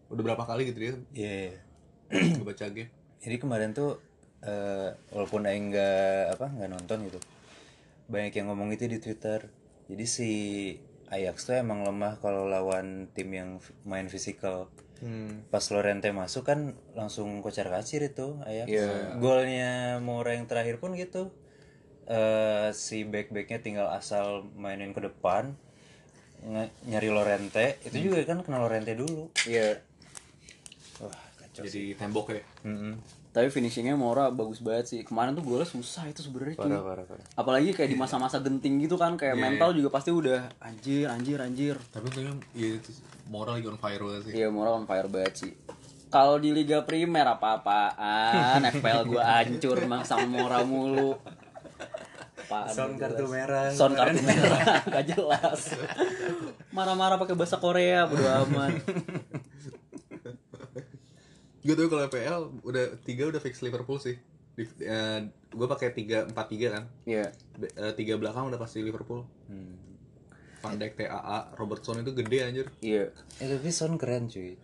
udah 0.08 0.24
berapa 0.24 0.44
kali 0.44 0.62
gitu 0.66 0.80
dia 0.80 0.94
Iya. 1.12 1.60
ngebaca 2.40 2.66
game. 2.72 2.90
Jadi 3.20 3.36
kemarin 3.40 3.76
tuh 3.76 4.00
eh, 4.44 4.96
walaupun 5.12 5.44
Aing 5.44 5.76
nggak 5.76 6.40
apa 6.40 6.48
nggak 6.56 6.72
nonton 6.72 6.98
gitu, 7.12 7.20
banyak 8.08 8.32
yang 8.36 8.48
ngomong 8.52 8.72
itu 8.72 8.88
di 8.88 9.00
Twitter. 9.04 9.52
Jadi 9.90 10.06
si 10.06 10.32
Ajax 11.10 11.50
tuh 11.50 11.58
emang 11.58 11.82
lemah 11.82 12.22
kalau 12.22 12.46
lawan 12.46 13.10
tim 13.12 13.34
yang 13.34 13.50
main 13.84 14.08
fisikal. 14.08 14.70
Pas 15.48 15.64
Lorente 15.72 16.12
masuk 16.12 16.44
kan 16.44 16.76
langsung 16.92 17.40
kocar 17.40 17.72
kacir 17.72 18.04
itu 18.04 18.38
Ajax. 18.46 18.68
Golnya 19.18 19.98
Moura 20.04 20.36
yang 20.36 20.46
terakhir 20.46 20.78
pun 20.78 20.94
gitu. 20.96 21.32
Eh 22.06 22.70
si 22.78 23.08
back-backnya 23.08 23.60
tinggal 23.64 23.88
asal 23.90 24.46
mainin 24.56 24.94
ke 24.94 25.02
depan 25.02 25.56
nyari 26.88 27.12
Lorente 27.12 27.76
itu 27.84 28.12
juga 28.12 28.24
kan 28.24 28.46
kena 28.46 28.64
Lorente 28.64 28.96
dulu. 28.96 29.28
Iya. 29.44 29.82
Wah 29.82 29.89
kacau. 31.50 31.64
Jadi 31.66 31.84
tembok 31.98 32.28
ya. 32.32 32.42
Mm-mm. 32.66 32.94
Tapi 33.30 33.48
finishingnya 33.54 33.94
Mora 33.94 34.34
bagus 34.34 34.58
banget 34.58 34.86
sih. 34.90 35.00
Kemarin 35.06 35.38
tuh 35.38 35.46
golnya 35.46 35.68
susah 35.70 36.10
itu 36.10 36.26
sebenarnya. 36.26 36.58
Parah 36.58 36.82
parah 36.82 37.06
parah. 37.06 37.26
Apalagi 37.38 37.78
kayak 37.78 37.94
di 37.94 37.98
masa-masa 37.98 38.42
genting 38.42 38.82
gitu 38.82 38.98
kan, 38.98 39.14
kayak 39.18 39.38
mental 39.38 39.70
juga 39.78 39.94
pasti 39.94 40.10
udah 40.10 40.50
anjir, 40.58 41.06
anjir, 41.06 41.38
anjir. 41.38 41.76
Tapi 41.94 42.10
untungnya 42.10 42.34
ya 42.58 42.82
itu 42.82 42.90
moral 43.30 43.62
lagi 43.62 43.68
on 43.70 43.78
fire 43.78 44.02
banget 44.02 44.22
sih. 44.26 44.34
Iya, 44.34 44.48
Mora 44.50 44.70
on 44.74 44.90
fire 44.90 45.10
banget 45.10 45.34
sih. 45.46 45.54
Kalau 46.10 46.42
di 46.42 46.50
Liga 46.50 46.82
Primer 46.90 47.38
apa-apaan, 47.38 48.66
FPL 48.82 49.06
gua 49.06 49.24
hancur 49.42 49.78
emang 49.78 50.02
sama 50.02 50.26
Mora 50.26 50.66
mulu. 50.66 51.14
Apaan 52.50 52.74
Sound 52.74 52.98
kartu 52.98 53.30
merah. 53.30 53.70
Sound 53.70 53.94
kartu 53.94 54.26
merah, 54.26 54.82
gak 54.90 55.06
jelas. 55.06 55.78
Marah-marah 56.74 57.22
pakai 57.22 57.38
bahasa 57.38 57.62
Korea, 57.62 58.10
bodo 58.10 58.26
amat. 58.26 58.74
Gue 61.70 61.78
tuh 61.78 61.86
kalau 61.86 62.10
PL 62.10 62.42
udah 62.66 62.98
tiga 63.06 63.30
udah 63.30 63.38
fix 63.38 63.62
Liverpool 63.62 64.02
sih. 64.02 64.18
Di, 64.58 64.66
gue 65.54 65.68
pakai 65.70 65.94
tiga 65.94 66.26
empat 66.26 66.50
tiga 66.50 66.82
kan. 66.82 66.90
Iya. 67.06 67.30
Be- 67.62 67.70
eh, 67.78 67.94
tiga 67.94 68.18
belakang 68.18 68.50
udah 68.50 68.58
pasti 68.58 68.82
Liverpool. 68.82 69.22
Van 70.66 70.76
Dijk, 70.82 70.98
TAA, 70.98 71.54
Robertson 71.62 72.02
itu 72.02 72.18
gede 72.18 72.38
anjir. 72.42 72.68
Iya. 72.82 73.14
Eh 73.38 73.46
tapi 73.54 73.70
Son 73.70 74.02
keren 74.02 74.26
cuy. 74.26 74.58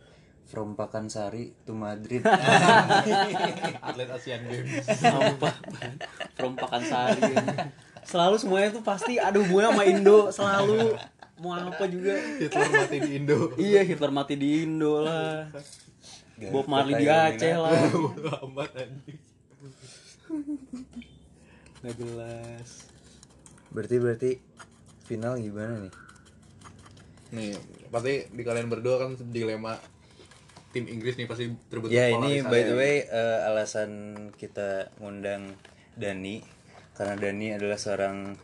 From 0.49 0.73
Pakansari 0.73 1.53
to 1.69 1.77
Madrid. 1.77 2.25
Atlet 3.85 4.09
Asian 4.09 4.41
Games. 4.49 4.81
Sampah. 4.89 5.53
From 6.33 6.57
Pakansari. 6.57 7.21
Selalu 8.01 8.41
semuanya 8.41 8.73
tuh 8.73 8.81
pasti 8.81 9.21
ada 9.21 9.37
hubungannya 9.37 9.77
sama 9.77 9.83
Indo, 9.85 10.17
selalu 10.33 10.97
mau 11.37 11.53
apa 11.53 11.85
juga. 11.85 12.17
Hitler 12.41 12.69
mati 12.73 12.97
di 12.97 13.11
Indo. 13.13 13.37
Iya, 13.61 13.81
Hitler 13.85 14.09
mati 14.09 14.33
di 14.33 14.49
Indo 14.65 15.05
lah. 15.05 15.53
Bob 16.51 16.67
Marley 16.67 16.99
di 16.99 17.07
Aceh 17.07 17.55
lah. 17.55 17.71
Amat 18.43 18.71
anjing. 18.75 19.19
Gak 21.85 21.95
jelas. 22.01 22.69
berarti 23.75 23.95
berarti 23.99 24.31
final 25.03 25.35
gimana 25.35 25.83
nih? 25.83 25.93
Nih, 27.35 27.51
pasti 27.91 28.13
di 28.31 28.43
kalian 28.43 28.71
berdua 28.71 28.95
kan 29.03 29.19
dilema 29.29 29.75
tim 30.71 30.87
Inggris 30.87 31.15
nih 31.19 31.27
pasti 31.27 31.51
terbentuk 31.71 31.95
Ya 31.95 32.11
ini 32.11 32.43
by 32.43 32.61
the 32.67 32.75
way 32.75 33.03
eh, 33.07 33.39
alasan 33.47 33.91
kita 34.35 34.91
ngundang 34.99 35.55
Dani 35.95 36.43
karena 36.95 37.15
Dani 37.19 37.47
adalah 37.55 37.79
seorang 37.79 38.39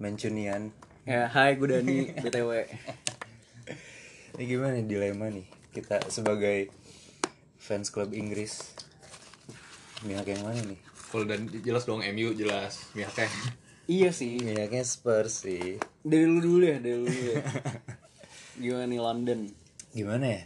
Mancunian. 0.00 0.72
Ya, 1.04 1.28
hai 1.28 1.60
gue 1.60 1.68
Dani, 1.68 2.16
BTW. 2.16 2.50
Ini 4.40 4.44
gimana 4.48 4.80
nih 4.80 4.88
dilema 4.88 5.28
nih 5.28 5.44
kita 5.76 6.08
sebagai 6.08 6.72
fans 7.70 7.94
klub 7.94 8.10
Inggris. 8.10 8.74
Mihak 10.02 10.26
yang 10.26 10.42
mana 10.42 10.58
nih? 10.58 10.80
Kalau 11.14 11.22
dan 11.22 11.46
jelas 11.62 11.86
dong 11.86 12.02
MU 12.02 12.34
jelas 12.34 12.82
Mihaknya. 12.98 13.30
Iya 13.86 14.10
sih. 14.10 14.42
Mihaknya 14.42 14.82
Spurs 14.82 15.46
sih. 15.46 15.78
Dari 16.02 16.26
lu 16.26 16.42
dulu 16.42 16.66
ya, 16.66 16.82
dari 16.82 16.98
lu 16.98 17.06
dulu 17.06 17.30
ya. 17.30 17.42
Gimana 18.62 18.84
nih 18.90 18.98
London? 18.98 19.40
Gimana 19.94 20.26
ya? 20.26 20.42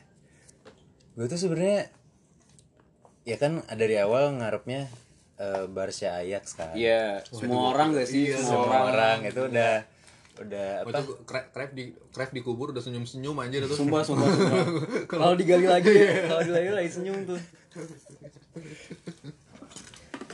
Gue 1.17 1.27
tuh 1.33 1.41
sebenarnya 1.41 1.89
ya 3.25 3.37
kan 3.41 3.65
dari 3.73 3.97
awal 3.97 4.37
ngarepnya 4.37 4.93
eh, 5.41 5.65
Barca 5.65 6.21
Ajax 6.21 6.61
kan. 6.61 6.77
Iya, 6.77 7.25
semua 7.25 7.73
orang 7.73 7.97
gak 7.97 8.05
sih? 8.05 8.37
semua 8.37 8.45
Semua 8.45 8.61
orang. 8.69 8.85
orang 8.93 9.19
itu 9.33 9.41
udah 9.49 9.73
udah 10.35 10.83
Oh, 10.83 10.91
apa? 10.91 10.99
itu 10.99 11.13
Cruyff 11.25 11.71
di 11.73 11.85
Cruyff 12.11 12.31
dikubur 12.31 12.75
udah 12.75 12.83
senyum-senyum 12.83 13.39
aja 13.39 13.55
itu. 13.63 13.71
Sumpah, 13.71 14.03
sumpah, 14.03 14.27
sumpah. 14.35 14.65
Kalau 15.07 15.35
digali 15.39 15.65
lagi, 15.65 15.95
kalau 16.27 16.43
digali 16.43 16.71
lagi 16.75 16.91
senyum 16.91 17.23
tuh. 17.23 17.41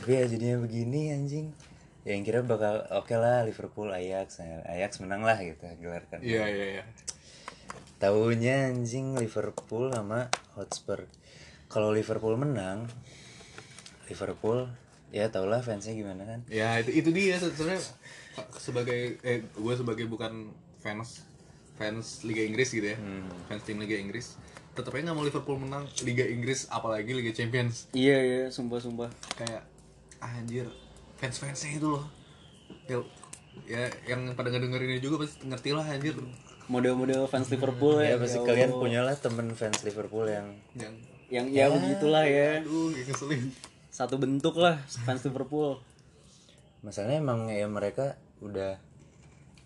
Tapi 0.01 0.11
ya 0.11 0.23
jadinya 0.25 0.57
begini 0.61 1.13
anjing. 1.13 1.53
Ya 2.01 2.17
yang 2.17 2.25
kira 2.25 2.41
bakal 2.41 2.81
oke 2.89 3.13
lah 3.13 3.45
Liverpool 3.45 3.93
Ajax, 3.93 4.41
Ajax 4.65 4.97
menang 5.05 5.21
lah 5.21 5.37
gitu 5.37 5.61
gelar 5.77 6.01
kan. 6.09 6.17
Iya 6.25 6.49
iya 6.49 6.65
iya. 6.81 6.83
Tahunya 8.01 8.73
anjing 8.73 9.13
Liverpool 9.13 9.93
sama 9.93 10.33
Hotspur. 10.57 11.05
Kalau 11.69 11.93
Liverpool 11.93 12.33
menang, 12.33 12.89
Liverpool 14.09 14.65
ya 15.13 15.29
tau 15.29 15.45
lah 15.45 15.61
fansnya 15.61 15.93
gimana 15.93 16.25
kan. 16.25 16.39
Ya 16.49 16.81
itu 16.81 16.89
itu 16.89 17.09
dia 17.13 17.37
sebenarnya 17.37 17.85
sebagai 18.55 19.19
eh 19.21 19.43
gue 19.43 19.73
sebagai 19.73 20.05
bukan 20.05 20.49
fans 20.77 21.23
fans 21.75 22.21
Liga 22.21 22.41
Inggris 22.41 22.69
gitu 22.69 22.85
ya. 22.85 22.97
Fans 23.45 23.63
tim 23.63 23.77
Liga 23.77 23.95
Inggris 23.95 24.37
tetap 24.71 24.95
aja 24.95 25.03
nggak 25.03 25.17
mau 25.17 25.27
Liverpool 25.27 25.59
menang 25.59 25.83
Liga 26.01 26.23
Inggris 26.23 26.63
apalagi 26.67 27.11
Liga 27.11 27.35
Champions 27.35 27.91
Iya, 27.91 28.17
iya, 28.17 28.43
sumpah, 28.47 28.79
sumpah. 28.79 29.11
kayak 29.35 29.67
anjir 30.23 30.63
fans 31.19 31.35
fansnya 31.35 31.75
itu 31.75 31.91
loh 31.91 32.07
ya, 32.87 33.03
ya 33.67 33.83
yang 34.07 34.31
pada 34.31 34.47
ngedenger 34.47 34.79
ini 34.81 34.97
juga 34.97 35.27
pasti 35.27 35.43
ngerti 35.43 35.69
lah 35.71 35.83
anjir 35.83 36.15
Model-model 36.65 37.27
fans 37.27 37.51
Liverpool 37.51 37.99
ya. 37.99 38.15
Ya 38.15 38.17
pasti 38.17 38.39
ya 38.39 38.47
kalian 38.47 38.71
punya 38.71 39.03
lah 39.03 39.11
temen 39.11 39.51
fans 39.51 39.83
Liverpool 39.83 40.23
yang 40.23 40.55
yang 40.71 40.93
Yang 41.27 41.45
ya 41.51 41.65
begitulah 41.67 42.23
ya. 42.23 42.63
aduh 42.63 42.95
kayak 42.95 43.05
ngeselin 43.11 43.43
Satu 43.91 44.15
bentuk 44.15 44.55
lah 44.55 44.79
fans 45.03 45.19
Liverpool. 45.21 45.83
Masalahnya 46.81 47.21
emang 47.21 47.49
ya 47.49 47.65
mereka 47.65 48.17
udah 48.41 48.77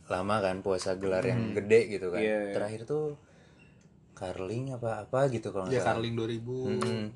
lama 0.05 0.35
kan 0.37 0.61
puasa 0.61 0.95
gelar 0.95 1.25
yang 1.25 1.55
gede 1.55 1.89
gitu 1.89 2.13
kan. 2.13 2.21
Iya, 2.21 2.51
iya. 2.51 2.53
Terakhir 2.53 2.85
tuh 2.85 3.17
Carling 4.15 4.71
apa 4.71 5.03
apa 5.03 5.27
gitu 5.27 5.51
kalau 5.51 5.67
nggak 5.67 5.75
ya 5.75 5.83
salah. 5.83 5.99
Carling 5.99 6.15
2000 6.15 6.45
Hmm. 6.45 7.07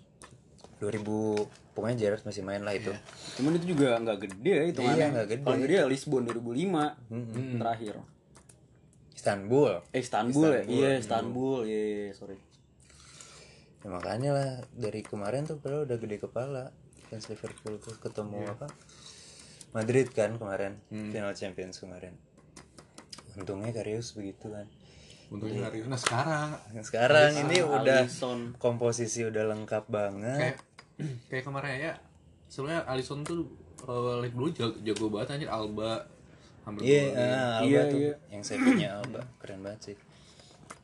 2000 0.79 1.75
pokoknya 1.75 1.95
Gerrard 1.95 2.23
masih 2.23 2.43
main 2.43 2.63
lah 2.63 2.75
itu. 2.75 2.91
Cuman 3.35 3.55
itu 3.55 3.75
juga 3.75 3.99
nggak 3.99 4.19
gede 4.19 4.51
ya 4.51 4.63
itu 4.67 4.79
Iya, 4.79 5.05
nggak 5.11 5.27
gede. 5.27 5.41
Paling 5.43 5.61
gede 5.63 5.75
ya 5.75 5.85
Lisbon 5.87 6.23
2005 6.23 6.95
terakhir. 7.59 7.95
Istanbul. 9.11 9.83
Eh 9.91 9.99
Istanbul, 9.99 10.47
ya? 10.47 10.63
Iya 10.63 10.89
Istanbul, 11.03 11.67
iya 11.67 11.81
iya, 11.83 12.11
sorry. 12.15 12.39
Ya, 13.79 13.87
makanya 13.91 14.31
lah 14.31 14.49
dari 14.71 15.03
kemarin 15.03 15.43
tuh 15.43 15.59
padahal 15.59 15.83
udah 15.83 15.97
gede 15.99 16.19
kepala 16.19 16.71
fans 17.07 17.27
Liverpool 17.27 17.79
tuh 17.79 17.95
ketemu 17.95 18.43
apa 18.47 18.67
Madrid 19.71 20.09
kan 20.09 20.35
kemarin 20.35 20.81
final 20.89 21.31
Champions 21.31 21.77
kemarin. 21.77 22.17
Untungnya 23.33 23.71
Karius 23.71 24.11
begitu 24.11 24.49
kan. 24.49 24.65
untungnya 25.29 25.61
hari 25.63 25.85
nah 25.85 25.93
sekarang 25.95 26.57
Nah, 26.73 26.81
Sekarang 26.81 27.29
ini 27.39 27.61
udah 27.61 28.01
Alisson. 28.01 28.57
komposisi 28.57 29.21
udah 29.23 29.45
lengkap 29.47 29.85
banget. 29.85 30.37
kayak 30.41 30.57
kayak 31.29 31.43
kemarin 31.43 31.69
ya 31.79 31.93
sebenarnya 32.47 32.81
Alisson 32.83 33.21
tuh 33.21 33.45
uh, 33.83 34.17
like 34.17 34.33
dulu 34.33 34.49
jago, 34.49 34.73
jago 34.81 35.05
banget 35.07 35.37
anjir 35.37 35.49
Alba 35.49 36.01
hampir 36.65 36.81
Iya, 36.81 37.03
golin. 37.05 37.21
ah, 37.21 37.53
Alba 37.55 37.67
Iya, 37.67 37.81
tuh 37.85 37.99
iya. 38.01 38.13
yang 38.27 38.41
saya 38.41 38.57
punya 38.59 38.89
Alba 38.97 39.21
keren 39.37 39.61
banget 39.61 39.81
sih. 39.85 39.97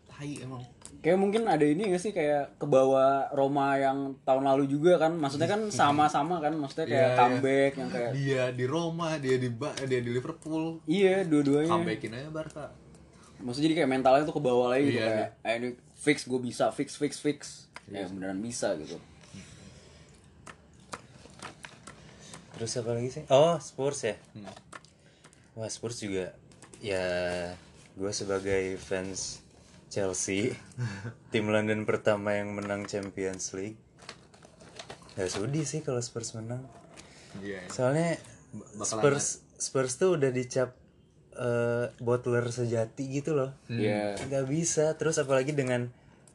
tai 0.07 0.31
emang 0.39 0.61
Kayak 0.99 1.17
mungkin 1.17 1.45
ada 1.45 1.61
ini 1.61 1.89
gak 1.89 1.99
sih 1.99 2.09
kayak 2.09 2.55
ke 2.55 2.65
bawah 2.65 3.29
Roma 3.29 3.75
yang 3.75 3.97
tahun 4.21 4.43
lalu 4.43 4.65
juga 4.67 4.97
kan? 4.97 5.13
Maksudnya 5.13 5.45
kan 5.45 5.61
sama-sama 5.69 6.37
kan? 6.37 6.53
Maksudnya 6.53 6.85
kayak 6.85 6.97
Iya, 6.97 7.07
iya. 7.07 7.17
comeback 7.17 7.71
yang 7.75 7.89
kayak 7.89 8.11
dia 8.13 8.43
di 8.51 8.65
Roma 8.65 9.09
dia 9.15 9.35
di 9.35 9.49
Ba- 9.49 9.77
dia 9.79 9.99
di 9.99 10.09
Liverpool. 10.09 10.81
Iya 10.85 11.21
dua-duanya. 11.23 11.69
Comebackin 11.69 12.11
aja 12.11 12.29
Barca. 12.29 12.65
Maksudnya 13.37 13.65
jadi 13.67 13.75
kayak 13.77 13.89
mentalnya 13.91 14.23
tuh 14.23 14.33
ke 14.33 14.41
bawah 14.41 14.67
lagi 14.67 14.87
gitu 14.87 14.97
Iya, 14.97 15.29
Kayak 15.37 15.45
eh, 15.45 15.55
ini 15.55 15.69
fix 15.95 16.17
gue 16.23 16.39
bisa 16.39 16.71
fix 16.71 16.95
fix 16.95 17.17
fix. 17.17 17.39
Ya 17.85 18.05
beneran 18.05 18.39
bisa 18.39 18.73
gitu. 18.75 18.97
Terus 22.51 22.71
apa 22.75 22.91
lagi 22.95 23.09
sih? 23.11 23.23
Oh, 23.27 23.59
Spurs 23.59 23.99
ya. 24.01 24.15
Wah, 25.53 25.67
Spurs 25.67 25.99
juga 25.99 26.31
ya 26.79 27.03
gue 27.93 28.11
sebagai 28.11 28.75
fans 28.77 29.39
Chelsea, 29.89 30.51
tim 31.31 31.47
London 31.47 31.87
pertama 31.87 32.35
yang 32.35 32.53
menang 32.53 32.85
Champions 32.89 33.53
League. 33.55 33.79
Gak 35.15 35.31
sudi 35.31 35.63
sih 35.63 35.79
kalau 35.79 36.03
Spurs 36.03 36.35
menang. 36.35 36.67
iya 37.39 37.63
Soalnya 37.71 38.19
bakalan 38.75 38.87
Spurs 38.87 39.27
Spurs 39.55 39.93
tuh 39.95 40.19
udah 40.19 40.31
dicap 40.35 40.75
eh, 41.35 41.87
bottler 42.03 42.43
sejati 42.51 43.07
gitu 43.07 43.35
loh. 43.37 43.55
Iya 43.71 44.19
Gak 44.19 44.45
bisa. 44.51 44.95
Terus 44.99 45.15
apalagi 45.21 45.55
dengan 45.55 45.87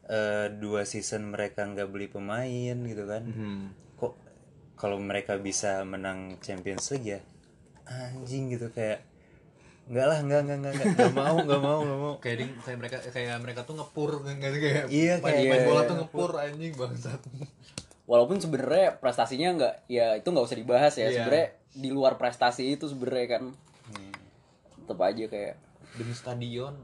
eh, 0.09 0.48
dua 0.48 0.88
season 0.88 1.28
mereka 1.28 1.68
nggak 1.68 1.88
beli 1.92 2.09
pemain 2.09 2.76
gitu 2.80 3.05
kan. 3.05 3.22
Kok 4.01 4.12
kalau 4.80 4.96
mereka 4.96 5.36
bisa 5.36 5.84
menang 5.84 6.40
Champions 6.40 6.88
League 6.96 7.09
ya 7.18 7.20
anjing 7.90 8.55
gitu 8.55 8.70
kayak 8.70 9.03
Enggak 9.91 10.07
lah, 10.07 10.18
enggak, 10.20 10.41
enggak, 10.41 10.57
enggak, 10.57 10.72
enggak, 10.72 10.88
enggak 10.88 11.12
mau, 11.12 11.36
enggak 11.36 11.61
mau, 11.61 11.78
enggak 11.82 11.99
mau. 12.01 12.14
kayak 12.22 12.36
ding, 12.38 12.53
kayak 12.57 12.78
mereka 12.78 12.97
kayak 13.05 13.36
mereka 13.38 13.61
tuh 13.62 13.74
ngepur 13.74 14.11
nggak 14.22 14.51
sih 14.55 14.61
kayak 14.61 14.84
Iya, 14.86 15.14
main, 15.18 15.34
kayak- 15.34 15.51
main 15.51 15.62
bola 15.64 15.74
Iya. 15.76 15.88
tuh 15.88 15.97
ngepur 15.99 16.30
anjing 16.36 16.72
bangsat 16.72 17.20
walaupun 18.05 18.38
sebenarnya 18.38 18.86
prestasinya 18.97 19.49
nggak 19.53 19.74
ya 19.86 20.07
itu 20.14 20.26
nggak 20.26 20.43
usah 20.45 20.59
dibahas 20.59 20.95
ya 20.95 21.05
Iya. 21.05 21.14
sebenarnya 21.16 21.47
di 21.72 21.88
luar 21.88 22.14
prestasi 22.16 22.70
itu 22.70 22.86
sebenarnya 22.86 23.26
kan 23.28 23.43
tetap 24.76 24.99
aja 25.01 25.24
kayak 25.26 25.55
demi 25.93 26.11
stadion 26.12 26.74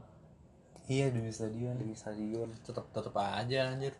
Iya 0.86 1.10
demi 1.10 1.30
stadion. 1.30 1.74
di 1.76 1.90
stadion 1.92 2.46
tetap 2.60 2.86
tetap 2.90 3.14
aja 3.16 3.70
anjir 3.70 3.90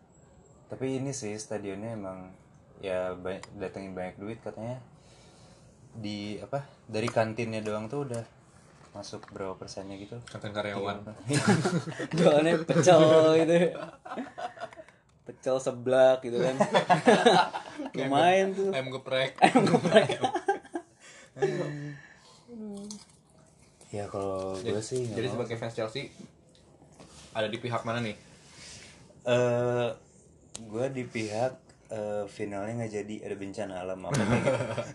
Tapi 0.66 0.98
ini 0.98 1.10
sih 1.10 1.34
stadionnya 1.34 1.94
emang 1.94 2.30
ya 2.78 3.10
banyak, 3.12 3.42
datengin 3.54 3.90
banyak 3.92 4.14
duit 4.16 4.38
katanya. 4.40 4.82
Di 5.92 6.38
apa? 6.38 6.66
Dari 6.84 7.06
kantinnya 7.06 7.58
doang 7.60 7.86
tuh 7.86 8.02
udah 8.02 8.22
masuk 8.96 9.28
berapa 9.28 9.52
persennya 9.60 10.00
gitu. 10.00 10.16
kantin 10.24 10.56
karyawan. 10.56 11.04
Jualannya 12.16 12.64
pecel 12.64 13.00
gitu. 13.44 13.54
Pecel 15.28 15.56
seblak 15.60 16.24
gitu 16.24 16.40
kan. 16.40 16.56
Lumayan 18.00 18.56
tuh. 18.56 18.72
ayam 18.72 18.88
geprek. 18.88 19.36
Ya 23.94 24.04
kalau 24.10 24.58
gue 24.60 24.82
sih 24.82 25.08
jadi 25.08 25.30
sebagai 25.30 25.56
fans 25.56 25.72
Chelsea 25.72 26.10
ada 27.32 27.46
di 27.48 27.56
pihak 27.56 27.86
mana 27.86 28.02
nih? 28.02 28.16
Eh, 29.24 29.88
gue 30.58 30.86
di 30.90 31.04
pihak 31.06 31.54
eh, 31.88 32.24
finalnya 32.26 32.72
nggak 32.76 32.92
jadi 32.94 33.14
ada 33.22 33.34
bencana 33.34 33.74
alam 33.78 33.98
apa 34.02 34.16
kayak 34.18 34.40
gitu. 34.40 34.52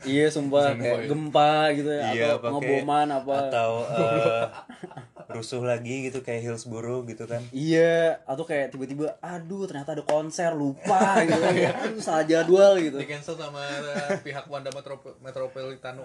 iya 0.08 0.26
sumpah 0.28 0.74
kayak 0.74 1.00
gempa 1.06 1.54
gitu 1.74 1.90
ya 1.90 2.04
Iya, 2.10 2.26
atau 2.28 2.38
pakai- 2.38 2.52
ngeboman 2.54 3.08
apa. 3.10 3.36
atau 3.46 3.72
eh, 3.88 4.44
rusuh 5.32 5.64
lagi 5.64 6.06
gitu 6.06 6.20
kayak 6.20 6.44
Hillsborough 6.44 7.06
gitu 7.06 7.24
kan. 7.24 7.40
Iya 7.50 8.20
atau 8.22 8.44
kayak 8.44 8.70
tiba-tiba 8.70 9.16
aduh 9.18 9.64
ternyata 9.64 9.94
ada 9.94 10.04
konser 10.04 10.52
lupa 10.52 11.00
gitu. 11.24 11.40
Kan 11.40 11.56
aduh 11.88 12.00
salah 12.00 12.26
jadwal 12.26 12.76
gitu. 12.78 12.98
Di 12.98 13.08
cancel 13.08 13.36
sama 13.36 13.64
uh, 13.64 14.20
pihak 14.20 14.44
Wanda 14.46 14.68
Metropo- 14.70 15.16
Metropolitano. 15.18 16.04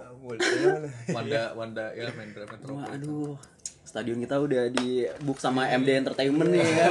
Wanda 1.09 1.43
Wanda 1.53 1.91
ya 1.91 2.07
Metropolitano. 2.09 2.87
Aduh 2.87 3.35
stadion 3.83 4.19
kita 4.19 4.37
udah 4.37 4.67
di 4.69 5.03
book 5.21 5.39
sama 5.39 5.67
MD 5.69 5.91
Entertainment 5.97 6.47
nih 6.49 6.63
kan 6.77 6.91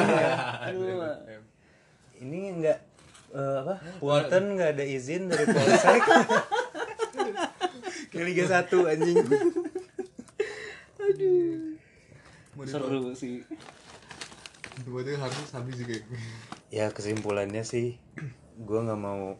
aduh. 0.65 1.15
Ini 2.17 2.39
nggak 2.57 2.79
eh, 3.35 3.55
apa? 3.61 3.75
Punten 3.99 4.55
nggak 4.55 4.79
ada 4.79 4.85
izin 4.87 5.27
dari 5.27 5.45
polsek. 5.45 6.01
Kayak 8.15 8.25
Liga 8.31 8.45
1 8.47 8.91
anjing. 8.95 9.17
Seru 12.63 13.11
sih. 13.11 13.43
Berarti 14.87 15.11
harus 15.19 15.49
habis 15.55 15.75
sih 15.79 15.87
kayak 15.87 16.03
ya 16.67 16.91
kesimpulannya 16.91 17.63
sih 17.63 17.99
gue 18.55 18.79
nggak 18.79 18.99
mau. 18.99 19.35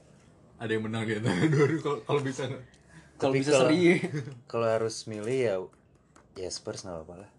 Ada 0.60 0.72
yang 0.76 0.84
menang 0.88 1.04
di 1.08 1.20
antara 1.20 1.48
dua 1.48 1.68
kalau 1.80 2.00
kalau 2.04 2.22
bisa. 2.24 2.44
Kalau 3.16 3.32
bisa 3.32 3.56
kalau- 3.56 3.72
seri. 3.72 4.04
kalau 4.52 4.68
harus 4.68 5.08
milih 5.08 5.40
ya 5.40 5.56
ya 6.36 6.50
Spurs 6.52 6.84
nggak 6.84 7.00
apa-apa 7.00 7.16
lah. 7.24 7.32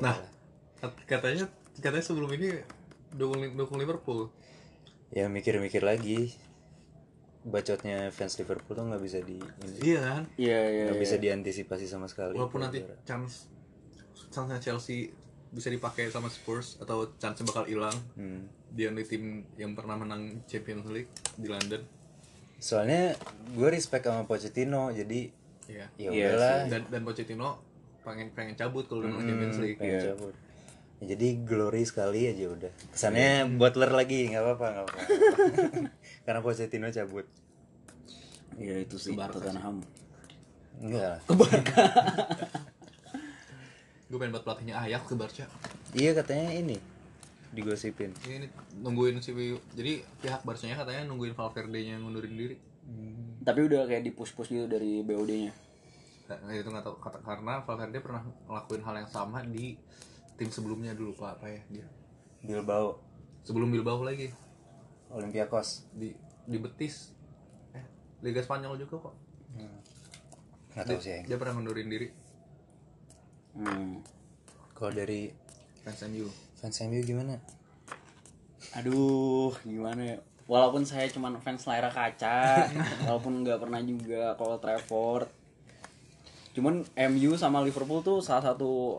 Nah. 0.00 0.16
katanya 1.08 1.48
katanya 1.80 2.04
sebelum 2.04 2.28
ini 2.36 2.60
dukung 3.16 3.40
dukung 3.56 3.80
Liverpool 3.80 4.28
ya 5.14 5.30
mikir-mikir 5.30 5.80
lagi. 5.80 6.34
Bacotnya 7.44 8.08
fans 8.08 8.40
Liverpool 8.40 8.72
tuh 8.72 8.88
nggak 8.88 9.02
bisa 9.04 9.20
di 9.20 9.36
iya 9.84 10.00
kan? 10.00 10.22
Iya 10.34 10.58
iya 10.64 10.84
nggak 10.88 10.96
bisa 10.98 11.16
diantisipasi 11.20 11.84
sama 11.84 12.08
sekali. 12.08 12.34
Walaupun 12.34 12.60
nanti 12.60 12.80
chance 13.04 13.52
chance 14.32 14.48
Chelsea 14.58 15.12
bisa 15.52 15.68
dipakai 15.68 16.08
sama 16.08 16.26
Spurs 16.26 16.80
atau 16.80 17.14
chance 17.16 17.44
bakal 17.44 17.64
hilang. 17.64 17.94
Hmm. 18.16 18.48
dia 18.74 18.90
di 18.90 19.06
tim 19.06 19.46
yang 19.54 19.78
pernah 19.78 19.94
menang 19.94 20.42
Champions 20.50 20.90
League 20.90 21.06
di 21.38 21.46
London. 21.46 21.78
Soalnya 22.58 23.14
gue 23.54 23.68
respect 23.70 24.02
sama 24.02 24.26
Pochettino 24.26 24.90
jadi 24.90 25.30
Iya. 25.64 25.86
ya 25.94 26.10
Iya 26.10 26.10
udahlah. 26.34 26.58
dan 26.66 26.82
dan 26.90 27.00
Pochettino 27.06 27.62
pengen 28.02 28.34
pengen 28.34 28.58
cabut 28.58 28.82
kalau 28.84 29.06
udah 29.06 29.14
menang 29.14 29.30
Champions 29.30 29.58
League. 29.62 29.78
pengen 29.78 30.10
cabut. 30.10 30.34
Jadi 31.04 31.44
glory 31.44 31.84
sekali 31.86 32.26
aja 32.26 32.50
udah. 32.50 32.72
Kesannya 32.92 33.46
Butler 33.60 33.92
lagi 33.92 34.28
nggak 34.32 34.42
apa-apa 34.42 34.66
nggak 34.72 34.84
apa-apa. 34.84 35.00
Karena 36.26 36.40
Pochettino 36.40 36.88
cabut. 36.90 37.26
Iya 38.58 38.74
itu 38.82 38.96
sih 38.98 39.14
Tottenham. 39.14 39.84
Enggak 40.82 41.22
gue 44.04 44.22
pengen 44.22 44.30
buat 44.36 44.46
pelatihnya 44.46 44.78
Ajax 44.78 45.10
ke 45.10 45.14
Barca. 45.18 45.44
Iya 45.90 46.14
katanya 46.14 46.54
ini 46.54 46.78
digosipin. 47.50 48.14
Ini 48.22 48.46
nungguin 48.78 49.18
si 49.18 49.34
Wiu 49.34 49.58
jadi 49.74 50.06
pihak 50.22 50.46
Barcanya 50.46 50.78
katanya 50.78 51.10
nungguin 51.10 51.34
Valverde 51.34 51.80
nya 51.82 51.98
ngundurin 51.98 52.34
diri. 52.34 52.54
Tapi 53.42 53.60
udah 53.66 53.90
kayak 53.90 54.06
di 54.06 54.14
push 54.14 54.38
push 54.38 54.54
gitu 54.54 54.70
dari 54.70 55.02
BOD 55.02 55.30
nya 55.50 55.52
nah, 56.30 56.52
itu 56.54 56.68
nggak 56.68 56.84
tahu. 56.84 56.96
Karena 57.02 57.66
Valverde 57.66 57.98
pernah 57.98 58.22
ngelakuin 58.46 58.82
hal 58.86 58.94
yang 59.02 59.10
sama 59.10 59.42
di 59.42 59.74
tim 60.34 60.50
sebelumnya 60.50 60.92
dulu 60.94 61.14
pak 61.14 61.38
apa 61.40 61.46
ya 61.50 61.62
dia 61.70 61.86
Bilbao. 62.44 63.00
Sebelum 63.44 63.72
Bilbao 63.72 64.04
lagi? 64.04 64.28
Olympiakos. 65.08 65.88
Di 65.96 66.12
di 66.44 66.56
Betis. 66.60 67.16
Eh 67.72 67.84
Liga 68.20 68.44
Spanyol 68.44 68.76
juga 68.76 69.08
kok. 69.08 69.14
Nggak 70.74 70.84
tahu 70.90 71.00
sih. 71.00 71.22
dia 71.24 71.36
pernah 71.38 71.54
ngundurin 71.56 71.88
diri. 71.88 72.08
Hmm. 73.54 74.02
kalau 74.74 74.90
dari 74.90 75.30
fans 75.86 76.02
MU 76.10 76.26
fans 76.58 76.82
MU 76.90 76.98
gimana? 77.06 77.38
Aduh 78.74 79.54
gimana 79.62 80.02
ya? 80.02 80.18
Walaupun 80.50 80.82
saya 80.82 81.06
cuma 81.06 81.30
fans 81.38 81.62
layar 81.70 81.86
kaca 81.94 82.66
walaupun 83.06 83.46
nggak 83.46 83.62
pernah 83.62 83.78
juga 83.86 84.34
Old 84.42 84.58
Trafford. 84.58 85.30
Cuman 86.58 86.82
MU 87.14 87.38
sama 87.38 87.62
Liverpool 87.62 88.02
tuh 88.02 88.18
salah 88.18 88.42
satu 88.42 88.98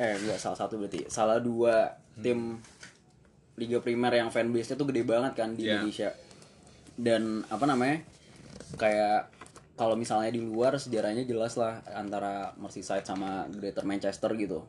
eh 0.00 0.16
enggak 0.16 0.40
salah 0.40 0.56
satu 0.56 0.80
berarti 0.80 1.04
salah 1.06 1.36
dua 1.38 1.92
tim 2.16 2.56
Liga 3.54 3.78
Primer 3.78 4.08
yang 4.10 4.32
fanbase-nya 4.32 4.74
tuh 4.74 4.88
gede 4.88 5.04
banget 5.04 5.36
kan 5.36 5.52
di 5.52 5.68
Iya. 5.68 5.78
Indonesia 5.78 6.10
dan 6.96 7.22
apa 7.46 7.64
namanya 7.64 8.00
kayak 8.74 9.28
kalau 9.74 9.92
misalnya 9.94 10.28
di 10.28 10.40
luar 10.40 10.76
sejarahnya 10.76 11.24
jelas 11.24 11.56
lah 11.56 11.80
antara 11.90 12.52
Merseyside 12.56 13.04
sama 13.04 13.44
Greater 13.50 13.84
Manchester 13.84 14.32
gitu 14.34 14.64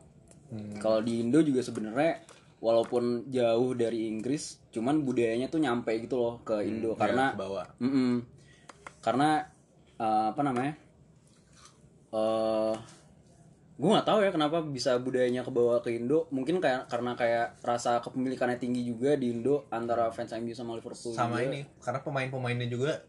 kalau 0.76 1.00
di 1.00 1.24
Indo 1.24 1.40
juga 1.40 1.64
sebenarnya 1.64 2.20
walaupun 2.60 3.26
jauh 3.26 3.72
dari 3.72 4.04
Inggris 4.06 4.60
cuman 4.68 5.00
budayanya 5.00 5.48
tuh 5.48 5.58
nyampe 5.58 5.96
gitu 5.98 6.14
loh 6.14 6.34
ke 6.42 6.60
Indo 6.60 6.92
karena 6.92 7.32
ke 7.32 7.40
bawah. 7.40 7.66
Mm-mm. 7.80 8.20
karena 9.00 9.48
eh, 9.96 10.26
apa 10.28 10.42
namanya 10.42 10.72
eh 12.12 12.74
gue 13.82 13.90
nggak 13.90 14.06
tahu 14.06 14.22
ya 14.22 14.30
kenapa 14.30 14.62
bisa 14.62 14.94
budayanya 14.96 15.42
kebawa 15.42 15.82
ke 15.82 15.90
Indo 15.92 16.30
mungkin 16.30 16.56
kayak 16.56 16.86
karena 16.86 17.12
kayak 17.12 17.58
rasa 17.60 17.98
kepemilikannya 17.98 18.54
tinggi 18.56 18.86
juga 18.86 19.12
di 19.12 19.34
Indo 19.34 19.66
antara 19.68 20.06
fans 20.08 20.30
MU 20.34 20.54
sama 20.54 20.78
Liverpool 20.78 21.10
sama 21.10 21.36
juga. 21.36 21.50
ini 21.50 21.60
karena 21.76 21.98
pemain-pemainnya 21.98 22.68
juga 22.68 23.02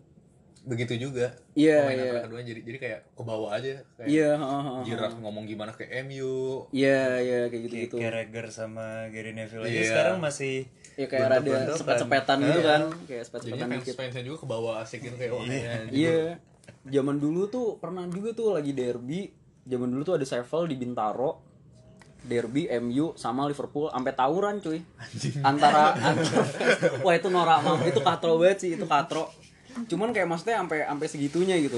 begitu 0.64 0.96
juga 0.98 1.28
Iya, 1.54 1.78
pemain 1.78 1.94
iya. 1.94 2.04
antara 2.08 2.22
kedua 2.26 2.40
jadi 2.42 2.62
jadi 2.64 2.78
kayak 2.80 3.00
ke 3.14 3.22
bawah 3.22 3.52
aja 3.52 3.84
kayak 3.94 4.08
iya 4.08 4.32
heeh, 4.34 4.62
heeh. 4.64 4.84
Giroud 4.88 5.14
ngomong 5.20 5.44
gimana 5.44 5.70
ke 5.70 5.86
MU 6.02 6.66
iya 6.72 7.20
iya 7.20 7.40
kayak 7.48 7.62
gitu 7.64 7.76
gitu 7.78 7.96
Carragher 8.00 8.48
sama 8.50 9.12
Gary 9.12 9.30
Neville 9.32 9.62
aja 9.62 9.76
Iya. 9.76 9.86
sekarang 9.86 10.16
masih 10.18 10.66
ya 10.96 11.06
kayak 11.06 11.22
rada 11.22 11.38
bentuk-bentukan. 11.38 11.78
sepet-sepetan 11.78 12.38
gitu 12.42 12.62
kan 12.64 12.80
kayak 12.82 12.98
jadi 13.06 13.22
sepet-sepetan 13.22 13.68
fans 13.68 13.78
dikit 13.78 13.96
fansnya 13.96 14.24
juga 14.24 14.38
ke 14.40 14.48
bawah 14.48 14.74
asik 14.80 15.00
gitu 15.04 15.16
kayak 15.16 15.32
wah 15.32 15.46
iya 15.46 15.72
Iya. 15.86 16.20
Zaman 16.86 17.16
dulu 17.16 17.48
tuh 17.48 17.78
pernah 17.78 18.04
juga 18.08 18.32
tuh 18.34 18.52
lagi 18.52 18.72
derby. 18.72 19.32
Zaman 19.64 19.88
dulu 19.92 20.02
tuh 20.04 20.16
ada 20.20 20.26
Seville 20.28 20.68
di 20.72 20.76
Bintaro. 20.80 21.54
Derby 22.24 22.72
MU 22.80 23.12
sama 23.20 23.44
Liverpool 23.52 23.92
sampai 23.92 24.16
tawuran 24.16 24.64
cuy. 24.64 24.80
Antara, 25.44 25.92
antara 25.92 26.48
Wah 27.04 27.14
itu 27.20 27.28
norak 27.28 27.60
banget. 27.68 27.92
Itu 27.92 28.00
katro 28.00 28.40
banget 28.40 28.58
sih, 28.64 28.70
itu 28.80 28.88
katro. 28.88 29.28
Cuman 29.92 30.16
kayak 30.16 30.32
maksudnya 30.32 30.64
sampai 30.64 30.88
sampai 30.88 31.08
segitunya 31.12 31.60
gitu. 31.60 31.76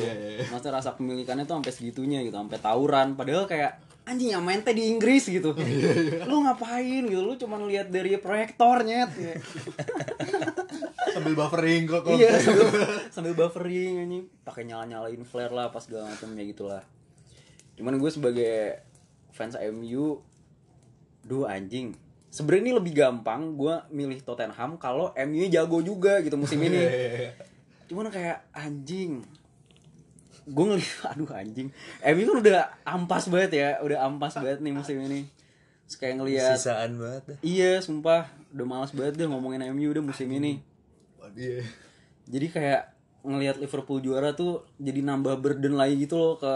Maksudnya 0.53 0.77
rasa 0.77 0.93
kepemilikannya 0.93 1.49
tuh 1.49 1.57
sampai 1.57 1.73
segitunya 1.73 2.21
gitu, 2.21 2.37
sampai 2.37 2.61
tawuran. 2.61 3.17
Padahal 3.17 3.49
kayak 3.49 3.81
anjing 4.05 4.37
yang 4.37 4.45
main 4.45 4.61
teh 4.61 4.77
di 4.77 4.85
Inggris 4.85 5.25
gitu. 5.25 5.49
lu 6.29 6.35
ngapain 6.45 7.09
gitu? 7.09 7.25
Lu 7.25 7.33
cuman 7.41 7.65
lihat 7.65 7.89
dari 7.89 8.13
proyektor 8.21 8.85
nyet. 8.85 9.09
Kayak, 9.17 9.41
sambil 11.15 11.33
buffering 11.33 11.83
kok 11.87 12.01
kok 12.03 12.11
iya 12.19 12.35
sambil, 12.43 12.67
sambil 13.07 13.33
buffering 13.39 14.03
anjing 14.03 14.23
pakai 14.43 14.67
nyala 14.67 14.83
nyalain 14.83 15.23
flare 15.23 15.55
lah 15.55 15.71
pas 15.71 15.79
segala 15.79 16.11
macam 16.11 16.35
ya 16.35 16.43
gitulah 16.43 16.83
cuman 17.75 17.99
gue 17.99 18.11
sebagai 18.11 18.55
fans 19.35 19.59
MU 19.71 20.23
duh 21.25 21.45
anjing. 21.49 21.97
Sebenarnya 22.31 22.63
ini 22.67 22.73
lebih 22.75 22.93
gampang 22.95 23.55
gue 23.55 23.75
milih 23.91 24.19
Tottenham 24.23 24.75
kalau 24.75 25.15
MU 25.15 25.45
jago 25.47 25.79
juga 25.79 26.19
gitu 26.19 26.35
musim 26.35 26.59
ini. 26.63 26.83
Cuman 27.91 28.11
kayak 28.11 28.43
anjing. 28.51 29.23
Gue 30.43 30.65
ngeliat 30.67 31.01
aduh 31.15 31.31
anjing. 31.31 31.71
MU 32.03 32.23
kan 32.27 32.37
udah 32.43 32.59
ampas 32.83 33.27
banget 33.31 33.51
ya 33.55 33.69
udah 33.79 34.03
ampas 34.03 34.35
banget 34.35 34.59
nih 34.59 34.73
musim 34.75 34.99
ini. 34.99 35.27
Terus 35.85 35.95
kayak 36.01 36.15
ngeliat 36.19 36.57
sisaan 36.59 36.97
banget 36.99 37.23
dah. 37.29 37.37
iya 37.45 37.79
sumpah. 37.79 38.27
Udah 38.51 38.65
males 38.67 38.91
banget 38.91 39.19
deh 39.19 39.27
ngomongin 39.27 39.63
MU 39.71 39.91
udah 39.91 40.03
musim 40.03 40.27
ini. 40.31 40.59
Iya. 41.35 41.65
jadi 42.29 42.47
kayak 42.47 42.81
ngelihat 43.25 43.57
Liverpool 43.57 43.99
juara 43.99 44.37
tuh 44.37 44.63
jadi 44.77 45.01
nambah 45.01 45.41
burden 45.41 45.73
lagi 45.73 46.05
gitu 46.05 46.15
loh 46.15 46.33
ke, 46.37 46.53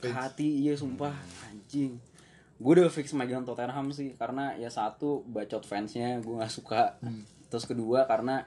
ke 0.00 0.08
hati 0.10 0.64
iya 0.64 0.74
sumpah. 0.74 1.12
Anjing. 1.46 2.00
Gue 2.60 2.72
udah 2.76 2.92
fix 2.92 3.12
megang 3.16 3.44
Tottenham 3.44 3.88
sih 3.92 4.16
karena 4.16 4.52
ya 4.56 4.68
satu 4.68 5.24
bacot 5.28 5.64
fansnya 5.64 6.20
gue 6.20 6.34
nggak 6.34 6.52
suka. 6.52 6.96
Terus 7.52 7.64
kedua 7.68 8.04
karena 8.08 8.44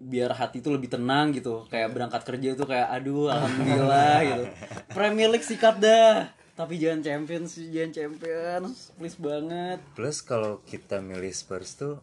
biar 0.00 0.32
hati 0.32 0.64
tuh 0.64 0.74
lebih 0.74 0.90
tenang 0.90 1.34
gitu. 1.36 1.68
Kayak 1.68 1.92
berangkat 1.92 2.22
kerja 2.24 2.56
tuh 2.56 2.66
kayak 2.66 2.88
aduh 2.90 3.28
alhamdulillah 3.30 4.16
gitu. 4.30 4.44
Premier 4.94 5.28
League 5.28 5.46
sikat 5.46 5.78
dah. 5.78 6.32
Tapi 6.56 6.76
jangan 6.76 7.00
Champions 7.04 7.56
jangan 7.70 7.92
Champions. 7.92 8.92
Please 8.98 9.16
banget. 9.20 9.78
Plus 9.94 10.18
kalau 10.24 10.60
kita 10.64 10.98
milih 10.98 11.30
Spurs 11.30 11.76
tuh 11.78 12.00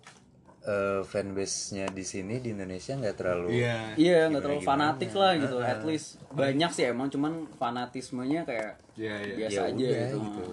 eh, 0.67 0.99
fanbase-nya 1.01 1.87
di 1.89 2.03
sini 2.03 2.37
di 2.37 2.51
Indonesia 2.51 2.91
nggak 2.93 3.15
terlalu 3.15 3.55
Iya. 3.55 3.95
Iya 3.95 4.19
nggak 4.27 4.43
terlalu 4.43 4.61
fanatik 4.61 5.11
lah 5.11 5.31
gitu. 5.35 5.57
At 5.57 5.81
least 5.81 6.19
banyak 6.29 6.69
sih 6.69 6.85
emang 6.85 7.07
cuman 7.07 7.47
fanatismenya 7.55 8.43
kayak 8.43 8.75
Iya, 8.93 9.15
iya. 9.23 9.35
biasa 9.37 9.55
Ya 9.55 9.63
aja 9.63 9.73
udah, 9.73 9.87
gitu. 10.03 10.17
gitu. 10.21 10.45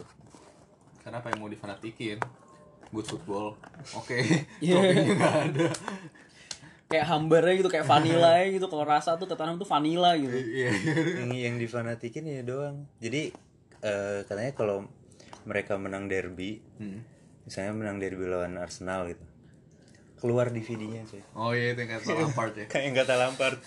Karena 1.03 1.17
apa 1.19 1.29
yang 1.29 1.39
mau 1.39 1.51
difanatikin? 1.51 2.19
Good 2.89 3.07
football. 3.09 3.59
Oke. 3.93 4.23
Iya. 4.65 4.75
Trofinya 4.79 5.13
nggak 5.13 5.37
ada. 5.51 5.69
Kayak 6.85 7.07
hambarnya 7.11 7.55
gitu 7.59 7.69
kayak 7.69 7.85
vanilla 7.85 8.33
gitu. 8.55 8.67
Kalau 8.67 8.85
rasa 8.85 9.19
tuh 9.19 9.27
Tottenham 9.27 9.59
tuh 9.59 9.67
vanilla 9.67 10.15
gitu. 10.15 10.31
Iya. 10.31 10.71
yang 11.21 11.31
yang 11.35 11.57
difanatikin 11.59 12.23
ya 12.25 12.47
doang. 12.47 12.87
Jadi 13.03 13.35
eh, 13.83 14.19
katanya 14.25 14.55
kalau 14.55 14.87
mereka 15.45 15.77
menang 15.77 16.09
derby, 16.09 16.65
misalnya 17.43 17.77
menang 17.77 18.01
derby 18.01 18.25
lawan 18.25 18.57
Arsenal 18.57 19.05
gitu, 19.05 19.21
keluar 20.21 20.49
DVD-nya 20.51 21.05
cuy. 21.05 21.23
Oh 21.37 21.53
iya 21.53 21.75
itu 21.77 21.85
yang 21.85 21.91
kayak 21.97 22.03
Lampard 22.09 22.53
ya. 22.57 22.67
Kayak 22.73 22.87
nggak 22.97 23.17
Lampard. 23.19 23.59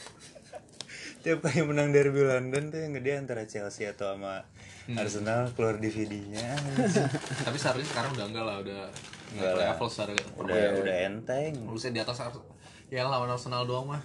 Tiap 1.22 1.40
kali 1.44 1.60
menang 1.66 1.92
derby 1.92 2.24
London 2.24 2.72
tuh 2.72 2.80
yang 2.80 2.94
gede 2.96 3.12
antara 3.20 3.44
Chelsea 3.44 3.84
atau 3.84 4.16
sama 4.16 4.48
Arsenal 4.96 5.52
keluar 5.54 5.76
DVD-nya. 5.78 6.56
Tapi 7.46 7.58
seharusnya 7.60 7.90
sekarang 7.92 8.12
udah 8.16 8.26
enggak 8.32 8.46
lah, 8.48 8.58
udah 8.64 8.82
Enggak 9.36 9.52
lah. 9.60 9.76
level 9.76 9.88
secara 9.92 10.12
udah 10.40 10.58
udah 10.82 10.96
enteng. 11.04 11.54
Harusnya 11.68 11.92
di 11.92 12.02
atas 12.02 12.18
ya 12.88 13.04
lawan 13.04 13.28
Arsenal 13.28 13.68
doang 13.68 13.92
mah. 13.92 14.04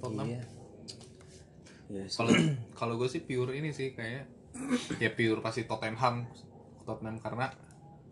Tottenham. 0.00 0.26
Iya. 0.32 0.42
Iya 1.92 2.04
sih. 2.08 2.16
Kalau 2.16 2.32
kalau 2.72 2.94
gue 2.96 3.08
sih 3.12 3.20
pure 3.20 3.52
ini 3.52 3.70
sih 3.76 3.92
kayaknya 3.92 4.24
ya 5.02 5.10
pure 5.12 5.42
pasti 5.44 5.66
Tottenham 5.68 6.24
Tottenham 6.86 7.20
karena 7.20 7.50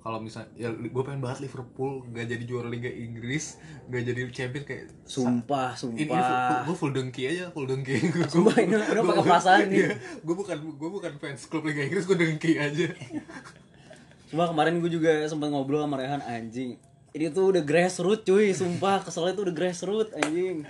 kalau 0.03 0.19
misalnya 0.19 0.51
ya 0.53 0.69
gue 0.69 1.03
pengen 1.03 1.23
banget 1.23 1.47
Liverpool 1.47 2.03
gak 2.11 2.27
jadi 2.27 2.43
juara 2.43 2.66
Liga 2.66 2.91
Inggris 2.91 3.57
gak 3.87 4.03
jadi 4.03 4.20
champion 4.29 4.66
kayak 4.66 4.91
Sumpah, 5.07 5.79
ini, 5.79 6.05
ini 6.05 6.11
sumpah. 6.11 6.61
gue 6.66 6.74
full 6.74 6.91
dengki 6.91 7.23
aja 7.24 7.55
full 7.55 7.70
dengki 7.70 7.97
Sumpah, 8.35 8.59
ini 8.59 8.74
udah 8.74 8.99
pakai 9.01 9.23
perasaan 9.23 9.66
nih. 9.70 9.95
gue 10.27 10.35
bukan 10.35 10.59
gue 10.59 10.91
bukan 10.91 11.12
fans 11.16 11.47
klub 11.47 11.62
Liga 11.62 11.87
Inggris 11.87 12.03
gue 12.05 12.19
dengki 12.19 12.59
aja 12.59 12.91
Cuma 14.33 14.49
kemarin 14.49 14.81
gue 14.81 14.89
juga 14.89 15.23
sempat 15.29 15.53
ngobrol 15.53 15.85
sama 15.85 16.01
Rehan 16.01 16.24
anjing. 16.24 16.81
Ini 17.12 17.29
tuh 17.31 17.53
udah 17.53 17.61
grassroots 17.61 18.24
cuy, 18.24 18.57
sumpah 18.57 19.05
keselnya 19.05 19.37
tuh 19.37 19.45
udah 19.45 19.53
grassroots 19.53 20.16
anjing. 20.16 20.65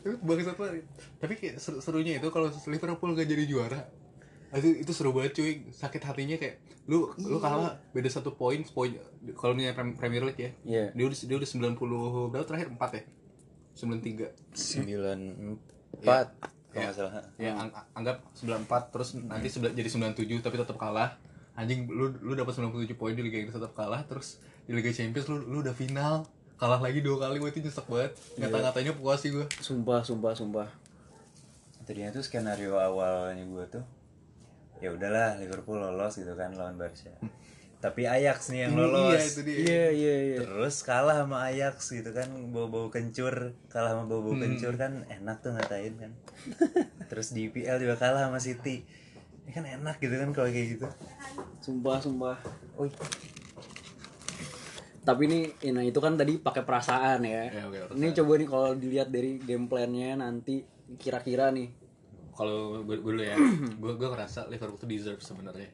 Tapi 0.00 0.16
bangsat 0.22 0.56
banget. 0.56 0.84
Tapi 1.18 1.32
kayak 1.36 1.56
seru- 1.58 1.84
serunya 1.84 2.16
itu 2.16 2.28
kalau 2.30 2.48
Liverpool 2.48 3.12
gak 3.12 3.28
jadi 3.28 3.44
juara. 3.44 3.84
Itu, 4.52 4.68
itu 4.78 4.92
seru 4.92 5.10
banget 5.10 5.32
cuy. 5.34 5.52
Sakit 5.68 6.02
hatinya 6.02 6.36
kayak 6.36 6.56
lu 6.86 7.10
lu 7.18 7.38
kalah 7.38 7.74
beda 7.90 8.06
satu 8.06 8.30
poin, 8.32 8.62
poin 8.64 8.94
kalau 9.34 9.52
misalnya 9.52 9.74
Prem- 9.74 9.94
Premier 9.94 10.22
League 10.22 10.38
ya. 10.38 10.50
Iya. 10.62 10.84
Dia 10.92 11.04
udah 11.04 11.18
dia 11.18 11.36
udah 11.36 11.48
90 11.48 11.76
berapa 12.30 12.44
terakhir 12.44 12.68
4 12.68 12.90
ya? 12.92 13.02
93. 13.74 14.30
sembilan 14.52 15.18
empat 15.92 16.26
kalau 16.66 16.74
Ya. 16.74 16.82
nggak 16.84 16.94
salah. 16.94 17.12
Ya 17.36 17.50
ang- 17.54 17.74
anggap 17.92 18.16
94 18.32 18.82
terus 18.90 19.08
nanti 19.16 19.48
sebelah- 19.48 19.72
jadi 19.72 19.88
97 19.88 20.40
tapi 20.40 20.56
tetap 20.56 20.76
kalah. 20.76 21.18
Anjing 21.54 21.84
lu 21.86 22.12
lu 22.20 22.32
dapat 22.32 22.52
97 22.52 22.92
poin 22.92 23.12
di 23.12 23.22
Liga 23.22 23.38
Inggris 23.38 23.52
tetap 23.52 23.72
kalah 23.72 24.04
terus 24.04 24.36
di 24.62 24.72
Liga 24.72 24.90
Champions 24.90 25.24
lu 25.26 25.40
lu 25.42 25.58
udah 25.58 25.72
final 25.72 26.28
kalah 26.54 26.78
lagi 26.78 27.00
dua 27.00 27.16
kali 27.18 27.36
gue 27.36 27.48
itu 27.50 27.60
nyesek 27.60 27.84
banget 27.86 28.12
ngata-ngatanya 28.36 28.92
puas 28.92 29.18
sih 29.18 29.28
gue 29.28 29.44
Sumpah, 29.58 30.00
sumpah, 30.00 30.32
sumpah. 30.32 30.68
Tadinya 31.82 32.10
tuh 32.10 32.20
skenario 32.20 32.76
awalnya 32.76 33.40
gue 33.42 33.64
tuh 33.70 33.84
ya 34.80 34.92
udahlah 34.92 35.40
Liverpool 35.40 35.80
lolos 35.80 36.20
gitu 36.20 36.32
kan 36.36 36.52
lawan 36.52 36.76
Barca. 36.76 37.12
Tapi 37.76 38.08
Ajax 38.08 38.50
nih 38.50 38.66
yang 38.66 38.74
lolos. 38.74 39.14
iya 39.14 39.20
itu 39.20 39.40
dia 39.44 39.56
Iya, 39.56 39.86
iya, 39.92 40.16
iya. 40.32 40.38
Terus 40.42 40.80
kalah 40.82 41.22
sama 41.22 41.46
Ajax 41.48 41.92
gitu 41.92 42.10
kan 42.10 42.28
bau-bau 42.50 42.88
kencur, 42.88 43.52
kalah 43.68 43.94
sama 43.94 44.04
bau-bau 44.08 44.34
kencur 44.36 44.74
kan 44.80 45.04
enak 45.06 45.44
tuh 45.44 45.52
ngatain 45.54 45.94
kan. 46.00 46.12
Terus 47.12 47.36
di 47.36 47.46
IPL 47.52 47.78
juga 47.78 47.94
kalah 48.00 48.26
sama 48.26 48.40
City. 48.40 48.82
Ini 49.46 49.50
kan 49.54 49.64
enak 49.68 50.02
gitu 50.02 50.16
kan 50.18 50.34
kalau 50.34 50.48
kayak 50.50 50.68
gitu. 50.80 50.88
Sumpah, 51.62 52.02
sumpah. 52.02 52.36
Tapi 55.06 55.22
ini, 55.30 55.40
nah 55.70 55.86
itu 55.86 56.02
kan 56.02 56.18
tadi 56.18 56.42
pakai 56.42 56.66
perasaan 56.66 57.22
ya. 57.22 57.46
Ya, 57.46 57.64
perasaan. 57.70 57.94
ini 57.94 58.10
coba 58.10 58.32
nih 58.42 58.48
kalau 58.50 58.70
dilihat 58.74 59.08
dari 59.14 59.38
game 59.38 59.70
plan-nya 59.70 60.18
nanti 60.18 60.66
kira-kira 60.98 61.54
nih. 61.54 61.70
Kalau 62.36 62.56
gue, 62.80 62.96
gue 62.96 63.12
dulu 63.12 63.24
ya 63.24 63.36
gue 63.80 63.92
gue 63.92 64.08
ngerasa 64.08 64.46
Liverpool 64.46 64.76
tuh 64.76 64.86
deserve 64.86 65.18
sebenarnya. 65.18 65.72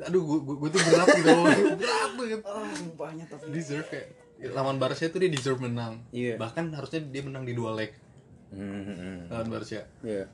Aduh 0.00 0.22
gue, 0.22 0.38
gue, 0.40 0.56
gue 0.56 0.70
tuh 0.70 0.80
berat 0.80 1.06
gitu. 1.12 1.30
Berat 1.80 2.10
banget. 2.14 2.40
Oh, 2.42 2.66
sumpahnya 2.72 3.24
tapi. 3.26 3.50
deserve 3.50 3.86
kayak 3.86 4.08
lawan 4.50 4.76
Barca 4.76 5.04
tuh 5.04 5.18
dia 5.18 5.28
deserve 5.28 5.58
menang. 5.58 6.02
Iya. 6.10 6.34
bahkan 6.34 6.70
harusnya 6.70 7.02
dia 7.02 7.22
menang 7.22 7.42
di 7.42 7.52
dua 7.52 7.74
leg. 7.74 7.90
Hmm, 8.50 9.26
lawan 9.28 9.48
Barca. 9.48 9.82
Iya. 10.00 10.26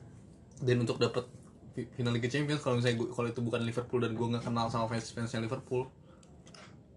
dan 0.58 0.76
untuk 0.78 0.96
dapet 0.96 1.24
fi- 1.70 1.88
final 1.90 2.12
Liga 2.12 2.26
Champions 2.26 2.60
kalau 2.60 2.76
misalnya 2.76 2.96
gue- 2.98 3.10
kalau 3.10 3.26
itu 3.26 3.40
bukan 3.40 3.60
Liverpool 3.60 3.96
dan 3.98 4.12
gue 4.12 4.26
nggak 4.26 4.44
kenal 4.44 4.68
sama 4.68 4.84
fans 4.86 5.08
fansnya 5.08 5.40
Liverpool 5.40 5.88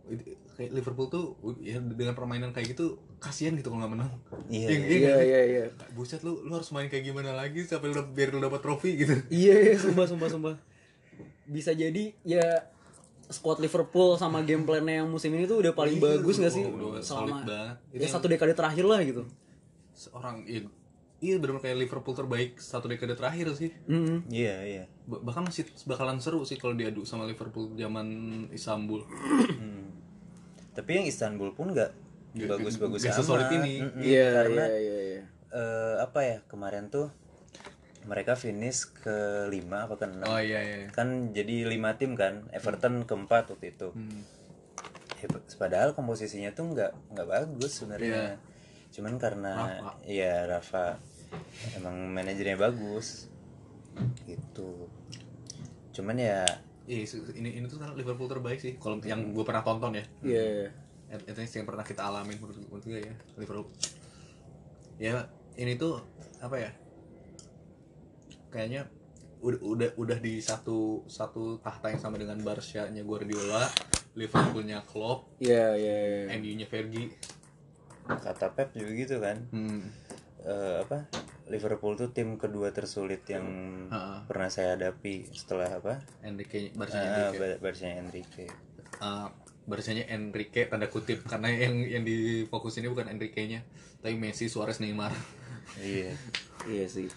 itu- 0.06 0.36
kayak 0.54 0.72
Liverpool 0.72 1.08
tuh 1.08 1.26
ya 1.60 1.78
dengan 1.78 2.14
permainan 2.14 2.50
kayak 2.50 2.72
gitu 2.72 2.86
kasihan 3.18 3.54
gitu 3.54 3.68
kalau 3.68 3.82
nggak 3.82 3.94
menang 3.94 4.12
Iya, 4.48 4.68
Iya, 4.68 4.78
nggak 4.78 4.90
sih? 4.90 5.00
iya, 5.26 5.42
iya. 5.44 5.64
buset 5.92 6.22
lu 6.22 6.42
lu 6.42 6.52
harus 6.52 6.70
main 6.70 6.86
kayak 6.86 7.04
gimana 7.04 7.32
lagi 7.32 7.62
sampai 7.62 7.90
lu 7.90 8.06
biar 8.08 8.30
lu 8.30 8.40
dapat 8.40 8.60
trofi 8.60 8.94
gitu 8.96 9.18
Iya, 9.28 9.56
iya, 9.64 9.76
sumpah, 9.76 10.06
sumpah, 10.06 10.28
sumpah. 10.28 10.56
Bisa 11.46 11.72
jadi 11.72 12.14
ya 12.22 12.46
squad 13.26 13.58
Liverpool 13.58 14.14
sama 14.14 14.42
game 14.42 14.62
plan-nya 14.62 15.02
yang 15.02 15.10
musim 15.10 15.32
ini 15.32 15.44
tuh 15.44 15.60
udah 15.60 15.74
paling 15.74 15.96
Iya, 15.96 16.06
bagus 16.14 16.36
gak 16.38 16.52
sih? 16.52 16.62
udah 16.62 17.00
solid 17.00 17.34
Selama 17.34 17.38
banget. 17.44 17.76
Ya 17.90 18.00
yang- 18.00 18.14
satu 18.14 18.26
dekade 18.28 18.54
terakhir 18.54 18.86
lah 18.86 19.02
gitu. 19.02 19.24
seorang 19.92 20.42
iya 20.44 20.66
iya 21.20 21.38
benar 21.38 21.58
kayak 21.60 21.78
Liverpool 21.80 22.14
terbaik 22.14 22.58
satu 22.58 22.86
dekade 22.86 23.14
terakhir 23.14 23.46
sih 23.54 23.70
Mm 23.86 24.26
Iya, 24.28 24.56
iya. 24.64 24.84
Ba- 25.04 25.22
bahkan 25.22 25.42
masih 25.42 25.64
bakalan 25.84 26.18
seru 26.18 26.42
sih 26.42 26.56
kalau 26.56 26.74
diadu 26.74 27.02
sama 27.04 27.24
Liverpool 27.24 27.74
zaman 27.74 28.06
Istanbul 28.50 29.06
Hmm. 29.52 29.83
Tapi 30.74 30.90
yang 30.94 31.06
Istanbul 31.06 31.54
pun 31.54 31.72
nggak 31.72 31.91
bagus-bagus 32.36 33.06
nggak 33.06 33.14
amat. 33.14 33.22
sesolid 33.22 33.50
ini. 33.54 33.74
Mm-mm, 33.80 34.02
Iya, 34.02 34.28
karena 34.34 34.64
iya, 34.68 34.80
iya, 34.80 35.00
iya. 35.06 35.22
eh, 35.54 35.95
apa 36.02 36.20
ya 36.22 36.38
kemarin 36.50 36.90
tuh 36.90 37.14
mereka 38.04 38.36
finish 38.36 38.91
ke 38.91 39.48
lima 39.48 39.88
apa 39.88 39.95
ke 39.95 40.04
enam 40.04 40.28
oh 40.28 40.36
iya 40.36 40.60
iya 40.60 40.78
kan 40.91 41.32
jadi 41.32 41.72
lima 41.72 41.95
tim 41.95 42.20
kan 42.20 42.44
Everton 42.52 43.08
keempat 43.08 43.48
waktu 43.48 43.72
itu 43.72 43.95
Hmm. 43.95 44.22
Ya, 45.24 45.32
padahal 45.56 45.95
komposisinya 45.95 46.52
tuh 46.52 46.76
nggak 46.76 47.16
nggak 47.16 47.28
bagus 47.32 47.80
sebenarnya 47.80 48.36
cuman 48.91 49.16
karena 49.16 49.52
Rafa. 49.56 49.91
ya 50.04 50.44
Rafa 50.44 51.00
emang 51.80 52.12
manajernya 52.12 52.60
bagus 52.60 53.32
gitu 54.28 54.91
cuman 55.95 56.20
ya 56.20 56.44
Iya, 56.84 57.08
ini 57.40 57.50
ini 57.60 57.66
tuh 57.72 57.80
sekarang 57.80 57.96
Liverpool 57.96 58.28
terbaik 58.28 58.60
sih 58.60 58.76
kalau 58.76 59.00
yang 59.08 59.32
gue 59.32 59.44
pernah 59.48 59.64
tonton 59.64 59.96
ya 59.96 60.04
Iya. 60.20 60.68
itu 61.14 61.40
yang 61.62 61.68
pernah 61.70 61.86
kita 61.86 62.04
alamin 62.04 62.36
menurut 62.42 62.58
menurut 62.60 62.84
gue 62.84 63.00
ya 63.00 63.16
Liverpool 63.40 63.72
ya 65.00 65.24
ini 65.56 65.78
tuh 65.80 66.02
apa 66.44 66.56
ya 66.60 66.72
kayaknya 68.52 68.90
udah 69.44 69.60
udah 69.60 69.90
udah 70.00 70.18
di 70.20 70.40
satu 70.40 71.04
satu 71.08 71.60
tahta 71.60 71.92
yang 71.92 72.02
sama 72.02 72.16
dengan 72.20 72.40
Barca 72.44 72.88
nya 72.92 73.04
Guardiola 73.04 73.68
Liverpoolnya 74.16 74.84
Klopp 74.88 75.36
Iya, 75.40 75.76
iya, 75.76 75.96
iya. 76.30 76.38
MU 76.40 76.52
nya 76.56 76.68
Fergie 76.70 77.12
kata 78.04 78.52
Pep 78.52 78.76
juga 78.76 78.92
gitu 78.92 79.16
kan 79.24 79.38
hmm. 79.52 79.82
Eh, 80.44 80.76
apa 80.84 81.08
Liverpool 81.54 81.94
tuh 81.94 82.10
tim 82.10 82.36
kedua 82.36 82.70
tersulit 82.70 83.22
yang 83.26 83.46
Ha-ha. 83.88 84.26
pernah 84.26 84.50
saya 84.50 84.74
hadapi 84.74 85.30
setelah 85.30 85.70
apa 85.72 86.02
Enrique 86.22 86.74
Barca 86.74 86.96
Ah, 86.96 87.06
Enrique 87.06 87.38
Bar- 87.38 87.60
Barca-nya 87.62 87.96
Enrique 88.00 88.46
uh, 89.00 89.30
Barcanya 89.64 90.04
Enrique 90.10 90.66
tanda 90.66 90.88
kutip 90.88 91.24
karena 91.24 91.48
yang 91.48 91.78
yang 91.80 92.04
difokusin 92.04 92.84
ini 92.84 92.90
bukan 92.90 93.08
Enrique 93.08 93.40
nya 93.46 93.62
tapi 93.98 94.14
Messi 94.14 94.46
Suarez 94.46 94.78
Neymar 94.78 95.14
iya 95.80 96.12
Iya 96.64 96.86
sih. 96.86 97.08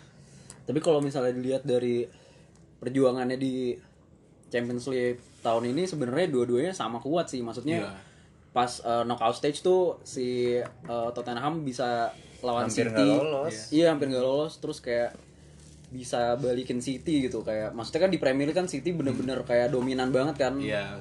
Tapi 0.62 0.78
kalau 0.78 0.98
misalnya 0.98 1.30
dilihat 1.32 1.62
dari 1.62 2.02
perjuangannya 2.76 3.34
di 3.34 3.74
Champions 4.46 4.86
League 4.86 5.18
tahun 5.40 5.70
ini 5.70 5.82
sebenarnya 5.84 6.26
dua-duanya 6.28 6.70
sama 6.70 6.98
kuat 6.98 7.26
sih. 7.26 7.40
Maksudnya 7.40 7.78
Iya. 7.80 7.90
pas 8.50 8.78
uh, 8.80 9.02
knockout 9.02 9.34
stage 9.34 9.60
tuh 9.60 10.02
si 10.02 10.58
uh, 10.58 11.10
Tottenham 11.10 11.62
bisa 11.62 12.10
lawan 12.46 12.64
Hampir 12.64 12.86
City. 12.86 13.02
lolos. 13.02 13.56
Iya, 13.68 13.86
hampir 13.90 14.06
nggak 14.08 14.22
lolos. 14.22 14.54
Terus 14.56 14.78
kayak 14.78 15.18
bisa 15.86 16.34
balikin 16.36 16.78
City 16.78 17.22
gitu 17.22 17.40
kayak 17.40 17.70
maksudnya 17.70 18.00
kan 18.00 18.10
di 18.10 18.18
Premier 18.18 18.44
League 18.44 18.54
kan 18.54 18.66
City 18.66 18.90
bener-bener 18.90 19.38
kayak 19.42 19.70
dominan 19.70 20.10
banget 20.10 20.34
kan 20.36 20.54
Iya. 20.56 20.98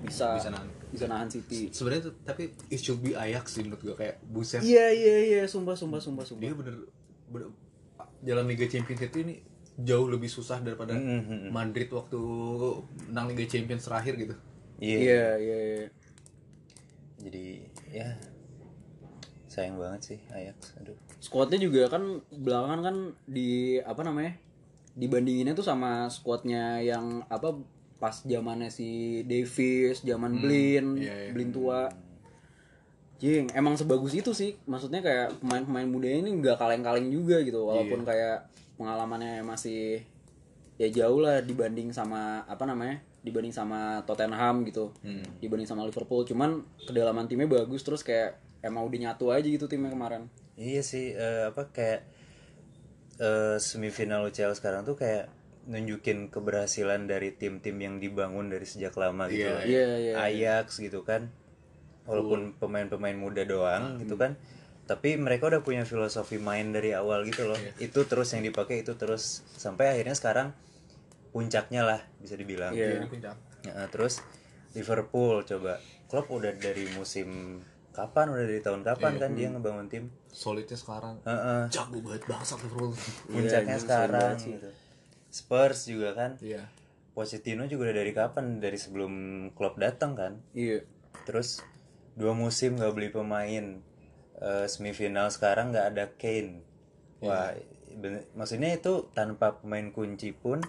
bisa 0.00 0.34
Bisa 0.34 0.48
nahan. 0.48 0.68
bisa 0.88 1.04
nahan 1.06 1.28
City 1.28 1.68
Sebenarnya 1.68 2.08
tuh 2.08 2.14
tapi 2.22 2.42
it 2.66 2.78
should 2.78 2.98
be 2.98 3.12
Ajax 3.12 3.52
sih 3.52 3.62
menurut 3.62 3.82
gue 3.82 3.94
kayak 3.94 4.16
buset. 4.24 4.60
iya 4.62 4.88
iya 4.88 5.16
iya 5.22 5.42
sumpah 5.44 5.74
sumpah 5.74 5.98
sumpah 5.98 6.24
sumpah 6.24 6.40
Dia 6.40 6.52
bener, 6.54 6.80
bener 7.26 7.52
jalan 8.20 8.44
Liga 8.46 8.64
Champions 8.66 9.00
itu 9.02 9.16
ini 9.20 9.34
jauh 9.76 10.04
lebih 10.06 10.28
susah 10.28 10.58
daripada 10.58 10.92
Mm-hmm. 10.92 11.48
Madrid 11.50 11.88
waktu 11.90 12.18
menang 13.06 13.26
Liga 13.28 13.44
Champions 13.46 13.84
terakhir 13.84 14.16
gitu. 14.18 14.34
Iya. 14.78 14.96
iya 14.98 15.24
iya 15.36 15.58
iya. 15.76 15.86
Jadi 17.20 17.44
ya 17.90 18.08
sayang 19.50 19.76
banget 19.82 20.14
sih 20.14 20.18
Ajax. 20.30 20.78
Aduh. 20.78 20.94
squadnya 21.18 21.58
juga 21.58 21.90
kan 21.90 22.22
belakangan 22.30 22.80
kan 22.80 22.96
di 23.26 23.82
apa 23.82 24.06
namanya 24.06 24.38
dibandinginnya 24.94 25.58
tuh 25.58 25.66
sama 25.66 26.06
squadnya 26.06 26.78
yang 26.78 27.26
apa 27.26 27.58
pas 28.00 28.24
zamannya 28.24 28.72
si 28.72 29.20
Davis 29.28 30.00
zaman 30.00 30.40
Blin 30.40 30.96
iya, 30.96 31.28
iya. 31.28 31.30
Blin 31.34 31.52
tua 31.52 31.90
Jing, 33.20 33.52
emang 33.52 33.76
sebagus 33.76 34.16
itu 34.16 34.32
sih. 34.32 34.56
Maksudnya 34.64 35.04
kayak 35.04 35.44
pemain-pemain 35.44 35.84
muda 35.84 36.08
ini 36.08 36.40
nggak 36.40 36.56
kaleng-kaleng 36.56 37.12
juga 37.12 37.44
gitu, 37.44 37.68
walaupun 37.68 38.00
kayak 38.00 38.48
pengalamannya 38.80 39.44
masih 39.44 40.00
ya 40.80 40.88
jauh 40.88 41.20
lah 41.20 41.44
dibanding 41.44 41.92
sama 41.92 42.40
apa 42.48 42.64
namanya, 42.64 43.04
dibanding 43.20 43.52
sama 43.52 44.00
Tottenham 44.08 44.64
gitu, 44.64 44.96
dibanding 45.36 45.68
sama 45.68 45.84
Liverpool. 45.84 46.24
Cuman 46.24 46.64
kedalaman 46.88 47.28
timnya 47.28 47.44
bagus, 47.44 47.84
terus 47.84 48.00
kayak 48.00 48.40
emang 48.60 48.86
udah 48.88 48.98
nyatu 49.10 49.32
aja 49.32 49.46
gitu 49.46 49.66
timnya 49.66 49.92
kemarin. 49.92 50.28
Iya 50.60 50.82
sih 50.84 51.16
eh, 51.16 51.48
apa 51.48 51.72
kayak 51.72 52.00
eh, 53.20 53.56
semifinal 53.60 54.28
UCL 54.28 54.52
sekarang 54.56 54.84
tuh 54.84 54.96
kayak 54.96 55.32
nunjukin 55.68 56.32
keberhasilan 56.32 57.04
dari 57.04 57.36
tim-tim 57.36 57.76
yang 57.76 58.00
dibangun 58.00 58.48
dari 58.48 58.64
sejak 58.64 58.96
lama 58.96 59.28
gitu. 59.28 59.44
Iya, 59.44 59.52
loh. 59.52 59.62
Iya 59.64 59.86
iya. 60.00 60.14
Ajax 60.24 60.80
gitu 60.80 61.04
kan. 61.04 61.28
Walaupun 62.08 62.56
pemain-pemain 62.58 63.14
muda 63.14 63.44
doang 63.44 64.00
gitu 64.00 64.16
kan. 64.16 64.34
Tapi 64.88 65.14
mereka 65.14 65.46
udah 65.46 65.62
punya 65.62 65.86
filosofi 65.86 66.42
main 66.42 66.74
dari 66.74 66.90
awal 66.96 67.22
gitu 67.28 67.46
loh. 67.46 67.60
Itu 67.78 68.08
terus 68.08 68.34
yang 68.34 68.42
dipakai 68.42 68.82
itu 68.82 68.98
terus 68.98 69.46
sampai 69.54 69.94
akhirnya 69.94 70.16
sekarang 70.18 70.50
puncaknya 71.30 71.86
lah 71.86 72.00
bisa 72.18 72.34
dibilang. 72.34 72.74
Iya. 72.74 73.04
Ini 73.04 73.06
puncak. 73.06 73.36
Ya, 73.62 73.86
terus 73.92 74.24
Liverpool 74.74 75.46
coba. 75.46 75.78
Klopp 76.10 76.26
udah 76.34 76.50
dari 76.58 76.90
musim 76.98 77.60
kapan 77.90 78.26
udah 78.28 78.44
dari 78.44 78.58
tahun 78.58 78.82
kapan 78.82 79.12
kan 79.16 79.30
dia 79.32 79.48
ngebangun 79.48 79.86
tim. 79.86 80.04
Solidnya 80.26 80.74
sekarang. 80.74 81.18
Heeh. 81.22 81.66
Jago 81.68 81.98
banget 82.00 82.22
bangsat 82.24 82.58
Liverpool. 82.60 82.94
puncaknya 83.26 83.76
sekarang 83.76 84.34
gitu. 84.36 84.68
Spurs 85.28 85.86
juga 85.86 86.10
kan 86.12 86.30
Iya. 86.38 86.66
Pochettino 87.10 87.64
juga 87.64 87.86
udah 87.86 87.96
dari 87.96 88.12
kapan 88.12 88.58
dari 88.58 88.74
sebelum 88.74 89.12
Klopp 89.52 89.76
datang 89.76 90.14
kan 90.14 90.32
Iya. 90.50 90.82
terus 91.22 91.62
dua 92.12 92.32
musim 92.32 92.74
nggak 92.74 92.92
beli 92.92 93.08
pemain 93.08 93.82
Eh, 94.36 94.64
semifinal 94.66 95.28
sekarang 95.28 95.68
nggak 95.68 95.86
ada 95.86 96.04
Kane 96.14 96.64
wah 97.20 97.52
bener- 97.92 98.24
maksudnya 98.32 98.72
itu 98.72 99.04
tanpa 99.10 99.52
pemain 99.54 99.84
kunci 99.90 100.32
pun 100.32 100.64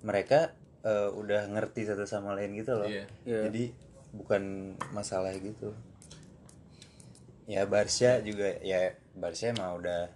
mereka 0.00 0.50
eh, 0.82 1.06
udah 1.06 1.46
ngerti 1.46 1.86
satu 1.86 2.02
sama 2.02 2.34
lain 2.34 2.50
gitu 2.52 2.74
loh 2.74 2.84
Iya. 2.84 3.06
Iya. 3.22 3.40
jadi 3.46 3.64
bukan 4.10 4.42
masalah 4.90 5.30
gitu 5.34 5.70
ya 7.44 7.66
Barca 7.66 8.22
juga 8.22 8.54
ya 8.62 8.90
Barca 9.12 9.50
emang 9.50 9.82
udah 9.82 10.06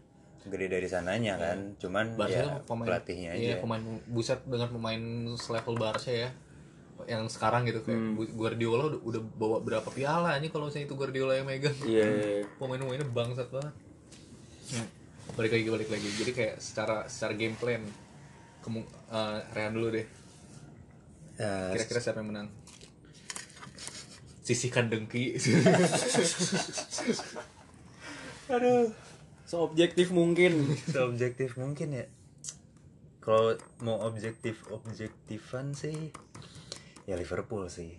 gede 0.47 0.71
dari 0.71 0.87
sananya 0.87 1.35
kan 1.37 1.75
cuman 1.75 2.15
Barca 2.15 2.39
ya 2.39 2.63
pemain 2.63 2.87
pelatihnya 2.87 3.31
aja 3.35 3.43
Iya, 3.43 3.55
pemain 3.59 3.83
buset 4.07 4.41
dengan 4.47 4.71
pemain 4.71 5.03
selevel 5.35 5.75
Barca 5.75 6.11
ya. 6.11 6.31
Yang 7.05 7.37
sekarang 7.37 7.67
gitu 7.67 7.83
kayak 7.83 7.99
Hmm. 7.99 8.17
Guardiola 8.33 8.89
udah, 8.89 9.01
udah 9.05 9.23
bawa 9.37 9.59
berapa 9.61 9.91
piala 9.91 10.39
ini 10.39 10.49
kalau 10.49 10.71
misalnya 10.71 10.87
itu 10.87 10.97
Guardiola 10.97 11.35
yang 11.35 11.45
megang. 11.45 11.77
Iya. 11.83 12.07
iya, 12.09 12.27
iya. 12.41 12.45
Pemain-pemainnya 12.59 13.05
bangsat 13.11 13.49
banget. 13.53 13.75
Balik 15.37 15.53
lagi 15.53 15.69
balik 15.69 15.89
lagi. 15.91 16.09
Jadi 16.15 16.31
kayak 16.33 16.55
secara 16.57 17.05
secara 17.05 17.35
game 17.35 17.53
plan 17.53 17.83
kemu 18.63 18.81
eh, 19.13 19.39
Rehan 19.53 19.73
dulu 19.75 19.89
deh. 19.93 20.07
Ya, 21.37 21.75
Kira-kira 21.75 22.01
siapa 22.01 22.25
yang 22.25 22.33
menang? 22.33 22.49
Sisihkan 24.47 24.87
dengki. 24.87 25.35
aduh 28.47 28.95
So 29.47 29.63
objektif 29.67 30.15
mungkin. 30.15 30.79
objektif 30.95 31.59
mungkin 31.59 31.99
ya 31.99 32.07
kalau 33.27 33.59
mau 33.83 34.07
objektif 34.07 34.63
objektifan 34.71 35.75
sih 35.75 36.15
ya 37.11 37.19
Liverpool 37.19 37.67
sih 37.67 37.99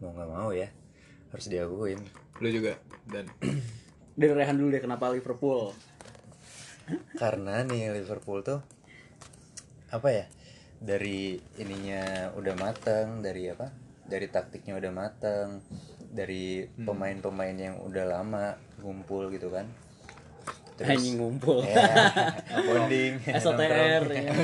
mau 0.00 0.16
nggak 0.16 0.28
mau 0.32 0.48
ya 0.56 0.72
harus 1.28 1.52
diakuin 1.52 2.00
Lu 2.40 2.48
juga 2.48 2.80
dan 3.12 3.28
Dari 4.16 4.32
Rehan 4.32 4.56
dulu 4.56 4.72
deh 4.72 4.80
kenapa 4.80 5.12
Liverpool? 5.12 5.76
karena 7.20 7.66
nih 7.66 7.92
Liverpool 7.98 8.46
tuh 8.46 8.62
apa 9.90 10.08
ya 10.08 10.24
dari 10.78 11.34
ininya 11.58 12.30
udah 12.38 12.54
mateng 12.54 13.26
dari 13.26 13.50
apa 13.50 13.68
dari 14.06 14.26
taktiknya 14.26 14.74
udah 14.74 14.90
mateng 14.90 15.60
dari 16.08 16.64
pemain-pemain 16.78 17.52
yang 17.52 17.76
udah 17.80 18.04
lama 18.08 18.54
ngumpul 18.78 19.28
gitu 19.28 19.50
kan 19.50 19.66
Anjing 20.76 21.16
ngumpul. 21.16 21.64
ya 21.64 22.12
bonding 22.68 23.16
SOTR 23.32 24.02
ya. 24.06 24.28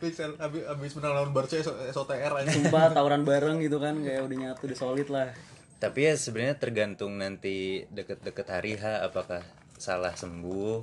Pixel 0.00 0.34
abis, 0.34 0.62
abis 0.66 0.90
menang 0.96 1.12
lawan 1.14 1.30
Barca 1.30 1.60
SOTR 1.62 2.32
aja. 2.34 2.50
Sumpah 2.50 2.90
tawuran 2.96 3.22
bareng 3.22 3.60
gitu 3.60 3.78
kan 3.78 4.00
kayak 4.00 4.24
udah 4.24 4.36
nyatu 4.38 4.66
udah 4.66 4.78
solid 4.78 5.08
lah. 5.08 5.30
Tapi 5.78 6.08
ya 6.08 6.14
sebenarnya 6.16 6.56
tergantung 6.56 7.18
nanti 7.18 7.86
deket-deket 7.86 8.46
hari 8.48 8.74
H 8.74 9.04
apakah 9.04 9.44
salah 9.76 10.14
sembuh. 10.14 10.82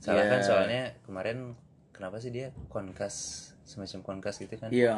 Salah 0.00 0.24
Iya. 0.24 0.30
kan 0.30 0.40
soalnya 0.42 0.82
kemarin 1.04 1.54
kenapa 1.92 2.18
sih 2.18 2.28
dia 2.28 2.50
konkas 2.66 3.14
semacam 3.62 4.00
konkas 4.02 4.40
gitu 4.40 4.58
kan? 4.58 4.68
Iya. 4.68 4.96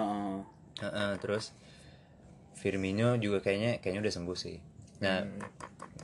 Heeh. 0.81 0.93
Heeh, 0.93 1.13
terus 1.21 1.53
Firmino 2.57 3.19
juga 3.19 3.43
kayaknya 3.43 3.83
kayaknya 3.83 4.07
udah 4.07 4.15
sembuh 4.15 4.39
sih. 4.39 4.57
Nah, 5.03 5.27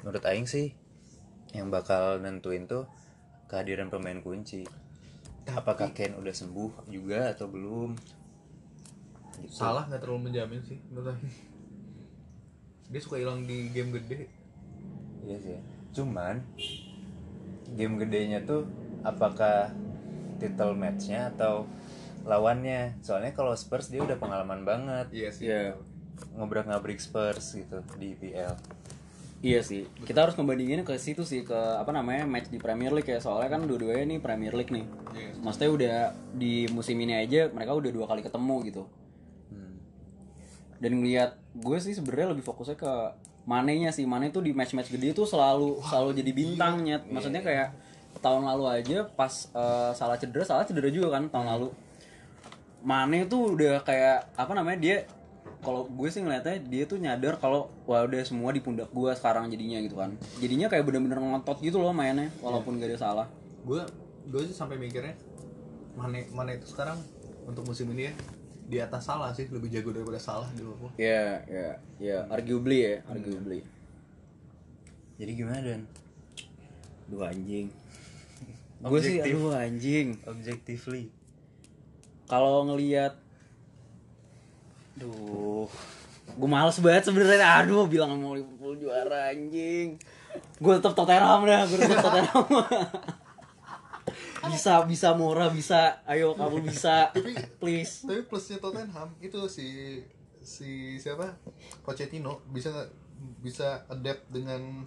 menurut 0.02 0.24
aing 0.26 0.50
sih 0.50 0.74
yang 1.54 1.70
bakal 1.70 2.18
nentuin 2.18 2.66
tuh 2.66 2.90
kehadiran 3.46 3.88
pemain 3.88 4.18
kunci. 4.20 4.66
Apakah 5.48 5.96
Ken 5.96 6.12
udah 6.18 6.34
sembuh 6.34 6.90
juga 6.92 7.32
atau 7.32 7.48
belum? 7.48 7.96
Gitu. 9.38 9.54
Salah 9.54 9.86
nggak 9.86 10.02
terlalu 10.02 10.28
menjamin 10.28 10.60
sih 10.66 10.76
menurut 10.90 11.14
aku. 11.14 11.24
Dia 12.90 13.00
suka 13.00 13.16
hilang 13.22 13.46
di 13.46 13.70
game 13.70 13.94
gede. 13.96 14.28
Iya 15.24 15.36
sih. 15.40 15.58
Cuman 15.94 16.42
game 17.78 17.94
gedenya 18.02 18.42
tuh 18.42 18.66
apakah 19.06 19.72
title 20.42 20.74
matchnya 20.74 21.30
atau 21.32 21.64
lawannya? 22.24 22.98
Soalnya 23.04 23.36
kalau 23.36 23.54
Spurs 23.54 23.92
dia 23.92 24.02
udah 24.02 24.18
pengalaman 24.18 24.64
banget 24.66 25.06
Iya 25.12 25.28
sih. 25.30 25.42
Iya. 25.50 25.78
ngobrak-ngabrik 26.34 26.98
Spurs 26.98 27.54
gitu 27.54 27.78
di 27.94 28.18
IPL. 28.18 28.54
Iya 29.38 29.62
sih. 29.62 29.86
Kita 30.02 30.26
harus 30.26 30.34
ngebandingin 30.34 30.82
ke 30.82 30.98
situ 30.98 31.22
sih 31.22 31.46
ke 31.46 31.54
apa 31.54 31.94
namanya 31.94 32.26
match 32.26 32.50
di 32.50 32.58
Premier 32.58 32.90
League 32.90 33.06
ya. 33.06 33.22
Soalnya 33.22 33.54
kan 33.54 33.70
dua-duanya 33.70 34.02
nih 34.02 34.18
Premier 34.18 34.50
League 34.50 34.74
nih. 34.74 34.82
Iya. 35.14 35.30
Maksudnya 35.38 35.70
udah 35.70 35.96
di 36.34 36.66
musim 36.74 36.98
ini 36.98 37.14
aja 37.14 37.46
mereka 37.54 37.78
udah 37.78 37.90
dua 37.94 38.06
kali 38.10 38.26
ketemu 38.26 38.56
gitu. 38.66 38.82
Hmm. 39.54 39.78
Dan 40.82 40.90
ngelihat 40.98 41.38
gue 41.54 41.78
sih 41.78 41.94
sebenarnya 41.94 42.34
lebih 42.34 42.42
fokusnya 42.42 42.74
ke 42.74 42.92
Mane-nya 43.48 43.94
sih. 43.94 44.04
Mane 44.04 44.28
tuh 44.28 44.44
di 44.44 44.52
match-match 44.52 44.92
gede 44.92 45.16
tuh 45.16 45.24
selalu 45.24 45.80
selalu 45.86 46.18
jadi 46.18 46.30
bintang 46.34 46.82
nyet. 46.82 47.06
Maksudnya 47.06 47.40
kayak 47.40 47.72
tahun 48.18 48.42
lalu 48.42 48.64
aja 48.68 49.06
pas 49.06 49.30
eh, 49.54 49.90
salah 49.94 50.18
cedera, 50.18 50.44
salah 50.44 50.66
cedera 50.66 50.90
juga 50.90 51.14
kan 51.14 51.30
tahun 51.30 51.46
lalu. 51.46 51.68
Mane 52.82 53.26
tuh 53.26 53.58
udah 53.58 53.82
kayak 53.82 54.32
apa 54.38 54.52
namanya 54.54 54.78
dia 54.78 54.96
kalau 55.58 55.90
gue 55.90 56.06
sih 56.06 56.22
ngeliatnya 56.22 56.62
dia 56.70 56.86
tuh 56.86 57.02
nyadar 57.02 57.34
kalau 57.42 57.66
wah 57.82 58.06
udah 58.06 58.22
semua 58.22 58.54
di 58.54 58.62
pundak 58.62 58.88
gue 58.94 59.10
sekarang 59.18 59.50
jadinya 59.50 59.82
gitu 59.82 59.98
kan. 59.98 60.14
Jadinya 60.38 60.70
kayak 60.70 60.86
bener-bener 60.86 61.18
ngotot 61.18 61.58
gitu 61.58 61.82
loh 61.82 61.90
mainnya 61.90 62.30
walaupun 62.38 62.78
gak 62.78 62.94
ada 62.94 62.98
salah. 62.98 63.26
Gue 63.66 63.82
gue 64.28 64.42
sih 64.46 64.54
sampai 64.54 64.78
mikirnya 64.78 65.18
mana 65.98 66.22
mana 66.30 66.54
itu 66.54 66.70
sekarang 66.70 67.00
untuk 67.42 67.66
musim 67.66 67.90
ini 67.90 68.12
ya 68.12 68.14
di 68.68 68.76
atas 68.78 69.08
salah 69.08 69.32
sih 69.32 69.48
lebih 69.48 69.72
jago 69.72 69.90
daripada 69.90 70.20
salah 70.20 70.46
di 70.52 70.60
Liverpool. 70.60 70.92
Ya, 71.00 71.40
ya, 71.48 71.80
ya, 71.96 72.18
arguably 72.28 72.78
ya, 72.84 72.94
arguably. 73.08 73.64
Jadi 75.16 75.32
gimana 75.32 75.58
Dan? 75.64 75.82
Dua 77.08 77.32
anjing. 77.32 77.72
gue 78.78 79.00
sih 79.02 79.18
aduh 79.18 79.58
anjing 79.58 80.14
Objectively. 80.22 81.10
Kalau 82.28 82.68
ngelihat 82.68 83.16
duh 84.98 85.64
gue 86.38 86.48
males 86.50 86.78
banget 86.78 87.10
sebenarnya. 87.10 87.64
Aduh 87.64 87.88
bilang 87.90 88.14
mau 88.20 88.36
Liverpool 88.36 88.78
juara 88.78 89.32
anjing. 89.34 89.98
Gue 90.62 90.72
tetap 90.78 90.94
Tottenham 90.94 91.42
dah 91.42 91.66
gue 91.66 91.78
tetap 91.80 92.04
Tottenham. 92.04 92.44
Bisa 94.48 94.80
bisa 94.86 95.12
Mora 95.12 95.50
bisa. 95.50 96.00
Ayo 96.08 96.32
kamu 96.32 96.64
bisa. 96.64 97.10
Please. 97.60 98.06
Tapi 98.06 98.22
plusnya 98.24 98.62
Tottenham 98.62 99.12
itu 99.18 99.40
si 99.50 99.98
si 100.40 100.96
siapa? 100.96 101.36
Pochettino 101.84 102.40
bisa 102.48 102.70
bisa 103.42 103.82
adapt 103.90 104.30
dengan 104.30 104.86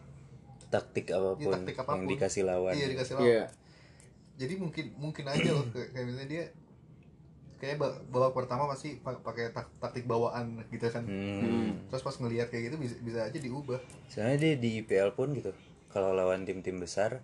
Taktik 0.71 1.11
apa 1.11 1.35
pun, 1.35 1.51
ya, 1.51 1.59
taktik 1.59 1.77
apa 1.83 1.91
pun. 1.91 1.95
yang 1.99 2.07
dikasih 2.15 2.43
lawan. 2.47 2.73
Iya 2.73 2.87
dikasih 2.95 3.13
lawan. 3.19 3.27
Iya. 3.27 3.43
Jadi 4.39 4.53
mungkin 4.55 4.85
mungkin 4.95 5.25
aja 5.27 5.49
loh 5.51 5.67
kayak, 5.69 5.89
kayak 5.93 6.05
misalnya 6.07 6.29
dia 6.31 6.43
kayak 7.61 7.77
ba- 7.77 8.01
babak 8.03 8.33
pertama 8.35 8.65
pasti 8.65 8.97
pa- 8.97 9.21
pakai 9.21 9.53
tak- 9.53 9.69
taktik 9.77 10.03
bawaan 10.03 10.65
gitu 10.67 10.81
kan. 10.87 11.05
Hmm. 11.05 11.85
Terus 11.87 12.01
pas 12.01 12.17
ngelihat 12.17 12.49
kayak 12.49 12.63
gitu 12.67 12.77
bisa 12.77 12.95
bisa 12.99 13.19
aja 13.21 13.37
diubah. 13.37 13.77
Soalnya 14.07 14.37
dia 14.39 14.53
di 14.57 14.81
IPL 14.81 15.13
pun 15.13 15.31
gitu. 15.31 15.53
Kalau 15.87 16.11
lawan 16.11 16.41
tim-tim 16.41 16.75
besar 16.75 17.21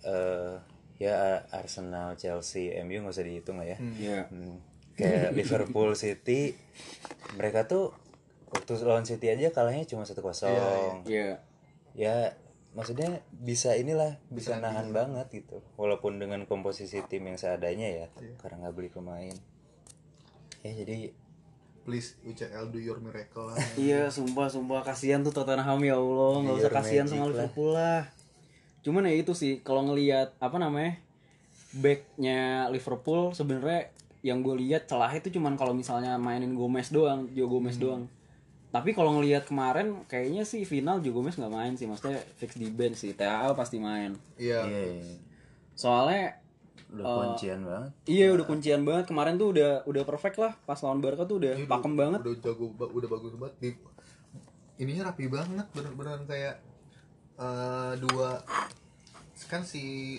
eh 0.00 0.54
ya 0.96 1.16
Arsenal, 1.50 2.14
Chelsea, 2.14 2.72
MU 2.78 3.02
nggak 3.02 3.12
usah 3.12 3.26
dihitung 3.26 3.58
lah 3.58 3.66
ya. 3.66 3.76
Iya 3.76 4.20
Hmm, 4.28 4.56
Kayak 4.94 5.34
Liverpool, 5.38 5.92
City, 5.92 6.54
mereka 7.34 7.66
tuh 7.66 7.92
waktu 8.46 8.72
lawan 8.80 9.02
City 9.02 9.28
aja 9.28 9.50
kalahnya 9.50 9.84
cuma 9.84 10.06
1-0. 10.06 11.02
iya 11.04 11.42
Ya 11.92 12.32
maksudnya 12.72 13.08
bisa 13.30 13.72
inilah 13.72 14.20
bisa 14.28 14.56
nahan 14.56 14.92
banget 14.92 15.26
gitu. 15.34 15.60
Walaupun 15.74 16.16
dengan 16.16 16.44
komposisi 16.44 17.00
tim 17.02 17.24
yang 17.24 17.36
seadanya 17.36 17.88
ya, 17.88 18.06
karena 18.38 18.62
nggak 18.62 18.74
beli 18.74 18.88
pemain. 18.88 19.32
Ya 20.66 20.72
jadi 20.82 21.14
Please 21.86 22.18
UCL 22.26 22.74
do 22.74 22.82
your 22.82 22.98
miracle 22.98 23.46
lah. 23.46 23.54
Iya, 23.78 24.10
sumpah 24.10 24.50
sumpah 24.50 24.82
kasihan 24.82 25.22
tuh 25.22 25.30
Tottenham 25.30 25.78
ya 25.86 25.94
Allah, 25.94 26.42
nggak 26.42 26.56
usah 26.58 26.66
Your 26.66 26.74
kasihan 26.74 27.06
sama. 27.06 27.30
Liverpool 27.30 27.70
lah. 27.78 28.10
Cuman 28.82 29.06
ya 29.06 29.14
itu 29.14 29.30
sih, 29.38 29.62
kalau 29.62 29.86
ngelihat 29.86 30.34
apa 30.42 30.58
namanya 30.58 30.98
backnya 31.78 32.66
Liverpool 32.74 33.30
sebenarnya 33.30 33.94
yang 34.26 34.42
gue 34.42 34.58
lihat 34.66 34.90
celah 34.90 35.14
itu 35.14 35.30
cuman 35.38 35.54
kalau 35.54 35.70
misalnya 35.70 36.18
mainin 36.18 36.58
Gomez 36.58 36.90
doang, 36.90 37.30
Joe 37.30 37.46
Gomez 37.46 37.78
doang. 37.78 38.10
Tapi 38.74 38.90
kalau 38.90 39.14
ngelihat 39.22 39.46
kemarin 39.46 40.02
kayaknya 40.10 40.42
sih 40.42 40.66
final 40.66 40.98
Joe 40.98 41.14
Gomez 41.14 41.38
nggak 41.38 41.54
main 41.54 41.78
sih, 41.78 41.86
maksudnya 41.86 42.18
fix 42.34 42.58
di 42.58 42.66
bench 42.66 42.98
sih. 42.98 43.14
TAA 43.14 43.54
pasti 43.54 43.78
main. 43.78 44.18
Iya. 44.34 44.66
iya, 44.66 44.82
iya. 44.90 45.14
Soalnya 45.78 46.42
udah 46.88 47.02
Eh, 47.02 47.16
kuncian 47.20 47.60
banget. 47.60 47.90
iya 48.06 48.26
udah 48.30 48.44
kuncian 48.44 48.82
banget 48.82 49.04
kemarin 49.06 49.34
tuh 49.34 49.50
udah 49.50 49.82
udah 49.84 50.02
perfect 50.02 50.36
lah 50.36 50.54
pas 50.60 50.78
lawan 50.78 50.98
Barca 50.98 51.22
tuh 51.22 51.38
udah 51.38 51.54
Ini 51.54 51.66
pakem 51.66 51.92
udah- 51.92 52.00
banget. 52.00 52.20
Udah 52.22 52.34
jago 52.40 52.64
udah 52.72 53.08
bagus 53.10 53.32
banget. 53.34 53.54
Di, 53.58 53.68
ininya 54.78 55.02
rapi 55.06 55.26
banget 55.26 55.66
bener-beneran 55.70 56.24
kayak 56.24 56.62
eh, 57.36 57.92
dua 57.98 58.40
kan 59.44 59.60
si 59.60 60.16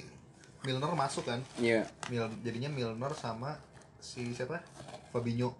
Milner 0.59 0.91
masuk 0.93 1.23
kan 1.23 1.39
Iya. 1.55 1.87
Mil, 2.07 2.25
jadinya 2.41 2.67
Milner 2.67 3.13
sama 3.13 3.55
si 3.97 4.31
siapa 4.31 4.61
Fabinho 5.09 5.55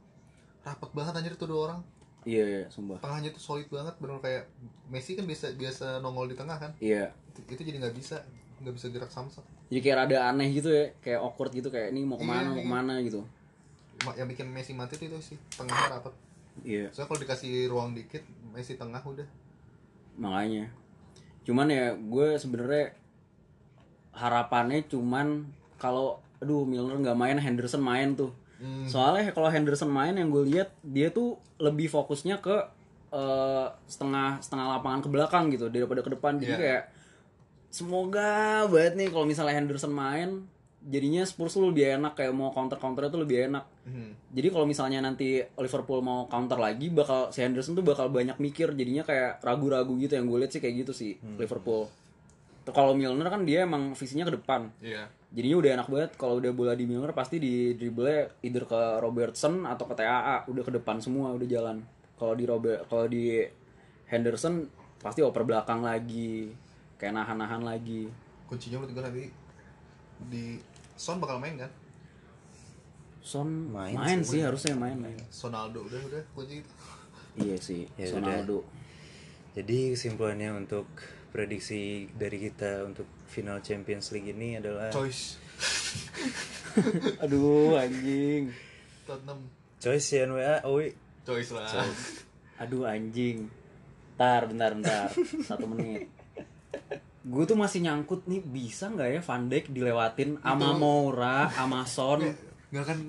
rapet 0.61 0.91
banget 0.91 1.13
anjir 1.15 1.33
tuh 1.33 1.47
dua 1.47 1.61
orang 1.65 1.79
Iya, 2.21 2.43
iya, 2.43 2.63
sumpah. 2.67 2.99
tengahnya 2.99 3.31
tuh 3.31 3.39
solid 3.39 3.65
banget 3.67 3.95
bener 3.97 4.19
kayak 4.19 4.51
Messi 4.85 5.15
kan 5.15 5.23
biasa 5.23 5.55
biasa 5.55 5.85
nongol 5.97 6.27
di 6.27 6.35
tengah 6.35 6.57
kan 6.57 6.71
Iya. 6.77 7.15
itu, 7.29 7.39
itu 7.49 7.61
jadi 7.63 7.77
nggak 7.79 7.95
bisa 7.95 8.19
nggak 8.59 8.73
bisa 8.73 8.87
gerak 8.89 9.07
samsat 9.07 9.47
Jadi 9.67 9.79
kayak 9.81 9.97
rada 10.01 10.17
aneh 10.27 10.47
gitu 10.49 10.69
ya, 10.69 10.95
kayak 10.97 11.19
awkward 11.19 11.51
gitu 11.51 11.67
kayak 11.67 11.91
ini 11.91 12.03
mau 12.03 12.15
ke 12.15 12.23
mana, 12.23 12.39
Iya, 12.39 12.47
mau 12.47 12.55
iya. 12.55 12.63
ke 12.63 12.71
mana 12.71 12.93
gitu. 13.01 13.21
Ma- 13.99 14.15
yang 14.15 14.27
bikin 14.27 14.47
Messi 14.47 14.71
mati 14.71 14.95
tuh 14.95 15.07
itu 15.07 15.19
sih 15.19 15.37
tengahnya 15.51 15.89
rapet 15.91 16.13
Iya. 16.61 16.89
soalnya 16.89 17.07
kalau 17.07 17.21
dikasih 17.21 17.53
ruang 17.67 17.91
dikit 17.91 18.23
Messi 18.49 18.73
tengah 18.75 19.01
udah 19.01 19.25
Makanya. 20.17 20.69
Cuman 21.43 21.67
ya 21.67 21.93
gue 21.93 22.27
sebenarnya 22.35 22.93
harapannya 24.11 24.81
cuman 24.87 25.45
kalau 25.77 26.17
aduh 26.37 26.65
Milner 26.65 26.97
nggak 26.97 27.13
main 27.15 27.37
Henderson 27.37 27.81
main 27.81 28.13
tuh. 28.13 28.33
Hmm. 28.57 28.89
Soalnya 28.89 29.29
kalau 29.29 29.45
Henderson 29.47 29.87
main 29.87 30.13
yang 30.13 30.29
gue 30.29 30.43
lihat 30.47 30.73
dia 30.81 31.09
tuh 31.09 31.37
lebih 31.57 31.85
fokusnya 31.87 32.39
ke 32.39 32.55
eh, 33.07 33.67
setengah 33.85 34.41
setengah 34.41 34.65
lapangan 34.73 34.99
ke 34.99 35.09
belakang 35.09 35.47
gitu 35.47 35.69
daripada 35.69 36.01
ke 36.01 36.11
depan. 36.11 36.37
Jadi 36.37 36.51
Iya. 36.51 36.59
kayak 36.59 36.83
semoga 37.69 38.63
banget 38.71 38.93
nih 38.95 39.07
kalau 39.11 39.25
misalnya 39.27 39.55
Henderson 39.59 39.93
main 39.93 40.47
jadinya 40.87 41.27
Spurs 41.27 41.59
tuh 41.59 41.67
lebih 41.67 41.99
enak 41.99 42.15
kayak 42.15 42.31
mau 42.31 42.55
counter 42.55 42.79
counternya 42.79 43.11
tuh 43.11 43.21
lebih 43.27 43.51
enak. 43.51 43.65
Hmm. 43.83 44.15
Jadi 44.31 44.47
kalau 44.55 44.63
misalnya 44.63 45.03
nanti 45.03 45.43
Liverpool 45.43 45.99
mau 45.99 46.31
counter 46.31 46.55
lagi 46.55 46.87
bakal 46.87 47.29
si 47.35 47.43
Henderson 47.43 47.75
tuh 47.75 47.83
bakal 47.83 48.07
banyak 48.07 48.39
mikir 48.39 48.71
jadinya 48.71 49.03
kayak 49.03 49.43
ragu-ragu 49.43 49.91
gitu 49.99 50.15
yang 50.15 50.31
gue 50.31 50.39
lihat 50.47 50.51
sih 50.55 50.63
kayak 50.63 50.87
gitu 50.87 50.93
sih 50.95 51.19
Liverpool. 51.35 51.91
Tuh 52.63 52.73
kalau 52.75 52.95
Milner 52.95 53.27
kan 53.27 53.43
dia 53.43 53.67
emang 53.67 53.91
visinya 53.95 54.23
ke 54.27 54.39
depan. 54.39 54.71
iya 54.79 55.11
Jadinya 55.27 55.59
udah 55.59 55.71
enak 55.75 55.87
banget 55.91 56.11
kalau 56.15 56.39
udah 56.39 56.51
bola 56.55 56.71
di 56.71 56.87
Milner 56.87 57.11
pasti 57.11 57.35
di 57.35 57.75
dribble 57.75 58.39
either 58.47 58.63
ke 58.63 59.03
Robertson 59.03 59.67
atau 59.67 59.83
ke 59.91 59.95
TAA 59.99 60.47
udah 60.47 60.63
ke 60.63 60.71
depan 60.71 61.03
semua 61.03 61.35
udah 61.35 61.47
jalan. 61.47 61.83
Kalau 62.15 62.33
di 62.33 62.47
Robert 62.47 62.87
kalau 62.87 63.11
di 63.11 63.43
Henderson 64.07 64.63
pasti 65.03 65.19
oper 65.19 65.43
belakang 65.43 65.83
lagi 65.83 66.47
kayak 66.97 67.13
nahan-nahan 67.13 67.61
lagi. 67.61 68.09
kuncinya 68.47 68.81
menurut 68.81 68.93
gue 68.95 69.03
nanti 69.03 69.23
di 70.31 70.45
Son 70.97 71.21
bakal 71.21 71.37
main 71.37 71.53
kan 71.55 71.69
Son 73.21 73.45
Main 73.69 73.93
main, 73.93 74.19
sih, 74.23 74.39
harusnya 74.39 74.71
main 74.73 74.95
main. 74.95 75.19
Sonaldo 75.27 75.83
udah 75.83 75.99
udah 76.09 76.23
kunci 76.31 76.63
itu 76.63 76.71
Iya 77.37 77.57
sih, 77.61 77.85
Ya 77.99 78.09
Sonaldo. 78.09 78.65
Jadi 79.53 79.93
kesimpulannya 79.93 80.57
untuk 80.57 80.89
prediksi 81.29 82.09
dari 82.17 82.41
kita 82.41 82.81
untuk 82.87 83.05
final 83.29 83.61
Champions 83.61 84.09
League 84.09 84.31
ini 84.31 84.57
adalah 84.57 84.89
choice 84.89 85.37
Aduh 87.23 87.77
anjing. 87.77 88.49
Tottenham 89.05 89.39
choice 89.77 90.05
CNWA 90.07 90.65
Owi. 90.65 90.95
choice 91.21 91.51
lah 91.53 91.67
Aduh 92.57 92.89
anjing. 92.89 93.45
Bentar, 94.17 94.49
bentar, 94.49 94.71
bentar. 94.73 95.07
Satu 95.45 95.69
menit. 95.69 96.09
Gue 97.21 97.43
tuh 97.43 97.59
masih 97.59 97.83
nyangkut 97.83 98.23
nih 98.23 98.39
bisa 98.39 98.87
nggak 98.87 99.09
ya 99.09 99.21
Van 99.21 99.43
Dijk 99.45 99.65
dilewatin 99.69 100.39
ama 100.39 100.71
Moura, 100.73 101.51
ama 101.55 101.83
Son, 101.83 102.23
nggak 102.71 102.83
akan 102.83 102.99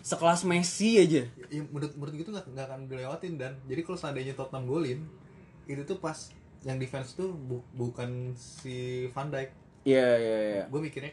sekelas 0.00 0.46
Messi 0.46 0.98
aja. 0.98 1.26
ya, 1.50 1.62
menurut 1.66 1.90
menurut 1.94 2.14
gitu 2.14 2.30
nggak 2.30 2.46
nggak 2.48 2.66
akan 2.70 2.80
dilewatin 2.86 3.34
dan. 3.36 3.58
Jadi 3.66 3.80
kalau 3.82 3.98
seandainya 3.98 4.34
Tottenham 4.34 4.66
golin 4.66 5.00
itu 5.66 5.82
tuh 5.82 5.98
pas 5.98 6.14
yang 6.62 6.78
defense 6.78 7.14
tuh 7.14 7.34
bu- 7.34 7.66
bukan 7.72 8.30
si 8.34 9.06
Van 9.10 9.26
Dijk. 9.26 9.50
Iya 9.82 10.06
iya 10.14 10.36
iya. 10.38 10.64
gue 10.70 10.78
mikirnya 10.78 11.10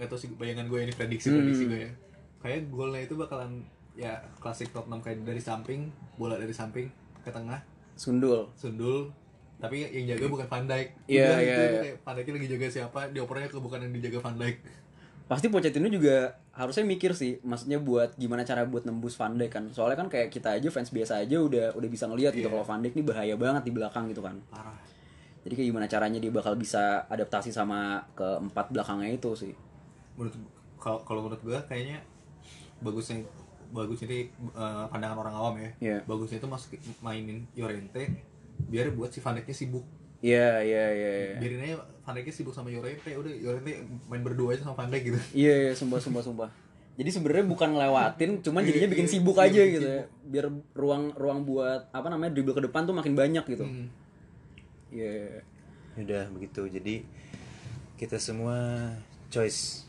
nggak 0.00 0.08
tahu 0.08 0.16
sih 0.16 0.28
bayangan 0.32 0.64
gue 0.64 0.80
ini 0.80 0.92
prediksi 0.96 1.28
prediksi 1.28 1.68
gue 1.68 1.80
ya. 1.84 1.92
Kayak 2.40 2.72
golnya 2.72 3.04
itu 3.04 3.20
bakalan 3.20 3.68
ya 3.92 4.16
klasik 4.40 4.72
Tottenham 4.72 5.04
kayak 5.04 5.28
dari 5.28 5.40
samping 5.40 5.92
bola 6.16 6.40
dari 6.40 6.56
samping 6.56 6.88
ke 7.20 7.28
tengah. 7.28 7.60
Sundul. 7.92 8.48
sundul 8.56 9.12
tapi 9.60 9.84
yang 9.86 10.08
jaga 10.08 10.26
bukan 10.26 10.46
Van 10.46 10.64
Dijk 10.64 10.88
Iya, 11.06 11.28
iya, 11.36 11.54
itu 11.54 11.62
iya. 11.82 11.94
Van 11.98 12.14
Dijk 12.14 12.28
lagi 12.32 12.48
jaga 12.48 12.66
siapa 12.68 13.00
diopernya 13.08 13.46
ke 13.46 13.56
bukan 13.56 13.78
yang 13.78 13.92
dijaga 13.92 14.18
Van 14.20 14.34
Dijk 14.34 14.56
Pasti 15.26 15.46
Pochettino 15.46 15.86
juga 15.86 16.26
harusnya 16.50 16.82
mikir 16.82 17.14
sih, 17.14 17.38
maksudnya 17.40 17.78
buat 17.78 18.18
gimana 18.18 18.42
cara 18.42 18.66
buat 18.66 18.82
nembus 18.82 19.14
Van 19.14 19.30
Dijk 19.30 19.46
kan. 19.48 19.64
Soalnya 19.70 19.94
kan 19.96 20.10
kayak 20.10 20.26
kita 20.26 20.58
aja 20.58 20.66
fans 20.68 20.90
biasa 20.90 21.22
aja 21.22 21.38
udah 21.38 21.70
udah 21.70 21.86
bisa 21.86 22.10
ngelihat 22.10 22.34
gitu 22.34 22.50
kalau 22.50 22.66
Van 22.66 22.82
Dijk 22.82 22.98
nih 22.98 23.06
bahaya 23.06 23.34
banget 23.38 23.62
di 23.62 23.70
belakang 23.70 24.10
gitu 24.10 24.18
kan. 24.20 24.34
parah 24.50 24.74
Jadi 25.40 25.54
kayak 25.54 25.68
gimana 25.70 25.86
caranya 25.86 26.18
dia 26.18 26.28
bakal 26.28 26.52
bisa 26.52 27.06
adaptasi 27.06 27.48
sama 27.48 28.02
keempat 28.12 28.74
belakangnya 28.74 29.14
itu 29.14 29.30
sih. 29.38 29.54
menurut 30.18 30.34
kalau 30.76 30.98
kalau 31.06 31.20
menurut 31.22 31.40
gue 31.40 31.58
kayaknya 31.64 32.02
bagusnya 32.78 33.22
bagus 33.70 34.02
ini 34.02 34.26
eh, 34.34 34.84
pandangan 34.90 35.16
orang 35.16 35.34
awam 35.36 35.54
ya 35.56 35.70
Iya. 35.78 35.98
bagusnya 36.04 36.42
itu 36.42 36.48
masuk 36.50 36.74
mainin 37.00 37.46
Llorente 37.54 38.02
biar 38.68 38.92
buat 38.92 39.08
si 39.14 39.22
Van 39.24 39.38
Dijknya 39.38 39.56
sibuk 39.56 39.84
Iya 40.20 40.60
iya 40.60 40.84
iya. 40.92 41.10
iya. 41.16 41.36
biarin 41.40 41.60
aja 41.64 41.76
Van 42.04 42.16
sibuk 42.28 42.52
sama 42.52 42.68
Llorente 42.68 43.08
udah 43.08 43.32
Llorente 43.40 43.72
main 44.04 44.20
berdua 44.20 44.52
aja 44.52 44.68
sama 44.68 44.76
Van 44.76 44.92
Dijk 44.92 45.02
gitu 45.08 45.20
Iya, 45.32 45.54
iya, 45.68 45.72
sumpah, 45.72 45.96
sumpah, 45.96 46.20
sumpah. 46.20 46.50
Jadi 47.00 47.16
sebenarnya 47.16 47.48
bukan 47.48 47.72
ngelewatin, 47.72 48.44
cuman 48.44 48.60
jadinya 48.60 48.92
bikin 48.92 49.08
Iya, 49.08 49.12
sibuk 49.16 49.40
iya, 49.40 49.48
aja 49.48 49.60
bikin 49.64 49.72
gitu 49.72 49.88
ya. 49.88 50.02
Biar 50.28 50.46
ruang 50.76 51.16
ruang 51.16 51.48
buat 51.48 51.88
apa 51.96 52.12
namanya 52.12 52.36
dribble 52.36 52.52
ke 52.52 52.68
depan 52.68 52.84
tuh 52.84 52.92
makin 52.92 53.16
banyak 53.16 53.40
gitu. 53.48 53.64
Hmm. 53.64 53.88
Iya. 54.92 55.40
Udah 55.96 56.28
begitu. 56.28 56.68
Jadi 56.68 57.08
kita 57.96 58.20
semua 58.20 58.92
choice. 59.32 59.88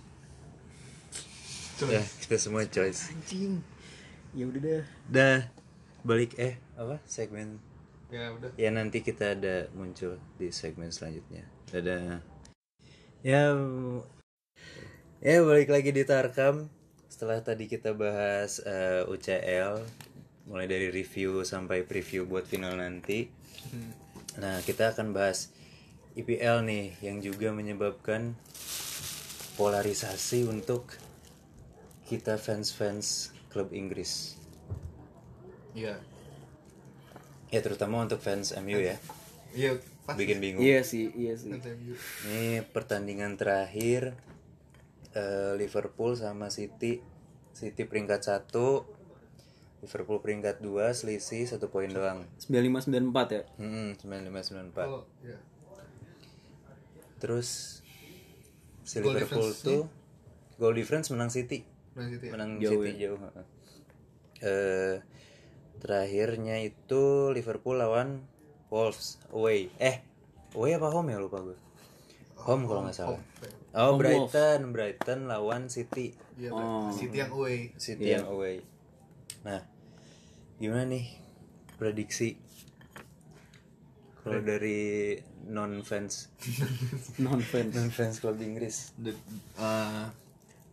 Choice. 1.76 1.92
Ya, 1.92 2.04
kita 2.24 2.40
semua 2.40 2.64
choice. 2.64 3.12
Anjing. 3.12 3.60
Ya 4.32 4.48
udah 4.48 4.62
dah. 4.64 4.84
Dah 5.12 5.40
balik 6.08 6.40
eh 6.40 6.56
apa 6.80 6.98
segmen 7.04 7.60
ya 8.12 8.36
udah 8.36 8.52
ya 8.60 8.70
nanti 8.76 9.00
kita 9.00 9.40
ada 9.40 9.72
muncul 9.72 10.20
di 10.36 10.52
segmen 10.52 10.92
selanjutnya. 10.92 11.48
Dadah. 11.72 12.20
Ya 13.22 13.54
Ya 15.22 15.46
balik 15.46 15.70
lagi 15.70 15.94
di 15.94 16.02
Tarkam 16.02 16.74
Setelah 17.06 17.38
tadi 17.46 17.70
kita 17.70 17.94
bahas 17.94 18.58
eh, 18.66 19.06
UCL 19.06 19.78
Mulai 20.50 20.66
dari 20.66 20.90
review 20.90 21.46
sampai 21.46 21.86
preview 21.86 22.26
buat 22.26 22.50
final 22.50 22.82
nanti 22.82 23.30
Nah 24.42 24.58
kita 24.66 24.98
akan 24.98 25.14
bahas 25.14 25.54
IPL 26.18 26.66
nih 26.66 26.98
Yang 27.06 27.30
juga 27.30 27.54
menyebabkan 27.54 28.34
Polarisasi 29.54 30.50
untuk 30.50 30.90
Kita 32.10 32.42
fans-fans 32.42 33.38
klub 33.54 33.70
Inggris 33.70 34.34
Iya. 35.78 36.02
Ya 37.52 37.60
terutama 37.60 38.00
untuk 38.02 38.24
fans 38.24 38.56
MU 38.56 38.80
ya 38.80 38.96
Iya, 39.52 39.76
pasti. 40.08 40.20
Bikin 40.24 40.40
bingung 40.40 40.64
Iya 40.64 40.80
sih, 40.88 41.12
iya 41.12 41.36
sih. 41.36 41.52
Ini 41.52 42.64
pertandingan 42.72 43.36
terakhir 43.36 44.16
eh, 45.12 45.54
Liverpool 45.60 46.16
sama 46.16 46.48
City. 46.48 47.04
City 47.52 47.84
peringkat 47.84 48.24
1, 48.24 48.48
Liverpool 49.84 50.24
peringkat 50.24 50.64
2, 50.64 50.96
selisih 50.96 51.44
satu 51.52 51.68
poin 51.68 51.92
doang. 51.92 52.24
9594 52.48 53.36
ya. 53.36 53.44
Hmm, 53.60 54.00
9594. 54.00 54.88
Oh, 54.88 55.04
iya. 55.20 55.36
Terus 57.20 57.82
si 58.88 58.98
Goal 59.04 59.20
Liverpool 59.20 59.52
tuh 59.52 59.82
goal 60.56 60.74
difference 60.74 61.12
menang 61.12 61.28
City. 61.28 61.68
Nah, 62.00 62.08
gitu 62.08 62.24
ya. 62.24 62.32
Menang 62.32 62.52
Jauh 62.64 62.82
City 62.88 63.04
jauh. 63.04 63.20
heeh. 63.20 63.46
Eh 64.42 64.96
terakhirnya 65.82 66.62
itu 66.62 67.04
Liverpool 67.30 67.76
lawan 67.76 68.22
Wolves 68.70 69.20
away. 69.30 69.68
Eh, 69.76 70.00
away 70.54 70.72
apa 70.74 70.88
home 70.88 71.12
ya 71.12 71.20
lupa 71.20 71.42
gue. 71.42 71.58
Home 72.42 72.66
kalau 72.66 72.86
nggak 72.86 72.96
salah. 72.96 73.20
Oh, 73.72 73.92
Home 73.92 74.00
Brighton, 74.00 74.72
Brighton 74.72 75.20
lawan 75.26 75.68
City. 75.68 76.16
Iya, 76.36 76.52
Oh. 76.52 76.88
City 76.90 77.18
yang 77.18 77.32
away. 77.32 77.58
City 77.76 78.04
yang 78.10 78.26
away. 78.26 78.64
Nah, 79.42 79.60
gimana 80.56 80.88
nih 80.88 81.06
prediksi 81.76 82.38
kalau 84.22 84.38
dari 84.40 85.18
non 85.50 85.82
fans 85.88 86.30
Non 87.18 87.42
fans. 87.42 87.74
non 87.74 87.90
fans 87.90 88.22
klub 88.22 88.38
Inggris? 88.38 88.94
The- 88.96 89.18
eh, 89.58 90.06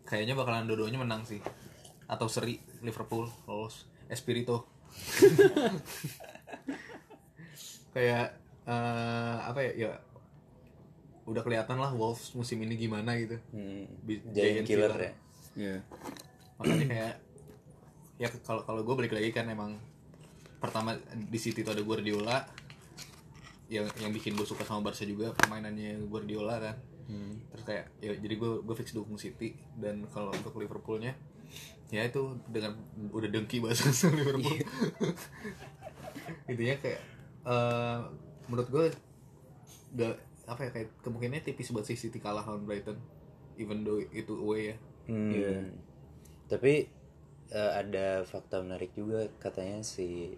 kayaknya 0.04 0.36
bakalan 0.36 0.68
dua-duanya 0.68 1.00
menang 1.00 1.24
sih. 1.24 1.40
Atau 2.06 2.28
seri 2.28 2.60
Liverpool 2.80 3.26
lolos 3.44 3.88
Espirito. 4.06 4.68
Kayak 7.94 8.26
eh, 8.68 9.36
apa 9.42 9.60
ya? 9.64 9.72
Ya 9.74 9.90
udah 11.28 11.42
kelihatan 11.44 11.76
lah 11.76 11.92
Wolves 11.92 12.32
musim 12.32 12.62
ini 12.64 12.74
gimana 12.76 13.16
gitu. 13.20 13.36
Hmm, 13.52 13.84
Giant 14.32 14.64
killer 14.64 14.92
ya. 14.96 15.12
Iya. 15.58 15.76
Makanya 16.56 16.86
kayak 16.88 17.14
ya 18.18 18.28
kalau 18.42 18.62
kalau 18.66 18.80
gue 18.82 18.94
balik 18.98 19.14
lagi 19.14 19.30
kan 19.30 19.46
emang 19.46 19.78
pertama 20.58 20.98
di 21.14 21.38
City 21.38 21.62
itu 21.62 21.70
ada 21.70 21.82
Guardiola 21.86 22.42
yang 23.70 23.86
yang 24.02 24.10
bikin 24.10 24.34
gue 24.34 24.48
suka 24.48 24.66
sama 24.66 24.82
Barca 24.90 25.06
juga 25.06 25.30
permainannya 25.38 26.02
Guardiola 26.10 26.58
kan 26.58 26.76
terus 27.54 27.64
kayak 27.64 27.86
ya 28.02 28.12
jadi 28.18 28.34
gue 28.36 28.50
gue 28.66 28.74
fix 28.74 28.92
dukung 28.92 29.16
City 29.16 29.54
dan 29.78 30.04
kalau 30.10 30.34
untuk 30.34 30.56
Liverpoolnya 30.58 31.14
ya 31.88 32.04
itu 32.04 32.36
dengan 32.52 32.76
udah 33.12 33.28
dengki 33.32 33.64
bahasa 33.64 33.88
Liverpool 34.16 34.60
intinya 36.48 36.76
kayak 36.84 37.00
eh, 37.48 37.98
menurut 38.48 38.68
gue 38.68 38.84
gak 39.96 40.16
apa 40.48 40.60
ya 40.68 40.70
kayak 40.72 40.88
kemungkinannya 41.04 41.44
tipis 41.44 41.72
buat 41.72 41.84
si 41.84 41.96
City 41.96 42.20
kalah 42.20 42.44
lawan 42.44 42.64
Brighton 42.68 42.96
even 43.56 43.84
though 43.84 44.00
itu 44.12 44.36
away 44.36 44.72
ya 44.72 44.76
Hmm. 45.08 45.72
Tapi 46.46 46.84
eh, 47.48 47.72
ada 47.72 48.22
fakta 48.28 48.60
menarik 48.60 48.92
juga 48.92 49.32
katanya 49.40 49.80
si 49.80 50.36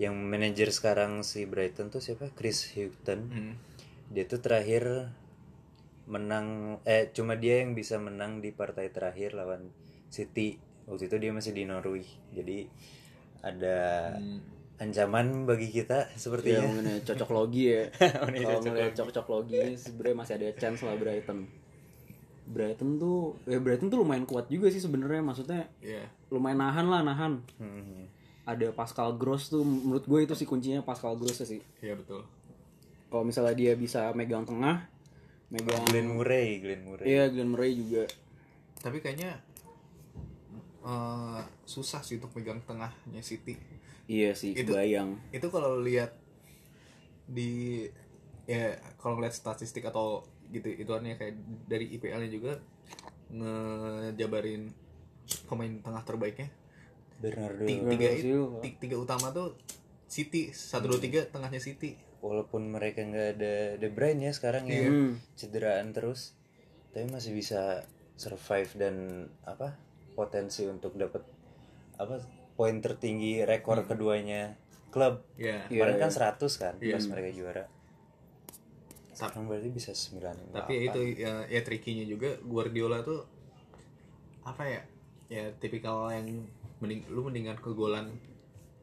yang 0.00 0.16
manajer 0.16 0.72
sekarang 0.72 1.20
si 1.20 1.44
Brighton 1.44 1.92
tuh 1.92 2.00
siapa? 2.00 2.32
Chris 2.32 2.72
Hughton. 2.72 3.20
Hmm. 3.28 3.54
Dia 4.08 4.24
tuh 4.24 4.40
terakhir 4.40 5.12
menang 6.08 6.80
eh 6.88 7.12
cuma 7.12 7.36
dia 7.36 7.60
yang 7.60 7.76
bisa 7.76 8.00
menang 8.00 8.40
di 8.40 8.48
partai 8.48 8.88
terakhir 8.88 9.36
lawan 9.36 9.68
City. 10.08 10.56
Waktu 10.84 11.06
itu 11.06 11.16
dia 11.18 11.30
masih 11.30 11.52
di 11.52 11.62
Norwich. 11.62 12.08
Jadi 12.32 12.64
ada 13.38 13.78
ancaman 14.78 15.44
bagi 15.44 15.68
kita 15.68 16.06
Iya, 16.06 16.16
sepertinya. 16.16 16.60
mengenai 16.64 17.00
cocok 17.02 17.30
logi 17.30 17.64
ya. 17.68 17.82
Mengenai 18.24 18.40
Kalau 18.40 18.52
cocok 18.54 18.70
ngeliat 18.70 18.94
cocok 18.94 19.26
logi, 19.28 19.62
sebenarnya 19.74 20.16
masih 20.16 20.34
ada 20.36 20.48
chance 20.54 20.80
lah 20.82 20.94
Brighton. 20.94 21.40
Brighton 22.48 22.96
tuh, 22.96 23.36
ya 23.44 23.60
Brighton 23.60 23.92
tuh 23.92 24.00
lumayan 24.00 24.24
kuat 24.24 24.48
juga 24.48 24.72
sih 24.72 24.80
sebenarnya. 24.80 25.20
Maksudnya 25.20 25.68
Iya. 25.78 26.08
lumayan 26.30 26.58
nahan 26.58 26.86
lah, 26.88 27.00
nahan. 27.02 27.42
Hmm. 27.58 28.08
Ada 28.48 28.72
Pascal 28.72 29.12
Gross 29.14 29.52
tuh, 29.52 29.60
menurut 29.60 30.08
gue 30.08 30.24
itu 30.24 30.32
sih 30.32 30.48
kuncinya 30.48 30.80
Pascal 30.80 31.18
Gross 31.20 31.44
sih. 31.44 31.60
Iya 31.84 31.92
betul. 31.92 32.24
Kalau 33.08 33.24
misalnya 33.24 33.52
dia 33.52 33.72
bisa 33.76 34.08
megang 34.12 34.48
tengah, 34.48 34.88
megang, 35.48 35.84
Glenn 35.84 36.08
Murray, 36.08 36.60
Glenn 36.60 36.84
Murray. 36.84 37.04
iya 37.04 37.28
Glenn 37.28 37.52
Murray 37.52 37.76
juga. 37.76 38.08
Tapi 38.78 39.02
kayaknya 39.02 39.36
eh, 40.88 41.40
susah 41.64 42.00
sih 42.00 42.16
untuk 42.16 42.32
pegang 42.32 42.64
tengahnya 42.64 43.20
City. 43.20 43.60
Iya 44.06 44.32
sih, 44.32 44.56
Itu- 44.56 44.72
kebayang. 44.72 45.20
Itu 45.30 45.48
kalau 45.48 45.76
lihat 45.78 46.16
di 47.24 47.84
ya 48.44 48.72
kalau 48.96 49.14
ngeliat 49.14 49.32
statistik 49.32 49.84
atau 49.84 50.24
gitu 50.48 50.64
ituannya 50.66 51.14
kayak 51.14 51.36
dari 51.68 51.92
IPL-nya 51.92 52.30
juga 52.30 52.56
ngejabarin 53.30 54.72
pemain 55.44 55.72
tengah 55.78 56.02
terbaiknya. 56.02 56.48
Bernardo. 57.18 57.66
Ti- 57.66 57.82
Tiga, 57.84 58.08
Silva. 58.14 58.58
ti- 58.62 58.78
tiga 58.78 58.96
utama 58.96 59.28
tuh 59.28 59.58
City 60.06 60.48
satu 60.48 60.88
dua 60.88 60.98
tiga 60.98 61.20
tengahnya 61.26 61.60
City. 61.60 62.00
walaupun 62.18 62.66
mereka 62.66 62.98
nggak 63.00 63.28
ada 63.36 63.54
De 63.76 63.88
Bruyne 63.88 64.18
ya 64.20 64.32
sekarang 64.32 64.66
ya 64.66 64.90
Hmm. 64.90 65.22
cederaan 65.34 65.94
terus 65.94 66.34
tapi 66.90 67.06
masih 67.06 67.30
bisa 67.30 67.86
survive 68.14 68.66
dan 68.74 68.94
apa 69.44 69.78
potensi 70.18 70.66
untuk 70.66 70.98
dapat 70.98 71.22
apa 71.94 72.18
poin 72.58 72.82
tertinggi 72.82 73.46
rekor 73.46 73.86
keduanya 73.86 74.58
klub. 74.90 75.22
Ya. 75.38 75.62
kemarin 75.70 76.02
kan 76.02 76.10
100 76.10 76.42
kan 76.58 76.74
pas 76.74 77.04
mereka 77.06 77.30
juara. 77.30 77.64
Sekarang 79.14 79.46
berarti 79.46 79.70
bisa 79.70 79.90
9 79.94 80.54
tapi 80.54 80.72
ya 80.74 80.82
itu 80.90 81.00
ya, 81.18 81.32
ya 81.46 81.60
trikinya 81.62 82.02
juga 82.02 82.34
Guardiola 82.42 83.02
tuh 83.02 83.22
apa 84.42 84.66
ya 84.66 84.80
ya 85.28 85.44
tipikal 85.60 86.08
yang 86.10 86.26
mending 86.80 87.06
lu 87.10 87.26
mendingan 87.26 87.58
kegolan 87.58 88.10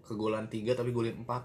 kegolan 0.05 0.45
tiga 0.47 0.71
tapi 0.71 0.91
golin 0.91 1.19
empat. 1.19 1.43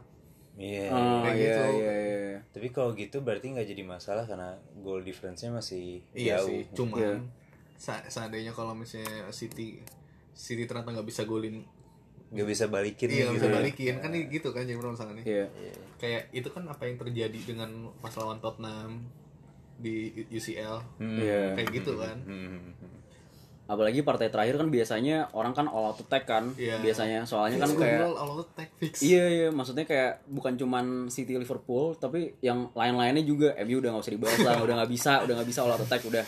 Iya. 0.60 0.90
Oh 0.92 1.22
Kayak 1.24 1.34
iya, 1.34 1.46
gitu. 1.46 1.62
iya, 1.80 1.94
iya. 1.96 2.38
tapi 2.52 2.68
kalau 2.68 2.92
gitu 2.92 3.22
berarti 3.22 3.54
nggak 3.54 3.64
jadi 3.64 3.82
masalah 3.86 4.26
karena 4.26 4.58
goal 4.82 5.00
difference-nya 5.00 5.54
masih 5.54 6.02
iya 6.12 6.36
jauh. 6.36 6.50
sih 6.50 6.60
cuman 6.74 7.00
Iya. 7.00 7.39
Seandainya 7.80 8.52
kalau 8.52 8.76
misalnya 8.76 9.32
City 9.32 9.80
City 10.36 10.68
ternyata 10.68 10.92
nggak 10.92 11.08
bisa 11.08 11.24
golin. 11.24 11.64
Nggak 12.30 12.46
bisa 12.46 12.64
balikin 12.68 13.08
iya 13.10 13.26
nggak 13.26 13.34
gitu 13.34 13.38
bisa 13.42 13.48
balikin. 13.50 13.94
Kan 13.98 14.10
gitu 14.14 14.48
kan 14.52 14.62
jadi 14.62 14.78
permasalahannya 14.78 15.24
Iya. 15.24 15.46
kayak 15.96 16.22
itu 16.30 16.48
kan 16.48 16.62
apa 16.68 16.86
yang 16.86 16.96
terjadi 16.96 17.38
dengan 17.42 17.70
pas 17.98 18.14
lawan 18.14 18.38
Tottenham 18.38 19.02
di 19.80 20.12
UCL 20.28 20.76
Iya. 21.00 21.56
kayak 21.56 21.68
gitu 21.72 21.96
kan. 21.96 22.16
Hmm. 22.22 22.76
Apalagi 23.70 24.02
partai 24.02 24.26
terakhir 24.28 24.58
kan 24.58 24.66
biasanya 24.66 25.30
orang 25.30 25.54
kan 25.54 25.64
all 25.64 25.86
out 25.86 25.96
attack 25.96 26.26
kan. 26.26 26.50
Iya. 26.58 26.82
Biasanya 26.82 27.22
soalnya 27.22 27.56
kan 27.56 27.70
Terus 27.70 27.78
kayak 27.78 28.00
all 28.02 28.18
out 28.18 28.42
attack 28.44 28.68
fix 28.76 28.98
Iya 29.00 29.24
iya 29.30 29.48
maksudnya 29.48 29.86
kayak 29.86 30.26
bukan 30.26 30.58
cuman 30.58 30.84
City 31.06 31.38
Liverpool 31.38 31.94
tapi 31.94 32.34
yang 32.40 32.74
lain-lainnya 32.74 33.22
juga 33.22 33.54
MU 33.62 33.78
udah 33.78 33.94
nggak 33.94 34.02
usah 34.02 34.14
dibahas 34.14 34.38
lah 34.40 34.58
udah 34.58 34.74
nggak 34.76 34.90
bisa 34.90 35.12
udah 35.22 35.34
nggak 35.38 35.48
bisa 35.48 35.60
all 35.62 35.70
out 35.70 35.80
attack 35.80 36.02
udah 36.02 36.24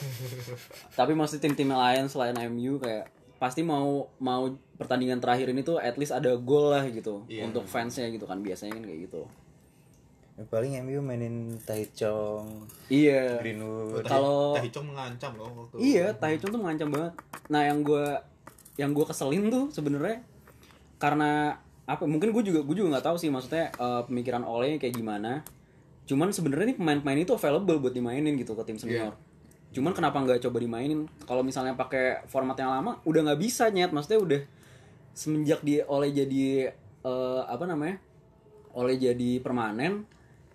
tapi 0.93 1.13
maksudnya 1.13 1.43
tim-tim 1.45 1.69
lain 1.69 2.07
selain 2.07 2.37
MU 2.47 2.79
kayak 2.79 3.11
pasti 3.37 3.67
mau 3.67 4.07
mau 4.19 4.47
pertandingan 4.79 5.19
terakhir 5.19 5.51
ini 5.51 5.61
tuh 5.61 5.75
at 5.77 5.99
least 5.99 6.15
ada 6.15 6.31
gol 6.37 6.71
lah 6.71 6.87
gitu 6.87 7.27
Iya. 7.27 7.43
untuk 7.43 7.67
fansnya 7.67 8.07
gitu 8.09 8.23
kan 8.23 8.39
biasanya 8.39 8.79
kan 8.79 8.85
kayak 8.85 9.11
gitu 9.11 9.27
Ya, 10.33 10.49
paling 10.49 10.73
MU 10.81 11.05
mainin 11.05 11.61
Taichung 11.61 12.65
iya 12.89 13.37
Greenwood 13.37 14.01
Kalau- 14.03 14.57
Tahichong 14.57 14.89
mengancam 14.89 15.37
loh 15.37 15.53
waktu 15.53 15.77
Iya, 15.77 16.17
Tahichung 16.17 16.57
tuh 16.57 16.61
mengancam 16.61 16.89
banget. 16.89 17.13
Nah, 17.53 17.63
yang 17.63 17.85
gua 17.85 18.25
yang 18.81 18.97
gua 18.97 19.05
keselin 19.05 19.53
tuh 19.53 19.69
sebenarnya 19.69 20.25
karena 20.97 21.61
apa? 21.85 22.09
Mungkin 22.09 22.33
gue 22.33 22.43
juga 22.47 22.63
gue 22.63 22.75
juga 22.75 22.97
nggak 22.97 23.07
tahu 23.07 23.17
sih 23.21 23.29
maksudnya 23.29 23.69
eh, 23.71 24.03
pemikiran 24.09 24.41
Ole 24.43 24.81
kayak 24.81 24.97
gimana. 24.97 25.45
Cuman 26.09 26.33
sebenarnya 26.33 26.73
nih 26.73 26.79
pemain-pemain 26.81 27.21
itu 27.21 27.33
available 27.33 27.77
buat 27.79 27.93
dimainin 27.93 28.33
gitu 28.35 28.57
ke 28.57 28.65
tim 28.65 28.81
senior. 28.81 29.13
Cuman 29.71 29.93
kenapa 29.93 30.17
nggak 30.17 30.41
coba 30.41 30.57
dimainin? 30.59 31.05
Kalau 31.23 31.45
misalnya 31.45 31.77
pakai 31.77 32.25
format 32.25 32.57
yang 32.57 32.73
lama, 32.73 33.05
udah 33.05 33.21
nggak 33.23 33.41
bisa 33.41 33.69
nyet. 33.69 33.93
Maksudnya 33.93 34.17
udah 34.19 34.41
semenjak 35.13 35.61
di 35.61 35.83
Ole 35.83 36.09
jadi 36.11 36.73
eh, 37.03 37.43
apa 37.45 37.65
namanya? 37.67 38.01
Ole 38.73 38.97
jadi 38.97 39.37
permanen, 39.39 40.09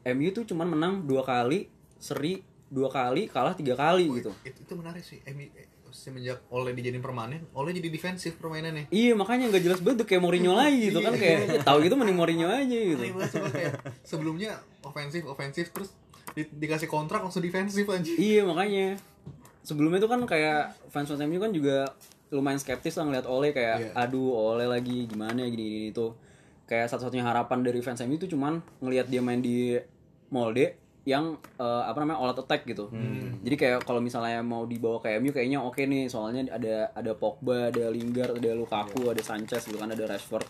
MU 0.10 0.30
tuh 0.32 0.44
cuman 0.44 0.68
menang 0.68 0.94
dua 1.02 1.22
kali, 1.22 1.68
seri 1.96 2.40
dua 2.66 2.88
kali, 2.88 3.26
kalah 3.26 3.52
tiga 3.52 3.74
kali 3.74 4.08
gitu. 4.14 4.32
itu, 4.42 4.60
itu 4.62 4.74
menarik 4.74 5.00
sih 5.00 5.20
MU 5.26 5.48
eh, 5.50 5.66
semenjak 5.88 6.44
Ole 6.50 6.72
dijadiin 6.72 7.00
permanen, 7.00 7.48
Ole 7.52 7.72
jadi 7.72 7.88
defensif 7.88 8.36
permainannya. 8.36 8.88
Iya 8.90 9.14
makanya 9.14 9.50
nggak 9.50 9.64
jelas 9.64 9.80
banget 9.80 10.04
tuh 10.04 10.08
kayak 10.08 10.22
Mourinho 10.22 10.52
lagi 10.60 10.78
gitu 10.86 11.00
kan 11.00 11.14
kayak 11.14 11.64
tahu 11.64 11.80
gitu 11.82 11.96
mending 11.96 12.16
Mourinho 12.16 12.46
aja 12.46 12.68
gitu. 12.68 13.02
Kayak 13.50 13.74
sebelumnya 14.02 14.56
ofensif 14.82 15.24
ofensif 15.24 15.72
terus 15.72 15.96
di- 16.32 16.52
dikasih 16.54 16.86
kontrak 16.86 17.20
langsung 17.20 17.40
defensif 17.40 17.88
anjing. 17.88 18.14
Iya 18.14 18.44
makanya 18.44 19.00
sebelumnya 19.62 19.98
tuh 19.98 20.08
kan 20.08 20.22
kayak 20.24 20.76
fans 20.88 21.08
fans 21.08 21.20
MU 21.22 21.40
kan 21.40 21.52
juga 21.52 21.92
lumayan 22.28 22.60
skeptis 22.60 22.94
lah 22.94 23.08
ngeliat 23.08 23.26
Ole 23.26 23.52
kayak 23.52 23.78
Iya. 23.80 23.92
aduh 23.98 24.36
Ole 24.36 24.64
lagi 24.64 25.08
gimana 25.08 25.40
ya 25.40 25.50
gini 25.50 25.64
gini 25.66 25.88
itu 25.90 26.12
kayak 26.64 26.88
satu-satunya 26.88 27.24
harapan 27.24 27.64
dari 27.64 27.80
fans 27.80 28.00
MU 28.02 28.16
itu 28.18 28.28
cuman 28.28 28.60
ngelihat 28.78 29.08
dia 29.08 29.20
main 29.20 29.40
di 29.40 29.80
Molde 30.30 30.76
yang 31.08 31.26
eh, 31.56 31.84
apa 31.88 32.04
namanya 32.04 32.20
all 32.20 32.32
out 32.32 32.42
attack 32.42 32.68
gitu. 32.68 32.92
Jadi 33.40 33.56
kayak 33.56 33.88
kalau 33.88 34.00
misalnya 34.00 34.44
mau 34.44 34.68
dibawa 34.68 35.00
ke 35.00 35.16
MU 35.18 35.32
kayaknya 35.32 35.60
oke 35.60 35.80
nih 35.80 36.12
soalnya 36.12 36.52
ada 36.52 36.92
ada 36.92 37.12
Pogba, 37.14 37.72
ada 37.72 37.88
Lingard, 37.88 38.36
ada 38.36 38.52
Lukaku, 38.52 39.08
ada 39.08 39.24
Sanchez 39.24 39.64
gitu 39.64 39.76
kan 39.76 39.88
ada 39.88 40.04
Rashford. 40.04 40.44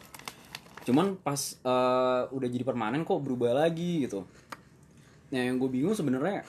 Cuman 0.82 1.20
pas 1.20 1.38
eh, 1.54 2.22
udah 2.28 2.48
jadi 2.48 2.64
permanen 2.64 3.04
kok 3.04 3.22
berubah 3.22 3.54
lagi 3.54 4.04
gitu. 4.04 4.26
Nah 5.30 5.42
yang 5.44 5.60
gue 5.60 5.70
bingung 5.70 5.94
sebenarnya 5.94 6.42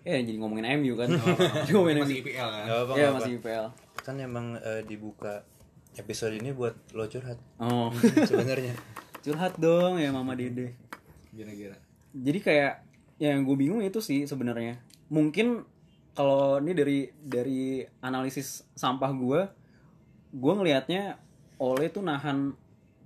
ya 0.00 0.16
jadi 0.16 0.40
ngomongin 0.40 0.80
MU 0.80 0.96
kan. 0.96 1.12
Jadi 1.60 1.70
ngomongin 1.70 2.00
Masih 2.00 2.16
MU. 2.16 2.22
IPL 2.24 2.48
kan. 2.48 2.64
Iya 2.96 3.08
masih. 3.12 3.32
IPL. 3.36 3.64
Kan 4.00 4.14
emang 4.16 4.56
eh, 4.56 4.80
dibuka 4.82 5.44
episode 5.92 6.32
ini 6.32 6.50
buat 6.50 6.72
lo 6.90 7.04
curhat 7.04 7.36
Oh. 7.60 7.92
sebenarnya. 8.24 8.72
Curhat 9.20 9.60
dong 9.60 10.00
ya 10.00 10.08
Mama 10.08 10.32
Dede. 10.32 10.72
Gila-gila. 11.30 11.76
Jadi 12.10 12.38
kayak 12.42 12.72
ya 13.20 13.36
yang 13.36 13.44
gue 13.44 13.56
bingung 13.56 13.84
itu 13.84 14.00
sih 14.02 14.24
sebenarnya. 14.26 14.80
Mungkin 15.12 15.62
kalau 16.16 16.58
ini 16.58 16.72
dari 16.74 16.98
dari 17.22 17.84
analisis 18.02 18.66
sampah 18.74 19.10
gue, 19.14 19.40
gue 20.34 20.52
ngelihatnya 20.54 21.18
Ole 21.60 21.92
tuh 21.92 22.00
nahan 22.00 22.56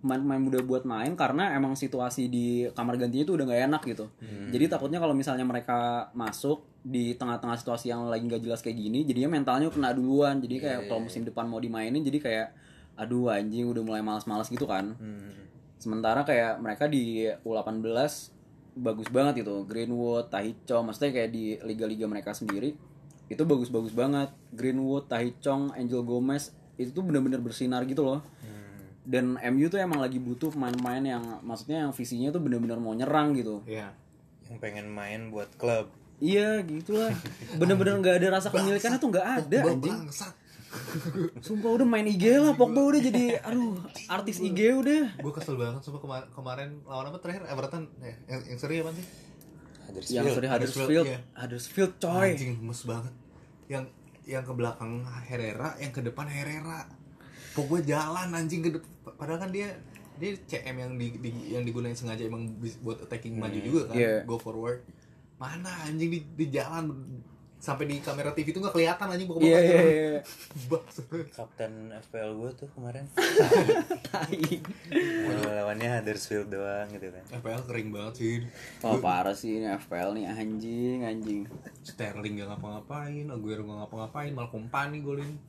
main-main 0.04 0.36
muda 0.36 0.60
buat 0.60 0.84
main 0.84 1.16
karena 1.16 1.56
emang 1.56 1.72
situasi 1.72 2.28
di 2.28 2.68
kamar 2.76 3.00
gantinya 3.00 3.24
itu 3.24 3.34
udah 3.34 3.44
nggak 3.48 3.62
enak 3.72 3.82
gitu. 3.88 4.06
Jadi 4.52 4.64
takutnya 4.68 5.00
kalau 5.00 5.16
misalnya 5.16 5.48
mereka 5.48 6.12
masuk 6.12 6.68
di 6.84 7.16
tengah-tengah 7.16 7.56
situasi 7.56 7.88
yang 7.88 8.12
lagi 8.12 8.28
nggak 8.28 8.44
jelas 8.44 8.60
kayak 8.60 8.76
gini, 8.76 9.08
jadinya 9.08 9.32
mentalnya 9.32 9.72
kena 9.72 9.96
duluan. 9.96 10.44
Jadi 10.44 10.60
kayak 10.60 10.92
kalau 10.92 11.08
musim 11.08 11.24
depan 11.24 11.48
mau 11.48 11.56
dimainin, 11.56 12.04
jadi 12.04 12.18
kayak 12.20 12.48
aduh 12.94 13.32
anjing 13.32 13.64
udah 13.64 13.82
mulai 13.82 14.04
malas-malas 14.04 14.52
gitu 14.52 14.68
kan. 14.68 14.92
Sementara 15.80 16.20
kayak 16.22 16.60
mereka 16.60 16.84
di 16.84 17.24
U18 17.40 18.33
bagus 18.74 19.08
banget 19.08 19.46
itu. 19.46 19.64
Greenwood, 19.64 20.28
Tahichong, 20.28 20.84
maksudnya 20.90 21.10
kayak 21.14 21.30
di 21.30 21.56
liga-liga 21.62 22.04
mereka 22.10 22.34
sendiri 22.34 22.74
itu 23.30 23.42
bagus-bagus 23.42 23.94
banget. 23.96 24.30
Greenwood, 24.52 25.08
Tahichong, 25.08 25.72
Angel 25.78 26.04
Gomez 26.04 26.52
itu 26.76 26.90
tuh 26.90 27.06
bener-bener 27.06 27.38
bersinar 27.40 27.86
gitu 27.86 28.04
loh. 28.04 28.20
Dan 29.04 29.36
MU 29.36 29.68
tuh 29.68 29.76
emang 29.76 30.00
lagi 30.00 30.16
butuh 30.16 30.48
pemain-pemain 30.48 31.04
yang 31.04 31.24
maksudnya 31.44 31.84
yang 31.84 31.92
visinya 31.92 32.32
tuh 32.32 32.40
bener-bener 32.40 32.80
mau 32.80 32.96
nyerang 32.96 33.36
gitu. 33.36 33.60
Iya. 33.68 33.92
Yang 34.48 34.58
pengen 34.60 34.86
main 34.88 35.28
buat 35.28 35.52
klub. 35.60 35.92
Iya 36.24 36.64
gitulah. 36.64 37.12
Bener-bener 37.60 38.00
nggak 38.00 38.16
ada 38.16 38.28
rasa 38.40 38.48
kepemilikannya 38.48 38.96
tuh 38.96 39.10
nggak 39.12 39.28
ada 39.44 39.58
anjing. 39.60 40.08
bangsat. 40.08 40.34
Sumpah 41.40 41.70
udah 41.72 41.84
main 41.84 42.04
IG 42.04 42.24
lah, 42.34 42.52
Pogba 42.52 42.80
udah 42.84 42.98
jadi 42.98 43.38
aduh 43.40 43.78
artis 44.06 44.38
IG 44.38 44.60
udah. 44.74 45.02
Gue 45.16 45.32
kesel 45.32 45.54
banget 45.54 45.80
sumpah 45.80 46.00
kemar- 46.00 46.28
kemarin 46.30 46.82
lawan 46.82 47.06
apa 47.06 47.18
terakhir 47.18 47.46
Everton 47.46 47.86
eh, 48.00 48.16
yang, 48.26 48.40
yang 48.44 48.58
seri 48.58 48.78
apa 48.78 48.90
sih? 48.90 49.06
Huddersfield. 49.84 50.16
Yang 50.16 50.24
sorry 50.32 50.48
Huddersfield, 50.48 50.88
Huddersfield, 50.88 51.06
iya. 51.06 51.18
Huddersfield 51.34 51.92
coy. 51.98 52.28
Anjing 52.30 52.52
gemes 52.56 52.80
banget. 52.82 53.14
Yang 53.66 53.84
yang 54.24 54.42
ke 54.42 54.52
belakang 54.52 54.92
Herrera, 55.22 55.68
yang 55.76 55.90
ke 55.90 56.00
depan 56.00 56.26
Herrera. 56.26 56.88
Pogba 57.52 57.78
jalan 57.80 58.28
anjing 58.30 58.60
ke 58.60 58.70
depan. 58.72 58.90
Padahal 59.14 59.38
kan 59.38 59.50
dia 59.50 59.68
dia 60.14 60.30
CM 60.40 60.76
yang 60.76 60.92
di, 60.94 61.06
di- 61.18 61.50
yang 61.50 61.62
digunain 61.62 61.92
sengaja 61.92 62.22
emang 62.22 62.46
buat 62.80 63.02
attacking 63.02 63.34
maju 63.34 63.58
juga 63.58 63.80
kan, 63.88 63.94
Iya. 63.94 64.22
go 64.24 64.36
forward. 64.36 64.82
Mana 65.36 65.68
anjing 65.84 66.08
di, 66.08 66.20
di 66.24 66.46
jalan 66.48 66.90
sampai 67.64 67.88
di 67.88 67.96
kamera 68.04 68.36
TV 68.36 68.52
itu 68.52 68.60
nggak 68.60 68.76
kelihatan 68.76 69.06
anjing 69.08 69.24
Pogba 69.24 69.40
Iya 69.40 69.58
iya 69.64 69.80
iya. 69.96 70.20
Kapten 71.32 71.72
FPL 72.04 72.30
gue 72.36 72.50
tuh 72.60 72.68
kemarin. 72.76 73.08
Tai. 74.04 74.44
Lawannya 75.48 75.88
Huddersfield 75.96 76.52
doang 76.52 76.92
gitu 76.92 77.08
kan. 77.08 77.24
FPL 77.40 77.62
kering 77.64 77.88
banget 77.88 78.14
sih. 78.20 78.34
Wah 78.84 79.00
parah 79.00 79.32
sih 79.32 79.64
ini 79.64 79.72
FPL 79.80 80.12
nih 80.12 80.24
anjing 80.28 80.98
anjing. 81.08 81.40
Sterling 81.80 82.44
gak 82.44 82.52
ngapa-ngapain, 82.52 83.24
Aguero 83.32 83.64
gak 83.64 83.78
ngapa-ngapain, 83.88 84.36
malah 84.36 84.52
kompani 84.52 85.00
golin. 85.00 85.40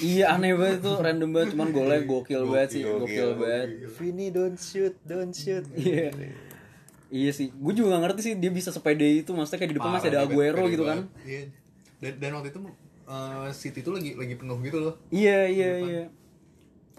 Iya 0.00 0.38
aneh 0.38 0.56
banget 0.56 0.80
tuh 0.80 0.96
random 0.96 1.28
banget 1.34 1.48
cuman 1.52 1.68
golnya 1.68 2.00
gokil 2.08 2.42
banget 2.48 2.70
sih 2.70 2.82
gokil 2.86 3.34
banget. 3.34 3.90
Vini 3.98 4.30
don't 4.30 4.56
shoot, 4.56 4.94
don't 5.02 5.34
shoot. 5.34 5.66
Iya. 5.74 6.14
Iya 7.14 7.30
sih, 7.30 7.50
gue 7.50 7.72
juga 7.74 7.94
gak 7.94 8.02
ngerti 8.10 8.20
sih 8.26 8.34
dia 8.38 8.50
bisa 8.50 8.74
sepede 8.74 9.06
itu, 9.06 9.30
maksudnya 9.30 9.60
kayak 9.62 9.70
di 9.70 9.76
depan 9.78 9.90
masih 9.94 10.10
ada 10.10 10.26
Parah, 10.26 10.30
Aguero 10.34 10.64
gitu 10.66 10.84
kan. 10.86 10.98
Iya. 11.22 11.63
Dan, 12.04 12.20
dan 12.20 12.30
waktu 12.36 12.52
itu 12.52 12.60
eh, 13.04 13.48
City 13.50 13.80
tuh 13.80 13.96
lagi 13.96 14.12
lagi 14.12 14.36
penuh 14.36 14.60
gitu 14.60 14.78
loh. 14.78 14.94
Iya 15.08 15.48
iya 15.48 15.70
iya. 15.80 16.04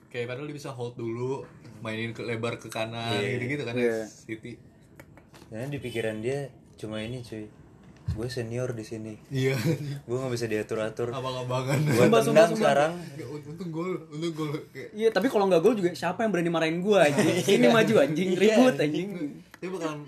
Kayak 0.09 0.31
padahal 0.31 0.47
dia 0.47 0.57
bisa 0.57 0.71
hold 0.71 0.95
dulu, 0.95 1.45
mainin 1.79 2.09
ke 2.09 2.23
lebar 2.23 2.57
ke 2.57 2.65
kanan 2.67 3.13
Iya. 3.13 3.37
gitu-gitu 3.37 3.63
kan 3.63 3.75
Iya. 3.75 4.01
City. 4.03 4.57
Karena 5.45 5.69
di 5.69 5.77
pikiran 5.77 6.17
dia 6.19 6.49
cuma 6.75 6.97
ini 6.99 7.21
cuy. 7.21 7.45
Gue 8.05 8.29
senior 8.29 8.69
di 8.71 8.81
sini. 8.81 9.13
Iya. 9.29 9.57
Gue 10.05 10.15
nggak 10.15 10.29
bisa 10.31 10.45
diatur-atur. 10.45 11.09
Abang-abangan. 11.09 11.79
Gue 11.83 11.97
Sumpah, 11.99 12.21
sumpah, 12.21 12.45
tendang 12.45 12.51
sekarang. 12.53 12.91
Nggak, 12.95 13.27
Untung 13.45 13.69
gol, 13.69 13.91
untung 14.09 14.33
gol 14.35 14.49
kayak 14.69 14.89
Iya, 14.93 15.09
tapi 15.09 15.27
kalau 15.27 15.45
nggak 15.45 15.61
gol 15.61 15.73
juga 15.73 15.89
siapa 15.91 16.21
yang 16.21 16.29
berani 16.29 16.49
marahin 16.49 16.81
gue 16.81 16.97
anjing? 16.97 17.35
Sini 17.41 17.67
maju 17.67 17.93
anjing, 17.99 18.29
ribut 18.33 18.75
anjing. 18.77 19.09
dia 19.55 19.69
bakalan 19.69 19.99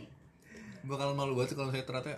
bakalan 0.86 1.15
malu 1.18 1.34
banget 1.34 1.57
kalau 1.57 1.68
saya 1.68 1.82
ternyata 1.84 2.14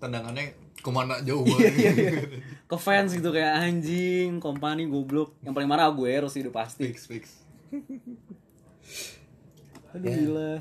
tendangannya 0.00 0.50
ke 0.80 0.90
mana 0.90 1.20
jauh 1.20 1.44
Iya, 1.44 1.68
banget. 1.68 2.40
Ke 2.64 2.76
fans 2.76 3.12
gitu 3.12 3.30
kayak 3.30 3.52
anjing, 3.58 4.38
kompani 4.38 4.84
goblok. 4.84 5.36
Yang 5.40 5.52
paling 5.54 5.68
marah 5.68 5.86
Aguero 5.86 6.26
sih 6.26 6.40
udah 6.40 6.54
pasti. 6.56 6.86
fix 6.86 7.04
fix. 7.04 7.24
Aduh 9.90 10.06
gila. 10.06 10.52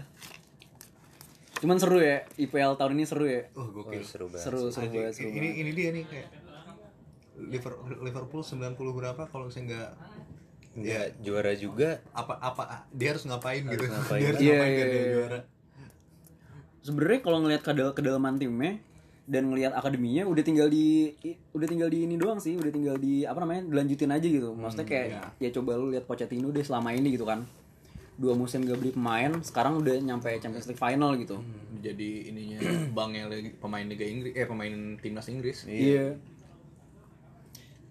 Cuman 1.59 1.75
seru 1.75 1.99
ya, 1.99 2.23
IPL 2.35 2.75
tahun 2.75 2.93
ini 2.93 3.03
seru 3.03 3.25
ya. 3.25 3.47
Oh 3.53 3.67
gokil. 3.69 3.99
Oh, 3.99 4.03
seru 4.03 4.25
banget. 4.27 4.41
Seru, 4.41 4.59
seru 4.69 4.87
banget, 4.87 5.13
seru 5.13 5.27
ini 5.27 5.39
banget. 5.39 5.55
ini 5.57 5.71
dia 5.73 5.89
nih 5.91 6.03
kayak 6.05 6.27
Liverpool 7.41 7.99
Liverpool 8.01 8.41
90 8.41 8.75
berapa 8.75 9.21
kalau 9.25 9.47
misalnya 9.47 9.67
nggak 9.69 9.91
Nggak 10.71 11.07
juara 11.19 11.51
juga. 11.53 11.89
apa 12.11 12.35
apa 12.37 12.63
dia 12.89 13.11
harus 13.11 13.23
ngapain 13.23 13.63
gitu 13.63 13.85
ngapain. 13.89 14.19
dia 14.19 14.27
harus 14.29 14.39
Iya, 14.39 14.53
ngapain 14.53 14.67
iya, 14.69 14.75
biar 14.75 14.87
dia 14.87 14.99
iya. 14.99 15.11
juara 15.13 15.39
Sebenarnya 16.79 17.19
kalau 17.19 17.37
ngelihat 17.39 17.61
kedal 17.61 17.89
kedalaman 17.91 18.35
timnya 18.35 18.79
dan 19.29 19.45
ngelihat 19.53 19.77
akademinya 19.77 20.25
udah 20.25 20.41
tinggal 20.41 20.65
di 20.65 21.13
udah 21.53 21.67
tinggal 21.69 21.85
di 21.85 22.09
ini 22.09 22.17
doang 22.17 22.41
sih, 22.41 22.57
udah 22.57 22.73
tinggal 22.73 22.97
di 22.97 23.29
apa 23.29 23.45
namanya? 23.45 23.69
dilanjutin 23.69 24.09
aja 24.09 24.25
gitu. 24.25 24.57
Maksudnya 24.57 24.87
kayak 24.89 25.37
ya 25.37 25.49
coba 25.53 25.77
lu 25.77 25.93
lihat 25.93 26.09
Pochettino 26.09 26.49
deh 26.49 26.65
selama 26.65 26.89
ini 26.97 27.13
gitu 27.13 27.29
kan. 27.29 27.45
Dua 28.19 28.35
musim 28.35 28.67
gak 28.67 28.83
beli 28.83 28.91
pemain, 28.91 29.31
sekarang 29.39 29.79
udah 29.79 29.95
nyampe 30.01 30.27
Champions 30.43 30.67
League 30.67 30.81
final 30.81 31.15
gitu. 31.15 31.39
jadi 31.79 32.27
ininya 32.27 32.59
banknya 32.97 33.31
lagi 33.31 33.55
pemain 33.55 33.87
Liga 33.87 34.03
Inggris 34.03 34.35
eh 34.35 34.43
pemain 34.43 34.99
timnas 34.99 35.31
Inggris 35.31 35.63
Iya. 35.63 36.19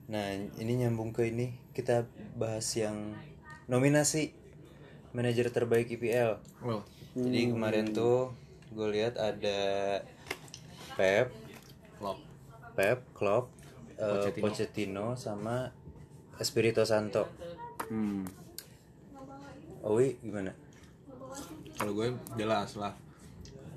Nah, 0.09 0.37
ini 0.61 0.73
nyambung 0.85 1.17
ke 1.17 1.33
ini. 1.33 1.57
Kita 1.73 2.05
bahas 2.37 2.69
yang 2.77 3.17
nominasi 3.69 4.33
manajer 5.13 5.49
terbaik 5.49 5.89
IPL. 5.89 6.41
well 6.61 6.85
Jadi 7.17 7.53
kemarin 7.53 7.93
tuh 7.97 8.33
gue 8.69 8.89
lihat 8.93 9.17
ada 9.17 9.59
Pep, 10.99 11.31
lock 11.99 12.19
Pep, 12.75 12.99
Klopp, 13.13 13.55
eh, 13.95 14.03
Pochettino. 14.03 14.43
Pochettino. 14.45 15.07
sama 15.15 15.71
Espirito 16.37 16.83
Santo. 16.83 17.31
Hmm. 17.87 18.27
Owi 19.81 20.19
gimana? 20.21 20.51
kalau 21.73 21.95
gue 21.95 22.11
jelas 22.35 22.75
lah 22.75 22.91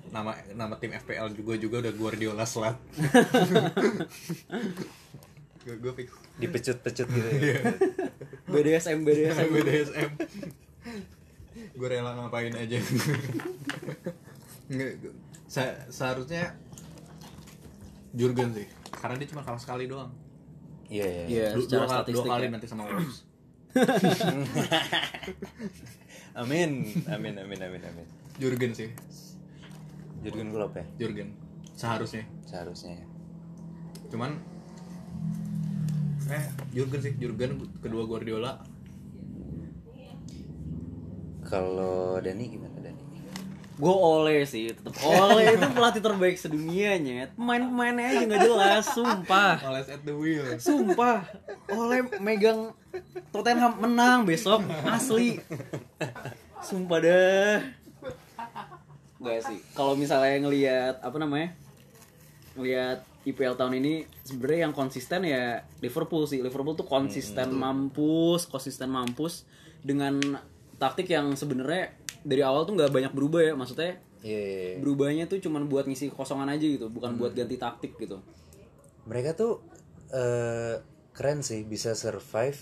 nama 0.10 0.34
nama 0.52 0.74
tim 0.76 0.90
FPL 0.92 1.30
juga 1.32 1.54
juga 1.56 1.78
udah 1.80 1.94
Guardiola 1.94 2.42
slat 2.44 2.74
gue 5.62 5.76
gue 5.78 5.94
fix 5.94 6.10
Dipecut-pecut 6.36 7.08
gitu 7.08 7.30
Iya. 7.30 7.54
ya. 7.62 7.72
BDSM 8.50 9.06
BDSM. 9.06 9.48
BDSM 9.56 10.10
gue 11.72 11.88
rela 11.88 12.18
ngapain 12.18 12.50
aja 12.52 12.82
Nggak, 14.68 14.92
gue- 14.98 15.16
se- 15.46 15.82
seharusnya 15.88 16.58
Jurgen 18.12 18.52
sih 18.52 18.68
karena 18.92 19.16
dia 19.16 19.28
cuma 19.28 19.42
kalah 19.42 19.58
sekali 19.58 19.86
doang 19.86 20.12
Iya, 20.86 21.08
iya. 21.08 21.24
Iya, 21.26 21.46
Du- 21.56 21.64
secara 21.64 21.80
dua, 21.80 21.88
kali- 21.88 21.88
dua 21.88 22.04
statistik. 22.04 22.30
kali 22.30 22.44
ya. 22.44 22.52
nanti 22.52 22.68
sama 22.68 22.84
Wolves 22.86 23.18
Amin. 26.34 26.72
Amin, 27.08 27.36
amin, 27.38 27.60
amin, 27.62 27.82
amin. 27.82 28.08
Jurgen 28.36 28.72
sih 28.72 28.92
Jurgen 30.20 30.50
Klopp 30.50 30.76
ya? 30.76 30.86
Jurgen 30.98 31.32
seharusnya 31.74 32.24
Seharusnya 32.44 32.94
ya. 32.94 33.06
cuman 34.08 34.36
eh 36.28 36.44
Jurgen 36.72 37.00
sih 37.00 37.14
Jurgen 37.16 37.52
kedua 37.80 38.04
Guardiola 38.06 38.60
Kalau 41.42 42.16
Dani 42.18 42.44
gimana 42.48 42.70
Dani? 42.70 42.71
Gue 43.82 43.96
oleh 43.98 44.46
sih, 44.46 44.70
tetap 44.78 44.94
oleh 45.02 45.58
itu 45.58 45.68
pelatih 45.74 46.06
terbaik 46.06 46.38
sedunia 46.38 47.02
nyet. 47.02 47.34
Pemain-pemainnya 47.34 48.06
aja 48.14 48.24
nggak 48.30 48.42
jelas, 48.46 48.86
sumpah. 48.94 49.58
Males 49.58 49.90
at 49.90 50.06
the 50.06 50.14
wheel 50.14 50.46
Sumpah, 50.62 51.26
oleh 51.66 52.06
megang 52.22 52.78
Tottenham 53.34 53.82
menang 53.82 54.30
besok 54.30 54.62
asli. 54.86 55.42
Sumpah 56.62 57.00
dah. 57.02 57.58
Gak 59.18 59.40
sih. 59.50 59.58
Kalau 59.74 59.98
misalnya 59.98 60.46
ngelihat 60.46 61.02
apa 61.02 61.18
namanya? 61.18 61.58
Ngelihat 62.54 63.02
IPL 63.26 63.58
tahun 63.58 63.82
ini 63.82 64.06
sebenarnya 64.22 64.70
yang 64.70 64.76
konsisten 64.78 65.26
ya 65.26 65.66
Liverpool 65.82 66.30
sih. 66.30 66.42
Liverpool 66.46 66.78
tuh 66.78 66.86
konsisten 66.86 67.50
mampus, 67.54 68.46
konsisten 68.46 68.94
mampus 68.94 69.50
dengan 69.82 70.22
taktik 70.82 71.10
yang 71.14 71.38
sebenarnya 71.38 71.94
dari 72.22 72.42
awal 72.46 72.64
tuh 72.66 72.78
nggak 72.78 72.92
banyak 72.94 73.14
berubah 73.14 73.42
ya. 73.42 73.54
Maksudnya 73.58 74.00
Iya, 74.22 74.38
iya, 74.38 74.62
iya. 74.62 74.78
berubahnya 74.78 75.26
tuh 75.26 75.42
cuman 75.42 75.66
buat 75.66 75.90
ngisi 75.90 76.14
kekosongan 76.14 76.46
aja 76.46 76.62
gitu, 76.62 76.94
bukan 76.94 77.18
buat 77.18 77.34
ganti 77.34 77.58
taktik 77.58 77.98
gitu. 77.98 78.22
Mereka 79.10 79.34
tuh 79.34 79.66
eh, 80.14 80.78
keren 81.18 81.42
sih 81.42 81.66
bisa 81.66 81.98
survive 81.98 82.58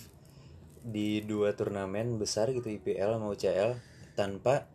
di 0.79 1.19
dua 1.27 1.51
turnamen 1.59 2.15
besar 2.15 2.55
gitu 2.55 2.71
IPL 2.71 3.19
sama 3.19 3.27
UCL 3.35 3.75
tanpa 4.15 4.71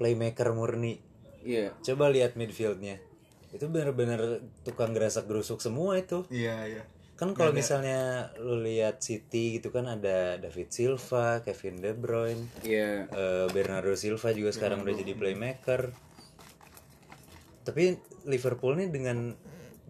playmaker 0.00 0.56
murni. 0.56 0.96
Iya. 1.44 1.76
Coba 1.84 2.08
lihat 2.08 2.40
midfieldnya. 2.40 3.04
Itu 3.52 3.68
bener-bener 3.68 4.40
tukang 4.64 4.96
gerasak 4.96 5.28
gerusuk 5.28 5.60
semua 5.60 6.00
itu. 6.00 6.24
iya 6.32 6.64
iya 6.64 6.84
Kan 7.18 7.34
kalau 7.34 7.50
misalnya 7.50 8.30
lu 8.38 8.62
lihat 8.62 9.02
City 9.02 9.58
gitu 9.58 9.74
kan 9.74 9.90
ada 9.90 10.38
David 10.38 10.70
Silva, 10.70 11.42
Kevin 11.42 11.82
De 11.82 11.90
Bruyne, 11.90 12.46
Iya. 12.62 13.10
eh, 13.10 13.46
Bernardo 13.50 13.98
Silva 13.98 14.30
juga 14.30 14.54
sekarang 14.54 14.86
udah 14.86 14.94
jadi 14.94 15.18
playmaker. 15.18 15.90
Tapi 17.66 17.98
Liverpool 18.30 18.78
nih 18.78 18.88
dengan 18.88 19.34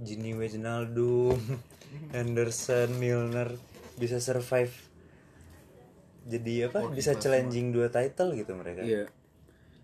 Gini 0.00 0.32
Wijnaldum, 0.32 1.36
Henderson, 2.16 2.96
Milner 2.96 3.52
bisa 4.00 4.24
survive. 4.24 4.72
Jadi 6.28 6.64
apa? 6.64 6.88
bisa 6.92 7.12
challenging 7.12 7.76
dua 7.76 7.92
title 7.92 8.32
gitu 8.36 8.56
mereka. 8.56 8.88
Iya. 8.88 9.05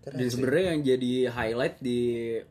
Dan 0.05 0.29
sebenarnya 0.29 0.65
yang 0.73 0.81
jadi 0.85 1.13
highlight 1.33 1.81
di 1.81 1.99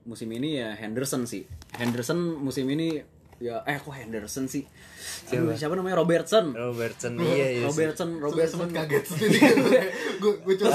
musim 0.06 0.26
ini 0.34 0.58
ya 0.58 0.74
Henderson 0.74 1.26
sih. 1.26 1.46
Henderson 1.78 2.18
musim 2.38 2.66
ini 2.66 2.98
ya 3.42 3.62
eh 3.66 3.78
kok 3.78 3.94
Henderson 3.94 4.46
sih? 4.46 4.62
Aduh, 5.30 5.54
siapa 5.56 5.74
namanya 5.74 6.00
Robertson. 6.00 6.54
Robertson 6.54 7.12
iya 7.20 7.34
iya. 7.34 7.46
sih. 7.46 7.64
Robertson, 7.66 8.08
Robertson. 8.20 8.58
sempet 8.62 8.70
kaget 8.74 9.04
sendiri 9.04 9.38
gue 10.22 10.32
gue 10.42 10.54
coba 10.62 10.72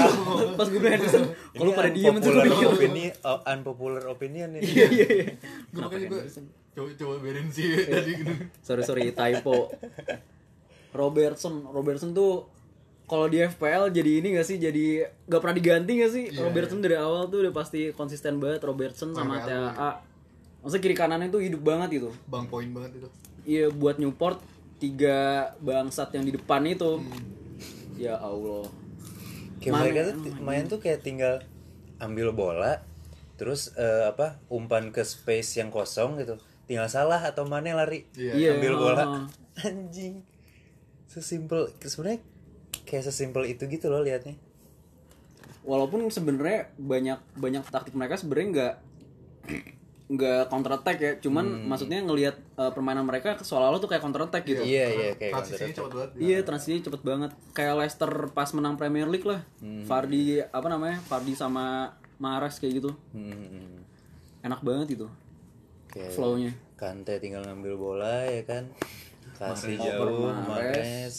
Pas 0.60 0.68
gue 0.68 0.80
bilang 0.80 0.94
Henderson, 1.00 1.24
kalau 1.56 1.72
pada 1.74 1.90
diem 1.92 2.16
tuh 2.20 2.30
gue 2.30 2.44
unpopular 2.44 2.46
mikir. 2.50 2.70
opinion, 2.76 3.14
oh, 3.26 3.40
unpopular 3.48 4.04
opinion 4.10 4.50
ini. 4.58 4.62
Iya 4.66 4.88
iya 4.92 5.08
iya. 5.08 5.28
gue 5.72 5.80
makanya 5.82 6.08
gue 6.12 6.22
coba 6.76 6.90
coba 6.96 7.16
berin 7.20 7.48
sih 7.52 7.66
tadi 7.88 8.12
gitu 8.24 8.34
Sorry 8.64 8.82
sorry 8.86 9.04
typo. 9.12 9.72
Robertson, 10.90 11.70
Robertson 11.70 12.18
tuh 12.18 12.50
kalau 13.10 13.26
di 13.26 13.42
FPL 13.42 13.90
jadi 13.90 14.22
ini 14.22 14.38
gak 14.38 14.46
sih 14.46 14.62
jadi 14.62 15.10
gak 15.26 15.42
pernah 15.42 15.58
diganti 15.58 15.92
gak 15.98 16.12
sih 16.14 16.26
Robertson 16.38 16.80
dari 16.80 16.94
awal 16.94 17.26
tuh 17.26 17.42
udah 17.42 17.54
pasti 17.54 17.90
konsisten 17.90 18.38
banget 18.38 18.62
Robertson 18.62 19.18
sama 19.18 19.42
TAA 19.42 20.09
maksudnya 20.60 20.84
kiri 20.84 20.96
kanannya 20.96 21.30
tuh 21.30 21.42
hidup 21.42 21.62
banget 21.62 22.02
gitu 22.02 22.10
bang 22.28 22.46
poin 22.48 22.70
banget 22.70 23.00
itu 23.00 23.10
Iya 23.50 23.72
buat 23.74 23.98
Newport 23.98 24.38
tiga 24.78 25.52
bangsat 25.58 26.14
yang 26.14 26.22
di 26.22 26.38
depan 26.38 26.62
itu. 26.70 27.02
Ya 27.98 28.16
Allah. 28.16 28.70
Kayak 29.58 29.74
mereka 29.76 30.00
tuh 30.14 30.16
main 30.40 30.64
tuh 30.70 30.80
kayak 30.80 31.02
tinggal 31.02 31.42
ambil 31.98 32.30
bola, 32.32 32.80
terus 33.42 33.74
eh, 33.74 34.06
apa 34.06 34.38
umpan 34.48 34.94
ke 34.94 35.02
space 35.04 35.60
yang 35.60 35.68
kosong 35.68 36.16
gitu, 36.22 36.40
tinggal 36.64 36.88
salah 36.88 37.20
atau 37.20 37.44
mana 37.44 37.74
yang 37.74 37.80
lari, 37.82 38.08
Iya. 38.16 38.56
ambil 38.56 38.74
bola, 38.80 39.04
oh. 39.04 39.26
anjing, 39.68 40.24
sesimpel 41.12 41.74
sebenarnya 41.84 42.24
kayak 42.88 43.04
sesimpel 43.10 43.50
itu 43.52 43.68
gitu 43.68 43.92
loh 43.92 44.00
liatnya. 44.00 44.40
Walaupun 45.68 46.08
sebenarnya 46.08 46.72
banyak 46.80 47.20
banyak 47.36 47.64
taktik 47.68 47.98
mereka 47.98 48.16
sebenarnya 48.16 48.48
nggak 48.54 48.76
nggak 50.10 50.50
counter 50.50 50.74
attack 50.74 50.98
ya. 50.98 51.12
Cuman 51.22 51.70
maksudnya 51.70 52.02
ngelihat 52.02 52.36
uh, 52.58 52.74
permainan 52.74 53.06
mereka 53.06 53.38
seolah-olah 53.38 53.78
tuh 53.78 53.90
kayak 53.94 54.02
counter 54.02 54.26
attack 54.26 54.44
gitu. 54.44 54.66
Iya 54.66 54.86
iya 54.90 55.10
kayak 55.14 55.34
transisinya 55.38 55.76
cepet 55.78 55.92
banget. 55.94 56.10
Iya 56.18 56.38
transisinya 56.42 56.82
cepet 56.90 57.02
banget. 57.06 57.32
Kayak 57.54 57.74
Leicester 57.86 58.12
pas 58.34 58.50
menang 58.58 58.76
Premier 58.76 59.06
League 59.06 59.30
lah. 59.30 59.46
Fardi 59.86 60.42
apa 60.42 60.68
namanya 60.68 60.98
Fardi 61.06 61.38
sama 61.38 61.94
Mahrez 62.18 62.58
kayak 62.58 62.82
gitu. 62.82 62.92
Hmm, 63.14 63.86
Enak 64.42 64.66
banget 64.66 64.98
itu. 64.98 65.08
Kayak 65.94 66.12
Flownya. 66.18 66.52
Kante 66.74 67.22
tinggal 67.22 67.44
ngambil 67.44 67.76
bola 67.76 68.24
ya 68.24 68.40
kan, 68.48 68.64
kasih 69.36 69.76
jauh, 69.76 70.32
Mahrez. 70.32 70.48
Mahrez, 70.48 71.16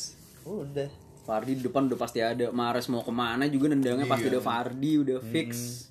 udah. 0.49 0.89
Fardi 1.21 1.53
di 1.53 1.63
depan 1.69 1.85
udah 1.85 2.01
pasti 2.01 2.25
ada. 2.25 2.49
Mahrez 2.49 2.89
mau 2.89 3.05
ke 3.05 3.13
mana 3.13 3.45
juga 3.45 3.69
nendangnya 3.69 4.09
pasti 4.09 4.33
udah 4.33 4.41
Fardi 4.41 4.93
udah 5.05 5.21
fix. 5.21 5.85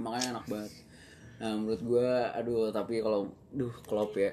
Makanya 0.00 0.40
enak 0.40 0.44
banget 0.48 0.72
nah 1.36 1.52
menurut 1.52 1.82
gua 1.84 2.32
aduh 2.32 2.72
tapi 2.72 3.04
kalau 3.04 3.28
duh 3.52 3.72
Klopp 3.84 4.16
ya. 4.16 4.32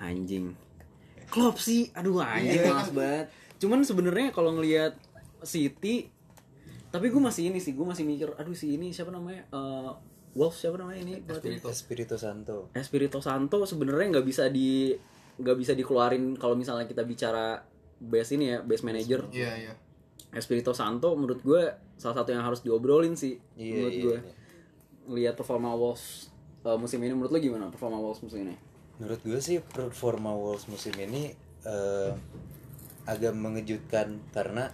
Anjing. 0.00 0.56
Klopp 1.28 1.60
sih 1.60 1.92
aduh 1.92 2.20
anjing. 2.20 2.64
Males 2.64 2.92
banget. 2.92 3.26
Cuman 3.60 3.80
sebenarnya 3.84 4.32
kalau 4.32 4.56
ngelihat 4.56 4.96
City 5.44 6.12
tapi 6.86 7.12
gue 7.12 7.20
masih 7.20 7.52
ini 7.52 7.60
sih 7.60 7.76
gue 7.76 7.84
masih 7.84 8.08
mikir 8.08 8.32
aduh 8.40 8.56
si 8.56 8.72
ini 8.78 8.88
siapa 8.94 9.12
namanya? 9.12 9.44
Eh, 9.52 9.90
Wolves 10.36 10.60
siapa 10.60 10.76
namanya 10.80 11.00
ini? 11.04 11.14
Pelatih? 11.24 11.60
Espirito 11.64 12.16
Santo. 12.16 12.72
Espirito 12.72 13.20
Santo 13.20 13.64
sebenarnya 13.64 14.20
nggak 14.20 14.26
bisa 14.28 14.48
di 14.48 14.92
nggak 15.36 15.56
bisa 15.56 15.72
dikeluarin 15.76 16.36
kalau 16.40 16.56
misalnya 16.56 16.88
kita 16.88 17.04
bicara 17.04 17.60
base 18.00 18.36
ini 18.36 18.52
ya 18.52 18.58
base 18.64 18.84
manager. 18.84 19.28
Iya 19.32 19.52
iya. 19.56 19.72
Espirito 20.36 20.76
Santo 20.76 21.16
menurut 21.16 21.40
gue 21.40 21.62
salah 21.96 22.16
satu 22.20 22.32
yang 22.32 22.44
harus 22.44 22.60
diobrolin 22.60 23.16
sih 23.16 23.40
Iya, 23.56 23.72
menurut 23.72 23.92
iya, 23.92 24.04
gue 24.04 24.16
iya. 24.20 24.32
Lihat 25.08 25.34
performa 25.34 25.72
Wolves 25.72 26.28
uh, 26.62 26.74
musim 26.74 26.98
ini 27.00 27.12
menurut 27.12 27.30
lo 27.30 27.38
gimana 27.38 27.68
performa 27.68 27.96
Wolves 27.96 28.20
musim 28.20 28.44
ini 28.44 28.56
Menurut 28.96 29.20
gue 29.20 29.36
sih 29.38 29.60
performa 29.60 30.32
Wolves 30.32 30.66
musim 30.66 30.96
ini 30.96 31.28
eh, 31.62 32.12
agak 33.04 33.36
mengejutkan 33.36 34.24
karena 34.32 34.72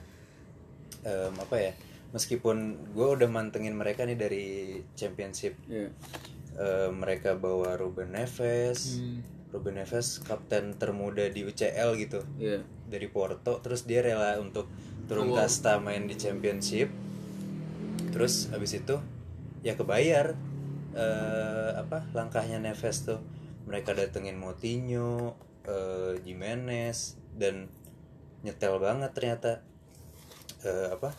em, 1.03 1.35
apa 1.35 1.57
ya 1.59 1.73
meskipun 2.15 2.57
gue 2.95 3.09
udah 3.09 3.27
mantengin 3.27 3.75
mereka 3.75 4.07
nih 4.07 4.15
dari 4.15 4.47
championship 4.95 5.59
Iya. 5.67 5.91
eh, 6.55 6.89
mereka 6.95 7.35
bawa 7.35 7.75
Ruben 7.75 8.15
Neves 8.15 9.03
Ruben 9.51 9.75
Neves 9.75 10.23
kapten 10.23 10.79
termuda 10.79 11.27
di 11.27 11.43
UCL 11.43 11.99
gitu 11.99 12.23
Iya. 12.39 12.63
dari 12.87 13.11
Porto 13.11 13.59
terus 13.59 13.83
dia 13.85 14.07
rela 14.07 14.39
untuk 14.39 14.71
turun 15.11 15.35
kasta 15.35 15.83
main 15.83 16.07
di 16.07 16.15
championship 16.15 16.95
terus 18.13 18.47
habis 18.49 18.71
itu 18.73 19.03
ya 19.63 19.79
kebayar 19.79 20.35
eh, 20.95 21.71
apa 21.79 22.07
langkahnya 22.13 22.59
Neves 22.59 23.07
tuh. 23.07 23.23
Mereka 23.67 23.95
datengin 23.95 24.37
Moutinho 24.37 25.39
eh, 25.67 26.19
Jimenez 26.23 27.17
dan 27.35 27.71
nyetel 28.43 28.77
banget 28.83 29.11
ternyata. 29.15 29.63
Eh, 30.67 30.89
apa? 30.95 31.15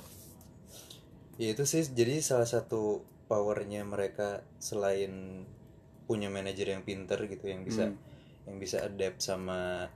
Ya 1.42 1.52
itu 1.52 1.66
sih 1.66 1.82
jadi 1.88 2.22
salah 2.22 2.46
satu 2.46 3.04
powernya 3.26 3.82
mereka 3.88 4.46
selain 4.62 5.44
punya 6.06 6.28
manajer 6.30 6.76
yang 6.76 6.84
pinter 6.86 7.18
gitu 7.26 7.50
yang 7.50 7.64
bisa 7.64 7.90
yang 8.46 8.60
bisa 8.60 8.84
adapt 8.84 9.24
sama 9.24 9.88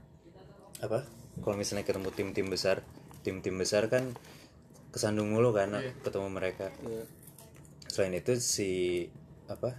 apa 0.80 1.04
kalau 1.44 1.54
misalnya 1.54 1.84
ketemu 1.84 2.10
tim-tim 2.16 2.48
besar 2.48 2.82
tim-tim 3.22 3.54
besar 3.60 3.86
kan 3.92 4.16
kesandung 4.88 5.30
mulu 5.30 5.52
kan 5.52 5.76
ketemu 6.00 6.28
mereka 6.32 6.72
selain 7.98 8.14
itu 8.14 8.38
si 8.38 8.70
apa 9.44 9.74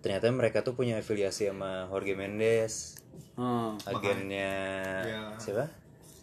ternyata 0.00 0.30
mereka 0.30 0.62
tuh 0.62 0.72
punya 0.72 0.96
afiliasi 0.96 1.44
sama 1.46 1.84
Jorge 1.86 2.16
Mendes 2.16 2.96
Oh, 3.36 3.76
agennya 3.84 4.50
Ya. 5.04 5.22
siapa 5.36 5.70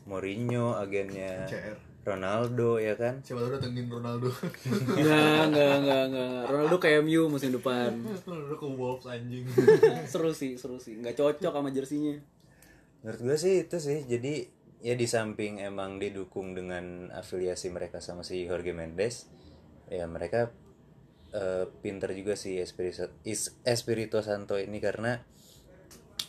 Mourinho 0.03 0.75
agennya 0.75 1.45
CR 1.45 1.75
Ronaldo 2.03 2.75
ya 2.77 2.93
kan 2.93 3.21
siapa 3.21 3.39
tahu 3.39 3.55
datengin 3.55 3.87
Ronaldo 3.87 4.27
enggak, 4.99 5.47
enggak, 5.47 5.73
enggak, 5.79 6.01
enggak. 6.05 6.41
Ronaldo 6.45 6.75
kayak 6.77 7.01
MU 7.01 7.21
musim 7.27 7.49
depan. 7.49 8.03
Ronaldo 8.21 8.55
ke 8.55 8.67
Wolves 8.67 9.05
anjing 9.05 9.47
seru 10.11 10.29
sih, 10.29 10.53
seru 10.55 10.75
sih. 10.75 10.99
Enggak 10.99 11.15
cocok 11.15 11.53
sama 11.53 11.69
jersinya. 11.69 12.19
menurut 12.99 13.21
gue 13.21 13.37
sih 13.37 13.63
itu 13.63 13.77
sih 13.77 14.01
jadi 14.03 14.49
ya 14.81 14.93
di 14.93 15.05
samping 15.05 15.57
emang 15.57 15.97
didukung 15.97 16.51
dengan 16.51 17.09
afiliasi 17.11 17.69
mereka 17.69 18.01
sama 18.01 18.21
si 18.21 18.43
Jorge 18.43 18.73
Mendes 18.73 19.29
ya 19.91 20.05
mereka 20.09 20.49
eh, 21.33 21.65
pinter 21.83 22.11
juga 22.15 22.33
si 22.33 22.57
Espirito, 22.57 23.11
Is- 23.27 23.53
Espirito 23.63 24.21
Santo 24.25 24.57
ini 24.57 24.79
karena 24.81 25.19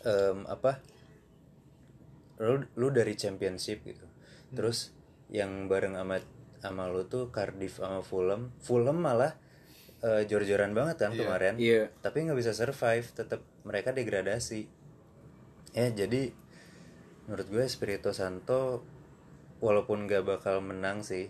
em, 0.05 0.45
apa 0.47 0.81
lu 2.37 2.61
lu 2.77 2.89
dari 2.93 3.17
championship 3.17 3.81
gitu. 3.87 4.05
Terus 4.53 4.93
yang 5.33 5.67
bareng 5.67 5.97
sama 5.97 6.21
sama 6.61 6.85
lu 6.91 7.09
tuh 7.09 7.33
Cardiff 7.33 7.81
sama 7.81 8.05
Fulham. 8.05 8.53
Fulham 8.61 8.99
malah 9.01 9.35
eh, 10.05 10.29
jor-joran 10.29 10.77
banget 10.77 10.97
kan 11.01 11.13
kemarin. 11.17 11.55
Iya. 11.57 11.89
tapi 12.05 12.29
nggak 12.29 12.37
bisa 12.39 12.53
survive 12.53 13.07
tetap 13.17 13.41
mereka 13.65 13.97
degradasi. 13.97 14.69
Ya 15.73 15.89
jadi 15.93 16.33
menurut 17.27 17.47
gue 17.51 17.65
Espirito 17.65 18.13
Santo 18.15 18.85
walaupun 19.59 20.05
nggak 20.07 20.23
bakal 20.23 20.61
menang 20.63 21.01
sih 21.03 21.27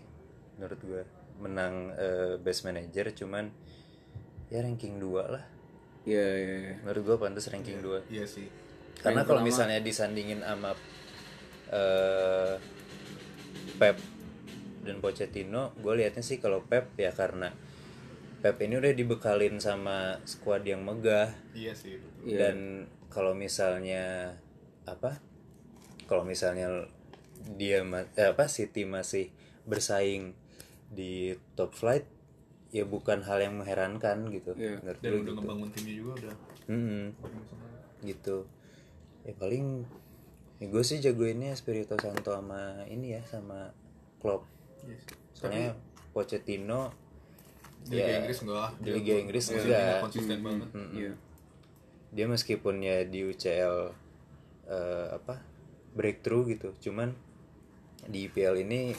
menurut 0.59 0.79
gue 0.83 1.03
menang 1.37 1.93
eh, 1.93 2.35
best 2.37 2.63
manager 2.63 3.13
cuman 3.13 3.49
ya 4.47 4.61
ranking 4.61 4.97
2 4.97 5.05
lah 5.27 5.45
Iya, 6.07 6.23
iya, 6.33 6.55
iya. 6.63 6.75
menurut 6.81 7.03
gue 7.03 7.17
pantas 7.19 7.51
ranking 7.51 7.79
2 7.79 8.07
Iya 8.07 8.23
sih. 8.23 8.47
karena 8.97 9.21
kalau 9.21 9.43
misalnya 9.43 9.77
disandingin 9.77 10.39
sama 10.39 10.71
eh, 11.69 12.55
Pep 13.75 13.97
dan 14.81 14.97
Pochettino, 14.97 15.75
gue 15.77 15.93
liatnya 15.93 16.23
sih 16.23 16.39
kalau 16.39 16.63
Pep 16.63 16.95
ya 16.95 17.11
karena 17.11 17.51
Pep 18.39 18.55
ini 18.61 18.79
udah 18.79 18.93
dibekalin 18.93 19.59
sama 19.59 20.17
skuad 20.23 20.63
yang 20.63 20.81
megah 20.81 21.35
Iya 21.51 21.73
sih. 21.73 21.99
betul. 21.99 22.23
Iya. 22.25 22.37
dan 22.39 22.57
kalau 23.07 23.33
misalnya 23.33 24.33
apa? 24.85 25.19
Kalau 26.07 26.23
misalnya 26.23 26.87
dia 27.59 27.83
eh, 28.15 28.27
apa 28.31 28.47
City 28.47 28.87
masih 28.87 29.27
bersaing 29.67 30.31
di 30.89 31.13
top 31.53 31.71
flight 31.71 32.05
ya 32.69 32.83
bukan 32.83 33.21
hal 33.21 33.39
yang 33.39 33.57
mengherankan 33.57 34.27
gitu. 34.29 34.51
Iya. 34.53 34.79
Menurut 34.79 34.99
Dan 34.99 35.09
udah 35.09 35.19
gitu. 35.21 35.31
ngebangun 35.35 35.69
timnya 35.71 35.93
juga 35.95 36.11
udah. 36.17 36.35
Mm-mm 36.67 37.05
gitu 37.99 38.45
ya 39.23 39.33
paling 39.33 39.81
ya 40.57 40.65
gue 40.65 40.83
sih 40.83 40.97
jagoinnya 40.97 41.49
Espirito 41.51 41.97
Santo 41.97 42.29
sama 42.29 42.85
ini 42.85 43.13
ya 43.13 43.21
sama 43.23 43.73
Klopp 44.17 44.45
Iya 44.83 44.95
sih. 44.95 45.15
soalnya 45.33 45.67
Pochettino 46.11 46.93
Di 47.83 47.93
ya, 47.93 48.05
Liga 48.05 48.13
Inggris 48.19 48.39
enggak. 48.41 48.69
di 48.77 48.89
Liga 48.91 49.13
Inggris 49.17 49.45
Dia 49.47 49.57
enggak. 49.57 49.97
konsisten 50.01 50.37
banget. 50.39 50.67
Mm-mm. 50.71 50.93
Iya. 50.93 51.13
dia 52.07 52.25
meskipun 52.25 52.75
ya 52.79 53.03
di 53.03 53.19
UCL 53.25 53.75
eh, 54.67 55.07
apa 55.11 55.41
breakthrough 55.91 56.45
gitu 56.47 56.69
cuman 56.83 57.11
di 58.05 58.27
IPL 58.27 58.61
ini 58.61 58.93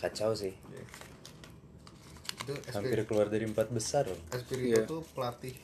kacau 0.00 0.32
sih. 0.32 0.56
Itu 2.40 2.52
hampir 2.72 3.04
keluar 3.04 3.28
dari 3.28 3.44
empat 3.44 3.68
besar 3.68 4.08
loh. 4.08 4.18
Espirito 4.32 4.72
Iya. 4.74 4.84
tuh 4.84 5.04
pelatih 5.12 5.54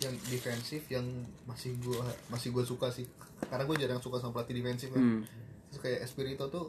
yang 0.00 0.14
defensif 0.26 0.82
yang 0.88 1.04
masih 1.44 1.78
gua 1.78 2.02
masih 2.26 2.50
gua 2.50 2.64
suka 2.64 2.88
sih. 2.88 3.06
Karena 3.42 3.62
gue 3.64 3.76
jarang 3.76 3.98
suka 3.98 4.18
sama 4.18 4.32
pelatih 4.34 4.56
defensif 4.56 4.88
kan. 4.90 5.02
Hmm. 5.02 5.22
terus 5.68 5.80
kayak 5.80 6.00
Espirito 6.02 6.44
tuh 6.46 6.68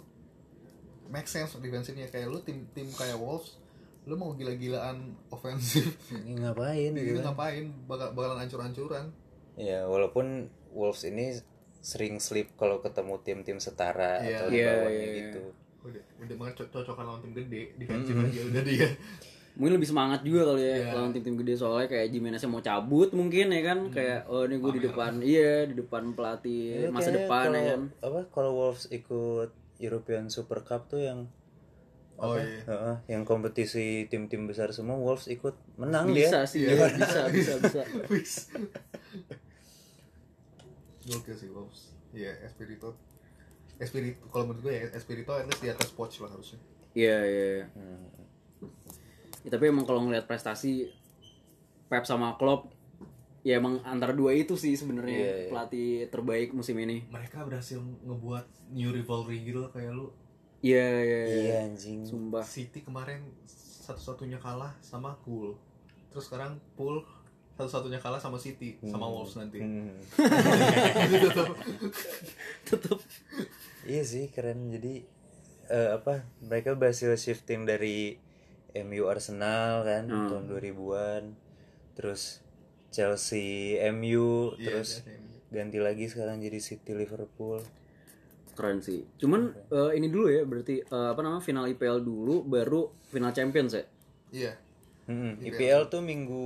make 1.08 1.28
sense 1.28 1.56
defensifnya. 1.58 2.08
Kayak 2.08 2.28
lu 2.30 2.40
tim 2.40 2.68
tim 2.72 2.88
kayak 2.90 3.16
Wolves 3.16 3.60
lu 4.04 4.16
mau 4.16 4.32
gila-gilaan 4.32 5.16
ofensif 5.30 5.96
ini 6.14 6.36
ngapain 6.38 6.92
gitu 6.92 7.04
itu 7.10 7.20
kan? 7.20 7.32
ngapain? 7.32 7.66
Bakal 7.84 8.08
bakalan 8.12 8.40
ancur-ancuran 8.42 9.06
ya 9.54 9.86
walaupun 9.86 10.48
Wolves 10.72 11.04
ini 11.04 11.40
sering 11.80 12.18
slip 12.18 12.52
kalau 12.54 12.80
ketemu 12.80 13.16
tim-tim 13.22 13.58
setara 13.60 14.20
Iya. 14.20 14.28
atau 14.34 14.48
di 14.48 14.58
Iya, 14.58 14.68
bawahnya 14.74 14.92
iya, 14.98 15.08
iya. 15.08 15.20
gitu 15.22 15.42
udah 15.84 16.04
udah 16.20 16.36
banget 16.38 16.54
co- 16.58 16.72
cocokan 16.74 17.06
lawan 17.06 17.20
tim 17.22 17.34
gede 17.36 17.62
defensif 17.76 18.16
aja 18.16 18.42
udah 18.46 18.64
dia 18.64 18.88
Mungkin 19.54 19.78
lebih 19.78 19.86
semangat 19.86 20.26
juga 20.26 20.50
kali 20.50 20.64
ya 20.64 20.76
Iya. 20.80 20.92
lawan 20.96 21.14
tim-tim 21.14 21.38
gede 21.38 21.54
soalnya 21.54 21.86
kayak 21.86 22.10
Jimenez 22.10 22.42
mau 22.48 22.58
cabut 22.60 23.14
mungkin 23.14 23.48
ya 23.48 23.62
kan 23.64 23.80
kayak 23.88 24.26
oh 24.26 24.44
ini 24.44 24.58
gue 24.58 24.72
di 24.72 24.82
depan 24.84 25.12
iya 25.22 25.64
di 25.64 25.76
depan 25.76 26.04
pelatih 26.12 26.66
Ya, 26.80 26.90
masa 26.90 27.12
depan 27.12 27.48
ya 27.48 27.54
kalau- 27.54 27.70
kan. 27.70 27.82
apa 28.02 28.20
kalau 28.32 28.52
Wolves 28.56 28.90
ikut 28.90 29.54
European 29.78 30.26
Super 30.28 30.64
Cup 30.64 30.88
tuh 30.88 31.00
yang 31.00 31.30
oh 32.16 32.34
apa? 32.34 32.42
iya 32.42 32.62
Heeh, 32.64 32.96
yang 33.10 33.24
kompetisi 33.24 34.08
tim-tim 34.08 34.48
besar 34.48 34.70
semua 34.70 34.96
Wolves 34.96 35.28
ikut 35.28 35.54
menang 35.76 36.10
Bisa 36.10 36.42
dia 36.42 36.50
sih, 36.50 36.62
iya, 36.64 36.90
bisa 36.90 37.22
bisa 37.30 37.54
bisa. 37.60 37.82
Wis. 38.08 38.34
Gokil 41.06 41.36
sih 41.36 41.50
Wolves. 41.50 41.94
Iya, 42.12 42.32
Espirito. 42.42 42.96
Espirito 43.84 44.24
kalau 44.32 44.50
menurut 44.50 44.62
gue 44.66 44.74
ya 44.74 44.82
Espirito 44.96 45.36
at 45.36 45.46
least 45.46 45.62
di 45.62 45.70
atas 45.70 45.92
Poch 45.92 46.16
lah 46.24 46.32
harusnya. 46.32 46.60
Iya 46.96 47.18
iya. 47.28 47.46
iya. 47.60 47.66
Hmm. 47.76 48.08
Ya, 49.44 49.50
tapi 49.52 49.68
emang 49.68 49.84
kalau 49.84 50.08
ngelihat 50.08 50.24
prestasi 50.24 50.88
Pep 51.92 52.08
sama 52.08 52.40
Klopp 52.40 52.72
ya 53.44 53.60
emang 53.60 53.84
antara 53.84 54.16
dua 54.16 54.32
itu 54.32 54.56
sih 54.56 54.72
sebenarnya 54.72 55.20
Iya, 55.20 55.34
iya. 55.36 55.50
pelatih 55.52 55.90
terbaik 56.08 56.56
musim 56.56 56.80
ini. 56.80 57.04
Mereka 57.12 57.44
berhasil 57.44 57.76
ngebuat 58.08 58.72
new 58.72 58.96
rivalry 58.96 59.44
gitu 59.44 59.68
loh 59.68 59.70
kayak 59.70 59.92
lu. 59.92 60.08
Iya 60.64 60.88
iya 61.04 61.22
iya. 61.28 61.30
iya 61.44 61.56
anjing 61.68 62.08
Sumpah. 62.08 62.40
City 62.40 62.88
kemarin 62.88 63.20
satu-satunya 63.84 64.40
kalah 64.40 64.72
sama 64.80 65.12
Pool. 65.28 65.60
Terus 66.08 66.32
sekarang 66.32 66.56
Pool 66.80 67.04
satu-satunya 67.60 68.00
kalah 68.00 68.18
sama 68.18 68.40
City 68.40 68.80
sama 68.88 69.12
Wolves 69.12 69.36
nanti. 69.36 69.60
Hmm. 69.60 69.92
Tetep. 72.72 73.00
Iya 73.86 74.04
sih 74.04 74.28
keren 74.28 74.70
jadi 74.70 75.04
eh, 75.68 75.90
apa 75.94 76.24
mereka 76.40 76.74
berhasil 76.74 77.14
shifting 77.16 77.64
dari 77.64 78.16
MU 78.74 79.06
Arsenal 79.06 79.84
kan 79.84 80.04
Hmm. 80.08 80.28
tahun 80.28 80.46
2000-an 80.50 81.24
terus 81.94 82.42
Chelsea 82.90 83.78
MU 83.80 84.54
Iya, 84.54 84.66
terus 84.66 85.02
iya, 85.02 85.14
iya. 85.14 85.40
ganti 85.52 85.78
lagi 85.78 86.06
sekarang 86.08 86.40
jadi 86.40 86.58
City 86.58 86.94
Liverpool 86.94 87.62
Keren 88.54 88.78
sih. 88.80 89.02
Cuman 89.18 89.50
eh, 89.50 89.92
ini 89.98 90.08
dulu 90.08 90.30
ya 90.30 90.46
berarti 90.46 90.78
eh, 90.80 91.08
apa 91.10 91.20
namanya 91.20 91.42
final 91.42 91.66
IPL 91.66 92.00
dulu 92.00 92.46
baru 92.46 92.94
final 93.04 93.34
Champions 93.34 93.74
ya 93.74 93.86
Iya. 94.30 94.54
Hmm, 95.04 95.36
IPL 95.38 95.90
tuh 95.90 96.00
minggu 96.00 96.46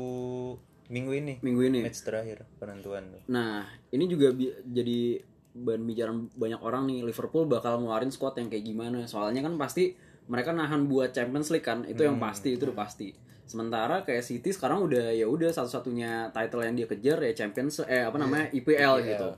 minggu 0.87 1.11
ini 1.13 1.33
minggu 1.39 1.61
ini. 1.63 1.79
match 1.83 2.01
terakhir 2.01 2.47
penentuan 2.57 3.11
tuh. 3.11 3.21
Nah, 3.27 3.63
ini 3.89 4.07
juga 4.07 4.31
bi- 4.31 4.55
jadi 4.65 5.19
bahan 5.63 5.83
bicaraan 5.87 6.19
banyak 6.37 6.61
orang 6.61 6.83
nih 6.89 7.01
Liverpool 7.07 7.49
bakal 7.49 7.81
ngeluarin 7.81 8.13
squad 8.13 8.37
yang 8.37 8.51
kayak 8.51 8.65
gimana. 8.65 9.09
Soalnya 9.09 9.41
kan 9.41 9.57
pasti 9.57 9.97
mereka 10.27 10.51
nahan 10.53 10.85
buat 10.85 11.15
Champions 11.15 11.49
League 11.49 11.65
kan. 11.65 11.87
Itu 11.87 12.05
yang 12.05 12.21
pasti, 12.21 12.53
itu 12.53 12.69
udah 12.69 12.77
pasti. 12.77 13.15
Sementara 13.47 14.03
kayak 14.03 14.27
City 14.27 14.51
sekarang 14.51 14.83
udah 14.83 15.15
ya 15.15 15.23
udah 15.23 15.49
satu-satunya 15.55 16.35
title 16.35 16.67
yang 16.67 16.75
dia 16.75 16.87
kejar 16.87 17.17
ya 17.23 17.31
Champions 17.31 17.79
eh 17.87 18.03
apa 18.03 18.19
namanya 18.19 18.51
IPL 18.51 18.93
gitu. 19.07 19.29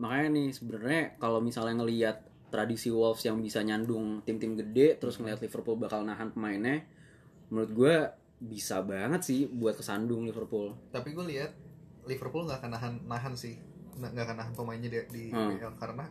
Makanya 0.00 0.28
nih 0.32 0.48
sebenarnya 0.56 1.02
kalau 1.20 1.44
misalnya 1.44 1.84
ngelihat 1.84 2.24
tradisi 2.48 2.88
Wolves 2.88 3.24
yang 3.24 3.40
bisa 3.40 3.60
nyandung 3.60 4.24
tim-tim 4.24 4.56
gede 4.56 4.96
terus 4.96 5.20
ngelihat 5.20 5.40
Liverpool 5.44 5.76
bakal 5.76 6.04
nahan 6.04 6.32
pemainnya 6.32 6.84
menurut 7.52 7.72
gue 7.72 7.94
bisa 8.42 8.80
banget 8.82 9.20
sih 9.22 9.40
buat 9.46 9.76
kesandung 9.76 10.24
Liverpool. 10.24 10.72
Tapi 10.88 11.12
gue 11.12 11.24
lihat 11.36 11.52
Liverpool 12.08 12.48
nggak 12.48 12.58
akan 12.64 12.70
nahan 12.74 12.94
nahan 13.06 13.34
sih, 13.38 13.60
nggak 13.94 14.24
akan 14.24 14.36
nahan 14.36 14.54
pemainnya 14.54 14.88
di, 14.88 14.98
di 15.10 15.22
Hmm. 15.28 15.52
IPL 15.52 15.74
karena 15.76 16.04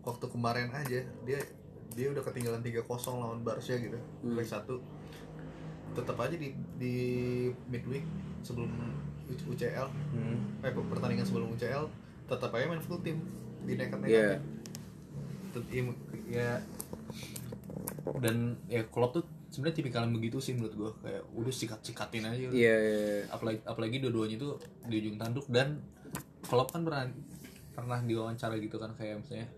waktu 0.00 0.26
kemarin 0.26 0.68
aja 0.70 1.00
dia 1.22 1.38
dia 1.92 2.06
udah 2.12 2.22
ketinggalan 2.22 2.60
3-0 2.60 2.84
lawan 3.16 3.40
Barca 3.40 3.72
gitu, 3.72 3.96
Hmm. 4.22 4.36
leg 4.36 4.44
satu. 4.44 4.80
Tetap 5.92 6.16
aja 6.18 6.36
di 6.36 6.52
di 6.76 6.94
midweek 7.66 8.04
sebelum 8.40 8.68
UCL, 9.26 9.88
Hmm. 10.12 10.60
eh 10.60 10.70
pertandingan 10.70 11.24
sebelum 11.24 11.50
UCL 11.50 11.88
tetap 12.26 12.52
aja 12.52 12.66
main 12.66 12.80
full 12.80 13.00
tim 13.00 13.18
di 13.62 13.74
nekat 13.74 13.98
Iya. 14.02 14.38
nekat 14.38 14.44
ya 16.26 16.60
dan 18.20 18.60
ya 18.66 18.82
Klopp 18.86 19.14
tuh 19.14 19.24
sebenarnya 19.48 19.76
tipikal 19.78 20.04
begitu 20.08 20.38
sih 20.38 20.52
menurut 20.52 20.74
gue 20.74 20.90
kayak 21.02 21.22
udah 21.32 21.54
sikat 21.54 21.80
sikatin 21.80 22.26
aja 22.26 22.46
Iya, 22.50 22.50
iya, 22.52 22.76
iya. 22.76 23.22
apalagi 23.30 23.58
apalagi 23.64 23.96
dua-duanya 23.98 24.36
itu 24.36 24.48
di 24.84 24.94
ujung 25.00 25.16
tanduk 25.16 25.46
dan 25.48 25.80
Klopp 26.42 26.70
kan 26.70 26.84
pernah 26.84 27.08
pernah 27.76 28.00
diwawancara 28.00 28.56
gitu 28.56 28.76
kan 28.76 28.90
kayak 28.92 29.20
misalnya 29.20 29.48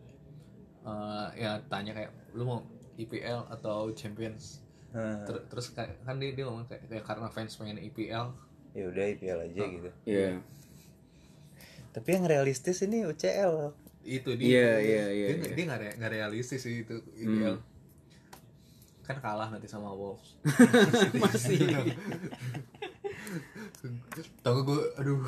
eh, 0.82 1.26
ya 1.38 1.50
tanya 1.64 1.94
kayak 1.94 2.10
lu 2.34 2.42
mau 2.42 2.58
IPL 2.96 3.46
atau 3.48 3.88
Champions 3.92 4.66
Nah, 4.88 5.20
Ter- 5.22 5.44
terus 5.46 5.68
kayak 5.70 6.00
kan 6.00 6.16
dia 6.16 6.32
dia 6.32 6.42
ngomong 6.42 6.64
kayak, 6.64 6.88
kayak 6.88 7.04
karena 7.04 7.28
fans 7.28 7.54
pengen 7.54 7.76
IPL 7.78 8.32
ya 8.72 8.84
udah 8.84 9.04
IPL 9.06 9.38
aja 9.44 9.62
gitu. 9.62 9.90
Iya. 10.02 10.40
Tapi 11.90 12.08
yang 12.10 12.24
realistis 12.24 12.80
ini 12.80 13.04
UCL. 13.04 13.76
itu 14.00 14.32
dia 14.32 14.48
iya, 14.48 14.68
dia 14.72 14.80
iya, 14.80 15.04
nggak- 15.28 15.44
iya. 15.44 15.52
dia 15.52 15.64
nggak 15.68 15.80
re- 15.84 15.96
nggak 16.00 16.12
realistis 16.14 16.64
sih 16.64 16.80
itu 16.80 16.96
IPL 17.14 17.60
kan 19.04 19.16
kalah 19.20 19.48
nanti 19.48 19.68
sama 19.68 19.92
Wolves 19.92 20.40
Masih. 21.20 21.84
tau 24.40 24.58
gue 24.62 24.80
aduh 24.96 25.20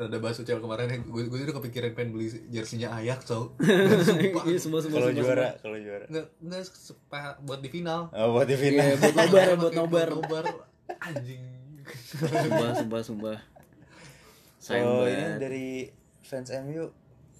Rada 0.00 0.16
bahas 0.16 0.32
UCL 0.34 0.58
kemarin 0.58 0.86
ya, 0.86 0.96
gue, 0.98 1.22
gue 1.26 1.38
udah 1.42 1.52
kepikiran 1.54 1.92
pengen 1.92 2.10
beli 2.10 2.26
jersinya 2.48 2.96
Ajax 2.96 3.20
tau 3.26 3.52
Sumpah 4.08 4.42
Iya, 4.42 4.56
semua 4.56 4.80
semua. 4.80 4.96
Kalau 4.98 5.12
juara, 5.12 5.52
kalau 5.58 5.76
juara. 5.76 6.04
Nggak, 6.06 6.26
nggak 6.40 6.62
sepa- 6.64 7.36
buat 7.38 7.60
di 7.60 7.68
final 7.68 8.08
Oh, 8.10 8.32
buat 8.32 8.44
di 8.44 8.54
semua. 8.54 8.64
final. 8.64 8.84
Iya, 8.86 8.96
buat 8.96 9.12
nobar, 9.12 9.48
buat 9.54 9.74
nobar. 9.74 10.08
nobar 10.08 10.44
Anjing 10.98 11.44
Sumpah, 12.10 12.70
sumpah, 12.74 13.00
sumpah. 13.02 13.38
Sayang 14.58 14.86
Oh, 14.86 15.04
ini 15.04 15.16
banget. 15.16 15.36
dari 15.38 15.66
fans 16.22 16.48
MU 16.60 16.88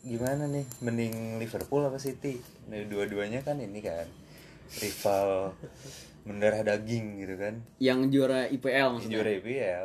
gimana 0.00 0.44
nih 0.44 0.64
mending 0.80 1.14
Liverpool 1.36 1.80
apa 1.82 1.96
City 1.96 2.40
nah, 2.66 2.80
dua-duanya 2.82 3.40
kan 3.40 3.56
ini 3.56 3.78
kan 3.78 4.08
rival 4.74 5.52
mendarah 6.22 6.62
daging 6.62 7.20
gitu 7.20 7.36
kan 7.36 7.60
yang 7.78 8.08
juara 8.08 8.48
IPL 8.48 8.86
maksudnya 8.90 9.14
juara 9.14 9.30
IPL 9.34 9.84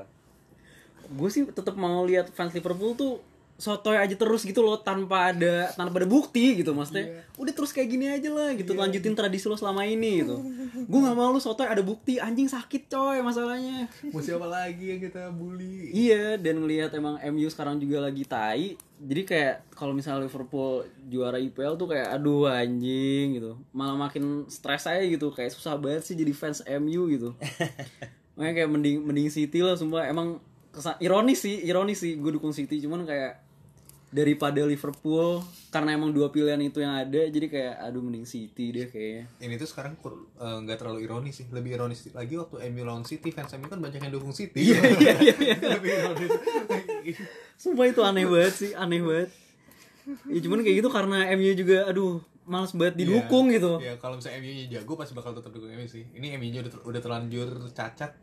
gue 1.09 1.29
sih 1.29 1.45
tetap 1.47 1.77
mau 1.77 2.03
lihat 2.05 2.33
fans 2.33 2.53
Liverpool 2.53 2.97
tuh 2.97 3.21
sotoy 3.55 3.95
aja 3.95 4.11
terus 4.19 4.43
gitu 4.43 4.59
loh 4.59 4.75
tanpa 4.83 5.31
ada 5.31 5.71
tanpa 5.79 6.03
ada 6.03 6.07
bukti 6.07 6.59
gitu 6.59 6.75
maksudnya. 6.75 7.23
Udah 7.39 7.53
terus 7.55 7.71
kayak 7.71 7.87
gini 7.87 8.11
aja 8.11 8.27
lah 8.27 8.51
gitu 8.51 8.75
lanjutin 8.75 9.15
tradisi 9.15 9.47
lo 9.47 9.55
selama 9.55 9.87
ini 9.87 10.27
gitu. 10.27 10.35
Gue 10.83 10.99
nggak 10.99 11.15
mau 11.15 11.31
lu 11.31 11.39
sotoy 11.39 11.63
ada 11.63 11.79
bukti. 11.79 12.19
Anjing 12.19 12.51
sakit 12.51 12.91
coy 12.91 13.23
masalahnya. 13.23 13.87
Mau 14.11 14.19
siapa 14.19 14.43
lagi 14.43 14.95
yang 14.95 14.99
kita 14.99 15.31
bully? 15.31 15.87
iya 15.95 16.35
dan 16.35 16.59
ngelihat 16.59 16.91
emang 16.99 17.15
MU 17.31 17.47
sekarang 17.47 17.79
juga 17.79 18.03
lagi 18.03 18.27
tai. 18.27 18.75
Jadi 18.99 19.21
kayak 19.23 19.71
kalau 19.71 19.95
misalnya 19.95 20.27
Liverpool 20.27 20.83
juara 21.07 21.39
IPL 21.39 21.79
tuh 21.79 21.87
kayak 21.95 22.11
aduh 22.11 22.51
anjing 22.51 23.39
gitu. 23.39 23.55
Malah 23.71 23.95
makin 23.95 24.51
stres 24.51 24.83
aja 24.83 24.99
gitu 24.99 25.31
kayak 25.31 25.55
susah 25.55 25.79
banget 25.79 26.03
sih 26.03 26.15
jadi 26.19 26.35
fans 26.35 26.59
MU 26.67 27.07
gitu. 27.07 27.31
Makanya 28.35 28.53
kayak 28.63 28.69
mending 28.75 28.99
mending 28.99 29.31
City 29.31 29.63
lah 29.63 29.79
sumpah. 29.79 30.11
Emang 30.11 30.43
kesan, 30.75 30.95
ironis 30.99 31.39
sih 31.39 31.63
ironis 31.63 31.97
sih 31.97 32.19
gue 32.19 32.31
dukung 32.35 32.51
City 32.51 32.83
cuman 32.83 33.07
kayak 33.07 33.39
daripada 34.11 34.63
Liverpool 34.63 35.43
karena 35.67 35.91
emang 35.91 36.15
dua 36.15 36.31
pilihan 36.31 36.55
itu 36.61 36.79
yang 36.79 36.95
ada 36.95 37.27
jadi 37.27 37.47
kayak 37.51 37.73
aduh 37.83 37.99
mending 37.99 38.23
City 38.23 38.71
deh 38.71 38.87
kayaknya 38.87 39.27
Ini 39.43 39.55
tuh 39.55 39.67
sekarang 39.67 39.99
eh, 39.99 40.57
nggak 40.63 40.77
terlalu 40.79 41.03
ironis 41.03 41.43
sih, 41.43 41.47
lebih 41.51 41.75
ironis 41.75 42.07
lagi 42.11 42.39
waktu 42.39 42.63
MU 42.71 42.87
lawan 42.87 43.03
City, 43.03 43.35
fans 43.35 43.51
MU 43.55 43.67
kan 43.67 43.83
banyak 43.83 43.99
yang 43.99 44.13
dukung 44.15 44.31
City. 44.31 44.71
Iya 44.71 44.79
iya 44.95 45.13
iya. 45.19 45.55
lebih 45.75 45.91
ironis. 45.91 46.31
sumpah 47.55 47.87
itu 47.87 48.01
aneh 48.03 48.23
banget 48.23 48.53
sih 48.55 48.71
aneh 48.71 48.99
banget 48.99 49.29
ya 50.29 50.39
cuman 50.43 50.59
kayak 50.61 50.75
gitu 50.79 50.89
karena 50.93 51.17
MU 51.33 51.51
juga 51.57 51.77
aduh 51.89 52.21
males 52.45 52.71
banget 52.71 52.95
didukung 53.01 53.49
Iya. 53.49 53.57
gitu 53.57 53.71
Ya 53.81 53.93
kalau 53.97 54.15
misalnya 54.21 54.37
MU-nya 54.39 54.65
jago 54.69 54.93
pasti 54.95 55.11
bakal 55.11 55.33
tetap 55.33 55.49
dukung 55.49 55.73
MU 55.73 55.89
sih. 55.89 56.05
Ini 56.13 56.37
MU-nya 56.37 56.61
udah, 56.61 56.71
udah 56.85 57.01
terlanjur 57.01 57.49
cacat. 57.73 58.13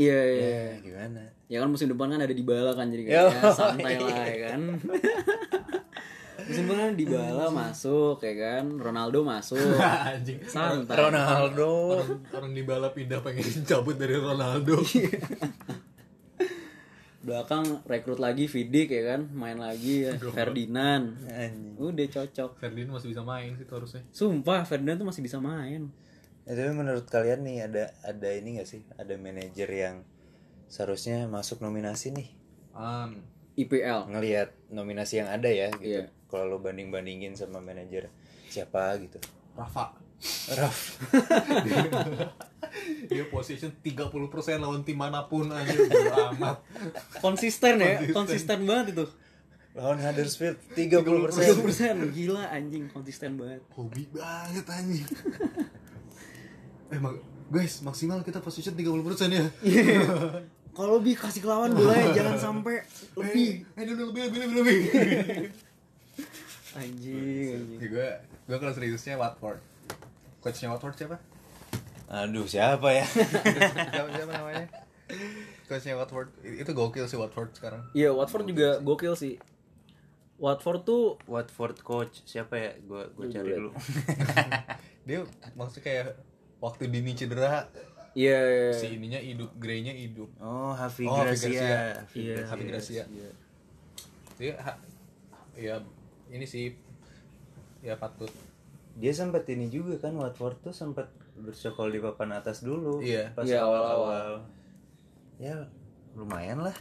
Iya 0.00 0.20
iya. 0.24 0.48
Ya 0.48 0.64
gimana? 0.80 1.20
Ya 1.50 1.58
kan 1.60 1.68
musim 1.68 1.92
depan 1.92 2.08
kan 2.08 2.20
ada 2.24 2.32
di 2.32 2.44
bala 2.46 2.72
kan 2.72 2.88
jadi 2.88 3.02
kayak 3.04 3.16
ya, 3.28 3.52
santai 3.52 3.94
lah 4.06 4.24
ya 4.24 4.38
kan. 4.48 4.60
Musim 6.50 6.66
depan 6.66 6.78
kan 6.82 6.94
di 6.98 7.06
bala 7.06 7.46
masuk 7.52 8.18
ya 8.24 8.34
kan. 8.34 8.64
Ronaldo 8.80 9.22
masuk. 9.22 9.60
Anjing. 10.10 10.42
santai. 10.48 10.98
Ronaldo. 10.98 12.00
Orang, 12.00 12.26
orang 12.32 12.52
di 12.56 12.62
bala 12.66 12.90
pindah 12.90 13.22
pengen 13.22 13.44
cabut 13.68 13.94
dari 13.94 14.18
Ronaldo. 14.18 14.82
belakang 17.20 17.84
rekrut 17.84 18.16
lagi 18.16 18.48
Vidic 18.48 18.88
ya 18.90 19.14
kan. 19.14 19.30
Main 19.30 19.62
lagi 19.62 20.08
ya. 20.08 20.16
Ferdinand. 20.18 21.14
Udah 21.78 22.06
cocok. 22.08 22.58
Ferdinand 22.58 22.98
masih 22.98 23.14
bisa 23.14 23.22
main 23.22 23.54
sih 23.54 23.66
harusnya. 23.68 24.02
sumpah 24.10 24.66
Ferdinand 24.66 24.98
tuh 24.98 25.06
masih 25.06 25.22
bisa 25.22 25.38
main 25.38 25.92
Ya, 26.50 26.58
tapi 26.58 26.72
menurut 26.72 27.06
kalian 27.06 27.40
nih 27.40 27.62
ada 27.62 27.94
ada 28.02 28.28
ini 28.28 28.58
gak 28.58 28.66
sih 28.66 28.82
ada 28.92 29.14
manajer 29.14 29.68
yang 29.68 30.02
seharusnya 30.66 31.24
masuk 31.26 31.60
nominasi 31.60 32.10
nih 32.10 32.28
Um, 32.70 33.22
IPL 33.54 34.06
ngelihat 34.08 34.50
nominasi 34.68 35.18
yang 35.18 35.28
ada 35.28 35.46
ya 35.46 35.70
gitu 35.72 36.00
Iya. 36.00 36.10
kalau 36.26 36.46
lo 36.48 36.58
banding 36.58 36.88
bandingin 36.88 37.34
sama 37.34 37.58
manajer 37.58 38.10
siapa 38.46 38.94
gitu 38.96 39.18
Rafa. 39.52 39.94
Raf 40.50 40.78
Dia 43.06 43.26
position 43.26 43.74
30% 43.76 44.10
lawan 44.56 44.82
tim 44.82 44.94
mana 44.94 45.24
pun 45.24 45.48
aja 45.48 45.74
amat. 46.30 46.62
konsisten 47.18 47.78
ya 47.78 47.98
Konsisten. 47.98 48.14
konsisten 48.14 48.58
banget 48.62 48.86
itu 48.92 49.06
lawan 49.72 49.98
Huddersfield 49.98 50.58
30 50.72 51.02
30 51.02 51.62
persen 51.62 51.96
gila 52.10 52.42
anjing 52.48 52.86
konsisten 52.86 53.34
banget 53.34 53.62
Hobi 53.70 54.06
banget 54.10 54.66
anjing. 54.66 55.06
Eh 56.90 56.98
mak- 56.98 57.22
guys, 57.48 57.80
maksimal 57.80 58.20
kita 58.20 58.38
position 58.38 58.74
30% 58.74 58.86
ya. 59.28 59.44
kalau 60.76 60.96
lebih 60.96 61.14
kasih 61.14 61.40
ke 61.40 61.48
lawan 61.48 61.70
bola 61.70 61.94
ya 62.00 62.14
jangan 62.14 62.36
sampai 62.36 62.82
lebih 63.16 63.66
Eh, 63.74 63.80
eh, 63.80 63.86
lebih, 63.88 64.06
lebih, 64.24 64.38
lebih, 64.40 64.56
lebih. 64.56 64.78
anjing 66.72 67.48
anjing 67.52 67.78
Ya, 67.80 67.86
gue 67.88 68.08
gue 68.46 68.56
kalau 68.56 68.72
seriusnya 68.72 69.14
Watford. 69.16 69.58
Coachnya 70.40 70.68
Watford 70.68 70.96
siapa? 70.96 71.18
aduh 72.08 72.42
siapa 72.44 72.90
ya 72.90 73.06
siapa, 73.06 74.10
siapa 74.10 74.32
namanya? 74.32 74.66
Coachnya 75.64 75.94
Watford 75.94 76.26
itu 76.42 76.66
gokil 76.68 77.06
sih 77.06 77.14
Watford 77.14 77.50
sekarang. 77.52 77.86
iya 77.92 78.10
Watford 78.10 78.46
juga 78.46 78.78
gokil 78.78 79.14
sih 79.14 79.38
Watford 80.36 80.82
tuh 80.82 81.02
Watford 81.24 81.78
coach 81.80 82.24
siapa 82.24 82.56
ya 82.56 82.70
gua 82.82 83.06
gua 83.10 83.26
cari 83.28 83.52
dulu 83.52 83.70
Dia 85.02 85.22
maksudnya 85.52 85.82
kayak 85.84 86.06
waktu 86.60 86.86
Dini 86.86 87.12
cedera 87.12 87.64
iya 88.12 88.36
iya, 88.38 88.68
si 88.70 88.92
ininya 88.92 89.16
hidup, 89.16 89.50
Grey-nya 89.56 89.92
hidup. 89.92 90.28
oh 90.38 90.72
Hafi 90.72 91.04
Oh, 91.04 91.16
Hafi 91.16 91.26
Gracia 91.26 91.50
Gracia. 91.50 91.78
Hafi 91.96 92.18
Iya, 92.18 92.34
Gracia. 92.36 92.64
Gracia. 92.66 93.04
Dia 94.36 94.54
ha- 94.58 94.80
ya 95.52 95.74
ini 96.28 96.44
sih 96.44 96.72
ya 97.80 97.94
patut. 97.94 98.30
dia 98.92 99.10
sempat 99.10 99.46
ini 99.46 99.66
juga 99.66 99.96
kan 99.98 100.12
Watford 100.12 100.60
tuh 100.60 100.74
sempat 100.74 101.08
bercokol 101.34 101.88
di 101.88 101.98
papan 101.98 102.34
atas 102.34 102.60
dulu 102.60 103.00
Iya. 103.00 103.32
pas 103.32 103.44
Iya, 103.44 103.62
awal-awal 103.62 104.44
ya 105.36 105.56
lumayan 106.12 106.60
lah 106.60 106.76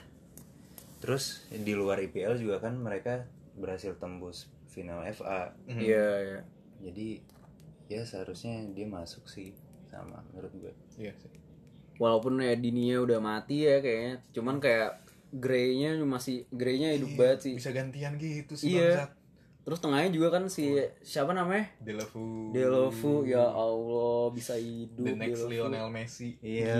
terus 1.00 1.48
di 1.48 1.72
luar 1.72 2.02
IPL 2.02 2.36
juga 2.38 2.60
kan 2.60 2.76
mereka 2.76 3.24
berhasil 3.54 3.96
tembus 3.96 4.52
final 4.68 5.00
FA 5.08 5.56
iya 5.70 6.08
iya 6.20 6.40
jadi 6.82 7.24
ya 7.88 8.02
seharusnya 8.04 8.68
dia 8.70 8.84
masuk 8.84 9.24
sih 9.26 9.56
sama 9.90 10.22
menurut 10.30 10.54
gue 10.56 10.74
Iya 10.98 11.14
sih. 11.16 11.32
walaupun 11.96 12.38
ya 12.38 12.54
Dininya 12.54 13.02
udah 13.02 13.20
mati 13.20 13.64
ya 13.64 13.78
kayaknya 13.78 14.22
cuman 14.32 14.58
kayak 14.58 15.02
Grey-nya 15.30 16.00
masih 16.00 16.50
Grey-nya 16.50 16.94
hidup 16.94 17.14
banget 17.14 17.40
sih 17.44 17.54
Bisa 17.56 17.70
gantian 17.70 18.16
gitu 18.16 18.54
sih 18.54 18.74
Iya. 18.74 18.94
bangsat. 18.96 19.12
terus 19.60 19.80
tengahnya 19.80 20.10
juga 20.10 20.28
kan 20.32 20.48
si 20.48 20.74
siapa 21.00 21.30
namanya 21.30 21.70
Delofu. 21.78 22.50
Delofu 22.50 23.14
ya 23.24 23.44
Allah 23.44 24.32
bisa 24.32 24.56
hidup 24.56 24.98
The 25.00 25.14
next 25.14 25.46
Delofu. 25.46 25.52
Lionel 25.52 25.90
Messi. 25.90 26.30
iya 26.40 26.74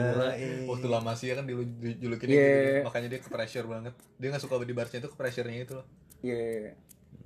Waktu 0.66 0.88
La 0.88 0.98
Masia 0.98 1.34
kan 1.34 1.46
dulu 1.46 1.62
julukin 1.94 2.28
Iya. 2.28 2.50
gitu, 2.50 2.82
makanya 2.84 3.08
dia 3.08 3.20
ke 3.20 3.30
pressure 3.30 3.66
banget. 3.66 3.94
Dia 4.16 4.28
nggak 4.30 4.42
suka 4.42 4.58
di 4.60 4.74
Barca 4.74 4.96
itu 4.96 5.06
ke 5.06 5.14
pressure-nya 5.14 5.62
itu 5.62 5.74
loh. 5.74 5.86
iya 6.20 6.74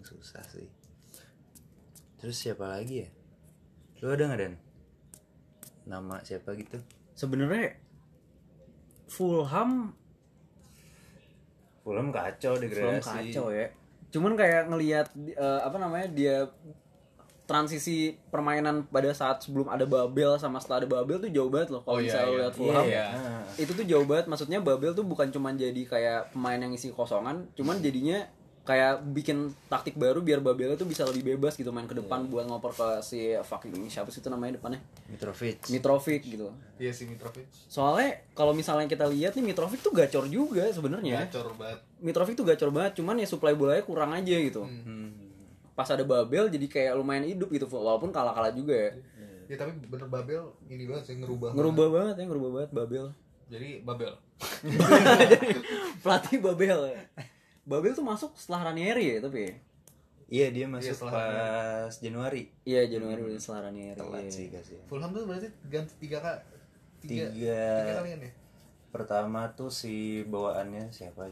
susah 0.01 0.43
sih 0.45 0.67
terus 2.15 2.35
siapa 2.35 2.67
lagi 2.67 3.03
ya 3.03 3.09
lu 3.99 4.11
ada 4.11 4.23
nggak 4.25 4.39
dan 4.39 4.53
nama 5.83 6.19
siapa 6.23 6.55
gitu. 6.55 6.79
Sebenarnya 7.13 7.77
Fulham 9.07 9.93
Fulham 11.83 12.09
kacau 12.09 12.55
Fulham 12.55 12.63
degradasi 12.63 13.33
kacau 13.33 13.47
ya. 13.51 13.67
Cuman 14.13 14.33
kayak 14.39 14.71
ngelihat 14.71 15.07
eh, 15.15 15.61
apa 15.61 15.77
namanya 15.77 16.07
dia 16.09 16.47
transisi 17.43 18.15
permainan 18.31 18.87
pada 18.87 19.11
saat 19.11 19.43
sebelum 19.43 19.67
ada 19.67 19.83
Babel 19.83 20.39
sama 20.39 20.63
setelah 20.63 20.87
ada 20.87 20.89
Babel 20.89 21.19
tuh 21.19 21.27
jauh 21.27 21.51
banget 21.51 21.75
loh 21.75 21.83
kalau 21.83 21.99
Oh, 21.99 22.01
iya, 22.01 22.07
misalnya 22.07 22.31
iya. 22.31 22.39
lihat 22.39 22.53
Fulham. 22.55 22.85
Iya. 22.87 23.05
Nah, 23.11 23.43
itu 23.59 23.71
tuh 23.75 23.85
jauh 23.85 24.05
banget. 24.07 24.25
Maksudnya 24.31 24.59
Babel 24.63 24.91
tuh 24.95 25.03
bukan 25.03 25.27
cuman 25.27 25.53
jadi 25.59 25.81
kayak 25.83 26.31
pemain 26.31 26.59
yang 26.59 26.71
isi 26.71 26.95
kosongan 26.95 27.51
cuman 27.59 27.83
jadinya 27.83 28.23
kayak 28.63 29.03
bikin 29.05 29.51
taktik 29.67 29.93
baru 29.93 30.19
biar 30.19 30.39
Babel 30.39 30.71
itu 30.71 30.83
bisa 30.83 31.03
lebih 31.03 31.35
bebas 31.35 31.53
gitu 31.53 31.67
main 31.69 31.83
ke 31.83 31.91
depan 31.93 32.25
buat 32.25 32.43
ngoper 32.43 32.71
ke 32.71 32.87
si 32.99 33.19
fucking 33.35 33.75
siapa 33.85 34.07
sih 34.07 34.17
itu 34.17 34.27
namanya 34.27 34.55
depannya 34.55 34.79
Mitrovic 35.05 35.67
Mitrovic 35.67 36.21
gitu 36.23 36.47
Iya 36.77 36.89
si 36.89 37.03
Mitrovic. 37.03 37.43
soalnya 37.67 38.23
kalau 38.31 38.51
misalnya 38.51 38.85
kita 38.85 39.03
lihat 39.05 39.33
nih 39.33 39.43
Mitrovic 39.45 39.79
tuh 39.79 39.91
gacor 39.91 40.25
juga 40.25 40.63
sebenarnya 40.65 41.27
Gacor 41.27 41.51
banget. 41.53 41.79
Mitrovic 41.99 42.33
tuh 42.33 42.45
gacor 42.45 42.69
banget 42.69 42.91
cuman 42.95 43.15
ya 43.17 43.27
supply 43.27 43.51
bolanya 43.51 43.81
kurang 43.81 44.11
aja 44.11 44.31
gitu 44.33 44.63
Hmm. 44.63 45.11
pas 45.73 45.85
ada 45.85 46.01
Babel 46.01 46.47
jadi 46.47 46.63
kayak 46.65 46.93
lumayan 46.93 47.25
hidup 47.25 47.49
gitu 47.49 47.67
walaupun 47.67 48.09
kalah-kalah 48.09 48.51
juga 48.51 48.75
ya 48.79 48.91
Ya 49.43 49.59
tapi 49.59 49.75
bener 49.77 50.07
Babel 50.07 50.39
ini 50.65 50.87
banget 50.87 51.03
sih 51.03 51.15
ngerubah. 51.15 51.51
ngerubah 51.51 51.87
banget 51.91 52.15
ya 52.15 52.25
ngerubah 52.25 52.49
banget 52.53 52.69
Babel 52.71 53.03
banget. 53.05 53.19
Jadi 53.49 53.69
Babel. 53.81 54.13
pelatih 55.99 56.37
Babel 56.39 56.79
ya 56.89 57.01
Babel 57.63 57.95
tuh 57.95 58.03
masuk 58.03 58.35
setelah 58.35 58.71
Ranieri 58.71 59.15
ya 59.15 59.17
tapi 59.23 59.39
ya? 59.47 59.53
iya 60.27 60.47
dia 60.49 60.65
masuk 60.67 60.91
setelah 60.97 61.13
pas 61.87 61.93
Januari 61.99 62.49
iya 62.63 62.83
Januari 62.87 63.21
udah 63.23 63.39
setelah 63.39 63.71
Ranieri 63.71 63.95
telat 63.95 64.23
iya. 64.25 64.31
sih 64.31 64.45
kasih 64.51 64.77
Fulham 64.87 65.11
tuh 65.11 65.23
berarti 65.23 65.47
ganti 65.69 65.93
tiga 65.99 66.17
kak. 66.19 66.37
Tiga, 67.03 67.27
Tiga. 67.31 67.63
tiga 67.83 67.93
kalian 67.99 68.19
ya? 68.23 68.31
pertama 68.89 69.41
tuh 69.51 69.67
si 69.67 70.23
bawaannya 70.23 70.87
siapa 70.89 71.27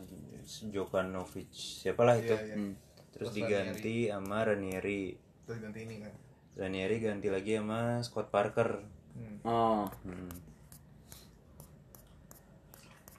Jokanovic 0.67 1.47
siapalah 1.53 2.17
itu 2.17 2.33
Iya, 2.33 2.43
iya. 2.43 2.55
Hmm. 2.57 2.73
terus 3.11 3.29
Terus 3.31 3.37
diganti 3.37 3.95
sama 4.07 4.37
Ranieri 4.43 5.13
Terus 5.45 5.59
ganti 5.61 5.79
ini 5.83 5.95
kan. 5.99 6.11
Ranieri 6.57 6.95
ganti 6.99 7.27
lagi 7.27 7.59
sama 7.59 7.99
Scott 8.01 8.27
Parker 8.29 8.69
Hmm. 9.11 9.43
oh 9.43 9.83
hmm. 10.07 10.31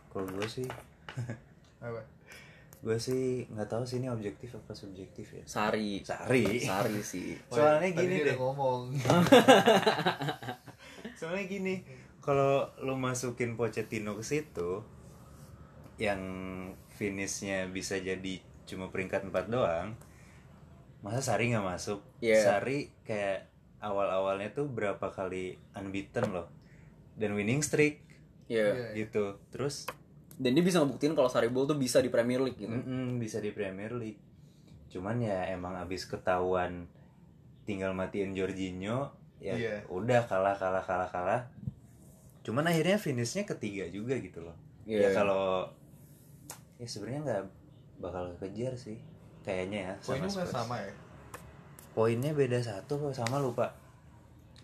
kalau 0.09 0.25
gue 0.27 0.49
sih 0.49 0.65
Apa? 1.85 2.01
Gue 2.83 2.99
sih 2.99 3.47
nggak 3.47 3.71
tahu 3.71 3.87
sih 3.87 4.03
ini 4.03 4.11
objektif 4.11 4.59
apa 4.59 4.75
subjektif 4.75 5.31
ya. 5.31 5.45
Sari. 5.47 6.03
Sari. 6.03 6.67
Sari 6.67 6.99
sih. 7.01 7.39
soalnya 7.55 7.95
gini 7.95 8.27
deh. 8.27 8.35
ngomong. 8.35 8.91
Soalnya 11.19 11.47
gini 11.47 11.87
kalau 12.19 12.67
lu 12.83 12.99
masukin 12.99 13.55
Pochettino 13.55 14.19
ke 14.19 14.27
situ 14.27 14.83
yang 16.03 16.19
finishnya 16.99 17.71
bisa 17.71 18.03
jadi 18.03 18.43
cuma 18.67 18.91
peringkat 18.91 19.31
4 19.31 19.47
doang 19.47 19.95
masa 21.03 21.21
Sari 21.23 21.51
nggak 21.51 21.67
masuk? 21.67 22.01
Iya. 22.23 22.43
Sari 22.43 22.91
kayak 23.07 23.51
awal-awalnya 23.83 24.55
tuh 24.55 24.71
berapa 24.71 25.11
kali 25.11 25.59
unbeaten 25.75 26.31
loh. 26.31 26.49
Dan 27.19 27.35
winning 27.35 27.61
streak. 27.61 28.07
Iya. 28.47 28.95
gitu. 28.95 29.43
Terus 29.51 29.91
Dan 30.43 30.53
dia 30.53 30.65
bisa 30.65 30.83
ngebuktiin 30.83 31.15
kalau 31.15 31.31
Sari 31.31 31.47
Bol 31.47 31.65
tuh 31.65 31.79
bisa 31.79 32.03
di 32.03 32.11
Premier 32.11 32.43
League 32.43 32.59
gitu. 32.59 32.67
mm-mm, 32.69 33.17
bisa 33.17 33.39
di 33.39 33.55
Premier 33.55 33.95
League. 33.95 34.19
Cuman 34.91 35.23
ya 35.23 35.47
emang 35.49 35.79
abis 35.79 36.05
ketahuan 36.05 36.91
tinggal 37.63 37.95
matiin 37.95 38.35
Jorginho 38.35 39.15
ya 39.39 39.55
Iya. 39.55 39.87
udah 39.87 40.27
kalah 40.27 40.59
kalah 40.59 40.83
kalah 40.83 41.07
kalah. 41.07 41.43
Cuman 42.43 42.67
akhirnya 42.67 42.99
finishnya 42.99 43.47
ketiga 43.47 43.87
juga 43.87 44.19
gitu 44.19 44.43
loh. 44.43 44.59
Iya. 44.83 45.07
ya 45.07 45.09
kalau 45.15 45.71
ya 46.77 46.87
sebenarnya 46.87 47.21
nggak 47.23 47.43
bakal 48.03 48.35
kejar 48.37 48.75
sih 48.75 48.99
kayaknya 49.47 49.79
ya 49.79 49.93
poinnya 50.03 50.27
sama 50.27 50.43
sama 50.45 50.77
ya? 50.77 50.91
Poinnya 51.95 52.35
beda 52.35 52.59
satu 52.59 52.99
kok 52.99 53.15
sama 53.15 53.39
lupa. 53.39 53.79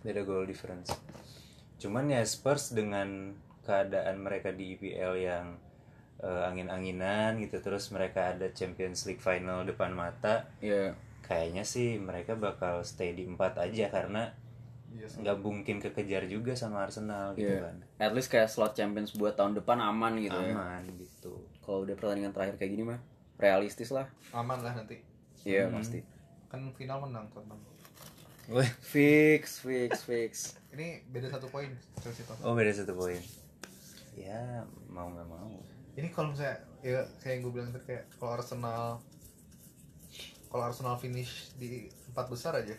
Beda 0.02 0.22
goal 0.22 0.42
difference. 0.42 0.90
Cuman 1.78 2.10
ya 2.10 2.18
Spurs 2.22 2.74
dengan 2.74 3.30
keadaan 3.62 4.18
mereka 4.18 4.50
di 4.50 4.74
IPL 4.74 5.14
yang 5.18 5.46
eh, 6.18 6.42
angin-anginan 6.44 7.38
gitu 7.38 7.58
terus 7.58 7.88
mereka 7.88 8.32
ada 8.32 8.50
Champions 8.50 9.04
League 9.04 9.20
final 9.20 9.62
depan 9.62 9.90
mata 9.90 10.46
Iya. 10.58 10.94
kayaknya 11.20 11.62
sih 11.62 11.96
mereka 11.96 12.34
bakal 12.34 12.80
stay 12.82 13.12
di 13.12 13.22
empat 13.22 13.54
aja 13.56 13.86
karena 13.88 14.32
iya 14.88 15.04
sih. 15.04 15.20
nggak 15.20 15.36
mungkin 15.38 15.76
kekejar 15.78 16.24
juga 16.24 16.52
sama 16.52 16.82
Arsenal 16.82 17.32
gitu 17.32 17.46
Iya. 17.48 17.60
kan 17.64 17.76
At 18.00 18.12
least 18.12 18.28
kayak 18.28 18.46
slot 18.46 18.72
Champions 18.72 19.12
buat 19.12 19.34
tahun 19.34 19.54
depan 19.54 19.78
aman 19.78 20.16
gitu 20.16 20.34
ya. 20.34 20.52
aman 20.52 20.82
gitu 20.96 21.38
Kalau 21.60 21.84
udah 21.84 21.94
pertandingan 21.94 22.32
terakhir 22.32 22.56
kayak 22.56 22.72
gini 22.72 22.84
mah 22.86 23.00
realistis 23.36 23.88
lah. 23.88 24.08
aman 24.30 24.58
lah 24.58 24.74
nanti 24.74 24.98
Iya 25.44 25.70
pasti. 25.70 26.02
kan 26.48 26.64
final 26.72 26.98
menang 27.00 27.28
Tottenham 27.28 27.60
Fix, 28.80 29.60
fix, 29.60 30.02
fix. 30.02 30.32
ini 30.70 31.04
beda 31.06 31.28
satu 31.28 31.46
poin 31.46 31.68
Chelsea 32.00 32.24
Tottenham 32.24 32.48
oh 32.48 32.54
beda 32.54 32.72
satu 32.72 32.92
poin 32.92 33.20
ya 34.14 34.64
mau 34.88 35.06
nggak 35.06 35.28
mau 35.28 35.52
ini 35.98 36.08
kalau 36.08 36.30
misalnya 36.30 36.56
ya 36.80 37.02
kayak 37.18 37.32
yang 37.32 37.42
gue 37.42 37.52
bilang 37.52 37.70
tadi 37.70 37.84
kayak 37.88 38.04
kalau 38.14 38.32
Arsenal 38.32 39.02
kalau 40.48 40.64
Arsenal 40.64 40.96
finish 40.96 41.50
di 41.54 41.68
empat 42.08 42.26
besar 42.28 42.54
aja 42.56 42.72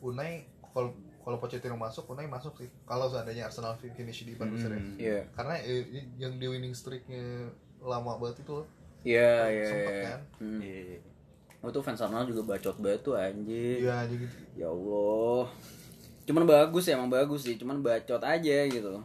Unai 0.00 0.42
kalau 0.66 0.90
kalau 1.20 1.36
Pochettino 1.38 1.76
masuk 1.76 2.08
Unai 2.08 2.26
masuk 2.26 2.56
sih 2.56 2.68
kalau 2.82 3.06
seandainya 3.06 3.46
Arsenal 3.46 3.76
fi- 3.76 3.92
finish 3.92 4.24
di 4.24 4.32
empat 4.32 4.48
besar 4.50 4.70
ya 4.70 4.80
Hmm. 4.80 4.96
Iya. 4.96 5.20
karena 5.30 5.54
eh, 5.60 5.82
i- 5.92 6.10
yang 6.16 6.34
di 6.34 6.46
winning 6.46 6.72
streaknya 6.72 7.52
lama 7.78 8.14
banget 8.16 8.42
itu 8.42 8.52
loh. 8.54 8.66
Iya, 9.02 9.30
iya. 9.48 9.66
Sempet 9.66 9.92
iya. 9.92 10.02
kan? 10.08 10.20
Hmm. 10.38 10.60
Iya. 10.60 10.98
Oh 11.58 11.70
tuh 11.70 11.78
fans 11.78 11.98
Arsenal 11.98 12.24
juga 12.24 12.42
bacot 12.48 12.76
banget 12.78 13.00
tuh 13.02 13.14
anjing. 13.14 13.78
iya 13.78 13.94
aja 14.00 14.14
gitu 14.14 14.36
Ya 14.54 14.66
Allah. 14.66 15.46
Cuman 16.22 16.44
bagus 16.44 16.86
ya, 16.86 16.94
emang 16.94 17.10
bagus 17.10 17.42
sih. 17.42 17.54
Cuman 17.54 17.82
bacot 17.82 18.18
aja 18.18 18.56
gitu. 18.64 19.02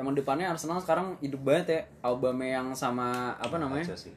Emang 0.00 0.16
depannya 0.16 0.48
Arsenal 0.48 0.80
sekarang 0.80 1.20
hidup 1.20 1.44
banget 1.44 1.66
ya. 1.68 1.80
Aubameyang 2.00 2.72
sama 2.72 3.36
apa 3.36 3.54
namanya? 3.54 3.84
Kacau 3.84 4.00
sih. 4.00 4.14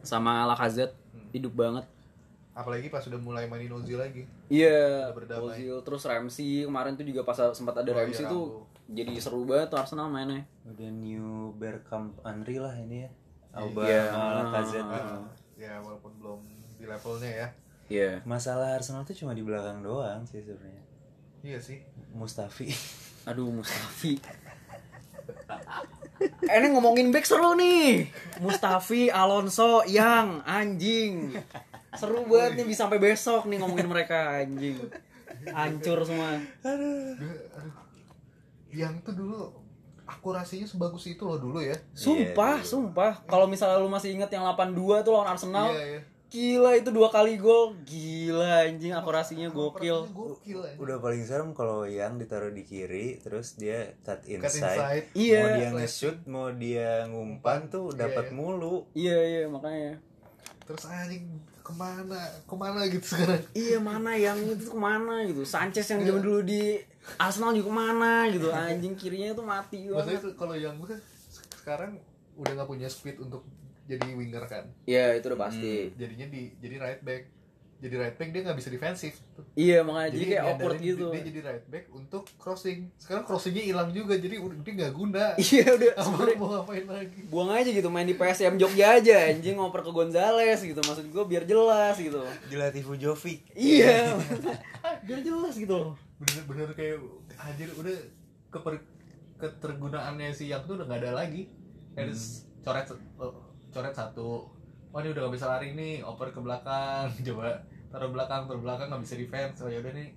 Sama 0.00 0.44
Lacazette 0.44 0.92
hidup 1.32 1.54
banget. 1.54 1.88
apalagi 2.54 2.86
pas 2.86 3.02
sudah 3.02 3.18
mulai 3.18 3.50
mainin 3.50 3.66
Ozil 3.68 3.98
lagi 3.98 4.22
Iya, 4.46 5.10
berdamai. 5.10 5.58
Ozil 5.58 5.74
terus 5.82 6.06
Ramsey 6.06 6.62
kemarin 6.62 6.94
tuh 6.94 7.02
juga 7.02 7.24
pas 7.24 7.34
sempat 7.50 7.74
ada 7.74 7.82
Oh, 7.82 7.90
iya, 7.90 8.06
Ramsey 8.06 8.22
tuh 8.24 8.44
Rambo. 8.62 8.94
jadi 8.94 9.12
seru 9.18 9.42
banget 9.42 9.66
tuh 9.66 9.78
Arsenal 9.80 10.06
mainnya. 10.06 10.46
Udah 10.62 10.86
new 10.86 11.50
Bergkamp 11.52 12.14
Henry 12.22 12.62
lah 12.62 12.70
ini 12.78 13.02
ya. 13.02 13.10
Auba 13.50 13.82
Iya. 13.82 14.02
sama 14.06 14.30
Lacazette. 14.38 14.86
Ah, 14.86 15.26
ya 15.56 15.72
walaupun 15.80 16.14
belum 16.14 16.40
di 16.76 16.84
levelnya 16.84 17.30
ya 17.32 17.48
Iya. 17.86 18.10
Masalah 18.22 18.78
Arsenal 18.78 19.02
tuh 19.02 19.16
cuma 19.16 19.34
di 19.34 19.42
belakang 19.42 19.82
doang 19.82 20.22
sih 20.22 20.38
sebenarnya. 20.38 20.84
iya 21.42 21.58
sih 21.58 21.82
Mustafi. 22.12 22.70
Aduh 23.26 23.50
Mustafi. 23.50 24.14
Eh, 26.20 26.56
Ini 26.56 26.70
ngomongin 26.70 27.10
back 27.10 27.26
seru 27.26 27.52
nih. 27.54 28.06
Mustafi, 28.38 29.10
Alonso, 29.10 29.82
yang 29.84 30.40
anjing. 30.46 31.34
Seru 31.94 32.22
banget 32.24 32.62
nih 32.62 32.66
bisa 32.70 32.86
sampai 32.86 32.98
besok 32.98 33.46
nih 33.46 33.58
ngomongin 33.58 33.86
mereka 33.86 34.40
anjing. 34.40 34.78
Hancur 35.44 36.02
semua. 36.02 36.38
yang 38.74 38.98
tuh 39.06 39.14
dulu 39.14 39.54
akurasinya 40.04 40.66
sebagus 40.66 41.06
itu 41.06 41.22
loh 41.22 41.38
dulu 41.38 41.62
ya 41.62 41.78
Sumpah, 41.94 42.58
Iya, 42.58 42.66
sumpah. 42.66 43.12
Kalau 43.24 43.46
misalnya 43.46 43.78
lu 43.78 43.86
masih 43.86 44.18
inget 44.18 44.28
yang 44.34 44.42
82 44.44 45.06
tuh 45.06 45.14
lawan 45.14 45.30
Arsenal, 45.30 45.70
iya 45.70 45.84
iya 45.96 46.00
gila 46.34 46.74
itu 46.74 46.90
dua 46.90 47.08
kali 47.08 47.38
gol. 47.38 47.78
Gila 47.80 48.66
anjing 48.66 48.90
akurasinya 48.90 49.46
gokil. 49.48 50.02
Akurasinya 50.02 50.18
gokil 50.34 50.58
aja 50.60 50.76
Udah 50.76 50.96
paling 50.98 51.22
serem 51.22 51.50
kalau 51.50 51.86
yang 51.86 52.18
ditaruh 52.18 52.50
di 52.50 52.62
kiri 52.62 53.16
terus 53.16 53.54
dia 53.54 53.94
cut 54.00 54.18
cut 54.20 54.26
inside. 54.26 54.74
inside 54.74 55.04
Iya. 55.14 55.38
Mau 55.38 55.50
dia 55.54 55.68
nge-shoot, 55.72 56.18
mau 56.26 56.48
dia 56.50 56.90
ngumpan 57.06 57.68
tuh 57.68 57.88
Iya, 57.88 57.98
dapat 58.00 58.24
iya. 58.24 58.34
mulu. 58.34 58.74
Iya, 58.92 59.18
iya, 59.22 59.42
makanya. 59.46 59.94
terus 60.64 60.80
anjing 60.86 61.28
ke 61.60 61.72
mana 61.72 62.16
ke 62.42 62.54
mana 62.54 62.88
gitu 62.88 63.04
sekarang 63.06 63.36
Iya 63.52 63.76
mana 63.78 64.16
yang 64.16 64.40
itu 64.42 64.64
ke 64.64 64.78
mana 64.78 65.20
gitu 65.22 65.44
Sanchez 65.44 65.84
yang 65.86 66.00
zaman 66.02 66.24
dulu 66.24 66.40
di 66.40 66.80
Arsenal 67.14 67.52
juga 67.52 67.68
ke 67.68 67.76
mana 67.76 68.12
gitu 68.28 68.48
anjing 68.64 68.96
kirinya 68.96 69.32
tuh 69.32 69.44
mati 69.44 69.84
maksudnya 69.86 70.24
banget 70.24 70.32
kalau 70.34 70.56
yang 70.56 70.72
gue 70.74 70.88
kan 70.88 71.00
se- 71.28 71.44
sekarang 71.54 72.00
udah 72.34 72.52
nggak 72.54 72.64
punya 72.66 72.88
speed 72.88 73.20
untuk 73.20 73.44
jadi 73.84 74.06
winger 74.16 74.44
kan. 74.48 74.64
Iya 74.88 75.20
itu 75.20 75.26
udah 75.28 75.40
pasti. 75.48 75.92
Jadinya 76.00 76.26
di 76.32 76.42
jadi 76.60 76.76
right 76.80 77.02
back. 77.04 77.22
Jadi 77.84 78.00
right 78.00 78.16
back 78.16 78.30
dia 78.32 78.40
nggak 78.48 78.56
bisa 78.56 78.70
defensif. 78.72 79.12
Tuh. 79.36 79.44
Iya 79.52 79.84
makanya 79.84 80.16
jadi, 80.16 80.24
kayak 80.24 80.40
diandarin 80.40 80.56
awkward 80.56 80.78
di- 80.80 80.88
gitu. 80.88 81.06
dia 81.12 81.22
jadi 81.28 81.40
right 81.44 81.66
back 81.68 81.84
untuk 81.92 82.24
crossing. 82.40 82.88
Sekarang 82.96 83.24
crossingnya 83.28 83.60
hilang 83.60 83.92
juga 83.92 84.16
jadi 84.16 84.40
udah 84.40 84.56
dia 84.64 84.72
nggak 84.72 84.94
guna. 84.96 85.26
Iya 85.52 85.66
udah. 85.76 85.92
Mau 86.40 86.48
ngapain 86.48 86.86
lagi? 86.88 87.20
buang 87.28 87.50
aja 87.52 87.68
gitu 87.68 87.88
main 87.92 88.08
di 88.08 88.16
PSM 88.16 88.56
Jogja 88.56 88.96
aja 88.96 89.16
anjing 89.28 89.60
ngoper 89.60 89.84
ke 89.84 89.92
Gonzales 89.92 90.60
gitu. 90.64 90.80
Maksud 90.80 91.12
gue 91.12 91.24
biar 91.28 91.44
jelas 91.44 91.96
gitu. 92.00 92.24
Dilatih 92.48 92.80
Fujovic. 92.80 93.44
Iya. 93.52 94.16
Biar 95.04 95.20
jelas 95.20 95.52
gitu. 95.60 95.92
Bener-bener 96.16 96.72
kayak 96.72 96.96
anjir 97.36 97.68
udah 97.76 97.96
keper 98.48 98.80
ketergunaannya 99.36 100.32
si 100.32 100.48
yang 100.48 100.64
tuh 100.64 100.80
udah 100.80 100.88
nggak 100.88 101.00
ada 101.04 101.12
lagi. 101.20 101.52
Kayak 101.92 102.16
coret 102.64 102.88
oh, 103.20 103.53
coret 103.74 103.90
satu. 103.90 104.46
Oh 104.94 105.02
ini 105.02 105.10
udah 105.10 105.26
gak 105.26 105.34
bisa 105.34 105.50
lari 105.50 105.74
nih 105.74 106.06
oper 106.06 106.30
ke 106.30 106.38
belakang. 106.38 107.10
Coba 107.26 107.58
taruh 107.90 108.10
belakang 108.14 108.46
taruh 108.46 108.62
belakang 108.62 108.86
nggak 108.94 109.02
bisa 109.02 109.14
defense. 109.18 109.58
Oh 109.66 109.70
yaudah 109.70 109.90
nih. 109.90 110.14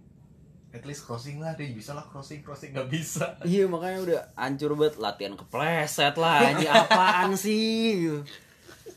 At 0.69 0.85
least 0.85 1.09
crossing 1.09 1.41
lah 1.41 1.57
dia 1.57 1.73
bisa 1.73 1.97
lah 1.97 2.05
crossing 2.05 2.45
crossing 2.45 2.77
nggak 2.77 2.85
bisa. 2.85 3.33
Iya 3.49 3.65
makanya 3.65 3.99
udah 4.05 4.19
hancur 4.37 4.77
banget. 4.77 5.01
Latihan 5.01 5.33
kepleset 5.33 6.13
lah 6.21 6.53
anjing. 6.53 6.69
Apaan 6.85 7.33
sih? 7.33 8.05
Gitu. 8.05 8.21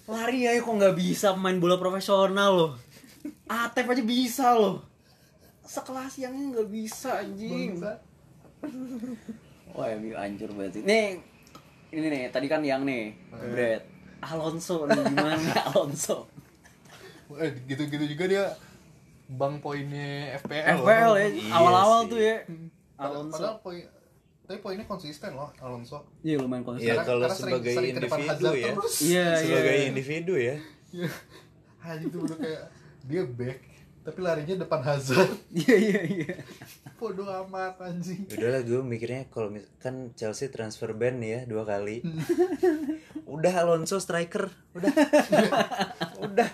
Lari 0.05 0.45
aja 0.45 0.61
kok 0.61 0.74
nggak 0.77 0.97
bisa 1.01 1.32
main 1.41 1.57
bola 1.57 1.81
profesional 1.81 2.51
loh. 2.53 2.73
Atep 3.49 3.89
aja 3.89 4.05
bisa 4.05 4.53
loh. 4.53 4.85
Sekelas 5.65 6.20
yang 6.20 6.37
nggak 6.53 6.69
bisa 6.69 7.24
anjing. 7.24 7.81
Wah 9.73 9.89
MU 9.97 10.12
hancur 10.12 10.53
banget 10.53 10.77
sih. 10.77 10.82
Nih 10.85 11.16
Ini 11.91 12.07
nih 12.07 12.23
tadi 12.31 12.47
kan 12.47 12.62
yang 12.62 12.87
nih 12.87 13.11
Brad 13.35 13.82
Alonso 14.21 14.85
nih 14.85 15.01
gimana? 15.07 15.37
Alonso. 15.69 16.29
Eh 17.33 17.51
gitu-gitu 17.65 18.05
juga 18.07 18.25
dia 18.27 18.45
bang 19.31 19.55
poinnya 19.59 20.35
FPL 20.37 20.83
FPL 20.83 21.13
ya 21.15 21.29
Iya 21.31 21.53
awal-awal 21.53 22.01
tuh 22.07 22.19
ya. 22.19 22.37
Padahal, 22.93 23.13
Alonso. 23.17 23.35
padahal 23.35 23.57
poin 23.61 23.83
tapi 24.43 24.59
poinnya 24.59 24.83
konsisten 24.85 25.31
loh 25.33 25.51
Alonso. 25.57 26.03
Iya 26.21 26.37
lumayan 26.39 26.67
konsisten. 26.67 26.91
Iya 26.91 27.03
kalau 27.03 27.23
Karena 27.23 27.35
sering- 27.35 27.55
sebagai 27.55 27.73
sering 27.73 27.93
individu 27.93 28.51
ya. 28.53 28.73
Iya 29.01 29.27
Sebagai 29.39 29.75
iya. 29.75 29.87
individu 29.87 30.35
ya. 30.37 30.57
Haji 31.85 32.07
tuh 32.09 32.21
udah 32.27 32.37
kayak 32.37 32.63
dia 33.07 33.23
back 33.25 33.59
tapi 34.01 34.19
larinya 34.21 34.57
depan 34.59 34.81
Hazard. 34.83 35.31
Iya 35.61 35.77
iya 35.77 36.01
iya. 36.03 36.35
Bodoh 36.99 37.25
amat 37.47 37.79
anjing. 37.79 38.27
Udahlah 38.27 38.61
gue 38.61 38.81
mikirnya 38.83 39.25
kalau 39.29 39.49
kan 39.79 40.11
Chelsea 40.13 40.51
transfer 40.51 40.93
ban 40.93 41.17
ya 41.17 41.47
dua 41.47 41.63
kali. 41.63 42.03
Udah 43.31 43.55
Alonso 43.57 43.97
striker, 43.97 44.51
udah. 44.73 44.90
udah. 46.27 46.48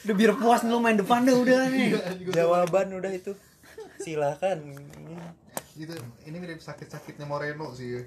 Udah 0.00 0.14
biar 0.14 0.32
puas 0.34 0.60
nih 0.60 0.70
lo 0.70 0.78
main 0.78 0.94
depan 0.94 1.22
deh 1.22 1.32
udah 1.34 1.68
nih 1.68 1.92
Jawaban 2.26 2.92
udah 2.94 3.08
itu. 3.10 3.32
Silakan. 3.98 4.58
gitu 5.72 5.92
ini 6.22 6.36
mirip 6.36 6.56
sakit-sakitnya 6.58 7.24
Moreno 7.24 7.68
sih 7.70 8.00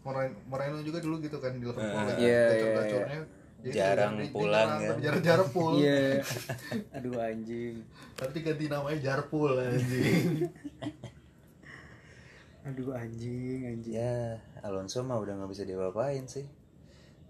Moreno, 0.00 0.34
Moreno 0.44 0.78
juga 0.80 0.98
dulu 0.98 1.18
gitu 1.18 1.38
kan 1.38 1.52
di 1.52 1.62
Liverpool 1.62 1.86
Eh, 1.86 1.94
kan 2.04 2.16
iya, 2.18 2.42
gacor-gacornya 2.48 3.18
Jadi 3.60 3.70
Jarang 3.72 4.12
dia- 4.12 4.24
dia 4.24 4.32
pulang 4.32 4.50
nyerang, 4.50 4.70
ya. 4.72 4.88
tapi 4.88 5.00
Jarang 5.00 5.22
Jarpul. 5.22 5.72
Iya. 5.76 6.00
Aduh 6.96 7.14
anjing. 7.20 7.74
Tapi 8.14 8.36
ganti 8.40 8.64
namanya 8.66 8.98
Jarpul 9.00 9.52
anjing. 9.54 10.24
Aduh 12.62 12.92
anjing, 12.92 13.58
anjing. 13.66 13.92
ya 13.92 14.36
Alonso 14.60 15.00
mah 15.00 15.16
udah 15.16 15.32
nggak 15.34 15.50
bisa 15.50 15.64
diapa-apain 15.64 16.24
sih 16.24 16.44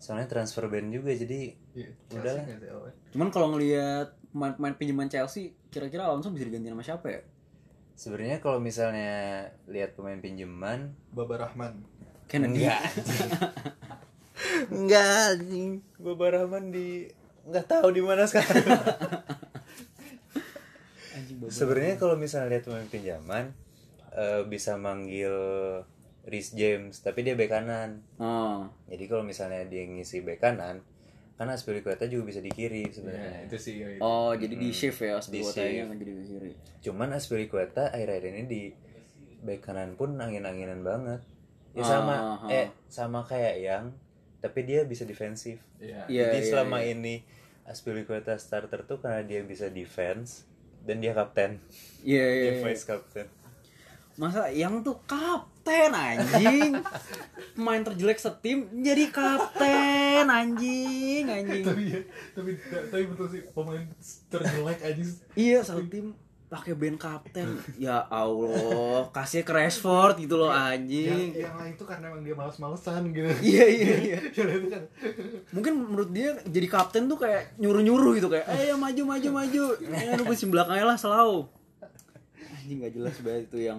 soalnya 0.01 0.27
transfer 0.27 0.65
ban 0.67 0.89
juga 0.89 1.13
jadi 1.13 1.53
Iya, 1.71 1.93
Udah 2.11 2.33
lah. 2.35 2.43
Chelsea 2.43 2.49
nggak 2.51 2.61
tahu, 2.67 2.81
eh. 2.89 2.95
Cuman 3.13 3.29
kalau 3.29 3.47
ngelihat 3.55 4.09
pemain 4.33 4.75
pinjaman 4.75 5.07
Chelsea, 5.07 5.55
kira-kira 5.69 6.09
Alonso 6.09 6.33
bisa 6.33 6.49
diganti 6.49 6.67
sama 6.67 6.83
siapa 6.83 7.07
ya? 7.07 7.21
sebenarnya 7.93 8.41
kalau 8.41 8.57
misalnya 8.57 9.45
lihat 9.69 9.93
pemain 9.93 10.17
pinjaman 10.17 10.97
Baba 11.13 11.37
Rahman. 11.37 11.85
Kennedy. 12.25 12.65
enggak 12.65 12.81
enggak 14.73 15.37
Baba 16.01 16.27
Rahman 16.33 16.73
di 16.73 17.05
nggak 17.45 17.67
tahu 17.69 17.93
di 17.93 18.01
mana 18.01 18.25
sekarang 18.25 18.65
sebenarnya 21.53 22.01
kalau 22.01 22.17
misalnya 22.17 22.57
lihat 22.57 22.65
pemain 22.65 22.89
pinjaman 22.89 23.53
eh, 24.17 24.43
bisa 24.49 24.81
manggil 24.81 25.35
Rhys 26.23 26.53
James 26.53 26.99
tapi 26.99 27.21
dia 27.21 27.33
bek 27.33 27.49
kanan 27.49 28.05
Oh. 28.17 28.69
jadi 28.85 29.05
kalau 29.07 29.23
misalnya 29.23 29.65
dia 29.65 29.83
ngisi 29.83 30.21
bek 30.21 30.39
kanan 30.39 30.85
kan 31.35 31.49
Aspilicueta 31.49 32.05
juga 32.05 32.29
bisa 32.29 32.39
di 32.39 32.49
kiri 32.49 32.85
Ya, 32.85 32.93
sebenarnya 32.93 33.41
itu 33.49 33.57
sih. 33.57 33.75
ya, 33.79 33.89
itu. 33.91 34.01
Oh, 34.01 34.29
jadi 34.33 34.55
di 34.55 34.69
shift 34.71 35.01
ya 35.01 35.17
Di 35.17 35.41
sebetulnya 35.41 35.57
shift. 35.89 35.97
jadi 35.97 36.13
ke 36.13 36.25
kiri. 36.27 36.53
cuman 36.81 37.09
Aspilicueta 37.11 37.89
akhir-akhir 37.89 38.25
ini 38.31 38.43
di 38.45 38.63
bek 39.41 39.61
kanan 39.63 39.95
pun 39.95 40.13
angin-anginan 40.15 40.81
banget 40.81 41.25
ya 41.71 41.81
Ah, 41.81 41.89
sama 41.89 42.15
ah. 42.37 42.49
eh 42.51 42.69
sama 42.87 43.21
kayak 43.23 43.57
yang 43.59 43.85
tapi 44.39 44.65
dia 44.65 44.85
bisa 44.85 45.05
defensif 45.05 45.57
Iya. 45.79 46.05
Iya, 46.07 46.25
jadi 46.29 46.39
iya, 46.39 46.49
selama 46.51 46.79
iya. 46.79 46.93
ini 46.93 47.15
Aspilicueta 47.63 48.37
starter 48.37 48.85
tuh 48.85 48.99
karena 48.99 49.23
dia 49.23 49.41
bisa 49.41 49.67
defense 49.67 50.45
dan 50.83 50.99
dia 50.99 51.13
kapten 51.13 51.57
Iya, 52.03 52.21
iya. 52.27 52.43
dia 52.43 52.55
iya. 52.55 52.65
vice 52.67 52.85
captain 52.85 53.29
Masa 54.13 54.51
yang 54.51 54.83
tuh 54.83 55.01
kapten 55.61 55.93
anjing. 55.93 56.73
Pemain 57.53 57.83
terjelek 57.85 58.17
setim 58.17 58.65
jadi 58.81 59.13
kapten 59.13 60.25
anjing, 60.25 61.29
anjing. 61.29 61.65
tapi 61.69 61.83
ya, 61.93 62.01
tapi 62.33 62.51
tapi 62.89 63.05
betul 63.13 63.27
sih 63.29 63.43
pemain 63.53 63.85
terjelek 64.33 64.81
aja. 64.81 65.03
Iya, 65.37 65.59
satu 65.61 65.85
tim 65.85 66.17
pakai 66.49 66.73
band 66.73 66.97
kapten. 66.97 67.61
Ya 67.77 68.09
Allah, 68.09 69.13
kasih 69.13 69.45
ke 69.45 69.53
Rashford 69.53 70.25
gitu 70.25 70.41
loh 70.41 70.49
Yang, 70.51 70.65
anjing. 70.81 71.29
yang 71.37 71.55
lain 71.61 71.73
itu 71.77 71.85
karena 71.85 72.05
emang 72.11 72.25
dia 72.25 72.35
males-malesan 72.35 73.13
gitu. 73.13 73.29
Iya, 73.45 73.65
iya, 73.69 73.95
iya. 74.01 74.19
Yang 74.41 74.73
kan 74.73 74.83
Mungkin 75.53 75.73
menurut 75.77 76.11
dia 76.11 76.41
jadi 76.49 76.67
kapten 76.73 77.07
tuh 77.07 77.21
kayak 77.21 77.55
nyuruh-nyuruh 77.61 78.17
gitu 78.17 78.33
kayak, 78.33 78.49
"Ayo 78.49 78.81
maju 78.81 79.03
maju 79.05 79.29
maju." 79.45 79.65
Ya 79.79 80.17
lu 80.17 80.25
di 80.25 80.47
belakangnya 80.49 80.87
lah 80.89 80.99
selalu. 80.99 81.47
Anjing 82.51 82.79
gak 82.83 82.95
jelas 82.97 83.17
banget 83.23 83.45
itu 83.47 83.59
yang 83.71 83.79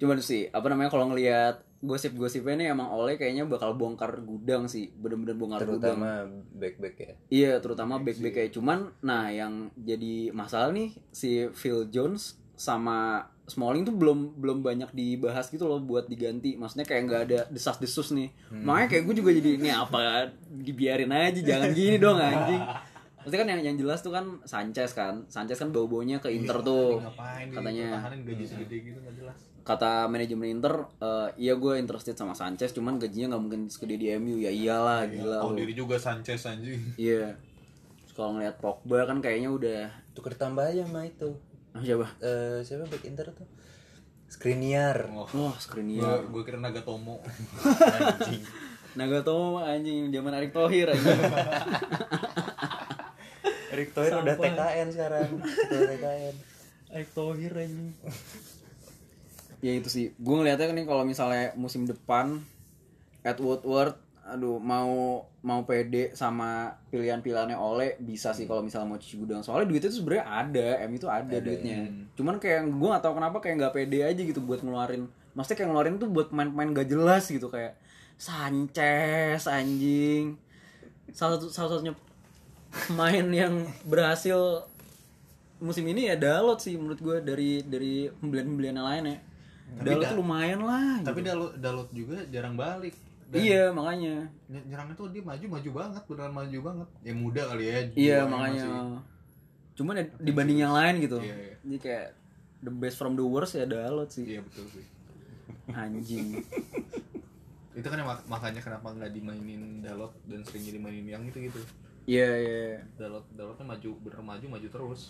Cuman 0.00 0.18
sih, 0.20 0.48
apa 0.48 0.66
namanya 0.68 0.90
kalau 0.90 1.12
ngelihat 1.12 1.62
gosip-gosipnya 1.78 2.54
nih 2.58 2.68
emang 2.74 2.90
Oleh 2.90 3.14
kayaknya 3.14 3.46
bakal 3.46 3.78
bongkar 3.78 4.18
gudang 4.26 4.66
sih, 4.66 4.90
bener-bener 4.98 5.38
bongkar 5.38 5.62
gudang. 5.62 5.94
terutama 5.94 6.10
back-back 6.58 6.94
ya 6.98 7.12
Iya, 7.30 7.52
terutama 7.62 7.94
back-back 8.02 8.34
kayak 8.34 8.52
cuman 8.54 8.90
nah 8.98 9.30
yang 9.30 9.70
jadi 9.78 10.34
masalah 10.34 10.74
nih 10.74 10.90
si 11.14 11.46
Phil 11.54 11.86
Jones 11.88 12.34
sama 12.58 13.30
Smalling 13.48 13.80
tuh 13.88 13.96
belum 13.96 14.36
belum 14.36 14.60
banyak 14.60 14.92
dibahas 14.92 15.48
gitu 15.48 15.64
loh 15.64 15.80
buat 15.80 16.04
diganti. 16.04 16.60
Maksudnya 16.60 16.84
kayak 16.84 17.02
nggak 17.08 17.22
ada 17.32 17.40
desas-desus 17.48 18.12
nih. 18.12 18.28
Makanya 18.52 18.88
kayak 18.92 19.02
gue 19.08 19.14
juga 19.24 19.30
jadi 19.32 19.50
ini 19.56 19.70
apa 19.72 20.28
dibiarin 20.52 21.08
aja 21.08 21.40
jangan 21.40 21.72
gini 21.72 21.96
dong 21.96 22.20
anjing. 22.20 22.60
Maksudnya 23.28 23.44
kan 23.44 23.50
yang 23.52 23.60
yang 23.60 23.76
jelas 23.76 24.00
tuh 24.00 24.08
kan 24.08 24.40
Sanchez 24.48 24.96
kan. 24.96 25.28
Sanchez 25.28 25.60
kan 25.60 25.68
bau-baunya 25.68 26.16
ke 26.16 26.32
Inter 26.32 26.64
tuh. 26.64 26.96
ngapain 26.96 27.52
Katanya. 27.52 28.00
Pertahanan 28.00 28.20
gaji 28.24 28.44
segede 28.48 28.76
gitu 28.88 28.98
nggak 29.04 29.14
jelas. 29.20 29.38
Kata 29.68 30.08
manajemen 30.08 30.48
Inter, 30.48 30.88
eh, 30.96 31.28
iya 31.36 31.52
gue 31.60 31.76
interested 31.76 32.16
sama 32.16 32.32
Sanchez, 32.32 32.72
cuman 32.72 32.96
gajinya 32.96 33.36
nggak 33.36 33.42
mungkin 33.44 33.62
segede 33.68 34.00
di 34.00 34.08
MU. 34.16 34.40
Ya 34.40 34.48
iyalah, 34.48 35.04
gila 35.12 35.44
Tahu 35.44 35.60
diri 35.60 35.76
juga 35.76 36.00
Sanchez 36.00 36.40
anjing. 36.48 36.96
Iya. 36.96 37.36
Terus 38.08 38.12
kalau 38.16 38.40
ngeliat 38.40 38.56
Pogba 38.64 39.04
kan 39.04 39.20
kayaknya 39.20 39.52
udah 39.52 39.80
tuker 40.16 40.32
tambah 40.32 40.64
aja 40.64 40.88
sama 40.88 41.04
itu 41.04 41.36
ah, 41.76 41.84
siapa? 41.84 42.08
Eh, 42.24 42.64
siapa 42.64 42.88
back 42.88 43.04
Inter 43.04 43.28
tuh 43.36 43.44
Skriniar 44.24 45.12
Oh, 45.12 45.28
Wah, 45.28 45.56
Skriniar. 45.60 46.24
gue 46.32 46.42
kira 46.48 46.56
Nagatomo. 46.56 47.20
Nagatomo 48.98 49.60
mah 49.60 49.76
anjing 49.76 50.08
zaman 50.08 50.32
Erick 50.32 50.56
Thohir 50.56 50.88
anjing. 50.96 51.20
Erick 53.78 53.94
Thohir 53.94 54.12
udah 54.18 54.34
TKN 54.34 54.88
sekarang. 54.90 55.28
Udah 55.38 55.86
TKN 55.94 56.34
Erick 56.90 57.10
Thohir 57.14 57.52
ya 59.58 59.72
itu 59.74 59.88
sih. 59.90 60.14
Gue 60.18 60.34
ngeliatnya 60.38 60.70
nih 60.74 60.86
kalau 60.86 61.02
misalnya 61.02 61.54
musim 61.58 61.86
depan 61.86 62.42
Ed 63.26 63.38
Woodward 63.42 63.98
aduh 64.28 64.60
mau 64.60 65.24
mau 65.40 65.64
pede 65.64 66.12
sama 66.12 66.76
pilihan-pilihannya 66.92 67.56
Oleh 67.56 67.96
bisa 67.96 68.36
sih 68.36 68.44
kalau 68.44 68.60
misalnya 68.60 68.92
mau 68.92 69.00
cuci 69.00 69.16
gudang. 69.18 69.40
Soalnya 69.40 69.66
duitnya 69.72 69.90
tuh 69.90 69.98
sebenarnya 70.04 70.26
ada 70.28 70.68
M 70.84 70.92
itu 70.92 71.06
ada, 71.08 71.36
duitnya. 71.40 71.88
cuman 72.12 72.36
kayak 72.36 72.68
gue 72.68 72.88
gak 72.92 73.04
tahu 73.04 73.14
kenapa 73.16 73.36
kayak 73.40 73.54
nggak 73.62 73.74
pede 73.74 73.98
aja 74.04 74.20
gitu 74.20 74.40
buat 74.44 74.60
ngeluarin. 74.60 75.08
Maksudnya 75.32 75.56
kayak 75.58 75.68
ngeluarin 75.72 75.96
tuh 75.96 76.08
buat 76.12 76.26
pemain-pemain 76.28 76.70
gak 76.76 76.88
jelas 76.92 77.24
gitu 77.30 77.48
kayak 77.48 77.80
Sanchez 78.20 79.48
anjing. 79.48 80.36
Salah 81.14 81.40
satu 81.40 81.48
salah 81.48 81.70
satunya 81.78 81.94
pemain 82.80 83.26
yang 83.26 83.54
berhasil 83.82 84.64
musim 85.58 85.82
ini 85.84 86.06
ya 86.06 86.14
Dalot 86.14 86.58
sih 86.58 86.74
menurut 86.74 86.98
gue 86.98 87.16
dari 87.18 87.60
dari 87.60 87.92
pembelian-pembelian 88.12 88.76
yang 88.76 88.86
lain 88.86 89.04
ya 89.06 89.18
Dalot 89.80 90.00
Da- 90.00 90.10
tuh 90.10 90.18
lumayan 90.18 90.60
lah 90.60 91.02
Tapi 91.02 91.18
gitu. 91.18 91.28
Dalot 91.28 91.52
Dalot 91.56 91.88
juga 91.90 92.18
jarang 92.26 92.54
balik. 92.54 92.94
Dan 93.28 93.38
iya 93.38 93.68
makanya 93.68 94.24
ny- 94.46 94.64
nyerangnya 94.64 94.94
tuh 94.94 95.12
dia 95.12 95.20
maju 95.20 95.44
maju 95.50 95.70
banget, 95.70 96.02
beneran 96.02 96.32
maju 96.32 96.58
banget. 96.62 96.88
Ya 97.02 97.12
muda 97.12 97.42
kali 97.44 97.62
ya. 97.62 97.76
Iya 97.92 98.18
makanya. 98.24 98.64
masih- 98.64 99.02
Cuman 99.74 99.94
ya 99.94 100.04
dibanding 100.16 100.58
yang 100.58 100.72
lain 100.72 100.94
gitu. 100.98 101.20
Iya, 101.20 101.36
iya. 101.36 101.54
Jadi 101.60 101.76
kayak 101.78 102.06
the 102.58 102.72
best 102.72 102.96
from 102.96 103.12
the 103.12 103.22
worst 103.22 103.52
ya 103.52 103.64
Dalot 103.64 104.08
sih. 104.08 104.24
Iya 104.26 104.40
betul 104.40 104.64
sih. 104.70 104.84
Anjing. 105.68 106.40
Itu 107.74 107.86
kan 107.86 107.96
yang 107.96 108.08
mak- 108.08 108.24
makanya 108.26 108.60
kenapa 108.60 108.88
nggak 108.88 109.12
dimainin 109.12 109.62
Dalot 109.78 110.16
dan 110.24 110.40
sering 110.42 110.64
dimainin 110.64 111.04
yang 111.04 111.22
itu 111.22 111.38
gitu. 111.42 111.60
Iya 112.08 112.30
iya. 112.40 112.80
Dalot 112.96 113.24
Dalotnya 113.36 113.68
maju 113.68 113.90
bener 114.00 114.20
maju 114.24 114.46
maju 114.48 114.68
terus. 114.72 115.02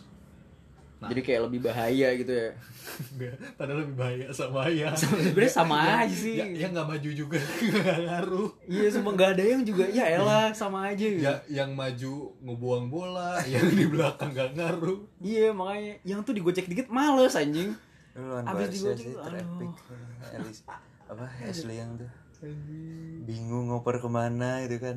Nah. 0.99 1.15
Jadi 1.15 1.21
kayak 1.23 1.47
lebih 1.47 1.63
bahaya 1.63 2.09
gitu 2.19 2.33
ya. 2.35 2.51
Enggak, 3.15 3.35
padahal 3.55 3.79
lebih 3.87 3.95
bahaya 3.95 4.27
sama 4.35 4.67
ya. 4.67 4.91
Sebenarnya 4.99 5.53
sama 5.55 5.77
aja 5.79 6.11
sih. 6.11 6.43
Ya, 6.43 6.47
yang 6.67 6.75
nggak 6.75 6.89
maju 6.91 7.11
juga 7.15 7.39
nggak 7.71 7.99
ngaruh. 8.03 8.51
Iya 8.67 8.89
semua 8.91 9.13
nggak 9.15 9.31
ada 9.39 9.45
yang 9.47 9.63
juga 9.63 9.85
ya 9.87 10.05
elah 10.11 10.51
sama 10.51 10.91
aja 10.91 11.07
gitu. 11.07 11.23
Ya 11.23 11.39
yang 11.47 11.79
maju 11.79 12.35
ngebuang 12.43 12.85
bola, 12.91 13.39
yang 13.47 13.63
di 13.71 13.87
belakang 13.87 14.35
nggak 14.35 14.59
ngaruh. 14.59 14.99
Iya 15.23 15.55
makanya 15.55 16.03
yang 16.03 16.21
tuh 16.27 16.35
digocek 16.35 16.67
dikit 16.67 16.91
males 16.91 17.39
anjing. 17.39 17.79
Lawan 18.19 18.43
Abis 18.51 18.75
digocek 18.75 19.07
sih 19.07 19.15
tuh, 19.15 19.23
terepik 19.23 19.73
Elis 20.35 20.67
apa 21.09 21.25
Ashley 21.41 21.81
yang 21.81 21.97
tuh 21.97 22.11
bingung 23.25 23.73
ngoper 23.73 23.97
ke 23.99 24.09
mana 24.13 24.61
gitu 24.69 24.77
kan 24.79 24.97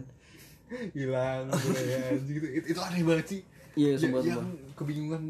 Hilang 0.92 1.44
gitu 1.50 1.82
ya 1.82 2.04
gitu. 2.18 2.46
Itu, 2.50 2.66
itu 2.68 2.80
aneh 2.80 3.02
banget 3.02 3.26
sih. 3.28 3.42
Iya 3.74 3.90
Ya- 3.90 3.98
sumpah 3.98 4.20
yang 4.22 4.42
sumpah. 4.42 4.74
kebingungan 4.76 5.24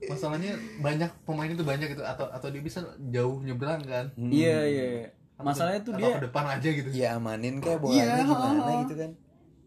masalahnya 0.00 0.52
banyak 0.78 1.10
pemain 1.22 1.48
itu 1.48 1.60
banyak 1.60 1.88
gitu 1.90 2.00
atau 2.00 2.26
atau 2.28 2.48
dia 2.48 2.60
bisa 2.60 2.80
jauh 3.08 3.40
nyebrang 3.40 3.82
kan 3.82 4.06
Iya 4.14 4.58
iya. 4.64 4.86
Atau 5.34 5.44
Masalahnya 5.44 5.80
tuh 5.80 5.92
atau 5.92 6.00
dia 6.00 6.08
ke 6.12 6.22
depan 6.24 6.44
aja 6.48 6.68
gitu 6.70 6.88
ya 6.90 7.08
amanin 7.14 7.58
kayak 7.58 7.78
Iya, 7.78 7.82
bolanya 8.06 8.24
gimana 8.24 8.60
ha-ha. 8.62 8.82
gitu 8.82 8.94
kan 8.94 9.10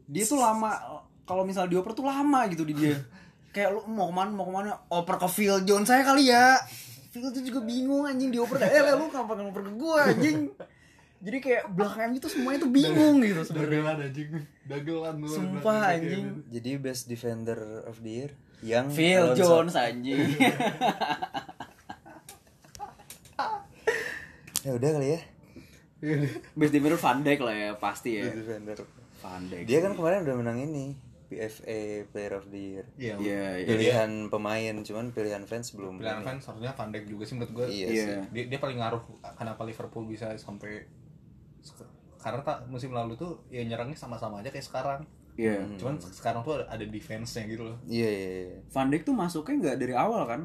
dia 0.07 0.23
tuh 0.25 0.39
lama 0.39 0.71
kalau 1.23 1.43
misal 1.43 1.63
dioper 1.65 1.91
tuh 1.91 2.03
lama 2.03 2.47
gitu 2.47 2.63
di 2.63 2.73
dia 2.73 2.95
kayak 3.49 3.69
lu 3.69 3.83
mau 3.85 4.07
ke 4.07 4.13
mana 4.13 4.29
mau 4.29 4.43
ke 4.43 4.53
mana 4.53 4.71
oper 4.87 5.15
ke 5.17 5.27
Phil 5.29 5.61
Jones 5.61 5.85
saya 5.85 6.01
kali 6.01 6.25
ya 6.25 6.55
Phil 7.07 7.27
tuh 7.29 7.39
juga 7.41 7.59
bingung 7.61 8.03
anjing 8.03 8.27
dioper 8.29 8.55
eh 8.61 8.81
lu 8.89 9.05
nggak 9.05 9.23
ngoper 9.27 9.61
ke 9.61 9.73
gua 9.73 10.07
anjing 10.07 10.47
jadi 11.21 11.37
kayak 11.37 11.63
belakang 11.75 12.11
itu 12.11 12.25
semuanya 12.25 12.59
tuh 12.59 12.69
bingung 12.69 13.21
gitu 13.21 13.41
sebenarnya. 13.43 13.79
dagelan 13.79 13.97
anjing. 14.03 14.29
Dagelan 14.63 15.15
lu 15.17 15.27
sumpah 15.27 15.79
anjing. 15.91 16.25
jadi 16.47 16.69
best 16.77 17.05
defender 17.05 17.57
of 17.85 18.01
the 18.01 18.11
year 18.19 18.31
yang 18.61 18.89
Phil 18.89 19.31
Alonso. 19.31 19.39
Jones 19.39 19.75
anjing. 19.75 20.17
Ya 24.61 24.77
udah 24.77 24.89
kali 24.93 25.07
ya. 25.11 25.19
Best 26.53 26.69
defender 26.71 26.97
Van 26.99 27.19
Dijk 27.19 27.39
lah 27.41 27.55
ya 27.55 27.69
pasti 27.75 28.17
ya. 28.17 28.25
Best 28.25 28.37
defender. 28.39 28.77
Van 29.19 29.41
Dijk 29.43 29.65
dia 29.65 29.79
kan 29.79 29.93
kemarin 29.93 30.21
udah 30.21 30.35
menang 30.35 30.59
ini 30.59 30.93
PFA 31.27 31.79
Player 32.05 32.33
of 32.35 32.45
the 32.45 32.59
Year. 32.59 32.85
Iya, 32.93 33.15
iya 33.17 33.43
iya. 33.55 33.65
pilihan 33.65 34.11
pemain 34.27 34.75
cuman 34.77 35.09
pilihan 35.09 35.41
fans 35.43 35.71
belum 35.71 35.97
pilihan 35.97 36.19
ini. 36.19 36.25
fans 36.27 36.43
harusnya 36.43 36.73
Van 36.75 36.89
Dijk 36.89 37.05
juga 37.07 37.23
sih 37.23 37.33
menurut 37.33 37.51
gue 37.55 37.65
Iya 37.67 37.87
Iya. 37.87 38.03
sih. 38.03 38.17
dia, 38.29 38.43
dia 38.47 38.59
paling 38.59 38.77
ngaruh 38.77 39.01
kenapa 39.33 39.61
Liverpool 39.63 40.05
bisa 40.05 40.29
sampai 40.35 40.85
karena 42.21 42.41
tak 42.45 42.57
musim 42.69 42.93
lalu 42.93 43.17
tuh 43.17 43.41
ya 43.49 43.65
nyerangnya 43.65 43.97
sama-sama 43.97 44.39
aja 44.41 44.53
kayak 44.53 44.65
sekarang 44.65 45.01
Iya. 45.39 45.63
cuman 45.79 45.95
sekarang 45.97 46.43
tuh 46.43 46.59
ada, 46.59 46.83
defense-nya 46.85 47.47
gitu 47.47 47.63
loh 47.65 47.77
Iya 47.87 48.09
iya. 48.09 48.29
iya. 48.51 48.59
Van 48.69 48.91
Dijk 48.91 49.07
tuh 49.07 49.15
masuknya 49.15 49.55
nggak 49.57 49.77
dari 49.79 49.95
awal 49.95 50.27
kan 50.27 50.41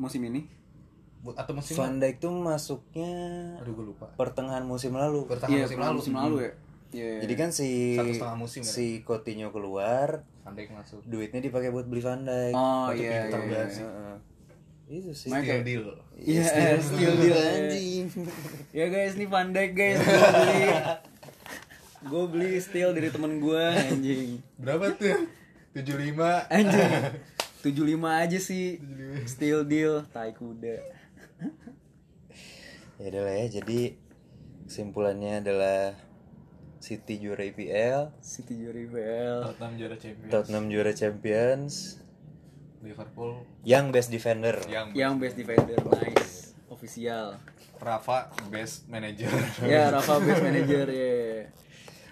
musim 0.00 0.24
ini? 0.24 0.48
Atau 1.36 1.54
musim 1.54 1.78
Van 1.78 2.00
Dijk 2.00 2.16
tuh 2.18 2.32
masuknya 2.32 3.12
aduh 3.60 3.72
gue 3.76 3.86
lupa 3.94 4.10
pertengahan 4.18 4.64
musim 4.66 4.96
lalu. 4.96 5.28
bertahan 5.30 5.52
Iya, 5.52 5.64
musim 5.68 5.78
lalu 5.78 5.96
musim 6.00 6.14
lalu 6.16 6.36
ya. 6.42 6.52
Iya. 6.92 7.12
Jadi 7.24 7.34
kan 7.38 7.48
si 7.54 7.68
Satu 7.96 8.12
setengah 8.12 8.36
musim 8.40 8.60
kan? 8.64 8.72
si 8.72 8.86
Coutinho 9.06 9.48
keluar, 9.54 10.08
Van 10.42 10.52
Dijk 10.56 10.74
masuk 10.74 11.00
duitnya 11.06 11.40
dipakai 11.44 11.70
buat 11.70 11.86
beli 11.86 12.02
Van 12.02 12.24
Dijk. 12.24 12.52
Oh 12.56 12.90
iya 12.92 13.28
iya. 13.28 13.38
iya. 13.38 13.62
sih. 13.68 13.84
Heeh. 13.84 14.16
Itu 14.92 15.16
sih. 15.16 15.32
Steal 15.32 15.64
deal 15.64 15.84
Iya, 16.20 16.76
still 16.84 17.14
deal 17.16 17.32
anjing. 17.40 18.12
Ya 18.76 18.92
guys, 18.92 19.16
ini 19.16 19.24
Van 19.24 19.48
Dijk 19.52 19.72
guys, 19.72 20.00
gue 20.00 20.20
beli. 20.20 20.68
gue 22.02 22.24
beli 22.28 22.52
still 22.60 22.92
dari 22.92 23.08
temen 23.08 23.40
gue 23.40 23.64
anjing. 23.72 24.40
berapa 24.60 24.92
tuh 24.96 25.28
75 25.72 26.52
Anjing. 26.52 26.92
75 27.64 28.04
aja 28.04 28.38
sih. 28.42 28.76
Still 29.24 29.64
deal, 29.64 30.04
tai 30.12 30.36
kuda. 30.36 30.76
Ya 33.00 33.04
udah 33.08 33.22
lah 33.24 33.34
ya. 33.40 33.46
Jadi 33.62 33.96
kesimpulannya 34.68 35.40
adalah 35.40 35.96
City 36.82 37.22
juara 37.22 37.46
IPL, 37.46 38.10
City 38.20 38.58
juara 38.58 38.78
IPL. 38.82 39.38
Tottenham 39.54 39.72
juara 39.78 39.96
champions 39.96 40.30
Tottenham 40.34 40.64
juara 40.68 40.92
Champions, 40.92 42.01
Liverpool 42.82 43.46
yang 43.62 43.88
best 43.88 44.10
defender. 44.10 44.58
yang 44.66 44.90
Yang 44.90 45.12
best 45.16 45.36
defender, 45.36 45.78
nice. 45.94 46.52
Official. 46.66 47.38
Rafa 47.78 48.30
best 48.46 48.86
manager 48.86 49.30
Ya, 49.64 49.90
Rafa 49.90 50.18
best 50.18 50.38
manager 50.40 50.86
ya. 50.86 51.46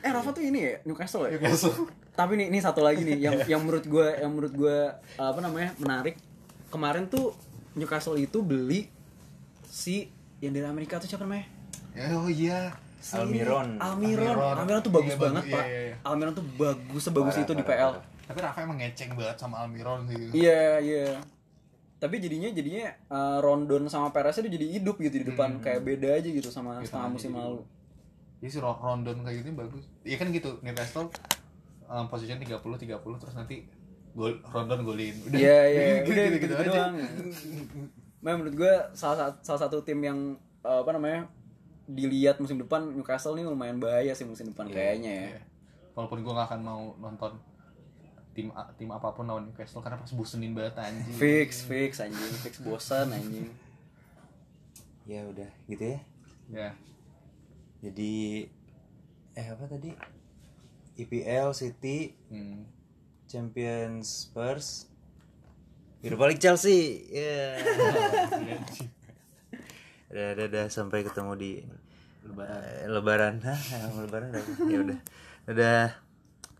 Eh, 0.00 0.10
Rafa 0.10 0.30
tuh 0.30 0.40
ini 0.40 0.58
ya, 0.60 0.74
Newcastle 0.82 1.26
ya? 1.26 1.36
Newcastle 1.36 1.86
Tapi 2.10 2.34
nih, 2.34 2.46
ini 2.48 2.58
satu 2.58 2.80
lagi 2.80 3.00
nih 3.00 3.16
yang 3.18 3.34
yang 3.46 3.60
menurut 3.60 3.84
gue 3.84 4.06
yang 4.16 4.30
menurut 4.30 4.52
gue 4.52 4.78
apa 5.16 5.38
namanya 5.38 5.74
menarik. 5.76 6.18
Kemarin 6.68 7.06
tuh 7.06 7.34
Newcastle 7.72 8.14
itu 8.14 8.38
beli 8.40 8.90
si 9.62 10.10
yang 10.38 10.50
dari 10.50 10.66
Amerika 10.66 10.98
tuh 10.98 11.06
siapa 11.06 11.22
namanya? 11.22 11.46
Ya, 11.92 12.14
oh 12.14 12.26
iya 12.26 12.74
Si 13.00 13.16
Almiron. 13.16 13.80
Almiron. 13.80 14.36
Almiron. 14.36 14.54
Almiron 14.60 14.80
tuh 14.80 14.92
bagus 14.92 15.14
Iya, 15.14 15.18
banget, 15.18 15.44
bagus. 15.44 15.54
Pak. 15.56 15.64
Iya, 15.64 15.72
iya, 15.72 15.80
iya. 15.80 15.96
Almiron 16.04 16.32
tuh 16.34 16.44
bagus 16.52 17.02
sebagus 17.02 17.34
itu 17.36 17.52
di 17.54 17.64
PL. 17.64 17.92
Tapi 18.30 18.38
Rafa 18.40 18.58
emang 18.62 18.78
ngeceng 18.78 19.10
banget 19.12 19.36
sama 19.36 19.60
Almiron 19.60 20.06
sih 20.06 20.30
Iya, 20.32 20.78
iya. 20.78 21.06
Tapi 21.98 22.16
jadinya 22.16 22.48
jadinya 22.48 22.86
eh, 22.88 23.38
Rondon 23.38 23.84
sama 23.86 24.08
Perez 24.08 24.38
itu 24.38 24.48
jadi 24.48 24.66
hidup 24.72 24.96
gitu 24.96 25.18
di 25.18 25.26
depan 25.26 25.58
kayak 25.58 25.82
beda 25.82 26.14
aja 26.14 26.24
gitu 26.24 26.48
sama 26.48 26.78
setengah 26.80 27.10
musim 27.10 27.34
lalu. 27.34 27.60
Iya 28.38 28.48
sih 28.48 28.60
Ro- 28.60 28.78
Rondon 28.78 29.20
kayak 29.20 29.36
gitu 29.36 29.52
bagus. 29.52 29.84
Iya 30.00 30.16
kan 30.16 30.30
gitu 30.30 30.56
Newcastle 30.60 31.12
um, 31.84 32.06
position 32.06 32.38
30 32.38 32.56
30 32.56 32.88
terus 33.20 33.34
nanti 33.34 33.68
gol 34.10 34.38
Rondon 34.44 34.80
golin. 34.80 35.12
Udah. 35.22 35.36
Iya, 35.36 35.58
iya, 35.66 35.82
Gitu, 36.00 36.08
udah 36.10 36.24
gitu, 36.24 36.36
gitu, 36.38 36.46
gitu 36.46 36.54
aja. 36.56 36.70
doang. 36.72 36.94
Nah, 38.20 38.32
menurut 38.32 38.54
gue 38.54 38.72
salah 38.92 39.16
satu 39.20 39.36
salah 39.42 39.60
satu 39.60 39.76
tim 39.80 40.00
yang 40.00 40.18
eh, 40.60 40.78
apa 40.80 40.90
namanya 40.90 41.28
dilihat 41.84 42.38
musim 42.38 42.56
depan 42.56 42.86
Newcastle 42.86 43.34
nih 43.34 43.44
lumayan 43.44 43.76
bahaya 43.76 44.14
sih 44.14 44.24
musim 44.24 44.48
depan 44.48 44.70
kayaknya 44.70 45.10
ya. 45.10 45.26
Iya. 45.28 45.40
Walaupun 45.92 46.22
gue 46.22 46.32
gak 46.32 46.48
akan 46.48 46.60
mau 46.62 46.82
nonton 46.96 47.34
tim 48.30 48.48
tim 48.76 48.88
apa 48.88 49.10
pun 49.10 49.26
lawan 49.26 49.46
Newcastle 49.46 49.82
karena 49.82 49.98
pas 49.98 50.10
bosenin 50.10 50.54
banget 50.54 50.78
anjing. 50.78 51.14
Fix, 51.14 51.62
fix 51.64 51.98
anjing, 51.98 52.32
fix 52.40 52.58
bosan 52.60 53.10
anjing. 53.10 53.50
Ya 55.04 55.26
udah 55.26 55.50
gitu 55.66 55.84
ya. 55.84 55.98
Ya. 56.48 56.70
Jadi 57.80 58.46
eh 59.34 59.46
apa 59.48 59.64
tadi? 59.66 59.90
IPL 60.96 61.50
City 61.52 62.12
Hmm. 62.28 62.66
Champions 63.24 64.28
Spurs 64.28 64.90
Europa 66.00 66.24
League 66.26 66.42
Chelsea. 66.42 67.06
Ya. 67.08 67.56
Udah, 70.10 70.34
udah, 70.34 70.46
udah 70.50 70.64
sampai 70.66 71.06
ketemu 71.06 71.32
di 71.38 71.52
lebaran. 72.26 72.90
lebaran. 72.90 73.34
Hah, 73.46 73.62
lebaran. 73.94 74.34
udah. 74.34 74.42
Ya 74.66 74.78
udah. 74.82 74.98
Udah. 75.46 75.86